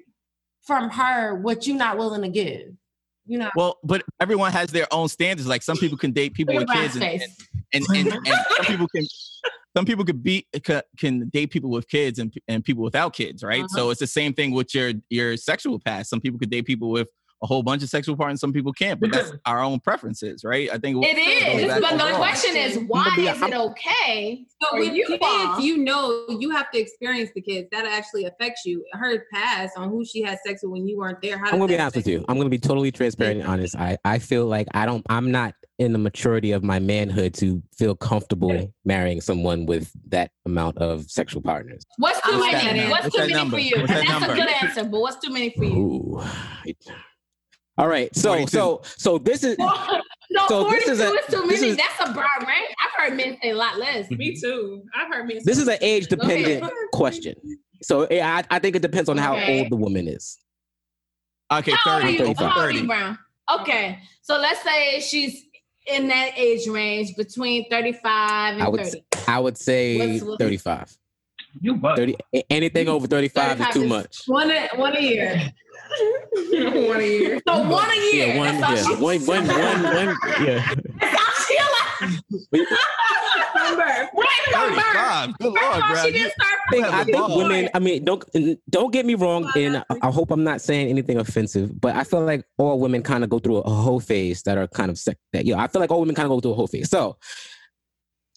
from 0.65 0.89
her 0.91 1.35
what 1.41 1.65
you're 1.67 1.77
not 1.77 1.97
willing 1.97 2.21
to 2.21 2.29
give. 2.29 2.67
You 3.25 3.37
know, 3.37 3.49
Well, 3.55 3.77
but 3.83 4.03
everyone 4.19 4.51
has 4.51 4.71
their 4.71 4.87
own 4.91 5.07
standards. 5.07 5.47
Like 5.47 5.61
some 5.61 5.77
people 5.77 5.97
can 5.97 6.11
date 6.11 6.33
people 6.33 6.55
with 6.55 6.67
kids, 6.69 6.95
and, 6.95 7.03
and, 7.03 7.21
and, 7.73 7.85
and, 7.89 8.27
and 8.27 8.45
some 8.57 8.65
people 8.65 8.87
can 8.87 9.05
some 9.75 9.85
people 9.85 10.03
could 10.03 10.21
be 10.23 10.45
can 10.97 11.29
date 11.29 11.51
people 11.51 11.69
with 11.69 11.87
kids 11.87 12.19
and 12.19 12.33
and 12.47 12.63
people 12.63 12.83
without 12.83 13.13
kids, 13.13 13.43
right? 13.43 13.63
So 13.69 13.83
Uh-huh. 13.83 13.89
it's 13.91 13.99
the 13.99 14.07
same 14.07 14.33
thing 14.33 14.51
with 14.51 14.73
your 14.75 14.93
your 15.09 15.37
sexual 15.37 15.79
past. 15.79 16.09
Some 16.09 16.19
people 16.19 16.39
could 16.39 16.49
date 16.49 16.65
people 16.65 16.89
with 16.89 17.07
a 17.41 17.47
whole 17.47 17.63
bunch 17.63 17.81
of 17.83 17.89
sexual 17.89 18.15
partners, 18.15 18.39
some 18.39 18.53
people 18.53 18.71
can't. 18.71 18.99
But 18.99 19.11
that's 19.11 19.31
our 19.45 19.59
own 19.59 19.79
preferences, 19.79 20.43
right? 20.43 20.69
I 20.71 20.77
think 20.77 21.03
It 21.03 21.17
is, 21.17 21.79
but 21.81 21.97
the 21.97 22.15
question 22.15 22.55
is, 22.55 22.77
why 22.79 23.13
is 23.17 23.41
it 23.41 23.53
okay? 23.53 24.45
So 24.61 24.69
for 24.69 24.79
with 24.79 24.93
you 24.93 25.05
kids, 25.07 25.21
all? 25.23 25.59
you 25.59 25.77
know, 25.77 26.25
you 26.29 26.51
have 26.51 26.69
to 26.71 26.79
experience 26.79 27.31
the 27.33 27.41
kids. 27.41 27.67
That 27.71 27.85
actually 27.85 28.25
affects 28.25 28.65
you. 28.65 28.85
Her 28.93 29.25
past 29.33 29.77
on 29.77 29.89
who 29.89 30.05
she 30.05 30.21
had 30.21 30.39
sex 30.45 30.61
with 30.63 30.71
when 30.71 30.87
you 30.87 30.97
weren't 30.97 31.21
there. 31.21 31.37
How 31.37 31.45
I'm 31.51 31.59
gonna 31.59 31.67
be 31.67 31.79
honest 31.79 31.95
with 31.95 32.07
affect 32.07 32.19
you. 32.19 32.25
I'm 32.27 32.37
gonna 32.37 32.49
be 32.49 32.59
totally 32.59 32.91
transparent 32.91 33.41
and 33.41 33.49
honest. 33.49 33.75
I, 33.75 33.97
I 34.05 34.19
feel 34.19 34.45
like 34.45 34.67
I 34.73 34.85
don't 34.85 35.05
I'm 35.09 35.31
not 35.31 35.55
in 35.79 35.93
the 35.93 35.99
maturity 35.99 36.51
of 36.51 36.63
my 36.63 36.79
manhood 36.79 37.33
to 37.33 37.61
feel 37.75 37.95
comfortable 37.95 38.71
marrying 38.85 39.19
someone 39.19 39.65
with 39.65 39.91
that 40.09 40.29
amount 40.45 40.77
of 40.77 41.09
sexual 41.09 41.41
partners. 41.41 41.83
What's 41.97 42.21
too 42.21 42.33
I 42.33 42.37
like 42.37 42.63
many? 42.63 42.79
that 42.81 42.89
What's 42.91 43.15
too 43.15 43.21
many 43.21 43.33
number? 43.33 43.57
for 43.57 43.61
you? 43.61 43.73
What's 43.77 43.91
that 43.91 44.05
that's 44.07 44.31
a 44.31 44.35
good 44.35 44.49
answer, 44.61 44.83
but 44.83 45.01
what's 45.01 45.17
too 45.17 45.33
many 45.33 45.49
for 45.49 45.63
you? 45.63 45.73
Ooh. 45.73 46.23
All 47.81 47.87
right. 47.87 48.15
So 48.15 48.29
42. 48.29 48.47
so 48.51 48.81
so 48.85 49.17
this 49.17 49.43
is 49.43 49.57
no, 50.29 50.45
So 50.47 50.65
42 50.65 50.91
is 50.91 50.99
is, 50.99 51.01
a- 51.01 51.31
too 51.31 51.47
many. 51.47 51.67
is- 51.69 51.77
That's 51.77 52.09
a 52.09 52.13
broad 52.13 52.47
range. 52.47 52.69
I've 52.79 53.03
heard 53.09 53.17
men 53.17 53.37
say 53.41 53.49
a 53.49 53.55
lot 53.55 53.79
less. 53.79 54.07
Me 54.11 54.39
too. 54.39 54.83
I've 54.93 55.11
heard 55.11 55.27
men. 55.27 55.39
this 55.43 55.57
is 55.57 55.67
an 55.67 55.79
age 55.81 56.05
dependent 56.07 56.71
question. 56.93 57.33
So 57.81 58.03
eh, 58.03 58.23
I, 58.23 58.43
I 58.51 58.59
think 58.59 58.75
it 58.75 58.83
depends 58.83 59.09
on 59.09 59.17
how 59.17 59.35
Okay. 59.35 59.61
old 59.61 59.71
the 59.71 59.75
woman 59.77 60.07
is. 60.07 60.37
Okay, 61.51 61.71
How 61.83 61.95
old 61.95 62.03
are 62.03 62.05
30. 62.05 62.13
you? 62.13 62.19
35. 62.19 62.37
How 62.51 62.55
old 62.55 62.65
are 62.65 62.71
you, 62.71 62.85
Brown? 62.87 63.17
Okay, 63.61 63.99
so 64.21 64.37
let's 64.37 64.61
say 64.61 64.99
she's 64.99 65.41
in 65.87 66.07
that 66.09 66.37
age 66.37 66.67
range 66.67 67.15
between 67.17 67.67
35 67.71 68.53
and 68.53 68.63
I 68.63 68.69
would 68.69 68.85
30. 68.85 69.03
I 69.27 69.39
would 69.39 69.57
say 69.57 69.97
What's- 69.97 70.23
what's- 70.23 70.43
35. 70.43 70.97
You 71.59 71.75
bug. 71.75 71.97
30 71.97 72.15
anything 72.49 72.87
over 72.87 73.07
35 73.07 73.59
is 73.59 73.67
too 73.73 73.83
is- 73.83 73.89
much. 73.89 74.21
One 74.27 74.51
a, 74.51 74.69
one 74.75 74.95
a 74.95 75.01
year. 75.01 75.51
One 76.87 76.99
a 77.01 77.07
year. 77.07 77.41
So 77.47 77.69
one 77.69 77.89
a 77.89 77.95
year. 78.13 78.27
Yeah, 78.27 78.37
one, 78.37 78.59
That's 78.61 78.87
yeah, 78.89 78.99
one, 78.99 79.19
one, 79.25 79.47
one, 79.47 79.83
one, 79.83 80.17
yeah. 80.41 80.73
That's 80.99 81.15
all 81.17 81.45
she 81.47 81.57
allowed. 81.57 82.21
We- 82.51 82.67
Right 83.61 84.07
35. 84.51 85.37
Good 85.39 85.53
That's 85.53 85.63
Lord, 85.63 85.81
why 85.81 85.91
Brad. 85.91 86.05
she 86.05 86.11
didn't 86.11 86.31
start 86.33 86.51
I 86.67 86.71
think, 86.71 86.85
I 86.85 87.03
think 87.03 87.27
women. 87.35 87.69
I 87.73 87.79
mean, 87.79 88.05
don't 88.05 88.23
don't 88.69 88.91
get 88.93 89.05
me 89.05 89.15
wrong, 89.15 89.49
and 89.55 89.77
I, 89.77 89.83
I 90.01 90.11
hope 90.11 90.31
I'm 90.31 90.43
not 90.43 90.61
saying 90.61 90.87
anything 90.89 91.17
offensive, 91.17 91.79
but 91.79 91.95
I 91.95 92.03
feel 92.03 92.23
like 92.23 92.45
all 92.57 92.79
women 92.79 93.01
kind 93.03 93.23
of 93.23 93.29
go 93.29 93.39
through 93.39 93.57
a 93.57 93.69
whole 93.69 93.99
phase 93.99 94.43
that 94.43 94.57
are 94.57 94.67
kind 94.67 94.89
of 94.89 94.97
sick. 94.97 95.17
That 95.33 95.45
you 95.45 95.53
know, 95.55 95.59
I 95.61 95.67
feel 95.67 95.79
like 95.81 95.91
all 95.91 95.99
women 95.99 96.15
kind 96.15 96.25
of 96.25 96.29
go 96.31 96.39
through 96.39 96.51
a 96.51 96.55
whole 96.55 96.67
phase. 96.67 96.89
So, 96.89 97.17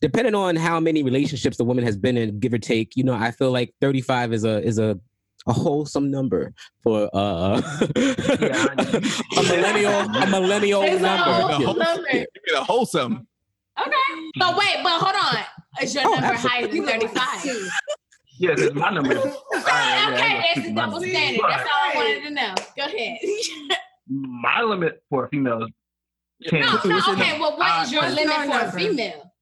depending 0.00 0.34
on 0.34 0.56
how 0.56 0.80
many 0.80 1.02
relationships 1.02 1.56
the 1.56 1.64
woman 1.64 1.84
has 1.84 1.96
been 1.96 2.16
in, 2.16 2.38
give 2.40 2.52
or 2.52 2.58
take, 2.58 2.96
you 2.96 3.04
know, 3.04 3.14
I 3.14 3.30
feel 3.30 3.50
like 3.52 3.72
35 3.80 4.32
is 4.32 4.44
a 4.44 4.62
is 4.62 4.78
a 4.78 4.98
a 5.46 5.52
wholesome 5.52 6.10
number 6.10 6.52
for 6.82 7.08
uh, 7.14 7.60
a 7.96 9.42
millennial 9.42 9.92
a 9.92 10.26
millennial 10.26 10.82
It's 10.82 10.96
a 10.96 11.00
number. 11.00 11.64
number. 11.64 12.02
Give 12.12 12.20
me 12.20 12.26
the 12.52 12.64
wholesome. 12.64 13.26
Okay. 13.78 13.90
But 14.38 14.56
wait, 14.56 14.76
but 14.82 15.00
hold 15.00 15.14
on. 15.22 15.44
Is 15.82 15.94
your 15.94 16.04
Oh, 16.06 16.12
number 16.14 16.26
absolutely. 16.34 16.80
higher 16.80 16.98
than 16.98 17.08
35? 17.10 17.70
Yes, 18.38 18.60
because 18.60 18.74
my 18.74 18.90
number. 18.90 19.12
is- 19.12 19.18
Okay, 19.18 20.12
okay, 20.14 20.42
it's 20.56 20.66
a 20.68 20.72
double 20.74 21.00
But 21.00 21.08
standard. 21.08 21.40
That's 21.48 21.62
all 21.62 21.90
I 21.90 21.92
wanted 21.94 22.22
to 22.22 22.30
know. 22.30 22.54
Go 22.76 22.84
ahead. 22.84 23.18
My 24.08 24.62
limit 24.62 25.02
for 25.10 25.24
a 25.26 25.28
female 25.28 25.62
is 25.64 25.70
10. 26.50 26.60
No, 26.60 26.66
no, 26.84 26.98
okay. 27.12 27.38
Well, 27.40 27.56
what 27.58 27.84
is 27.86 27.92
your 27.92 28.04
Uh, 28.04 28.10
limit 28.10 28.36
for 28.46 28.60
a 28.66 28.72
female? 28.72 29.32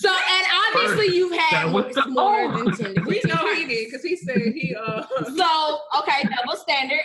So, 0.00 0.08
and 0.10 0.46
obviously 0.76 1.16
you've 1.16 1.36
had 1.36 1.72
more, 1.72 1.82
the- 1.82 2.06
more 2.06 2.42
oh. 2.42 2.64
than 2.64 2.76
10 2.76 2.94
to 2.94 3.00
We 3.00 3.20
know 3.24 3.52
he 3.52 3.66
did 3.66 3.86
because 3.86 4.04
he 4.04 4.14
said 4.14 4.36
he 4.36 4.72
uh 4.74 5.02
So, 5.36 5.80
okay, 5.98 6.22
double 6.36 6.56
standard. 6.56 7.00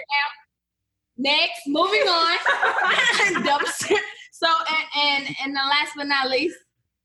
Now, 1.18 1.32
next, 1.32 1.62
moving 1.66 2.02
on. 2.02 2.38
double 3.44 3.66
standard. 3.66 4.04
So, 4.32 4.48
and, 4.48 5.26
and 5.26 5.36
and 5.44 5.56
the 5.56 5.60
last 5.60 5.94
but 5.96 6.08
not 6.08 6.30
least, 6.30 6.56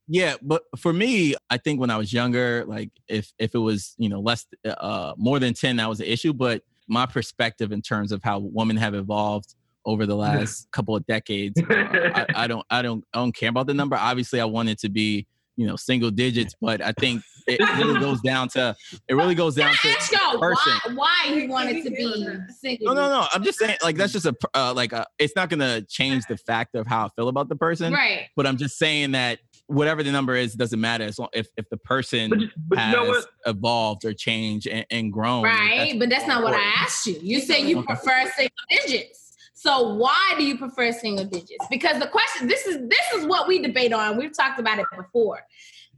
Yeah, 0.07 0.35
but 0.43 0.61
for 0.77 0.93
me, 0.93 1.33
I 1.49 1.57
think 1.57 1.79
when 1.79 1.89
I 1.89 1.97
was 1.97 2.13
younger, 2.13 2.65
like 2.67 2.91
if 3.07 3.31
if 3.39 3.55
it 3.55 3.59
was 3.59 3.95
you 3.97 4.09
know 4.09 4.19
less 4.19 4.45
uh 4.65 5.13
more 5.17 5.39
than 5.39 5.55
ten, 5.55 5.77
that 5.77 5.89
was 5.89 6.01
an 6.01 6.05
issue. 6.05 6.33
But 6.33 6.61
my 6.87 7.07
perspective 7.07 7.71
in 7.71 7.81
terms 7.81 8.11
of 8.11 8.21
how 8.23 8.39
women 8.39 8.77
have 8.77 8.93
evolved 8.93 9.55
over 9.85 10.05
the 10.05 10.15
last 10.15 10.69
couple 10.71 10.95
of 10.95 11.03
decades, 11.07 11.59
uh, 11.69 11.73
I, 12.13 12.25
I 12.35 12.47
don't 12.47 12.65
I 12.69 12.83
don't 12.83 13.03
I 13.11 13.17
don't 13.19 13.35
care 13.35 13.49
about 13.49 13.65
the 13.65 13.73
number. 13.73 13.95
Obviously, 13.95 14.39
I 14.39 14.45
wanted 14.45 14.77
to 14.79 14.89
be 14.89 15.25
you 15.59 15.67
know 15.67 15.75
single 15.75 16.09
digits, 16.09 16.55
but 16.61 16.81
I 16.81 16.93
think 16.93 17.21
it 17.45 17.59
really 17.77 17.99
goes 18.07 18.21
down 18.21 18.47
to 18.49 18.73
it 19.09 19.13
really 19.13 19.35
goes 19.35 19.55
down 19.55 19.73
to 19.81 19.89
ask 19.89 20.11
person. 20.39 20.73
why, 20.95 21.25
why 21.27 21.33
you 21.33 21.49
want 21.49 21.69
it 21.69 21.83
to 21.83 21.89
be 21.91 22.37
single? 22.61 22.93
no 22.95 23.01
no 23.01 23.09
no. 23.09 23.27
I'm 23.33 23.43
just 23.43 23.59
saying 23.59 23.77
like 23.83 23.97
that's 23.97 24.13
just 24.13 24.25
a 24.25 24.33
uh, 24.55 24.73
like 24.73 24.93
a, 24.93 25.05
it's 25.19 25.35
not 25.35 25.49
gonna 25.49 25.81
change 25.81 26.23
the 26.29 26.37
fact 26.37 26.75
of 26.75 26.87
how 26.87 27.07
I 27.07 27.09
feel 27.17 27.27
about 27.27 27.49
the 27.49 27.57
person. 27.57 27.91
Right. 27.91 28.27
But 28.37 28.47
I'm 28.47 28.55
just 28.55 28.77
saying 28.77 29.11
that 29.11 29.39
whatever 29.67 30.01
the 30.01 30.11
number 30.13 30.33
is 30.35 30.53
doesn't 30.55 30.79
matter 30.79 31.03
as 31.03 31.19
long 31.19 31.27
if 31.33 31.47
if 31.57 31.67
the 31.69 31.77
person 31.77 32.29
But, 32.29 32.39
you- 32.39 32.49
but 32.67 32.77
you 32.77 32.81
has 32.83 32.93
know 32.93 33.21
evolved 33.45 34.05
or 34.05 34.13
changed 34.13 34.65
and, 34.67 34.85
and 34.89 35.11
grown. 35.11 35.43
Right, 35.43 35.89
that's 35.89 35.99
but 35.99 36.09
that's 36.09 36.25
not 36.27 36.41
what 36.41 36.53
I 36.53 36.63
asked 36.77 37.05
you. 37.05 37.19
You 37.21 37.41
said 37.41 37.57
you 37.63 37.79
Okay. 37.79 37.87
prefer 37.87 38.31
single 38.37 38.55
digits. 38.69 39.28
So 39.61 39.95
why 39.95 40.35
do 40.37 40.45
you 40.45 40.57
prefer 40.57 40.93
single 40.93 41.25
digits? 41.25 41.67
Because 41.69 41.99
the 41.99 42.07
question 42.07 42.47
this 42.47 42.65
is 42.65 42.87
this 42.87 43.05
is 43.13 43.25
what 43.25 43.45
we 43.45 43.61
debate 43.61 43.91
on. 43.91 44.15
We've 44.17 44.31
talked 44.33 44.57
about 44.57 44.79
it 44.79 44.85
before. 44.95 45.41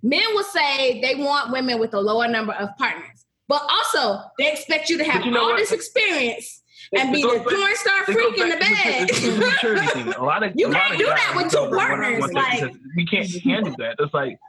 Men 0.01 0.23
will 0.33 0.43
say 0.43 0.99
they 0.99 1.13
want 1.13 1.51
women 1.51 1.79
with 1.79 1.93
a 1.93 1.99
lower 1.99 2.27
number 2.27 2.53
of 2.53 2.69
partners, 2.79 3.23
but 3.47 3.61
also 3.69 4.19
they 4.39 4.51
expect 4.51 4.89
you 4.89 4.97
to 4.97 5.03
have 5.03 5.23
you 5.23 5.29
know 5.29 5.41
all 5.41 5.49
what? 5.49 5.57
this 5.57 5.71
experience 5.71 6.63
It- 6.91 7.01
and 7.01 7.13
be 7.13 7.21
the 7.21 7.27
back- 7.37 7.43
porn 7.55 7.75
star 7.75 8.03
freak 8.05 8.35
in 8.39 8.49
the 8.49 8.55
back 8.57 8.83
bed. 8.83 9.09
It's 9.11 9.27
a 9.27 9.31
maturity 9.37 9.85
thing. 9.85 10.07
A 10.15 10.23
lot 10.23 10.41
of 10.41 10.53
You 10.55 10.69
a 10.69 10.73
can't 10.73 10.93
of 10.93 10.97
do 10.97 11.05
that 11.05 11.33
with 11.35 11.51
two 11.51 11.69
partners, 11.69 12.33
like- 12.33 12.73
we 12.97 13.05
can't 13.05 13.29
handle 13.43 13.75
that. 13.77 13.97
It's 13.99 14.11
like 14.11 14.39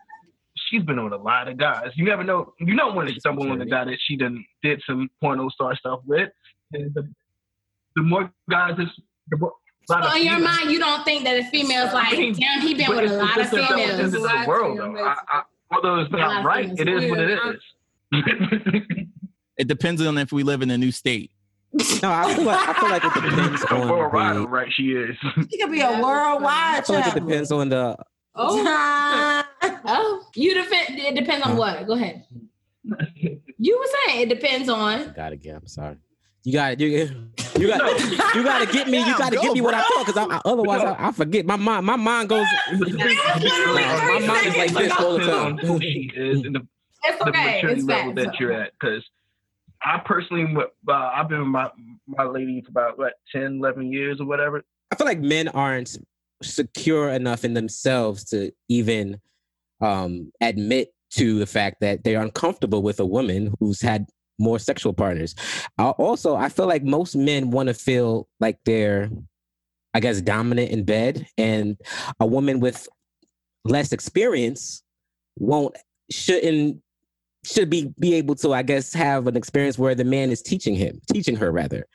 she's 0.56 0.84
been 0.84 1.04
with 1.04 1.12
a 1.12 1.18
lot 1.18 1.48
of 1.48 1.58
guys. 1.58 1.90
You 1.96 2.06
never 2.06 2.24
know. 2.24 2.54
You 2.60 2.74
know 2.74 2.94
when 2.94 3.08
to 3.08 3.20
stumble 3.20 3.50
on 3.50 3.58
the 3.58 3.66
guy 3.66 3.84
that 3.84 3.98
she 4.06 4.16
done 4.16 4.42
did 4.62 4.82
some 4.86 5.10
porno 5.20 5.50
star 5.50 5.76
stuff 5.76 6.00
with. 6.06 6.30
And 7.96 8.02
the, 8.02 8.02
the 8.02 8.02
more 8.02 8.32
guys, 8.50 8.78
is 8.78 8.88
the 9.28 9.36
more. 9.36 9.52
So 9.88 9.96
of 9.96 10.14
in 10.16 10.24
your 10.24 10.36
females- 10.36 10.56
mind, 10.58 10.70
you 10.70 10.78
don't 10.78 11.04
think 11.04 11.24
that 11.24 11.40
a 11.40 11.44
female's 11.50 11.92
like, 11.92 12.12
I 12.14 12.16
mean, 12.16 12.34
damn, 12.34 12.60
he 12.60 12.74
been 12.74 12.88
with 12.88 13.10
a 13.10 13.16
lot 13.16 13.36
of 13.36 13.42
it's 13.42 13.50
just 13.52 13.68
the- 13.68 13.78
it's 13.78 13.96
females. 13.96 14.12
the 14.12 14.44
world, 14.48 14.78
though. 14.78 14.96
I, 15.04 15.16
I, 15.28 15.42
although 15.72 16.00
it's 16.00 16.12
not 16.12 16.44
right, 16.44 16.70
it 16.78 16.88
is 16.88 17.10
what 17.10 17.18
it 17.20 17.38
is. 18.12 19.06
It 19.58 19.68
depends 19.68 20.00
on 20.04 20.16
if 20.18 20.32
we 20.32 20.42
live 20.42 20.62
in 20.62 20.70
a 20.70 20.78
new 20.78 20.90
state. 20.90 21.30
No, 22.02 22.10
I 22.10 22.34
feel 22.34 22.44
like 22.44 22.68
I 22.68 22.72
feel 22.80 22.88
like 22.88 23.04
it 23.04 23.14
depends 23.14 23.62
on 23.70 23.86
For 23.86 24.06
a 24.06 24.34
the, 24.34 24.48
right? 24.48 24.72
She 24.72 24.92
is. 24.92 25.16
She 25.50 25.58
could 25.58 25.70
be 25.70 25.80
a 25.80 26.00
worldwide 26.02 26.78
I 26.78 26.82
feel 26.82 26.96
like 26.96 27.16
it 27.16 27.20
depends 27.20 27.52
on 27.52 27.68
the 27.68 27.96
Oh, 28.34 29.44
oh, 29.84 30.24
you 30.34 30.54
defend. 30.54 30.98
It 30.98 31.14
depends 31.14 31.46
on 31.46 31.56
what. 31.56 31.86
Go 31.86 31.92
ahead. 31.92 32.24
You 33.58 33.78
were 33.78 33.86
saying 34.06 34.22
it 34.22 34.28
depends 34.30 34.68
on. 34.68 35.12
God 35.14 35.32
again. 35.34 35.56
I'm 35.56 35.66
sorry. 35.66 35.96
You 36.44 36.54
got 36.54 36.72
it. 36.72 36.80
you. 36.80 37.28
You 37.58 37.68
got 37.68 38.34
you 38.34 38.42
got 38.44 38.66
to 38.66 38.72
get 38.72 38.88
me. 38.88 38.98
You 38.98 39.16
got 39.18 39.32
to 39.32 39.38
get 39.38 39.52
me 39.52 39.60
what 39.60 39.74
I 39.74 39.78
bro. 39.78 39.86
thought 39.88 40.06
because 40.06 40.26
I, 40.30 40.36
I, 40.36 40.40
otherwise 40.44 40.80
I, 40.82 41.08
I 41.08 41.12
forget. 41.12 41.44
My 41.46 41.56
mind 41.56 41.86
my 41.86 41.96
mind 41.96 42.28
goes. 42.28 42.46
my 42.72 44.24
mind 44.26 44.46
is 44.46 44.56
like 44.56 44.72
this 44.72 44.92
all 44.98 45.18
the 45.18 45.26
time. 45.26 45.58
who 45.58 45.78
she 45.80 46.10
is 46.14 46.44
and 46.44 46.54
the 46.54 46.66
It's 47.04 47.18
the 47.18 47.28
okay. 47.28 47.54
maturity 47.56 47.80
It's 47.80 47.88
level 47.88 48.14
facts. 48.14 48.26
that 48.26 48.40
you're 48.40 48.52
at. 48.52 48.72
Because 48.80 49.04
I 49.82 50.00
personally, 50.04 50.46
uh, 50.88 50.92
I've 50.92 51.28
been 51.28 51.40
with 51.40 51.48
my 51.48 51.70
my 52.06 52.24
lady 52.24 52.62
for 52.62 52.70
about 52.70 52.98
what 52.98 53.14
10, 53.32 53.58
11 53.58 53.92
years 53.92 54.20
or 54.20 54.26
whatever. 54.26 54.62
I 54.90 54.96
feel 54.96 55.06
like 55.06 55.20
men 55.20 55.48
aren't 55.48 55.96
secure 56.42 57.10
enough 57.10 57.44
in 57.44 57.54
themselves 57.54 58.24
to 58.26 58.52
even 58.68 59.20
um, 59.80 60.32
admit 60.40 60.92
to 61.12 61.38
the 61.38 61.46
fact 61.46 61.76
that 61.80 62.04
they're 62.04 62.20
uncomfortable 62.22 62.82
with 62.82 62.98
a 63.00 63.06
woman 63.06 63.54
who's 63.60 63.80
had 63.82 64.06
more 64.38 64.58
sexual 64.58 64.92
partners. 64.92 65.34
Uh, 65.78 65.90
also, 65.90 66.36
I 66.36 66.48
feel 66.48 66.66
like 66.66 66.82
most 66.82 67.14
men 67.16 67.50
want 67.50 67.68
to 67.68 67.74
feel 67.74 68.28
like 68.40 68.58
they're, 68.64 69.10
I 69.94 70.00
guess, 70.00 70.20
dominant 70.20 70.70
in 70.70 70.84
bed, 70.84 71.26
and 71.36 71.76
a 72.20 72.26
woman 72.26 72.60
with 72.60 72.88
less 73.64 73.92
experience 73.92 74.82
won't 75.38 75.76
shouldn't 76.10 76.82
should 77.44 77.68
be 77.68 77.92
be 77.98 78.14
able 78.14 78.34
to 78.36 78.52
i 78.52 78.62
guess 78.62 78.92
have 78.92 79.26
an 79.26 79.36
experience 79.36 79.76
where 79.76 79.94
the 79.94 80.04
man 80.04 80.30
is 80.30 80.42
teaching 80.42 80.74
him 80.74 81.00
teaching 81.12 81.36
her 81.36 81.50
rather. 81.50 81.86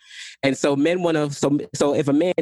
And 0.43 0.57
so 0.57 0.75
men 0.75 1.01
want 1.01 1.15
to 1.15 1.31
so 1.31 1.57
so 1.73 1.95
if 1.95 2.07
a 2.07 2.13
man 2.13 2.33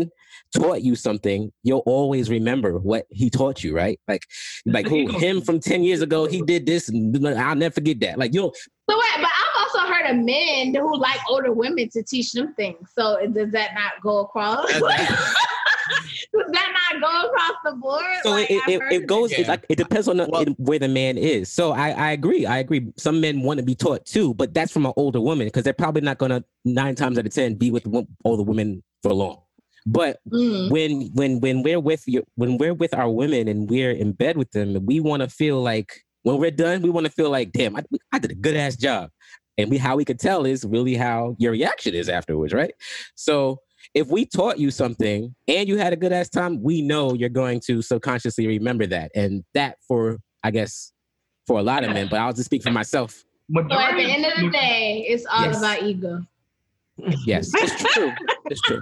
taught 0.56 0.82
you 0.82 0.96
something 0.96 1.52
you'll 1.64 1.84
always 1.86 2.30
remember 2.30 2.80
what 2.80 3.06
he 3.10 3.30
taught 3.30 3.64
you 3.64 3.76
right? 3.76 4.00
Like 4.08 4.24
like 4.66 4.88
who 4.88 5.08
him 5.20 5.42
from 5.42 5.60
10 5.60 5.84
years 5.84 6.02
ago 6.02 6.26
he 6.26 6.42
did 6.42 6.66
this 6.66 6.90
and 6.90 7.28
i'll 7.38 7.56
never 7.56 7.74
forget 7.74 8.00
that. 8.02 8.18
Like 8.18 8.34
you 8.34 8.42
know 8.42 8.54
So 8.90 8.98
wait, 8.98 9.08
but 9.18 9.30
I've 9.30 9.45
also 9.76 9.88
heard 9.94 10.10
of 10.10 10.18
men 10.24 10.74
who 10.76 10.98
like 10.98 11.20
older 11.30 11.52
women 11.52 11.90
to 11.90 12.04
teach 12.04 12.32
them 12.34 12.54
things. 12.56 12.90
So 12.98 13.18
does 13.32 13.52
that 13.52 13.74
not 13.74 14.02
go 14.02 14.20
across? 14.20 14.72
does 14.72 14.82
that 16.52 16.74
not 16.92 17.02
go 17.02 17.28
across 17.28 17.52
the 17.64 17.72
board? 17.74 18.04
so 18.24 18.32
Like, 18.32 18.50
it, 18.50 18.62
it, 18.68 18.82
it 18.94 19.08
goes 19.08 19.32
it, 19.32 19.48
like 19.48 19.66
it 19.70 19.78
depends 19.78 20.08
on 20.08 20.18
the, 20.18 20.28
Well- 20.30 20.42
in 20.42 20.54
where 20.54 20.80
the 20.80 20.88
man 20.88 21.18
is 21.18 21.52
so 21.52 21.72
i 21.72 21.90
i 21.92 22.12
agree 22.12 22.46
i 22.46 22.58
agree 22.58 22.88
some 22.98 23.22
men 23.22 23.42
want 23.42 23.60
to 23.60 23.66
be 23.66 23.76
taught 23.76 24.06
too 24.06 24.34
but 24.34 24.54
that's 24.54 24.72
from 24.72 24.86
an 24.86 24.94
older 24.98 25.22
woman 25.22 25.48
because 25.48 25.64
they're 25.64 25.74
probably 25.74 26.02
not 26.02 26.18
gonna 26.18 26.44
nine 26.66 26.96
times 26.96 27.18
out 27.18 27.26
of 27.26 27.34
ten 27.34 27.54
be 27.54 27.72
with 27.72 27.86
wo- 27.88 28.08
older 28.26 28.44
women 28.44 28.84
for 29.04 29.14
long 29.14 29.42
but 29.86 30.20
Mm. 30.32 30.72
when 30.72 31.02
when 31.14 31.40
when 31.40 31.62
we're 31.64 31.80
with 31.80 32.04
your 32.08 32.24
when 32.36 32.58
we're 32.58 32.74
with 32.74 32.94
our 32.96 33.10
women 33.10 33.48
and 33.48 33.70
we're 33.70 33.92
in 33.92 34.12
bed 34.12 34.36
with 34.38 34.50
them 34.52 34.84
we 34.86 35.00
want 35.00 35.22
to 35.22 35.30
feel 35.30 35.62
like 35.62 36.04
when 36.24 36.38
we're 36.38 36.52
done 36.52 36.82
we 36.82 36.90
want 36.90 37.06
to 37.06 37.12
feel 37.12 37.30
like 37.30 37.52
damn 37.52 37.76
I, 37.76 37.84
I 38.12 38.18
did 38.20 38.32
a 38.32 38.36
good 38.36 38.56
ass 38.56 38.76
job 38.76 39.12
and 39.58 39.70
we 39.70 39.78
how 39.78 39.96
we 39.96 40.06
could 40.06 40.20
tell 40.20 40.46
is 40.46 40.66
really 40.66 40.96
how 40.96 41.36
your 41.40 41.52
reaction 41.52 41.94
is 41.94 42.10
afterwards 42.10 42.54
right 42.54 42.74
so 43.16 43.60
if 43.94 44.08
we 44.08 44.26
taught 44.26 44.58
you 44.60 44.72
something 44.72 45.34
and 45.48 45.68
you 45.70 45.78
had 45.78 45.94
a 45.94 45.96
good 45.96 46.12
ass 46.12 46.30
time 46.30 46.62
we 46.62 46.82
know 46.82 47.14
you're 47.14 47.30
going 47.30 47.60
to 47.60 47.82
subconsciously 47.82 48.48
remember 48.48 48.86
that 48.86 49.12
and 49.16 49.44
that 49.54 49.78
for 49.88 50.18
i 50.44 50.52
guess 50.52 50.92
for 51.48 51.60
a 51.60 51.64
lot 51.64 51.84
of 51.84 51.92
men 51.92 52.08
but 52.08 52.20
i'll 52.20 52.34
just 52.34 52.46
speak 52.46 52.64
for 52.64 52.72
myself 52.72 53.24
So 53.54 53.62
at 53.80 53.96
the 53.96 54.04
end 54.04 54.26
of 54.26 54.34
the 54.40 54.50
day, 54.50 55.06
it's 55.08 55.26
all 55.28 55.44
Yes. 55.46 55.58
about 55.60 55.84
ego. 55.84 56.26
yes 57.26 57.52
it's 57.54 57.94
true 57.94 58.18
it's 58.50 58.62
true 58.62 58.82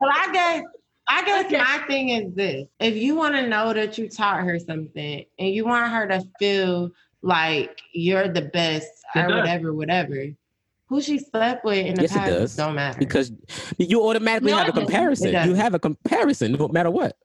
But 0.00 0.10
I 0.12 0.32
guess 0.32 0.62
I 1.08 1.24
guess 1.24 1.46
Okay. 1.46 1.58
my 1.58 1.78
thing 1.86 2.08
is 2.10 2.34
this: 2.34 2.66
if 2.80 2.96
you 2.96 3.14
want 3.14 3.34
to 3.34 3.46
know 3.46 3.72
that 3.74 3.96
you 3.98 4.08
taught 4.08 4.42
her 4.44 4.58
something 4.58 5.24
and 5.38 5.48
you 5.50 5.64
want 5.64 5.90
her 5.92 6.06
to 6.08 6.22
feel 6.38 6.90
like 7.24 7.80
you're 7.92 8.28
the 8.28 8.42
best 8.42 8.88
It 9.14 9.18
or 9.20 9.28
does. 9.28 9.36
whatever, 9.40 9.72
whatever, 9.72 10.26
who 10.88 11.00
she 11.00 11.18
slept 11.18 11.64
with 11.64 11.84
in 11.86 11.94
the 11.94 12.02
Yes, 12.02 12.12
it 12.12 12.18
past 12.18 12.30
does. 12.30 12.56
don't 12.56 12.74
matter. 12.74 12.98
because 12.98 13.32
you 13.78 14.02
automatically 14.06 14.52
No, 14.52 14.58
have 14.58 14.68
a 14.68 14.72
comparison. 14.72 15.30
You 15.48 15.54
have 15.54 15.74
a 15.74 15.78
comparison 15.78 16.52
no 16.52 16.68
matter 16.68 16.90
what. 16.90 17.16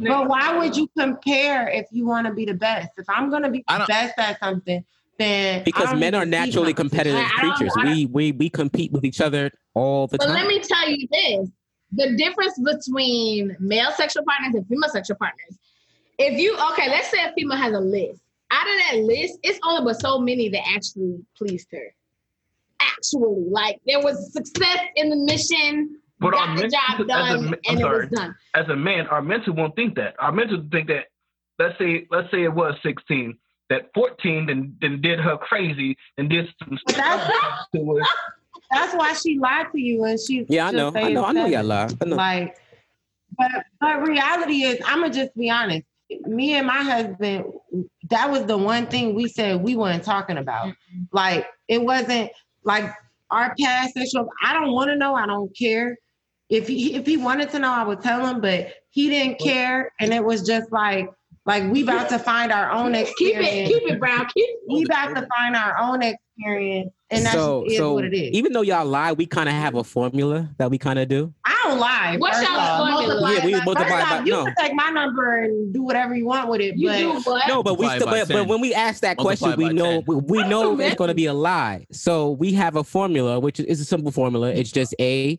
But 0.00 0.28
why 0.28 0.58
would 0.58 0.76
you 0.76 0.88
compare 0.98 1.68
if 1.68 1.86
you 1.92 2.06
want 2.06 2.26
to 2.26 2.34
be 2.34 2.44
the 2.44 2.54
best? 2.54 2.90
If 2.98 3.06
I'm 3.08 3.30
gonna 3.30 3.50
be 3.50 3.64
the 3.68 3.84
best 3.88 4.14
at 4.18 4.38
something, 4.40 4.84
then 5.18 5.62
Because 5.64 5.94
men 5.94 6.14
are 6.14 6.26
naturally 6.26 6.74
competitive 6.74 7.18
I 7.24 7.40
don't- 7.42 7.54
creatures. 7.54 7.72
I 7.78 7.84
We 7.84 8.06
we 8.06 8.32
we 8.32 8.50
compete 8.50 8.90
with 8.92 9.04
each 9.04 9.20
other 9.20 9.50
all 9.74 10.06
the 10.08 10.18
But 10.18 10.26
time. 10.26 10.34
But 10.34 10.40
let 10.42 10.48
me 10.48 10.58
tell 10.60 10.88
you 10.90 11.06
this: 11.10 11.48
the 11.92 12.16
difference 12.16 12.58
between 12.58 13.56
male 13.60 13.92
sexual 13.92 14.24
partners 14.24 14.54
and 14.56 14.66
female 14.68 14.90
sexual 14.90 15.16
partners. 15.16 15.56
If 16.18 16.38
you 16.40 16.56
okay, 16.72 16.88
let's 16.90 17.08
say 17.08 17.22
a 17.24 17.32
female 17.32 17.56
has 17.56 17.72
a 17.72 17.80
list. 17.80 18.20
Out 18.50 18.66
of 18.68 18.74
that 18.90 18.96
list, 19.04 19.38
it's 19.42 19.58
only 19.64 19.84
but 19.84 20.00
so 20.00 20.18
many 20.18 20.48
that 20.50 20.62
actually 20.68 21.18
pleased 21.36 21.68
her. 21.72 21.94
Actually, 22.80 23.44
like 23.50 23.80
there 23.86 24.00
was 24.00 24.32
success 24.32 24.78
in 24.96 25.10
the 25.10 25.16
mission, 25.16 25.98
But 26.20 26.34
our 26.34 26.54
got 26.54 26.58
the 26.58 26.68
job 26.68 26.80
as 26.94 27.00
a 27.00 27.04
done, 27.06 27.50
me- 27.50 27.58
I'm 27.68 27.78
it 27.78 27.84
was 27.84 28.08
done. 28.10 28.34
as 28.54 28.68
a 28.68 28.76
man, 28.76 29.06
our 29.08 29.22
mental 29.22 29.54
won't 29.54 29.74
think 29.76 29.94
that. 29.96 30.14
Our 30.18 30.30
mental 30.32 30.62
think 30.70 30.88
that 30.88 31.06
let's 31.58 31.78
say 31.78 32.06
let's 32.10 32.30
say 32.30 32.44
it 32.44 32.52
was 32.54 32.74
16, 32.82 33.36
that 33.70 33.90
14 33.94 34.46
then 34.46 34.76
then 34.80 35.00
did 35.00 35.18
her 35.20 35.36
crazy 35.38 35.96
and 36.18 36.28
did 36.30 36.46
some 36.62 36.78
stuff 36.88 36.96
that's- 36.96 37.66
to 37.74 37.96
her. 37.96 38.02
That's 38.72 38.94
why 38.96 39.12
she 39.12 39.38
lied 39.38 39.66
to 39.70 39.78
you, 39.80 40.02
and 40.04 40.18
she. 40.18 40.44
yeah, 40.48 40.66
I 40.66 40.70
she'll 40.72 40.90
know. 40.90 41.00
I 41.00 41.12
know. 41.12 41.24
I 41.24 41.32
know. 41.32 41.40
seven. 41.46 41.52
Yeah, 41.52 41.62
lie. 41.62 41.88
I 42.00 42.04
know. 42.04 42.16
Like, 42.16 42.56
but 43.38 43.48
but 43.80 44.02
reality 44.08 44.64
is, 44.64 44.80
I'm 44.84 45.02
gonna 45.02 45.14
just 45.14 45.36
be 45.36 45.48
honest. 45.50 45.86
Me 46.26 46.54
and 46.54 46.66
my 46.66 46.82
husband, 46.82 47.44
that 48.10 48.30
was 48.30 48.44
the 48.46 48.56
one 48.56 48.86
thing 48.86 49.14
we 49.14 49.28
said 49.28 49.62
we 49.62 49.76
weren't 49.76 50.04
talking 50.04 50.38
about. 50.38 50.72
Like, 51.12 51.46
it 51.68 51.82
wasn't 51.82 52.30
like 52.62 52.92
our 53.30 53.54
past 53.58 53.94
sexual. 53.94 54.28
I 54.42 54.52
don't 54.52 54.72
want 54.72 54.90
to 54.90 54.96
know. 54.96 55.14
I 55.14 55.26
don't 55.26 55.56
care. 55.56 55.96
If 56.48 56.68
he 56.68 56.94
if 56.94 57.06
he 57.06 57.16
wanted 57.16 57.50
to 57.50 57.58
know, 57.58 57.72
I 57.72 57.82
would 57.82 58.00
tell 58.00 58.24
him. 58.24 58.40
But 58.40 58.72
he 58.90 59.08
didn't 59.08 59.40
care, 59.40 59.92
and 59.98 60.14
it 60.14 60.24
was 60.24 60.46
just 60.46 60.70
like 60.70 61.10
like 61.44 61.70
we 61.72 61.82
about 61.82 62.08
to 62.10 62.18
find 62.18 62.52
our 62.52 62.70
own 62.70 62.94
experience. 62.94 63.68
Keep 63.68 63.76
it, 63.76 63.80
keep 63.80 63.92
it, 63.92 64.00
Brown. 64.00 64.26
Keep 64.26 64.48
it. 64.48 64.58
we 64.68 64.84
about 64.84 65.14
to 65.16 65.26
find 65.36 65.56
our 65.56 65.76
own 65.78 66.02
experience, 66.02 66.92
and 67.10 67.24
that's 67.24 67.34
so 67.36 67.62
just 67.64 67.72
is 67.74 67.78
so 67.78 67.94
what 67.94 68.04
it 68.04 68.12
is. 68.14 68.32
even 68.32 68.52
though 68.52 68.62
y'all 68.62 68.84
lie, 68.84 69.12
we 69.12 69.26
kind 69.26 69.48
of 69.48 69.54
have 69.54 69.74
a 69.76 69.84
formula 69.84 70.50
that 70.58 70.70
we 70.70 70.78
kind 70.78 70.98
of 70.98 71.08
do. 71.08 71.32
I 71.44 71.60
don't 71.64 71.78
lie. 71.78 72.16
What's 72.18 72.42
y'all 72.42 72.58
off. 72.58 72.88
formula? 72.90 73.32
Yeah, 73.34 73.44
we 73.44 73.52
First 73.52 73.64
multiply 73.64 74.00
off, 74.02 74.10
by 74.10 74.24
you 74.24 74.30
no. 74.32 74.44
can 74.44 74.54
take 74.58 74.74
my 74.74 74.90
number 74.90 75.42
and 75.44 75.72
do 75.72 75.82
whatever 75.82 76.14
you 76.16 76.26
want 76.26 76.48
with 76.48 76.60
it, 76.60 76.76
You 76.76 76.88
but 76.88 76.98
do 76.98 77.12
what? 77.30 77.48
No, 77.48 77.62
but 77.62 77.78
we 77.78 77.88
still, 77.88 78.06
by 78.06 78.20
but, 78.24 78.28
but 78.28 78.48
when 78.48 78.60
we 78.60 78.74
ask 78.74 79.02
that 79.02 79.16
question, 79.18 79.54
we 79.56 79.68
know 79.70 80.02
10. 80.02 80.04
we, 80.06 80.16
we 80.16 80.48
know 80.48 80.74
the 80.76 80.86
it's 80.86 80.96
going 80.96 81.08
to 81.08 81.14
be 81.14 81.26
a 81.26 81.34
lie. 81.34 81.86
So 81.92 82.30
we 82.32 82.52
have 82.54 82.76
a 82.76 82.82
formula, 82.84 83.38
which 83.38 83.60
is 83.60 83.80
a 83.80 83.84
simple 83.84 84.10
formula. 84.10 84.50
It's 84.50 84.72
just 84.72 84.94
a, 85.00 85.38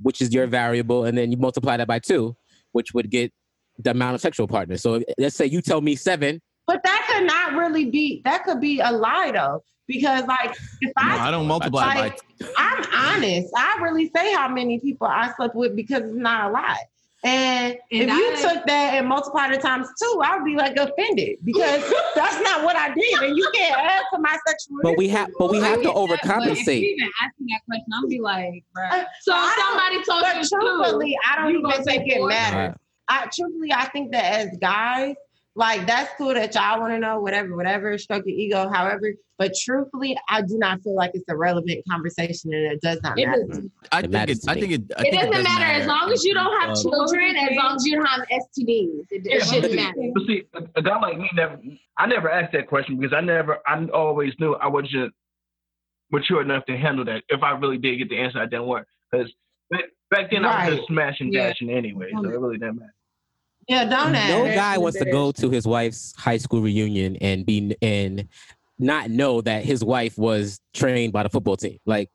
which 0.00 0.20
is 0.22 0.32
your 0.32 0.46
variable, 0.46 1.04
and 1.04 1.18
then 1.18 1.30
you 1.30 1.36
multiply 1.36 1.76
that 1.76 1.86
by 1.88 1.98
two, 1.98 2.36
which 2.72 2.94
would 2.94 3.10
get 3.10 3.32
the 3.78 3.90
amount 3.90 4.14
of 4.14 4.20
sexual 4.20 4.48
partners. 4.48 4.82
So 4.82 5.02
let's 5.18 5.36
say 5.36 5.46
you 5.46 5.60
tell 5.60 5.80
me 5.80 5.96
seven. 5.96 6.40
but 6.66 6.82
that 6.82 7.06
could 7.10 7.26
not 7.26 7.52
really 7.54 7.86
be. 7.90 8.22
That 8.24 8.44
could 8.44 8.60
be 8.60 8.80
a 8.80 8.90
lie 8.90 9.30
though, 9.32 9.62
because 9.88 10.24
like 10.26 10.50
if 10.80 10.92
No, 10.96 11.02
I, 11.02 11.28
I 11.28 11.30
don't 11.32 11.48
multiply 11.48 11.94
by 11.94 12.00
like, 12.00 12.20
I'm 12.56 12.84
honest. 12.94 13.48
I 13.56 13.78
really 13.82 14.10
say 14.14 14.32
how 14.34 14.48
many 14.48 14.78
people 14.78 15.08
I 15.08 15.32
slept 15.34 15.56
with 15.56 15.74
because 15.74 16.02
it's 16.02 16.14
not 16.14 16.50
a 16.50 16.52
lot. 16.52 16.76
And, 17.24 17.76
And 17.90 18.08
if 18.08 18.16
you 18.16 18.36
took 18.36 18.64
that 18.66 18.94
and 18.94 19.08
multiplied 19.08 19.52
it 19.52 19.60
times 19.60 19.88
two, 20.00 20.22
I 20.24 20.36
would 20.36 20.44
be 20.44 20.54
like 20.54 20.76
offended 20.76 21.38
because 21.44 21.82
that's 22.14 22.40
not 22.44 22.62
what 22.62 22.76
I 22.76 22.94
did, 22.94 23.22
and 23.22 23.36
you 23.36 23.50
can't 23.52 23.76
add 23.76 24.04
to 24.14 24.20
my 24.20 24.38
sexual. 24.46 24.78
But 24.84 24.96
we 24.96 25.08
have, 25.08 25.28
but 25.36 25.50
we 25.50 25.58
have 25.58 25.82
to 25.82 25.92
But 25.92 25.96
if 25.96 26.08
you 26.08 26.16
overcompensate. 26.16 26.80
even 26.80 27.10
asking 27.20 27.46
that 27.48 27.60
question, 27.66 27.86
I'll 27.92 28.06
be 28.06 28.20
like, 28.20 28.62
bro. 28.72 28.84
Uh, 28.84 29.04
so 29.22 29.32
I 29.34 29.48
if 29.48 29.64
somebody 29.64 30.04
told 30.04 30.22
But 30.22 30.36
you 30.36 30.42
two, 30.44 30.78
truthfully, 30.78 31.18
I 31.28 31.36
don't 31.42 31.50
even 31.56 31.70
think 31.72 31.84
say 31.88 32.04
it 32.06 32.18
four? 32.18 32.28
matters. 32.28 32.76
I 33.08 33.26
truthfully, 33.34 33.72
I 33.72 33.86
think 33.86 34.12
that 34.12 34.24
as 34.24 34.56
guys, 34.60 35.16
like 35.58 35.86
that's 35.88 36.14
cool 36.16 36.34
that 36.34 36.54
y'all 36.54 36.78
want 36.80 36.92
to 36.92 37.00
know 37.00 37.20
whatever, 37.20 37.56
whatever, 37.56 37.98
stroke 37.98 38.22
your 38.26 38.36
ego, 38.38 38.70
however. 38.72 39.12
But 39.38 39.52
truthfully, 39.60 40.16
I 40.28 40.42
do 40.42 40.56
not 40.56 40.80
feel 40.82 40.94
like 40.94 41.10
it's 41.14 41.28
a 41.28 41.36
relevant 41.36 41.84
conversation, 41.90 42.52
and 42.54 42.72
it 42.72 42.80
does 42.80 43.00
not 43.02 43.18
It 43.18 43.26
matter. 43.26 43.44
doesn't- 43.48 43.72
I 43.90 43.98
It 43.98 44.00
think 44.02 44.12
matters 44.12 44.38
it. 44.44 44.48
I 44.50 44.54
think 44.54 44.72
it. 44.72 44.82
I 44.96 45.02
It 45.02 45.10
think 45.10 45.22
doesn't 45.32 45.42
matter, 45.42 45.64
as 45.64 45.86
long 45.88 46.12
as 46.12 46.24
you 46.24 46.32
don't 46.34 46.60
have 46.60 46.70
Um, 46.70 46.76
children, 46.76 47.36
as 47.36 47.56
long 47.56 47.74
as 47.76 47.84
you 47.86 47.96
don't 47.96 48.06
have 48.06 48.24
STDs. 48.30 49.06
It, 49.10 49.26
it 49.26 49.26
Yeah, 49.26 49.38
but 49.38 49.46
shouldn't 49.46 49.70
see, 49.72 49.76
matter. 49.76 50.10
but 50.14 50.22
see, 50.26 50.42
a, 50.54 50.78
a 50.78 50.82
guy 50.82 51.00
like 51.00 51.18
me 51.18 51.28
never. 51.34 51.58
I 51.98 52.06
never 52.06 52.30
asked 52.30 52.52
that 52.52 52.68
question 52.68 52.96
because 52.96 53.12
I 53.12 53.20
never. 53.20 53.58
I 53.66 53.84
always 53.86 54.34
knew 54.38 54.54
I 54.54 54.68
was 54.68 54.88
just 54.88 55.12
mature 56.12 56.40
enough 56.40 56.64
to 56.66 56.76
handle 56.76 57.04
that. 57.06 57.24
If 57.28 57.42
I 57.42 57.50
really 57.50 57.78
did 57.78 57.96
get 57.98 58.08
the 58.10 58.16
answer, 58.18 58.38
I 58.38 58.46
didn't 58.46 58.66
want 58.66 58.86
because 59.10 59.32
back 60.10 60.30
then 60.30 60.44
I 60.44 60.68
was 60.70 60.76
just 60.78 60.88
smashing, 60.88 61.32
Yeah. 61.32 61.48
dashing 61.48 61.68
anyway, 61.70 62.10
so 62.12 62.24
it 62.24 62.28
really 62.28 62.58
didn't 62.58 62.76
matter. 62.78 62.94
Yeah, 63.68 63.84
don't 63.84 64.12
No 64.12 64.46
ask. 64.46 64.54
guy 64.54 64.78
wants 64.78 64.98
to 64.98 65.04
go 65.04 65.30
to 65.32 65.50
his 65.50 65.66
wife's 65.66 66.14
high 66.16 66.38
school 66.38 66.62
reunion 66.62 67.16
and 67.20 67.44
be 67.44 67.76
and 67.82 68.26
not 68.78 69.10
know 69.10 69.40
that 69.42 69.64
his 69.64 69.84
wife 69.84 70.16
was 70.16 70.58
trained 70.72 71.12
by 71.12 71.22
the 71.24 71.28
football 71.28 71.56
team. 71.56 71.78
Like, 71.84 72.10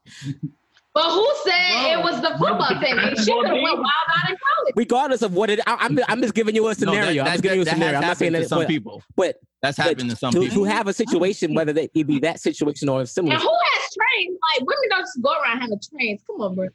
But 0.95 1.11
who 1.11 1.27
said 1.43 1.93
it 1.99 2.03
was 2.03 2.21
the 2.21 2.29
football 2.39 2.69
team? 2.81 2.97
She 3.23 3.31
could 3.31 3.45
have 3.47 3.53
went 3.61 3.77
wild 3.77 3.85
out 3.85 4.29
in 4.29 4.35
college. 4.35 4.73
regardless 4.75 5.21
of 5.21 5.33
what 5.33 5.49
it, 5.51 5.59
I, 5.67 5.77
I'm 5.81 5.99
I'm 6.07 6.21
just 6.21 6.33
giving 6.33 6.55
you 6.55 6.65
a 6.65 6.69
No, 6.69 6.73
scenario. 6.73 7.23
that, 7.23 7.29
I'm 7.31 7.33
just 7.33 7.35
that, 7.37 7.41
giving 7.43 7.55
you 7.57 7.61
a 7.61 7.65
that 7.65 7.73
scenario. 7.73 7.95
has 7.95 8.03
I'm 8.03 8.07
not 8.07 8.17
saying 8.17 8.33
that, 8.33 8.39
to 8.39 8.47
some 8.47 8.59
but, 8.59 8.67
people. 8.67 9.03
but 9.15 9.35
That's 9.61 9.77
but 9.77 9.99
to 9.99 10.15
some 10.15 10.33
to, 10.33 10.39
people. 10.39 10.55
Who 10.55 10.63
have 10.63 10.87
a 10.87 10.93
situation, 10.93 11.53
whether 11.53 11.73
they, 11.73 11.89
it 11.93 12.07
be 12.07 12.19
that 12.19 12.39
situation 12.39 12.89
or 12.89 13.05
similar. 13.05 13.33
And 13.35 13.43
who 13.43 13.49
has 13.73 13.93
trains? 13.93 14.39
Like 14.57 14.61
women 14.67 14.89
don't 14.89 15.01
just 15.01 15.21
go 15.21 15.31
around 15.39 15.61
having 15.61 15.79
trains. 15.91 16.21
Come 16.25 16.41
on, 16.41 16.55
bro. 16.55 16.67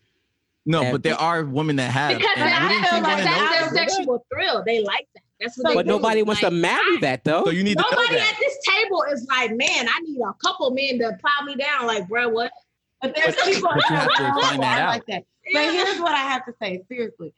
No, 0.68 0.82
And- 0.82 0.92
but 0.92 1.02
there 1.02 1.16
are 1.16 1.44
women 1.44 1.76
that 1.76 1.90
have. 1.90 2.16
Because 2.18 2.30
and 2.36 2.44
I 2.54 2.62
wouldn't 2.68 2.86
feel 2.86 3.00
like 3.00 3.10
wanna 3.10 3.24
that's 3.24 3.72
their 3.72 3.86
sexual 3.88 4.24
thrill. 4.32 4.62
They 4.64 4.82
like 4.84 5.08
that. 5.14 5.22
That's 5.40 5.56
what 5.56 5.64
So 5.64 5.68
they 5.70 5.74
But 5.76 5.86
do. 5.86 5.92
nobody 5.92 6.22
wants 6.22 6.40
to 6.40 6.46
Like, 6.50 6.54
marry 6.60 6.98
that 6.98 7.24
though. 7.24 7.44
So 7.44 7.50
you 7.50 7.64
need 7.64 7.78
to 7.78 7.84
Nobody 7.90 8.16
that. 8.16 8.34
at 8.34 8.38
this 8.38 8.58
table 8.66 9.04
is 9.10 9.26
like, 9.28 9.50
man, 9.56 9.88
I 9.88 10.00
need 10.02 10.20
a 10.20 10.34
couple 10.44 10.70
men 10.72 10.98
to 10.98 11.16
plow 11.20 11.44
me 11.46 11.56
down. 11.56 11.86
Like, 11.86 12.06
bro, 12.08 12.28
what? 12.28 12.52
But 13.00 13.14
there's 13.16 13.34
But- 13.36 13.44
people, 13.46 13.70
but 13.74 13.88
you 13.90 13.96
have 13.96 14.08
to 14.08 14.16
find 14.42 14.62
that 14.62 14.80
out. 14.80 14.88
like 14.90 15.06
that. 15.06 15.24
But 15.52 15.72
here's 15.72 15.98
what 16.00 16.12
I 16.12 16.18
have 16.18 16.44
to 16.46 16.54
say, 16.60 16.82
seriously. 16.88 17.32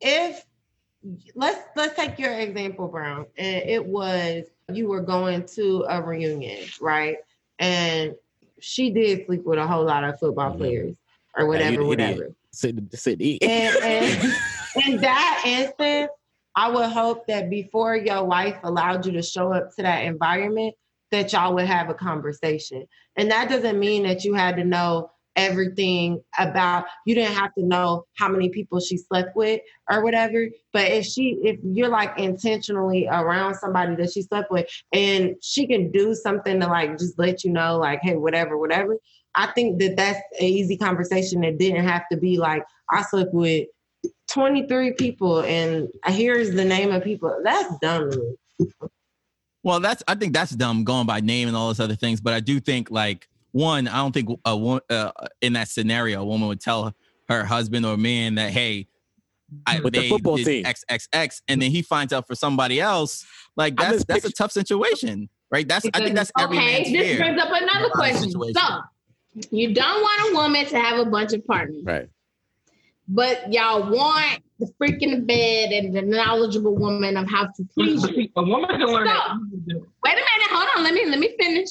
If 0.00 0.44
let's 1.36 1.60
let's 1.76 1.94
take 1.94 2.18
your 2.18 2.32
example, 2.32 2.88
Brown. 2.88 3.26
And 3.36 3.62
it 3.68 3.84
was 3.84 4.46
you 4.72 4.88
were 4.88 5.00
going 5.00 5.44
to 5.46 5.84
a 5.88 6.02
reunion, 6.02 6.66
right? 6.80 7.18
And 7.60 8.14
she 8.60 8.90
did 8.90 9.26
sleep 9.26 9.44
with 9.44 9.58
a 9.58 9.66
whole 9.66 9.84
lot 9.84 10.02
of 10.02 10.18
football 10.18 10.52
Mhm. 10.54 10.58
players 10.58 10.96
or 11.36 11.42
you 11.44 11.48
whatever, 11.48 11.92
idiot. 11.92 12.34
Sit, 12.58 12.74
sit, 12.94 13.22
eat. 13.22 13.44
And, 13.44 13.76
and 13.84 14.32
in 14.84 15.00
that 15.00 15.42
instance, 15.46 16.10
I 16.56 16.68
would 16.68 16.90
hope 16.90 17.28
that 17.28 17.50
before 17.50 17.94
your 17.94 18.24
wife 18.24 18.56
allowed 18.64 19.06
you 19.06 19.12
to 19.12 19.22
show 19.22 19.52
up 19.52 19.68
to 19.76 19.82
that 19.82 20.02
environment, 20.02 20.74
that 21.12 21.32
y'all 21.32 21.54
would 21.54 21.66
have 21.66 21.88
a 21.88 21.94
conversation. 21.94 22.84
And 23.14 23.30
that 23.30 23.48
doesn't 23.48 23.78
mean 23.78 24.02
that 24.02 24.24
you 24.24 24.34
had 24.34 24.56
to 24.56 24.64
know 24.64 25.12
everything 25.36 26.20
about 26.36 26.84
you 27.06 27.14
didn't 27.14 27.36
have 27.36 27.54
to 27.54 27.64
know 27.64 28.04
how 28.16 28.28
many 28.28 28.48
people 28.48 28.80
she 28.80 28.96
slept 28.96 29.36
with 29.36 29.60
or 29.88 30.02
whatever 30.02 30.48
but 30.72 30.90
if 30.90 31.06
she 31.06 31.38
if 31.44 31.60
you're 31.62 31.88
like 31.88 32.18
intentionally 32.18 33.06
around 33.06 33.54
somebody 33.54 33.94
that 33.94 34.10
she 34.10 34.20
slept 34.20 34.50
with 34.50 34.66
and 34.92 35.36
she 35.40 35.64
can 35.64 35.92
do 35.92 36.12
something 36.12 36.58
to 36.58 36.66
like 36.66 36.98
just 36.98 37.16
let 37.20 37.44
you 37.44 37.52
know 37.52 37.78
like 37.78 38.00
hey 38.02 38.16
whatever 38.16 38.58
whatever 38.58 38.96
i 39.38 39.46
think 39.52 39.78
that 39.80 39.96
that's 39.96 40.18
an 40.38 40.44
easy 40.46 40.76
conversation 40.76 41.40
that 41.40 41.58
didn't 41.58 41.86
have 41.86 42.02
to 42.12 42.18
be 42.18 42.36
like 42.36 42.62
i 42.90 43.02
slept 43.02 43.32
with 43.32 43.66
23 44.28 44.92
people 44.92 45.40
and 45.40 45.88
here's 46.06 46.52
the 46.54 46.64
name 46.64 46.92
of 46.92 47.02
people 47.02 47.40
that's 47.42 47.74
dumb. 47.80 48.10
Well, 49.64 49.80
that's 49.80 50.02
I 50.06 50.14
think 50.14 50.32
that's 50.34 50.52
dumb 50.52 50.84
going 50.84 51.06
by 51.06 51.20
name 51.20 51.48
and 51.48 51.56
all 51.56 51.66
those 51.66 51.80
other 51.80 51.96
things. 51.96 52.20
But 52.20 52.32
I 52.32 52.40
do 52.40 52.60
think 52.60 52.90
like 52.90 53.28
one, 53.52 53.88
I 53.88 53.96
don't 53.96 54.12
think 54.12 54.28
a 54.44 54.56
wo- 54.56 54.80
uh, 54.88 55.10
in 55.40 55.54
that 55.54 55.68
scenario 55.68 56.22
a 56.22 56.24
woman 56.24 56.48
would 56.48 56.60
tell 56.60 56.94
her 57.28 57.44
husband 57.44 57.84
or 57.84 57.96
man 57.96 58.36
that 58.36 58.52
hey, 58.52 58.86
I 59.66 59.80
With 59.80 59.94
the 59.94 60.00
they 60.00 60.08
football 60.08 60.36
did 60.36 60.46
team. 60.46 60.64
XXX, 60.64 61.42
and 61.48 61.60
then 61.60 61.70
he 61.70 61.82
finds 61.82 62.12
out 62.12 62.26
for 62.26 62.34
somebody 62.34 62.80
else. 62.80 63.26
Like 63.56 63.74
I'm 63.78 63.86
that's 63.86 63.96
just 63.96 64.08
that's 64.08 64.24
a 64.26 64.32
tough 64.32 64.52
situation, 64.52 65.28
right? 65.50 65.66
That's 65.66 65.86
I 65.92 65.98
think 65.98 66.14
that's 66.14 66.30
every 66.38 66.56
man's 66.58 66.88
Okay, 66.88 66.92
this 66.92 67.08
fear. 67.08 67.18
brings 67.18 67.42
up 67.42 67.48
another 67.50 67.88
question. 67.90 68.30
situation. 68.30 68.54
So, 68.54 68.80
you 69.50 69.74
don't 69.74 70.00
want 70.02 70.32
a 70.32 70.34
woman 70.36 70.66
to 70.66 70.78
have 70.78 70.98
a 71.06 71.10
bunch 71.10 71.32
of 71.32 71.46
partners, 71.46 71.82
Right. 71.84 72.08
but 73.08 73.52
y'all 73.52 73.90
want 73.90 74.42
the 74.58 74.68
freak 74.78 75.02
in 75.02 75.10
the 75.12 75.20
bed 75.20 75.70
and 75.72 75.94
the 75.94 76.02
knowledgeable 76.02 76.74
woman 76.76 77.16
of 77.16 77.28
how 77.28 77.46
to 77.46 77.64
please 77.74 78.02
But 78.02 78.16
you. 78.16 78.28
a 78.36 78.42
woman 78.42 78.68
can 78.70 78.80
learn 78.86 79.06
Stop. 79.06 79.38
that. 79.66 79.76
Wait 79.76 80.12
a 80.12 80.16
minute, 80.16 80.50
hold 80.50 80.68
on. 80.76 80.82
Let 80.84 80.94
me 80.94 81.06
let 81.06 81.18
me 81.18 81.34
finish. 81.38 81.68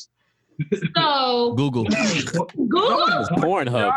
So 0.95 1.53
Google. 1.57 1.83
Google. 1.83 2.97
Pornhub. 3.37 3.91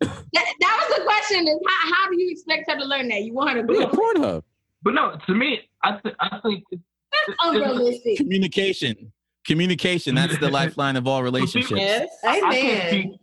That, 0.00 0.54
that 0.60 0.86
was 0.88 0.98
the 0.98 1.04
question: 1.04 1.48
is 1.48 1.58
how, 1.66 1.94
how 1.94 2.10
do 2.10 2.20
you 2.20 2.30
expect 2.30 2.70
her 2.70 2.76
to 2.78 2.84
learn 2.84 3.08
that? 3.08 3.22
You 3.22 3.32
want 3.32 3.50
her 3.50 3.66
to 3.66 3.72
Yeah, 3.72 3.86
Google? 3.86 3.98
Pornhub. 3.98 4.42
But 4.82 4.94
no, 4.94 5.16
to 5.26 5.34
me, 5.34 5.60
I 5.82 5.98
th- 5.98 6.14
I 6.20 6.40
think 6.42 6.64
it- 6.70 6.80
That's 7.26 7.38
unrealistic. 7.44 8.16
Communication. 8.18 9.12
Communication. 9.46 10.14
That's 10.14 10.38
the 10.38 10.50
lifeline 10.60 10.96
of 10.96 11.06
all 11.06 11.22
relationships. 11.22 11.80
I, 12.24 12.40
I 12.40 12.40
can't 12.60 12.88
speak. 12.88 13.20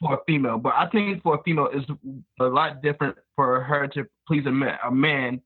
for 0.00 0.14
a 0.14 0.18
female, 0.26 0.58
but 0.58 0.72
I 0.74 0.88
think 0.88 1.22
for 1.22 1.34
a 1.36 1.42
female 1.42 1.68
it's 1.72 1.86
a 2.40 2.44
lot 2.44 2.82
different 2.82 3.16
for 3.36 3.60
her 3.62 3.86
to 3.88 4.04
please 4.26 4.46
a 4.46 4.50
man, 4.50 4.78
a 4.86 4.90
man 4.90 5.40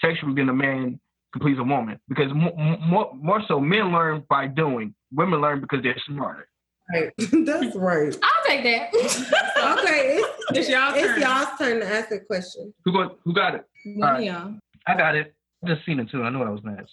sexually 0.00 0.34
than 0.34 0.48
a 0.48 0.54
man 0.54 0.98
to 1.34 1.40
please 1.40 1.58
a 1.58 1.62
woman 1.62 2.00
because 2.08 2.32
more, 2.32 2.54
more, 2.86 3.12
more 3.14 3.42
so 3.46 3.60
men 3.60 3.92
learn 3.92 4.24
by 4.30 4.46
doing, 4.46 4.94
women 5.12 5.40
learn 5.40 5.60
because 5.60 5.82
they're 5.82 5.96
smarter. 6.06 6.48
Right. 6.92 7.12
That's 7.18 7.76
right. 7.76 8.16
I'll 8.22 8.44
take 8.46 8.62
that. 8.64 8.88
Okay, 9.58 10.16
it's, 10.18 10.58
It's 10.58 10.68
y'all 10.70 10.94
it's 10.94 11.04
turn. 11.06 11.20
y'all's 11.20 11.58
turn 11.58 11.80
to 11.80 11.86
ask 11.86 12.10
a 12.12 12.20
question. 12.20 12.72
Who 12.84 12.92
got 12.92 13.18
who 13.24 13.34
got 13.34 13.54
it? 13.56 13.64
One 13.96 14.08
of 14.08 14.14
Alright. 14.14 14.24
y'all. 14.24 14.54
I 14.86 14.96
got 14.96 15.16
it. 15.16 15.34
I 15.64 15.68
just 15.74 15.84
seen 15.84 15.98
it 16.00 16.08
too. 16.10 16.22
I 16.22 16.30
knew 16.30 16.38
what 16.38 16.46
I 16.48 16.52
was 16.52 16.60
next. 16.64 16.92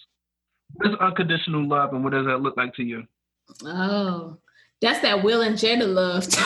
What 0.76 0.90
is 0.90 0.96
unconditional 1.00 1.66
love 1.66 1.92
and 1.94 2.04
what 2.04 2.12
does 2.12 2.26
that 2.26 2.40
look 2.40 2.56
like 2.56 2.74
to 2.74 2.82
you? 2.82 3.04
Oh, 3.64 4.38
that's 4.82 5.00
that 5.00 5.22
Will 5.22 5.40
and 5.42 5.56
Jada 5.56 5.92
love. 5.92 6.26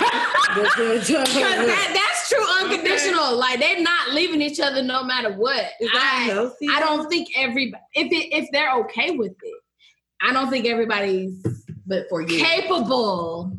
That's 0.52 0.74
Cause 0.74 1.07
that, 1.07 1.93
that's 1.94 2.28
true 2.28 2.44
unconditional. 2.61 3.36
Like 3.39 3.61
they're 3.61 3.81
not 3.82 4.11
leaving 4.12 4.43
each 4.43 4.59
other 4.59 4.82
no 4.82 5.05
matter 5.05 5.32
what. 5.32 5.65
Is 5.81 5.89
that 5.93 6.24
I, 6.28 6.32
healthy? 6.32 6.66
I 6.69 6.81
don't 6.81 7.09
think 7.09 7.28
everybody 7.36 7.81
if 7.94 8.11
it, 8.11 8.36
if 8.36 8.48
they're 8.51 8.74
okay 8.81 9.12
with 9.12 9.31
it, 9.40 9.61
I 10.20 10.32
don't 10.32 10.51
think 10.51 10.66
everybody's 10.66 11.40
But 11.86 12.09
for 12.09 12.23
you, 12.23 12.43
capable 12.43 13.57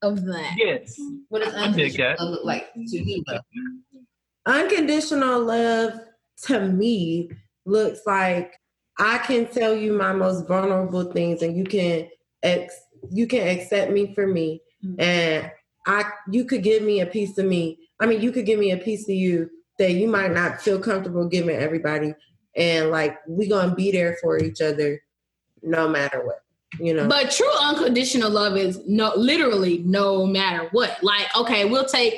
of 0.00 0.24
that. 0.24 0.54
Yes. 0.56 0.98
what 1.28 1.42
does 1.42 1.54
I 1.54 1.70
dig 1.70 1.98
that. 1.98 2.18
unconditional 2.18 2.30
look 2.30 2.44
like 2.46 2.72
to 2.72 2.98
you? 2.98 3.24
Unconditional 4.46 5.44
love 5.44 6.00
to 6.44 6.60
me 6.60 7.30
looks 7.66 8.00
like 8.06 8.54
I 8.98 9.18
can 9.18 9.46
tell 9.46 9.74
you 9.74 9.92
my 9.92 10.12
most 10.12 10.46
vulnerable 10.46 11.12
things 11.12 11.42
and 11.42 11.56
you 11.56 11.64
can 11.64 12.08
ex 12.42 12.74
you 13.10 13.26
can 13.26 13.48
accept 13.48 13.90
me 13.90 14.14
for 14.14 14.26
me 14.26 14.62
mm. 14.84 15.00
and 15.00 15.50
I 15.86 16.04
you 16.30 16.44
could 16.44 16.62
give 16.62 16.82
me 16.82 17.00
a 17.00 17.06
piece 17.06 17.38
of 17.38 17.46
me. 17.46 17.78
I 18.00 18.06
mean 18.06 18.20
you 18.20 18.32
could 18.32 18.46
give 18.46 18.58
me 18.58 18.72
a 18.72 18.76
piece 18.76 19.08
of 19.08 19.14
you 19.14 19.50
that 19.78 19.92
you 19.92 20.08
might 20.08 20.32
not 20.32 20.60
feel 20.60 20.78
comfortable 20.78 21.28
giving 21.28 21.56
everybody 21.56 22.14
and 22.56 22.90
like 22.90 23.18
we 23.26 23.48
gonna 23.48 23.74
be 23.74 23.90
there 23.90 24.16
for 24.20 24.38
each 24.38 24.60
other 24.60 25.00
no 25.62 25.88
matter 25.88 26.24
what. 26.24 26.42
You 26.78 26.94
know. 26.94 27.08
But 27.08 27.30
true 27.30 27.52
unconditional 27.60 28.30
love 28.30 28.56
is 28.56 28.80
no 28.86 29.12
literally 29.16 29.78
no 29.78 30.26
matter 30.26 30.68
what. 30.72 31.02
Like, 31.02 31.26
okay, 31.36 31.64
we'll 31.64 31.84
take 31.84 32.14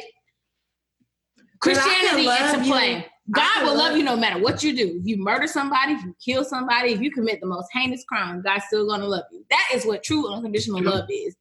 But 1.63 1.79
I 1.79 1.83
can 1.83 2.25
Christianity 2.25 2.59
into 2.59 2.71
play. 2.71 2.97
I 2.97 3.07
God 3.31 3.63
will 3.63 3.69
love 3.77 3.89
love- 3.91 3.97
you 3.97 4.03
no 4.03 4.17
matter 4.17 4.39
what 4.39 4.63
you 4.63 4.77
do. 4.77 4.99
If 5.01 5.07
you 5.07 5.17
murder 5.17 5.47
somebody, 5.47 5.93
if 5.93 6.05
you 6.05 6.15
kill 6.23 6.45
somebody, 6.45 6.93
if 6.93 7.01
you 7.01 7.11
commit 7.11 7.41
the 7.41 7.47
most 7.47 7.69
heinous 7.73 8.05
crime, 8.05 8.43
God's 8.43 8.65
still 8.67 8.87
gonna 8.87 9.07
love 9.07 9.25
you. 9.33 9.45
That 9.51 9.69
is 9.73 9.87
what 9.87 10.03
true 10.03 10.29
unconditional 10.31 10.81
True. 10.81 10.91
love 10.91 11.07
is. 11.11 11.35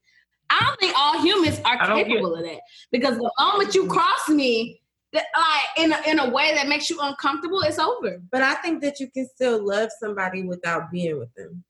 I 0.49 0.64
don't 0.65 0.80
think 0.80 0.93
all 0.97 1.22
humans 1.22 1.60
are 1.65 1.81
I 1.81 1.95
get- 1.97 2.07
capable 2.07 2.35
of 2.35 2.43
that 2.43 2.60
because 2.91 3.18
the 3.18 3.31
moment 3.39 3.76
you 3.76 3.88
cross 3.88 4.30
me, 4.30 4.80
that, 5.11 5.26
like 5.38 5.85
in 5.85 5.91
a, 5.93 6.01
in 6.10 6.19
a 6.19 6.30
way 6.30 6.53
that 6.55 6.68
makes 6.68 6.89
you 6.89 6.99
uncomfortable, 7.01 7.61
it's 7.61 7.80
over. 7.80 8.19
But 8.31 8.41
I 8.41 8.55
think 8.55 8.81
that 8.81 8.99
you 8.99 9.10
can 9.11 9.27
still 9.27 9.64
love 9.64 9.89
somebody 9.99 10.43
without 10.43 10.89
being 10.91 11.19
with 11.19 11.34
them. 11.35 11.64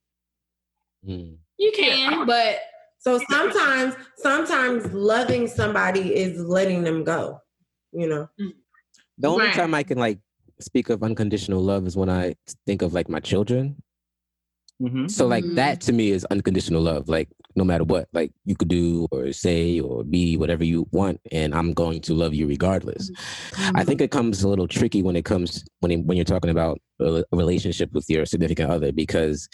Mm. 1.05 1.37
You 1.57 1.71
can, 1.75 2.25
but 2.25 2.59
So 2.99 3.19
sometimes, 3.29 3.95
sometimes 4.17 4.93
loving 4.93 5.47
somebody 5.47 6.15
is 6.15 6.39
letting 6.39 6.83
them 6.83 7.03
go. 7.03 7.41
You 7.91 8.07
know. 8.07 8.29
The 9.17 9.27
only 9.29 9.45
Right. 9.45 9.53
time 9.55 9.73
I 9.73 9.83
can 9.83 9.97
like 9.97 10.19
speak 10.59 10.89
of 10.89 11.03
unconditional 11.03 11.61
love 11.61 11.85
is 11.87 11.95
when 11.97 12.09
I 12.09 12.35
think 12.65 12.81
of 12.81 12.93
like 12.93 13.09
my 13.09 13.19
children. 13.19 13.81
Mm-hmm. 14.81 15.07
So 15.07 15.27
like 15.27 15.43
Mm. 15.45 15.55
that 15.55 15.81
to 15.81 15.93
me 15.93 16.09
is 16.11 16.25
unconditional 16.25 16.81
love. 16.81 17.07
Like 17.07 17.29
no 17.55 17.63
matter 17.63 17.83
what, 17.83 18.07
like 18.13 18.31
you 18.45 18.55
could 18.55 18.67
do 18.67 19.07
or 19.11 19.31
say 19.31 19.79
or 19.79 20.03
be 20.03 20.35
whatever 20.37 20.63
you 20.63 20.87
want, 20.91 21.21
and 21.31 21.53
I'm 21.53 21.73
going 21.73 22.01
to 22.01 22.13
love 22.13 22.33
you 22.33 22.47
regardless. 22.47 23.11
I 23.75 23.83
think 23.83 24.01
it 24.01 24.09
comes 24.11 24.43
a 24.43 24.49
little 24.49 24.67
tricky 24.67 25.03
when 25.03 25.15
it 25.15 25.25
comes 25.25 25.63
when 25.81 25.91
it, 25.91 26.05
when 26.05 26.17
you're 26.17 26.25
talking 26.25 26.49
about 26.49 26.79
a 26.99 27.23
a 27.31 27.37
relationship 27.37 27.93
with 27.93 28.09
your 28.09 28.25
significant 28.25 28.71
other 28.71 28.91
because 28.91 29.47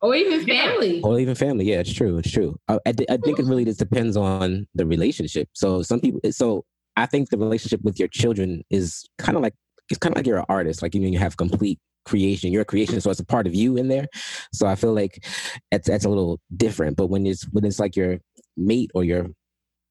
or 0.00 0.14
even 0.14 0.46
Yeah. 0.46 0.64
family. 0.72 1.00
or 1.02 1.20
even 1.20 1.34
family. 1.34 1.66
Yeah, 1.66 1.80
it's 1.80 1.92
true. 1.92 2.18
It's 2.18 2.30
true. 2.30 2.56
I, 2.68 2.74
I, 2.86 2.94
I 3.10 3.16
think 3.18 3.38
it 3.38 3.44
really 3.46 3.64
just 3.64 3.78
depends 3.78 4.16
on 4.16 4.66
the 4.74 4.86
relationship. 4.86 5.48
So 5.52 5.82
some 5.82 6.00
people. 6.00 6.20
So 6.32 6.64
I 6.96 7.06
think 7.06 7.30
the 7.30 7.38
relationship 7.38 7.82
with 7.82 7.98
your 7.98 8.08
children 8.08 8.62
is 8.70 9.04
kind 9.18 9.36
of 9.36 9.42
like 9.42 9.54
it's 9.90 9.98
kind 9.98 10.12
of 10.12 10.16
like 10.16 10.26
you're 10.26 10.38
an 10.38 10.46
artist. 10.48 10.82
Like 10.82 10.94
you 10.94 11.00
know, 11.00 11.08
you 11.08 11.18
have 11.18 11.36
complete 11.36 11.78
creation. 12.04 12.52
You're 12.52 12.62
a 12.62 12.66
creation, 12.66 13.00
so 13.00 13.10
it's 13.10 13.20
a 13.20 13.26
part 13.26 13.46
of 13.46 13.54
you 13.54 13.76
in 13.76 13.88
there. 13.88 14.06
So 14.52 14.66
I 14.66 14.74
feel 14.74 14.94
like 14.94 15.24
that's 15.70 15.88
that's 15.88 16.04
a 16.04 16.08
little 16.08 16.40
different. 16.56 16.96
But 16.96 17.08
when 17.08 17.26
it's 17.26 17.44
when 17.52 17.64
it's 17.64 17.80
like 17.80 17.96
your 17.96 18.18
mate 18.56 18.90
or 18.94 19.04
your 19.04 19.28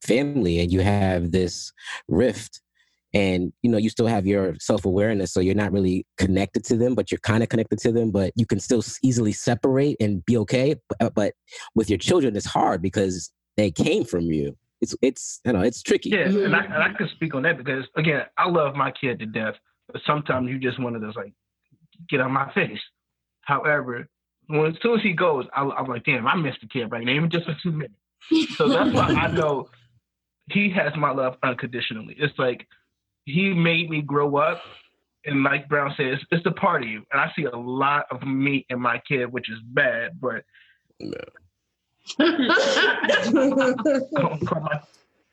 family, 0.01 0.59
and 0.59 0.71
you 0.71 0.81
have 0.81 1.31
this 1.31 1.71
rift. 2.07 2.61
And 3.15 3.53
you 3.61 3.69
know 3.69 3.77
you 3.77 3.91
still 3.91 4.07
have 4.07 4.25
your 4.25 4.55
self 4.59 4.85
awareness, 4.85 5.31
so 5.31 5.39
you're 5.39 5.53
not 5.53 5.71
really 5.71 6.03
connected 6.17 6.63
to 6.65 6.75
them, 6.75 6.95
but 6.95 7.11
you're 7.11 7.19
kind 7.19 7.43
of 7.43 7.49
connected 7.49 7.77
to 7.81 7.91
them. 7.91 8.09
But 8.09 8.33
you 8.35 8.47
can 8.47 8.59
still 8.59 8.83
easily 9.03 9.33
separate 9.33 9.97
and 9.99 10.25
be 10.25 10.35
okay. 10.37 10.77
But 11.13 11.35
with 11.75 11.91
your 11.91 11.99
children, 11.99 12.35
it's 12.35 12.47
hard 12.47 12.81
because 12.81 13.31
they 13.55 13.69
came 13.69 14.03
from 14.03 14.31
you. 14.31 14.57
It's 14.83 14.95
it's 15.01 15.39
you 15.45 15.53
know 15.53 15.61
it's 15.61 15.81
tricky. 15.81 16.09
Yeah, 16.09 16.25
and 16.25 16.53
I 16.53 16.65
and 16.65 16.83
I 16.83 16.91
can 16.91 17.07
speak 17.15 17.33
on 17.35 17.43
that 17.43 17.57
because 17.57 17.85
again, 17.95 18.23
I 18.37 18.49
love 18.49 18.75
my 18.75 18.91
kid 18.91 19.17
to 19.19 19.25
death, 19.25 19.55
but 19.87 20.01
sometimes 20.05 20.49
you 20.49 20.59
just 20.59 20.77
want 20.77 20.99
to 20.99 21.05
just 21.05 21.15
like 21.15 21.31
get 22.09 22.19
on 22.19 22.33
my 22.33 22.51
face. 22.51 22.81
However, 23.43 24.09
when 24.47 24.71
as 24.71 24.75
soon 24.81 24.99
as 24.99 25.03
he 25.03 25.13
goes, 25.13 25.45
I, 25.55 25.61
I'm 25.61 25.87
like, 25.87 26.03
damn, 26.03 26.27
I 26.27 26.35
missed 26.35 26.59
the 26.59 26.67
kid 26.67 26.91
right 26.91 27.05
now, 27.05 27.13
even 27.13 27.29
just 27.29 27.45
for 27.45 27.55
two 27.63 27.71
minutes. 27.71 27.95
So 28.57 28.67
that's 28.67 28.93
why 28.93 29.05
I 29.05 29.31
know 29.31 29.69
he 30.51 30.69
has 30.71 30.91
my 30.97 31.11
love 31.11 31.37
unconditionally. 31.41 32.17
It's 32.19 32.37
like 32.37 32.67
he 33.23 33.53
made 33.53 33.89
me 33.89 34.01
grow 34.01 34.35
up, 34.35 34.59
and 35.25 35.43
like 35.43 35.69
Brown 35.69 35.93
says, 35.95 36.19
it's 36.29 36.43
the 36.43 36.51
part 36.51 36.83
of 36.83 36.89
you, 36.89 37.03
and 37.09 37.21
I 37.21 37.31
see 37.37 37.45
a 37.45 37.55
lot 37.55 38.07
of 38.11 38.21
me 38.27 38.65
in 38.69 38.81
my 38.81 39.01
kid, 39.07 39.31
which 39.31 39.49
is 39.49 39.59
bad, 39.63 40.19
but 40.19 40.43
I 41.01 41.05
don't 41.05 41.13
call 41.13 41.33
my 41.33 41.42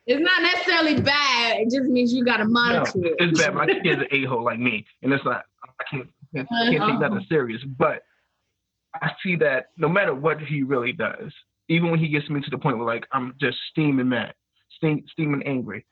It's 0.06 0.22
not 0.22 0.42
necessarily 0.42 1.00
bad. 1.00 1.60
It 1.60 1.70
just 1.70 1.88
means 1.88 2.12
you 2.12 2.24
got 2.24 2.38
to 2.38 2.44
No, 2.44 2.50
monitor 2.50 3.04
it. 3.04 3.14
it's 3.18 3.40
bad. 3.40 3.54
My 3.54 3.66
kid's 3.66 4.02
an 4.02 4.06
a 4.10 4.24
hole 4.24 4.44
like 4.44 4.58
me, 4.58 4.86
and 5.02 5.12
it's 5.12 5.24
not. 5.24 5.44
I 5.62 5.84
can't, 5.90 6.08
I 6.34 6.38
can't 6.38 6.48
uh-huh. 6.50 6.90
take 6.90 7.00
nothing 7.00 7.26
serious. 7.28 7.62
But 7.78 8.02
I 8.94 9.10
see 9.22 9.36
that 9.36 9.70
no 9.76 9.88
matter 9.88 10.14
what 10.14 10.40
he 10.40 10.62
really 10.62 10.92
does, 10.92 11.32
even 11.68 11.90
when 11.90 12.00
he 12.00 12.08
gets 12.08 12.28
me 12.28 12.40
to 12.40 12.50
the 12.50 12.58
point 12.58 12.78
where 12.78 12.86
like 12.86 13.06
I'm 13.12 13.34
just 13.40 13.58
steaming 13.70 14.08
mad, 14.08 14.34
steam, 14.76 15.04
steaming 15.12 15.42
angry, 15.44 15.84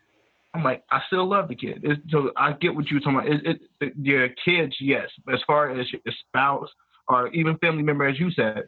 I'm 0.54 0.64
like 0.64 0.82
I 0.90 1.00
still 1.06 1.28
love 1.28 1.48
the 1.48 1.54
kid. 1.54 1.80
It's, 1.82 2.00
so 2.10 2.32
I 2.36 2.52
get 2.52 2.74
what 2.74 2.90
you're 2.90 3.00
talking 3.00 3.18
about. 3.18 3.28
It, 3.28 3.46
it, 3.46 3.60
it, 3.80 3.92
your 4.00 4.28
kids, 4.44 4.74
yes, 4.80 5.08
but 5.24 5.34
as 5.34 5.40
far 5.46 5.70
as 5.70 5.86
your 5.92 6.00
spouse 6.28 6.68
or 7.08 7.28
even 7.28 7.56
family 7.58 7.82
member, 7.82 8.06
as 8.06 8.18
you 8.18 8.30
said, 8.30 8.64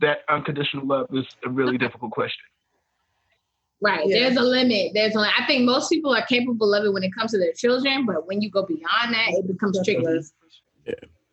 that 0.00 0.18
unconditional 0.28 0.86
love 0.86 1.06
is 1.12 1.26
a 1.44 1.50
really 1.50 1.78
difficult 1.78 2.12
question. 2.12 2.44
Right. 3.80 4.06
Yeah. 4.06 4.20
There's 4.20 4.36
a 4.36 4.42
limit. 4.42 4.92
There's 4.94 5.16
I 5.16 5.44
think 5.46 5.64
most 5.64 5.90
people 5.90 6.14
are 6.14 6.24
capable 6.26 6.72
of 6.72 6.84
it 6.84 6.92
when 6.92 7.02
it 7.02 7.12
comes 7.14 7.32
to 7.32 7.38
their 7.38 7.52
children, 7.52 8.06
but 8.06 8.26
when 8.26 8.40
you 8.40 8.50
go 8.50 8.64
beyond 8.64 9.12
that, 9.12 9.28
it 9.30 9.46
becomes 9.46 9.80
tricky. 9.84 10.04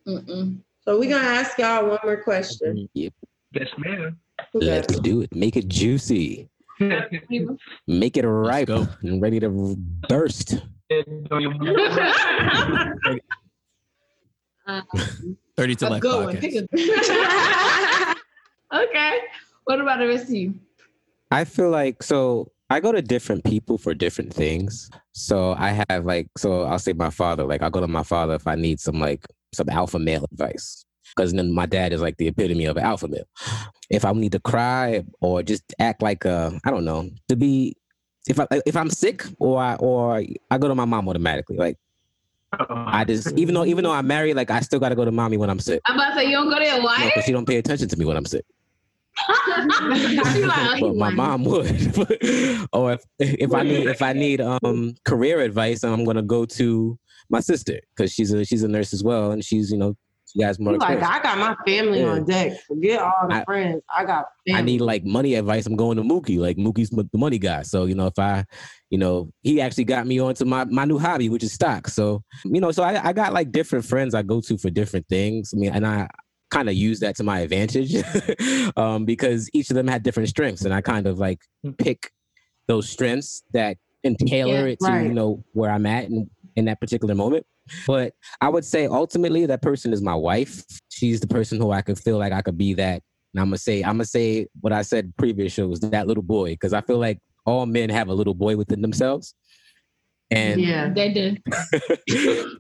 Mm-mm. 0.08 0.60
So 0.84 0.98
we're 0.98 1.10
gonna 1.10 1.28
ask 1.28 1.58
y'all 1.60 1.88
one 1.88 2.00
more 2.04 2.24
question. 2.24 2.90
Yep. 2.94 3.14
Yes, 3.54 3.68
ma'am. 3.78 4.18
Who 4.54 4.60
Let's 4.62 4.96
it? 4.96 5.04
do 5.04 5.22
it. 5.22 5.36
Make 5.36 5.58
it 5.58 5.68
juicy. 5.68 6.50
Make 7.88 8.18
it 8.18 8.26
ripe 8.26 8.68
go. 8.68 8.88
and 9.02 9.22
ready 9.22 9.40
to 9.42 9.50
burst. 10.08 10.56
Um, 14.66 14.84
30 15.58 15.76
to 15.76 15.88
a 15.88 15.90
life 15.90 16.02
good 16.02 16.26
one. 16.26 16.36
podcast. 16.38 17.86
Pick 18.72 18.80
a- 18.82 18.90
okay. 18.90 19.20
What 19.66 19.82
about 19.82 20.00
the 20.00 20.08
rest 20.08 20.26
of 20.26 20.32
you? 20.32 20.56
I 21.32 21.44
feel 21.46 21.70
like 21.70 22.02
so 22.02 22.52
I 22.72 22.80
go 22.80 22.92
to 22.92 23.02
different 23.02 23.44
people 23.44 23.78
for 23.78 23.94
different 23.94 24.34
things. 24.34 24.90
So 25.12 25.54
I 25.58 25.84
have 25.90 26.06
like 26.06 26.28
so 26.38 26.64
I'll 26.64 26.80
say 26.80 26.94
my 26.94 27.10
father, 27.10 27.44
like 27.46 27.62
I'll 27.62 27.70
go 27.70 27.82
to 27.82 27.88
my 27.88 28.04
father 28.04 28.34
if 28.36 28.48
I 28.48 28.56
need 28.56 28.80
some 28.80 29.00
like 29.00 29.26
some 29.54 29.70
alpha 29.70 30.00
male 30.00 30.26
advice. 30.32 30.86
Because 31.16 31.34
then 31.34 31.52
my 31.52 31.66
dad 31.66 31.92
is 31.94 32.02
like 32.02 32.18
the 32.18 32.28
epitome 32.28 32.66
of 32.66 32.78
an 32.78 32.84
alpha 32.84 33.08
male. 33.08 33.24
If 33.90 34.06
I 34.06 34.12
need 34.14 34.32
to 34.34 34.40
cry 34.40 35.04
or 35.22 35.42
just 35.44 35.64
act 35.80 36.02
like 36.02 36.26
uh 36.26 36.52
I 36.66 36.72
don't 36.72 36.86
know, 36.86 37.10
to 37.28 37.36
be 37.36 37.76
if 38.28 38.40
I 38.40 38.48
if 38.66 38.76
I'm 38.76 38.90
sick 38.90 39.26
or 39.40 39.60
I 39.62 39.76
or 39.76 40.24
I 40.52 40.58
go 40.58 40.68
to 40.68 40.76
my 40.76 40.86
mom 40.86 41.10
automatically. 41.10 41.58
Like 41.58 41.78
I 42.52 43.04
just 43.06 43.32
even 43.38 43.54
though 43.56 43.66
even 43.66 43.84
though 43.84 43.92
I'm 43.92 44.08
married, 44.08 44.36
like 44.36 44.50
I 44.52 44.60
still 44.62 44.80
gotta 44.80 44.96
go 44.96 45.06
to 45.06 45.12
mommy 45.12 45.38
when 45.38 45.50
I'm 45.50 45.60
sick. 45.60 45.82
I'm 45.86 45.96
about 45.96 46.10
to 46.10 46.16
say 46.16 46.26
you 46.26 46.32
don't 46.32 46.50
go 46.50 46.58
to 46.60 46.66
your 46.66 46.82
wife. 46.84 47.06
because 47.06 47.26
she 47.26 47.32
don't 47.32 47.48
pay 47.48 47.58
attention 47.58 47.88
to 47.90 47.98
me 47.98 48.06
when 48.06 48.18
I'm 48.18 48.26
sick. 48.26 48.46
Like, 50.50 50.82
but 50.82 50.96
my 50.96 51.10
mom 51.10 51.44
would. 51.46 51.68
or 52.74 52.94
if 52.94 53.04
if 53.20 53.54
I 53.54 53.64
need 53.64 53.88
if 53.88 54.02
I 54.02 54.14
need 54.14 54.42
um 54.42 54.96
career 55.06 55.42
advice, 55.42 55.84
I'm 55.84 56.04
gonna 56.06 56.22
go 56.22 56.46
to 56.46 56.98
my 57.30 57.40
sister 57.40 57.80
because 57.96 58.12
she's 58.12 58.32
a 58.32 58.46
she's 58.46 58.64
a 58.64 58.68
nurse 58.68 58.94
as 58.94 59.04
well, 59.04 59.32
and 59.32 59.44
she's 59.44 59.72
you 59.72 59.78
know 59.78 59.96
She 60.32 60.44
has 60.44 60.60
more 60.60 60.78
like. 60.78 61.02
I 61.02 61.20
got 61.22 61.38
my 61.40 61.56
family 61.66 62.00
Yeah. 62.02 62.12
on 62.12 62.26
deck. 62.26 62.60
Forget 62.68 63.02
all 63.02 63.28
the 63.28 63.36
I- 63.36 63.46
friends. 63.46 63.82
I 63.96 64.06
got 64.06 64.26
I 64.54 64.62
need 64.62 64.82
like 64.82 65.04
money 65.04 65.36
advice. 65.36 65.66
I'm 65.66 65.76
going 65.76 65.98
to 65.98 66.04
Mookie. 66.04 66.38
Like 66.40 66.58
Mookie's 66.58 66.90
the 66.92 67.08
money 67.18 67.40
guy. 67.40 67.64
So 67.64 67.86
you 67.86 67.96
know, 67.96 68.08
if 68.08 68.18
I, 68.20 68.46
you 68.90 68.98
know, 69.00 69.32
he 69.42 69.60
actually 69.62 69.86
got 69.86 70.06
me 70.08 70.20
onto 70.20 70.46
my 70.46 70.66
my 70.66 70.86
new 70.86 71.00
hobby, 71.00 71.30
which 71.30 71.44
is 71.44 71.54
stocks. 71.54 71.94
So 71.94 72.24
you 72.46 72.62
know, 72.62 72.72
so 72.72 72.84
I, 72.84 73.10
I 73.10 73.14
got 73.14 73.34
like 73.34 73.52
different 73.52 73.86
friends 73.86 74.14
I 74.14 74.22
go 74.22 74.40
to 74.42 74.58
for 74.58 74.70
different 74.70 75.08
things. 75.10 75.52
I 75.54 75.58
mean, 75.58 75.72
and 75.74 75.86
I 75.86 76.08
kind 76.50 76.70
of 76.70 76.76
use 76.76 77.00
that 77.02 77.16
to 77.18 77.24
my 77.24 77.40
advantage 77.40 77.96
um, 78.78 79.06
because 79.06 79.50
each 79.54 79.70
of 79.70 79.76
them 79.76 79.88
had 79.88 80.04
different 80.04 80.30
strengths, 80.30 80.64
and 80.64 80.74
I 80.74 80.82
kind 80.82 81.08
of 81.08 81.20
like 81.20 81.42
pick 81.78 82.12
those 82.68 82.90
strengths 82.90 83.44
that 83.54 83.78
and 84.04 84.18
tailor 84.18 84.54
Yeah, 84.68 84.74
it 84.74 84.80
to 84.80 84.88
right. 84.88 85.08
you 85.08 85.14
know 85.14 85.44
where 85.54 85.72
I'm 85.72 85.86
at 85.86 86.06
in, 86.06 86.30
in 86.56 86.66
that 86.66 86.80
particular 86.80 87.16
moment. 87.16 87.46
But 87.86 88.14
I 88.42 88.50
would 88.50 88.66
say 88.66 88.88
ultimately 88.88 89.46
that 89.46 89.62
person 89.62 89.94
is 89.94 90.02
my 90.02 90.16
wife. 90.16 90.64
She's 90.90 91.20
the 91.20 91.28
person 91.28 91.60
who 91.60 91.72
I 91.72 91.82
could 91.82 92.00
feel 92.00 92.18
like 92.18 92.34
I 92.34 92.42
could 92.42 92.58
be 92.58 92.74
that. 92.76 93.02
And 93.34 93.42
I'm 93.42 93.48
gonna 93.48 93.58
say 93.58 93.82
I'm 93.82 93.94
gonna 93.94 94.06
say 94.06 94.48
what 94.62 94.74
I 94.74 94.82
said 94.82 95.14
previous 95.18 95.54
shows 95.54 95.80
that 95.82 96.08
little 96.08 96.24
boy 96.24 96.52
because 96.52 96.74
I 96.74 96.82
feel 96.82 96.98
like 96.98 97.20
all 97.46 97.66
men 97.66 97.90
have 97.90 98.08
a 98.08 98.14
little 98.14 98.34
boy 98.34 98.56
within 98.58 98.82
themselves. 98.82 99.36
And 100.32 100.62
yeah. 100.62 100.90
They 100.90 101.12
did. 101.12 101.42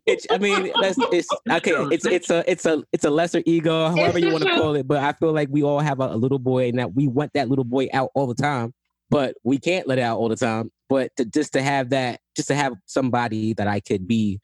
it's 0.07 0.25
I 0.31 0.37
mean 0.39 0.71
that's 0.81 0.97
it's 1.11 1.29
okay 1.49 1.73
it's 1.91 2.05
it's 2.05 2.29
a 2.31 2.49
it's 2.49 2.65
a 2.65 2.83
it's 2.91 3.05
a 3.05 3.09
lesser 3.09 3.43
ego 3.45 3.89
however 3.89 4.17
you 4.17 4.31
want 4.31 4.43
to 4.43 4.55
call 4.55 4.75
it 4.75 4.87
but 4.87 5.03
I 5.03 5.13
feel 5.13 5.33
like 5.33 5.49
we 5.51 5.61
all 5.61 5.79
have 5.79 5.99
a, 5.99 6.07
a 6.07 6.15
little 6.15 6.39
boy 6.39 6.69
and 6.69 6.79
that 6.79 6.95
we 6.95 7.07
want 7.07 7.33
that 7.33 7.47
little 7.47 7.63
boy 7.63 7.87
out 7.93 8.09
all 8.15 8.25
the 8.25 8.33
time 8.33 8.73
but 9.11 9.35
we 9.43 9.59
can't 9.59 9.87
let 9.87 9.99
it 9.99 10.01
out 10.01 10.17
all 10.17 10.29
the 10.29 10.35
time 10.35 10.71
but 10.87 11.15
to 11.17 11.25
just 11.25 11.53
to 11.53 11.61
have 11.61 11.91
that 11.91 12.21
just 12.35 12.47
to 12.47 12.55
have 12.55 12.73
somebody 12.87 13.53
that 13.53 13.67
I 13.67 13.79
could 13.81 14.07
be 14.07 14.39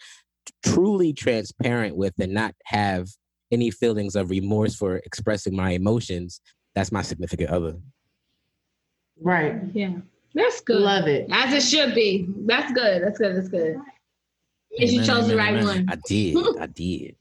truly 0.63 1.11
transparent 1.11 1.95
with 1.95 2.13
and 2.19 2.33
not 2.33 2.53
have 2.65 3.07
any 3.51 3.71
feelings 3.71 4.15
of 4.15 4.29
remorse 4.29 4.75
for 4.75 4.97
expressing 4.97 5.55
my 5.55 5.71
emotions 5.71 6.41
that's 6.75 6.91
my 6.91 7.01
significant 7.01 7.49
other 7.49 7.75
Right. 9.21 9.55
Yeah. 9.73 9.97
That's 10.35 10.59
good. 10.61 10.81
Love 10.81 11.07
it. 11.07 11.27
As 11.31 11.53
it 11.53 11.63
should 11.63 11.95
be. 11.95 12.27
That's 12.45 12.71
good. 12.73 13.01
That's 13.01 13.17
good. 13.17 13.37
That's 13.37 13.47
good. 13.47 13.77
If 14.71 14.91
you 14.91 15.01
Amen, 15.01 15.07
chose 15.07 15.27
the 15.29 15.37
right 15.37 15.53
amen. 15.55 15.65
one. 15.65 15.85
I 15.89 15.95
did 16.05 16.37
I 16.59 16.65
did 16.67 17.15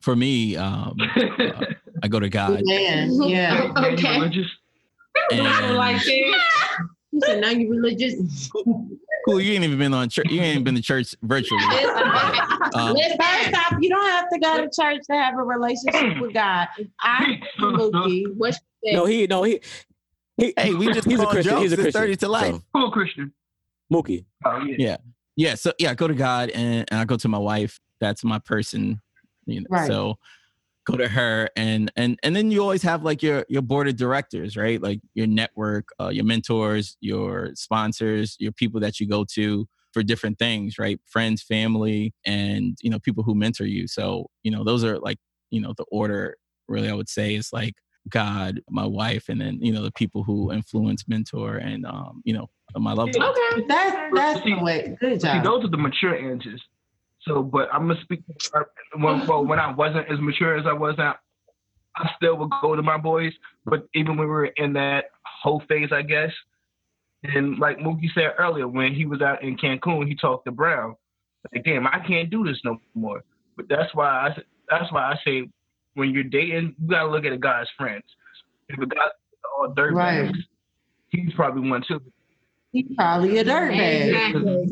For 0.00 0.16
me, 0.16 0.56
um, 0.56 0.96
uh, 0.98 1.64
I 2.02 2.08
go 2.08 2.18
to 2.18 2.28
God. 2.28 2.60
Man, 2.64 3.12
yeah. 3.22 3.72
Okay. 3.78 4.18
Religious? 4.18 4.48
And, 5.30 5.76
like 5.76 6.02
it. 6.04 6.42
You 7.12 7.20
said 7.20 7.40
now 7.40 7.50
you 7.50 7.70
religious. 7.70 8.50
cool, 9.24 9.40
you 9.40 9.52
ain't 9.52 9.62
even 9.62 9.78
been 9.78 9.94
on 9.94 10.08
church. 10.08 10.26
You 10.28 10.40
ain't 10.40 10.64
been 10.64 10.74
to 10.74 10.82
church 10.82 11.14
virtually. 11.22 11.62
Um, 12.74 12.96
First 12.96 13.54
off, 13.54 13.74
you 13.80 13.90
don't 13.90 14.10
have 14.10 14.30
to 14.30 14.38
go 14.38 14.56
to 14.56 14.62
church 14.62 15.02
to 15.08 15.12
have 15.12 15.34
a 15.34 15.42
relationship 15.42 16.20
with 16.20 16.32
God. 16.32 16.68
I, 17.00 17.38
Mookie, 17.60 18.34
what 18.34 18.58
you 18.82 18.94
no 18.94 19.04
he 19.04 19.26
no 19.26 19.42
he, 19.42 19.60
he 20.36 20.52
hey, 20.56 20.74
we 20.74 20.86
just 20.92 21.06
he's 21.08 21.18
a 21.18 21.22
called 21.22 21.30
Christian 21.34 21.52
jokes. 21.54 21.62
he's 21.62 21.72
a 21.72 21.76
Christian 21.76 22.00
30 22.02 22.16
to 22.16 22.28
life. 22.28 22.54
so, 22.54 22.62
Cool 22.74 22.90
Christian. 22.90 23.32
Mookie 23.92 24.24
Oh 24.44 24.58
yeah. 24.66 24.76
Yeah. 24.78 24.96
yeah 25.36 25.54
so 25.54 25.72
yeah 25.78 25.90
i 25.90 25.94
go 25.94 26.08
to 26.08 26.14
god 26.14 26.48
and, 26.50 26.86
and 26.90 27.00
i 27.00 27.04
go 27.04 27.16
to 27.16 27.28
my 27.28 27.38
wife 27.38 27.78
that's 28.00 28.24
my 28.24 28.38
person 28.38 29.00
you 29.44 29.60
know 29.60 29.66
Right. 29.68 29.86
so 29.86 30.16
go 30.86 30.96
to 30.96 31.06
her 31.08 31.48
and 31.56 31.92
and 31.96 32.18
and 32.22 32.34
then 32.34 32.50
you 32.50 32.60
always 32.62 32.82
have 32.82 33.02
like 33.04 33.22
your 33.22 33.44
your 33.50 33.60
board 33.62 33.88
of 33.88 33.96
directors 33.96 34.56
right 34.56 34.80
like 34.82 35.00
your 35.14 35.26
network 35.26 35.88
uh, 36.00 36.08
your 36.08 36.24
mentors 36.24 36.96
your 37.00 37.50
sponsors 37.54 38.36
your 38.40 38.52
people 38.52 38.80
that 38.80 38.98
you 38.98 39.06
go 39.06 39.24
to 39.34 39.66
for 39.92 40.02
different 40.02 40.38
things 40.38 40.78
right 40.78 40.98
friends 41.06 41.42
family 41.42 42.14
and 42.24 42.78
you 42.82 42.88
know 42.90 42.98
people 42.98 43.22
who 43.22 43.34
mentor 43.34 43.66
you 43.66 43.86
so 43.86 44.26
you 44.42 44.50
know 44.50 44.64
those 44.64 44.82
are 44.84 44.98
like 44.98 45.18
you 45.50 45.60
know 45.60 45.74
the 45.76 45.84
order 45.92 46.34
really 46.66 46.88
i 46.88 46.94
would 46.94 47.08
say 47.10 47.34
is 47.34 47.50
like 47.52 47.74
god 48.08 48.60
my 48.68 48.84
wife 48.84 49.28
and 49.28 49.40
then 49.40 49.58
you 49.60 49.72
know 49.72 49.82
the 49.82 49.92
people 49.92 50.24
who 50.24 50.52
influence 50.52 51.06
mentor 51.06 51.58
and 51.58 51.86
um 51.86 52.20
you 52.24 52.34
know 52.34 52.48
my 52.78 52.92
loved 52.92 53.16
ones. 53.16 53.36
Okay. 53.36 53.64
that's 53.68 54.14
that's 54.14 54.44
the 54.44 54.54
way. 54.62 54.96
Good 55.00 55.20
See, 55.20 55.28
job. 55.28 55.44
those 55.44 55.64
are 55.64 55.68
the 55.68 55.76
mature 55.76 56.16
answers. 56.16 56.62
So, 57.22 57.42
but 57.42 57.68
I'm 57.72 57.88
gonna 57.88 58.00
speak. 58.02 58.22
When, 58.96 59.26
well, 59.26 59.44
when 59.44 59.58
I 59.58 59.72
wasn't 59.72 60.10
as 60.10 60.20
mature 60.20 60.56
as 60.56 60.66
I 60.66 60.72
was 60.72 60.94
now, 60.98 61.16
I 61.96 62.10
still 62.16 62.36
would 62.38 62.50
go 62.60 62.74
to 62.74 62.82
my 62.82 62.96
boys. 62.96 63.32
But 63.64 63.86
even 63.94 64.16
when 64.16 64.26
we 64.26 64.32
were 64.32 64.46
in 64.46 64.72
that 64.74 65.06
whole 65.24 65.62
phase, 65.68 65.90
I 65.92 66.02
guess, 66.02 66.30
and 67.22 67.58
like 67.58 67.78
Mookie 67.78 68.12
said 68.14 68.32
earlier, 68.38 68.66
when 68.66 68.94
he 68.94 69.06
was 69.06 69.20
out 69.20 69.42
in 69.42 69.56
Cancun, 69.56 70.08
he 70.08 70.16
talked 70.16 70.46
to 70.46 70.52
Brown. 70.52 70.96
Like, 71.52 71.64
damn, 71.64 71.86
I 71.86 72.00
can't 72.06 72.30
do 72.30 72.44
this 72.44 72.60
no 72.64 72.78
more. 72.94 73.22
But 73.56 73.66
that's 73.68 73.94
why 73.94 74.06
I. 74.06 74.42
That's 74.70 74.90
why 74.90 75.02
I 75.02 75.18
say, 75.24 75.48
when 75.94 76.10
you're 76.10 76.24
dating, 76.24 76.74
you 76.80 76.88
gotta 76.88 77.10
look 77.10 77.24
at 77.24 77.32
a 77.32 77.38
guy's 77.38 77.66
friends. 77.76 78.04
If 78.68 78.78
a 78.78 78.86
guy's 78.86 79.08
all 79.58 79.72
dirt 79.74 79.94
Right. 79.94 80.26
bags, 80.26 80.38
he's 81.10 81.32
probably 81.34 81.68
one 81.68 81.82
too. 81.86 82.00
He's 82.72 82.86
probably 82.96 83.38
a 83.38 83.44
dirtbag. 83.44 84.06
Exactly. 84.08 84.68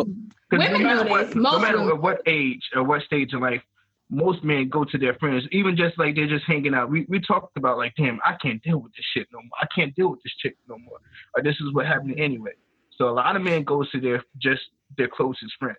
Women 0.52 0.72
no 0.72 0.78
matter 0.78 1.04
do 1.04 1.10
what, 1.10 1.26
this. 1.26 1.36
no 1.36 1.58
matter 1.58 1.88
at 1.90 2.00
what 2.00 2.22
age 2.26 2.62
or 2.74 2.82
what 2.82 3.02
stage 3.02 3.32
in 3.34 3.40
life, 3.40 3.62
most 4.08 4.42
men 4.42 4.68
go 4.68 4.84
to 4.84 4.98
their 4.98 5.14
friends, 5.14 5.44
even 5.52 5.76
just 5.76 5.96
like 5.98 6.16
they're 6.16 6.26
just 6.26 6.44
hanging 6.46 6.74
out. 6.74 6.90
We 6.90 7.06
we 7.08 7.20
talked 7.20 7.56
about 7.56 7.76
like, 7.78 7.94
damn, 7.96 8.18
I 8.24 8.34
can't 8.42 8.60
deal 8.62 8.78
with 8.78 8.92
this 8.94 9.04
shit 9.14 9.28
no 9.32 9.38
more. 9.38 9.50
I 9.60 9.66
can't 9.72 9.94
deal 9.94 10.10
with 10.10 10.20
this 10.24 10.34
chick 10.42 10.56
no 10.68 10.78
more. 10.78 10.98
Or 11.36 11.42
this 11.42 11.54
is 11.60 11.72
what 11.72 11.86
happened 11.86 12.18
anyway. 12.18 12.52
So 12.96 13.08
a 13.08 13.12
lot 13.12 13.36
of 13.36 13.42
men 13.42 13.62
goes 13.62 13.88
to 13.92 14.00
their 14.00 14.24
just 14.38 14.62
their 14.98 15.06
closest 15.08 15.52
friends. 15.60 15.76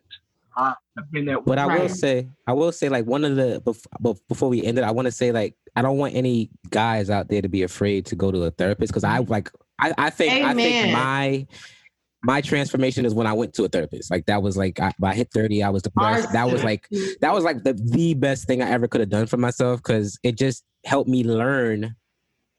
I've 0.55 0.75
been 1.11 1.25
that. 1.25 1.45
But 1.45 1.57
I 1.59 1.65
will 1.67 1.73
Right. 1.83 1.91
say, 1.91 2.27
I 2.47 2.53
will 2.53 2.71
say, 2.71 2.89
like 2.89 3.05
one 3.05 3.23
of 3.23 3.35
the 3.35 3.61
bef- 3.65 3.85
bef- 4.01 4.19
before 4.27 4.49
we 4.49 4.63
end 4.63 4.77
it, 4.77 4.83
I 4.83 4.91
want 4.91 5.05
to 5.05 5.11
say, 5.11 5.31
like, 5.31 5.55
I 5.75 5.81
don't 5.81 5.97
want 5.97 6.15
any 6.15 6.49
guys 6.69 7.09
out 7.09 7.29
there 7.29 7.41
to 7.41 7.49
be 7.49 7.63
afraid 7.63 8.05
to 8.07 8.15
go 8.15 8.31
to 8.31 8.43
a 8.43 8.51
therapist 8.51 8.91
because 8.91 9.03
I 9.03 9.19
like, 9.19 9.49
I, 9.79 9.93
I 9.97 10.09
think, 10.09 10.33
I 10.45 10.53
think 10.53 10.75
Amen. 10.75 10.91
my 10.93 11.47
my 12.23 12.39
transformation 12.39 13.03
is 13.03 13.15
when 13.15 13.25
I 13.25 13.33
went 13.33 13.53
to 13.55 13.63
a 13.63 13.67
therapist. 13.67 14.11
Like 14.11 14.27
that 14.27 14.43
was 14.43 14.55
like, 14.55 14.79
I, 14.79 14.91
when 14.99 15.11
I 15.11 15.15
hit 15.15 15.29
thirty, 15.33 15.63
I 15.63 15.69
was 15.69 15.81
depressed. 15.81 16.25
Ours 16.25 16.33
that 16.33 16.51
was 16.51 16.61
too. 16.61 16.67
like, 16.67 16.87
that 17.21 17.33
was 17.33 17.43
like 17.43 17.63
the 17.63 17.73
the 17.73 18.13
best 18.13 18.45
thing 18.45 18.61
I 18.61 18.69
ever 18.69 18.87
could 18.87 19.01
have 19.01 19.09
done 19.09 19.25
for 19.25 19.37
myself 19.37 19.81
because 19.81 20.19
it 20.23 20.37
just 20.37 20.63
helped 20.85 21.09
me 21.09 21.23
learn 21.23 21.95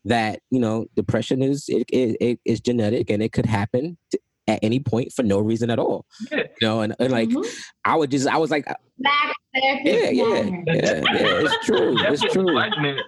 that 0.04 0.40
you 0.50 0.58
know 0.58 0.86
depression 0.96 1.42
is 1.42 1.66
it, 1.68 1.84
it, 1.92 2.16
it 2.20 2.40
is 2.44 2.60
genetic 2.60 3.08
and 3.08 3.22
it 3.22 3.30
could 3.32 3.46
happen 3.46 3.96
to, 4.10 4.18
at 4.48 4.58
any 4.62 4.80
point 4.80 5.12
for 5.12 5.22
no 5.22 5.38
reason 5.38 5.70
at 5.70 5.78
all. 5.78 6.04
Yeah. 6.30 6.38
You 6.60 6.66
know, 6.68 6.80
and, 6.80 6.94
and 6.98 7.12
like 7.12 7.28
Mhm. 7.28 7.62
I 7.84 7.96
would 7.96 8.10
just, 8.10 8.26
I 8.26 8.36
was 8.38 8.50
like, 8.50 8.64
Black 8.98 9.34
therapist. 9.54 9.86
yeah, 9.86 10.10
yeah, 10.10 10.42
yeah, 10.42 10.62
yeah. 10.66 11.02
It's 11.44 11.66
true. 11.66 11.94
It's 11.98 12.22
true. 12.32 12.44
Black 12.44 12.72
men, 12.80 12.98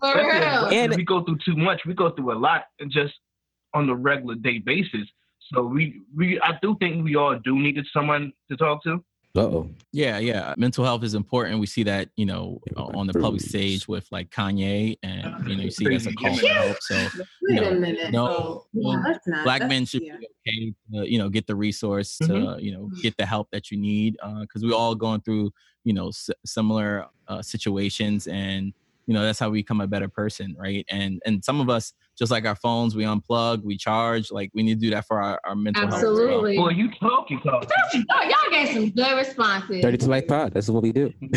For 0.00 0.14
real. 0.16 0.66
And- 0.66 0.94
we 0.96 1.04
go 1.04 1.22
through 1.24 1.38
too 1.44 1.56
much. 1.56 1.82
We 1.86 1.94
go 1.94 2.10
through 2.10 2.32
a 2.32 2.38
lot, 2.38 2.64
and 2.80 2.90
just 2.90 3.14
on 3.74 3.86
the 3.86 3.94
regular 3.94 4.34
day 4.36 4.58
basis. 4.58 5.08
So 5.52 5.62
we 5.64 6.00
we 6.16 6.40
I 6.40 6.58
do 6.62 6.76
think 6.80 7.04
we 7.04 7.16
all 7.16 7.38
do 7.44 7.58
need 7.58 7.78
someone 7.92 8.32
to 8.50 8.56
talk 8.56 8.82
to. 8.84 9.04
Uh 9.36 9.40
oh. 9.40 9.70
Yeah, 9.92 10.18
yeah. 10.18 10.54
Mental 10.56 10.84
health 10.84 11.02
is 11.02 11.14
important. 11.14 11.58
We 11.58 11.66
see 11.66 11.82
that, 11.84 12.08
you 12.16 12.24
know, 12.26 12.60
uh, 12.76 12.84
on 12.86 13.06
the 13.08 13.12
public 13.12 13.40
Bruce. 13.40 13.48
stage 13.48 13.88
with 13.88 14.06
like 14.12 14.30
Kanye, 14.30 14.96
and 15.02 15.48
you 15.48 15.56
know, 15.56 15.64
you 15.64 15.70
see 15.70 15.88
that's 15.88 16.06
a 16.06 16.12
call 16.12 16.36
for 16.36 16.48
help. 16.48 16.76
So 16.82 16.94
Wait 17.42 17.60
No, 17.60 17.68
a 17.70 17.74
minute. 17.74 18.12
no, 18.12 18.26
So, 18.26 18.66
no. 18.74 19.02
that's 19.02 19.26
not, 19.26 19.44
black 19.44 19.62
men 19.68 19.84
should 19.86 20.02
yeah. 20.02 20.18
be 20.18 20.28
okay 20.48 20.74
to, 21.04 21.10
you 21.10 21.18
know, 21.18 21.28
get 21.28 21.46
the 21.48 21.54
resource 21.54 22.16
to, 22.18 22.24
Mhm. 22.28 22.62
you 22.62 22.72
know, 22.72 22.90
get 23.02 23.16
the 23.16 23.26
help 23.26 23.50
that 23.50 23.70
you 23.72 23.76
need, 23.76 24.16
because 24.40 24.62
we're 24.64 24.74
all 24.74 24.94
going 24.94 25.20
through, 25.20 25.52
you 25.84 25.92
know, 25.92 26.08
s- 26.08 26.30
similar 26.44 27.06
uh, 27.26 27.42
situations, 27.42 28.26
and 28.28 28.72
you 29.06 29.14
know, 29.14 29.22
that's 29.22 29.38
how 29.38 29.50
we 29.50 29.58
become 29.60 29.80
a 29.80 29.86
better 29.86 30.08
person, 30.08 30.54
right? 30.58 30.84
And 30.90 31.20
and 31.26 31.44
some 31.44 31.60
of 31.60 31.68
us, 31.68 31.92
just 32.18 32.30
like 32.30 32.44
our 32.46 32.54
phones, 32.54 32.94
we 32.94 33.04
unplug, 33.04 33.62
we 33.64 33.76
charge. 33.76 34.30
Like 34.30 34.50
we 34.54 34.62
need 34.62 34.74
to 34.80 34.80
do 34.86 34.90
that 34.90 35.06
for 35.06 35.20
our, 35.20 35.40
our 35.44 35.54
mental 35.56 35.82
health. 35.82 35.94
as 35.94 36.02
well. 36.02 36.12
Absolutely. 36.12 36.58
Well, 36.58 36.70
you 36.72 36.90
talking, 37.00 37.40
talking. 37.40 37.68
Oh, 38.12 38.22
y'all 38.22 38.50
gave 38.52 38.74
some 38.74 38.90
good 38.90 39.16
responses. 39.16 39.82
30 39.82 39.96
to 39.98 40.06
life 40.08 40.26
pod. 40.28 40.52
That's 40.54 40.68
what 40.68 40.82
we 40.82 40.92
do. 40.92 41.12
Hey, 41.22 41.30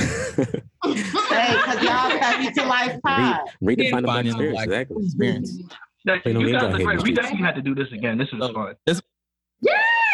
because 0.83 1.81
y'all 1.83 2.09
happy 2.19 2.51
to 2.53 2.65
life 2.65 2.99
pod. 3.03 3.39
Read, 3.61 3.79
redefine 3.79 3.95
the 3.95 4.01
black 4.03 4.25
experience. 4.25 4.53
black 4.55 4.67
Exactly. 4.67 5.05
experience. 5.05 5.61
Like, 6.05 6.23
Play 6.23 6.33
no 6.33 6.39
you 6.39 6.51
guys 6.53 6.63
out 6.63 6.73
are 6.79 6.83
great. 6.83 7.01
We 7.03 7.11
definitely 7.13 7.45
have 7.45 7.55
to 7.55 7.61
do 7.61 7.75
this 7.75 7.91
again. 7.91 8.17
This 8.17 8.27
is 8.29 8.39
Oh. 8.41 8.53
fun. 8.53 8.75
Yes, 8.85 9.01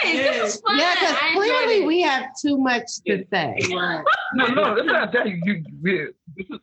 this 0.04 0.56
is 0.56 0.62
fun. 0.62 0.78
Yeah, 0.80 0.96
because 1.00 1.16
clearly 1.34 1.86
we 1.86 2.02
have 2.02 2.26
too 2.42 2.58
much 2.58 2.84
to 3.08 3.24
say. 3.32 3.56
No, 3.70 4.48
no, 4.48 4.76
that's 4.76 4.88
not 4.88 5.12
that. 5.14 5.28
You, 5.28 5.40
you, 5.46 5.64
we- 5.82 6.08
this 6.36 6.48
is 6.50 6.60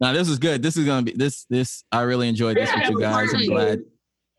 Now 0.00 0.12
this 0.12 0.28
is 0.28 0.38
good. 0.38 0.62
This 0.62 0.76
is 0.76 0.84
gonna 0.84 1.02
be 1.02 1.12
this 1.12 1.44
this. 1.50 1.82
I 1.92 2.02
really 2.02 2.28
enjoyed 2.28 2.56
this 2.56 2.68
Yeah, 2.70 2.80
with 2.88 2.90
you 2.90 3.00
guys. 3.00 3.34
I'm 3.34 3.46
glad 3.46 3.80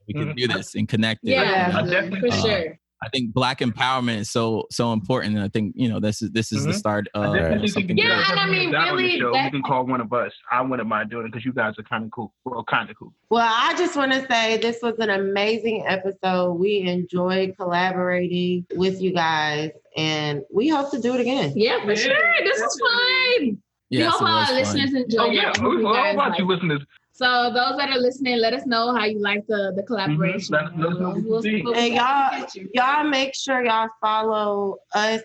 we 0.08 0.14
can 0.14 0.36
do 0.36 0.48
this 0.48 0.76
and 0.76 0.88
connect. 0.88 1.22
it. 1.24 1.32
Yeah, 1.32 1.72
I 1.76 1.82
definitely- 1.88 2.30
for 2.32 2.36
Uh, 2.36 2.42
sure. 2.42 2.80
I 3.02 3.08
think 3.08 3.34
black 3.34 3.60
empowerment 3.60 4.18
is 4.18 4.30
so 4.30 4.66
so 4.72 4.92
important, 4.92 5.36
and 5.36 5.42
I 5.44 5.48
think 5.48 5.74
you 5.78 5.88
know 5.88 6.02
this 6.02 6.22
is 6.22 6.32
this 6.32 6.52
is 6.52 6.66
the 6.66 6.72
Mhm. 6.72 6.76
start 6.76 7.08
of 7.14 7.34
definitely 7.34 7.70
something 7.70 7.98
Yeah, 7.98 8.18
good. 8.24 8.32
and 8.32 8.40
I 8.42 8.46
mean, 8.50 8.72
that 8.72 8.90
on 8.90 8.98
the 8.98 9.04
really, 9.04 9.20
show. 9.20 9.32
that- 9.32 9.46
you 9.46 9.52
can 9.52 9.62
call 9.64 9.86
one 9.86 10.02
of 10.02 10.12
us. 10.12 10.34
I 10.52 10.62
wouldn't 10.62 10.88
mind 10.90 11.10
doing 11.10 11.26
it 11.26 11.32
because 11.32 11.46
you 11.46 11.54
guys 11.54 11.76
are 11.80 11.84
kind 11.84 12.04
of 12.04 12.12
cool. 12.12 12.34
Well, 12.44 12.62
kind 12.66 12.90
of 12.90 12.98
cool. 12.98 13.14
Well, 13.30 13.48
I 13.50 13.74
just 13.78 13.96
want 13.96 14.12
to 14.12 14.26
say 14.28 14.58
this 14.58 14.80
was 14.84 14.96
an 15.00 15.10
amazing 15.12 15.86
episode. 15.88 16.54
We 16.56 16.80
enjoyed 16.82 17.56
collaborating 17.58 18.66
with 18.76 19.02
you 19.02 19.14
guys, 19.14 19.72
and 19.96 20.42
we 20.54 20.68
hope 20.68 20.92
to 20.92 21.00
do 21.02 21.14
it 21.16 21.22
again. 21.22 21.54
Yeah, 21.56 21.82
for 21.86 21.96
sure. 21.96 22.16
This 22.44 22.60
is 22.60 22.82
fun. 22.82 23.58
We 23.92 23.98
Yes, 23.98 24.12
hope 24.14 24.22
it 24.22 24.26
our 24.26 24.40
was 24.40 24.48
fun. 24.50 24.56
listeners 24.58 24.94
enjoy 24.94 25.24
Oh 25.24 25.32
yeah, 25.32 25.50
it. 25.50 25.58
we, 25.62 25.70
You 25.72 25.78
we 25.80 25.86
all 25.86 26.16
like 26.16 26.38
you 26.40 26.46
listeners. 26.46 26.82
So 27.12 27.52
those 27.54 27.76
that 27.78 27.90
are 27.90 27.98
listening, 28.00 28.38
let 28.40 28.54
us 28.54 28.66
know 28.66 28.96
how 28.96 29.04
you 29.06 29.20
like 29.20 29.46
the 29.48 29.74
the 29.76 29.84
collaboration. 29.84 30.54
Let 30.56 30.66
us 30.66 30.72
know 30.76 31.10
what 31.10 31.18
you 31.18 31.30
We'll- 31.30 31.42
think. 31.42 31.66
we'll- 31.66 31.76
And 31.76 31.94
y'all, 31.96 32.46
y'all 32.74 33.04
make 33.10 33.36
sure 33.36 33.64
y'all 33.64 33.90
follow 34.00 34.78
us 34.94 35.22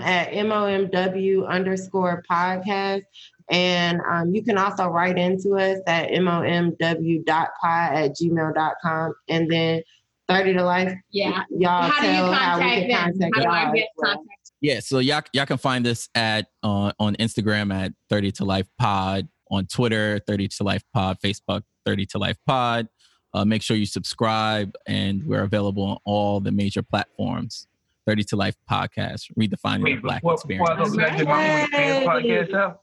at 0.00 0.32
MOMW 0.32 1.46
underscore 1.46 2.22
podcast. 2.30 3.02
And 3.50 4.00
um, 4.10 4.34
you 4.34 4.42
can 4.42 4.56
also 4.56 4.88
write 4.88 5.18
into 5.18 5.56
us 5.58 5.78
at 5.86 6.08
momw.pod 6.10 7.94
at 7.94 8.10
gmail.com. 8.16 9.14
And 9.28 9.50
then 9.50 9.82
30 10.28 10.54
to 10.54 10.64
life, 10.64 10.94
Yeah. 11.10 11.42
y'all 11.50 11.90
How 11.90 12.00
do 12.00 12.06
you 12.06 12.12
tell 12.14 12.32
how 12.32 12.56
we 12.56 12.62
contact 12.62 12.80
can 12.80 12.88
them? 12.88 13.30
contact 13.30 13.36
How 13.36 13.42
do. 13.42 13.48
I 13.50 13.74
get 13.74 13.88
well. 13.98 14.14
contact? 14.14 14.43
Yeah, 14.64 14.80
so 14.80 14.98
y'all 14.98 15.20
y'all 15.34 15.44
can 15.44 15.58
find 15.58 15.86
us 15.86 16.08
at 16.14 16.46
uh, 16.62 16.90
on 16.98 17.16
Instagram 17.16 17.70
at 17.70 17.92
30 18.08 18.32
to 18.32 18.46
life 18.46 18.66
pod, 18.78 19.28
on 19.50 19.66
Twitter 19.66 20.18
30 20.26 20.48
to 20.48 20.64
life 20.64 20.82
pod, 20.94 21.18
Facebook 21.22 21.64
30 21.84 22.06
to 22.06 22.18
life 22.18 22.38
pod. 22.46 22.88
Uh, 23.34 23.44
make 23.44 23.60
sure 23.60 23.76
you 23.76 23.84
subscribe, 23.84 24.72
and 24.86 25.22
we're 25.26 25.42
available 25.42 25.82
on 25.82 25.98
all 26.06 26.40
the 26.40 26.50
major 26.50 26.82
platforms. 26.82 27.66
30 28.06 28.24
to 28.24 28.36
life 28.36 28.56
podcast, 28.70 29.30
redefining 29.38 29.84
the 29.84 29.94
Wait, 29.96 30.02
black 30.02 30.22
before, 30.22 30.32
experience. 30.32 30.70
before 30.70 30.86
I 30.86 30.88
go 30.88 30.96
back 30.96 31.18
to 31.18 31.24
my 31.26 31.68
OnlyFans 31.70 32.48
podcast. 32.54 32.76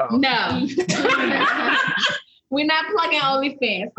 Oh, 0.00 0.16
No. 0.16 0.66
We're 2.48 2.64
not 2.64 2.86
plugging 2.92 3.20
OnlyFans. 3.20 3.90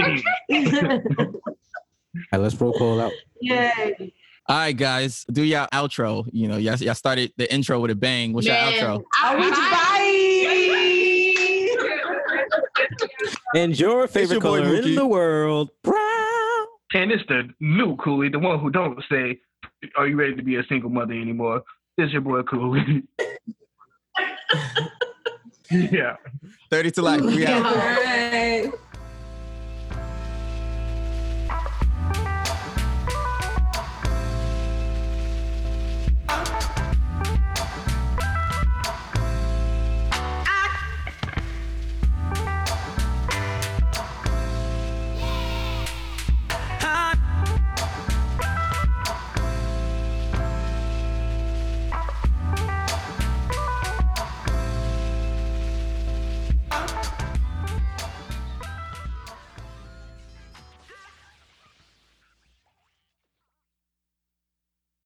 All 0.49 2.23
right, 2.33 2.41
let's 2.41 2.59
roll 2.59 2.73
call 2.73 2.99
out. 2.99 3.11
Yay. 3.41 4.11
All 4.51 4.57
right, 4.57 4.75
guys, 4.75 5.23
do 5.31 5.43
y'all 5.43 5.69
outro. 5.71 6.27
You 6.33 6.49
know, 6.49 6.57
y'all, 6.57 6.75
y'all 6.75 6.93
started 6.93 7.31
the 7.37 7.49
intro 7.53 7.79
with 7.79 7.89
a 7.89 7.95
bang. 7.95 8.33
What's 8.33 8.45
your 8.45 8.57
outro? 8.57 8.97
We 8.97 9.49
bye. 9.49 10.27
And 13.55 13.79
your 13.79 13.99
your 13.99 14.07
favorite 14.09 14.41
boy, 14.41 14.61
color 14.61 14.75
in 14.75 14.95
the 14.95 15.07
world, 15.07 15.69
brown. 15.83 16.65
And 16.93 17.13
it's 17.13 17.23
the 17.29 17.43
new 17.61 17.95
Cooley, 17.95 18.27
the 18.27 18.39
one 18.39 18.59
who 18.59 18.69
don't 18.69 19.01
say, 19.09 19.39
"Are 19.95 20.05
you 20.05 20.17
ready 20.17 20.35
to 20.35 20.43
be 20.43 20.57
a 20.57 20.63
single 20.67 20.89
mother 20.89 21.13
anymore?" 21.13 21.63
It's 21.97 22.11
your 22.11 22.21
boy 22.21 22.43
Cooley. 22.43 23.03
yeah. 25.71 26.17
30 26.69 26.91
to 26.91 27.01
life. 27.01 27.21
We 27.21 27.47
out. 27.47 27.65
All 27.65 27.73
right. 27.73 28.69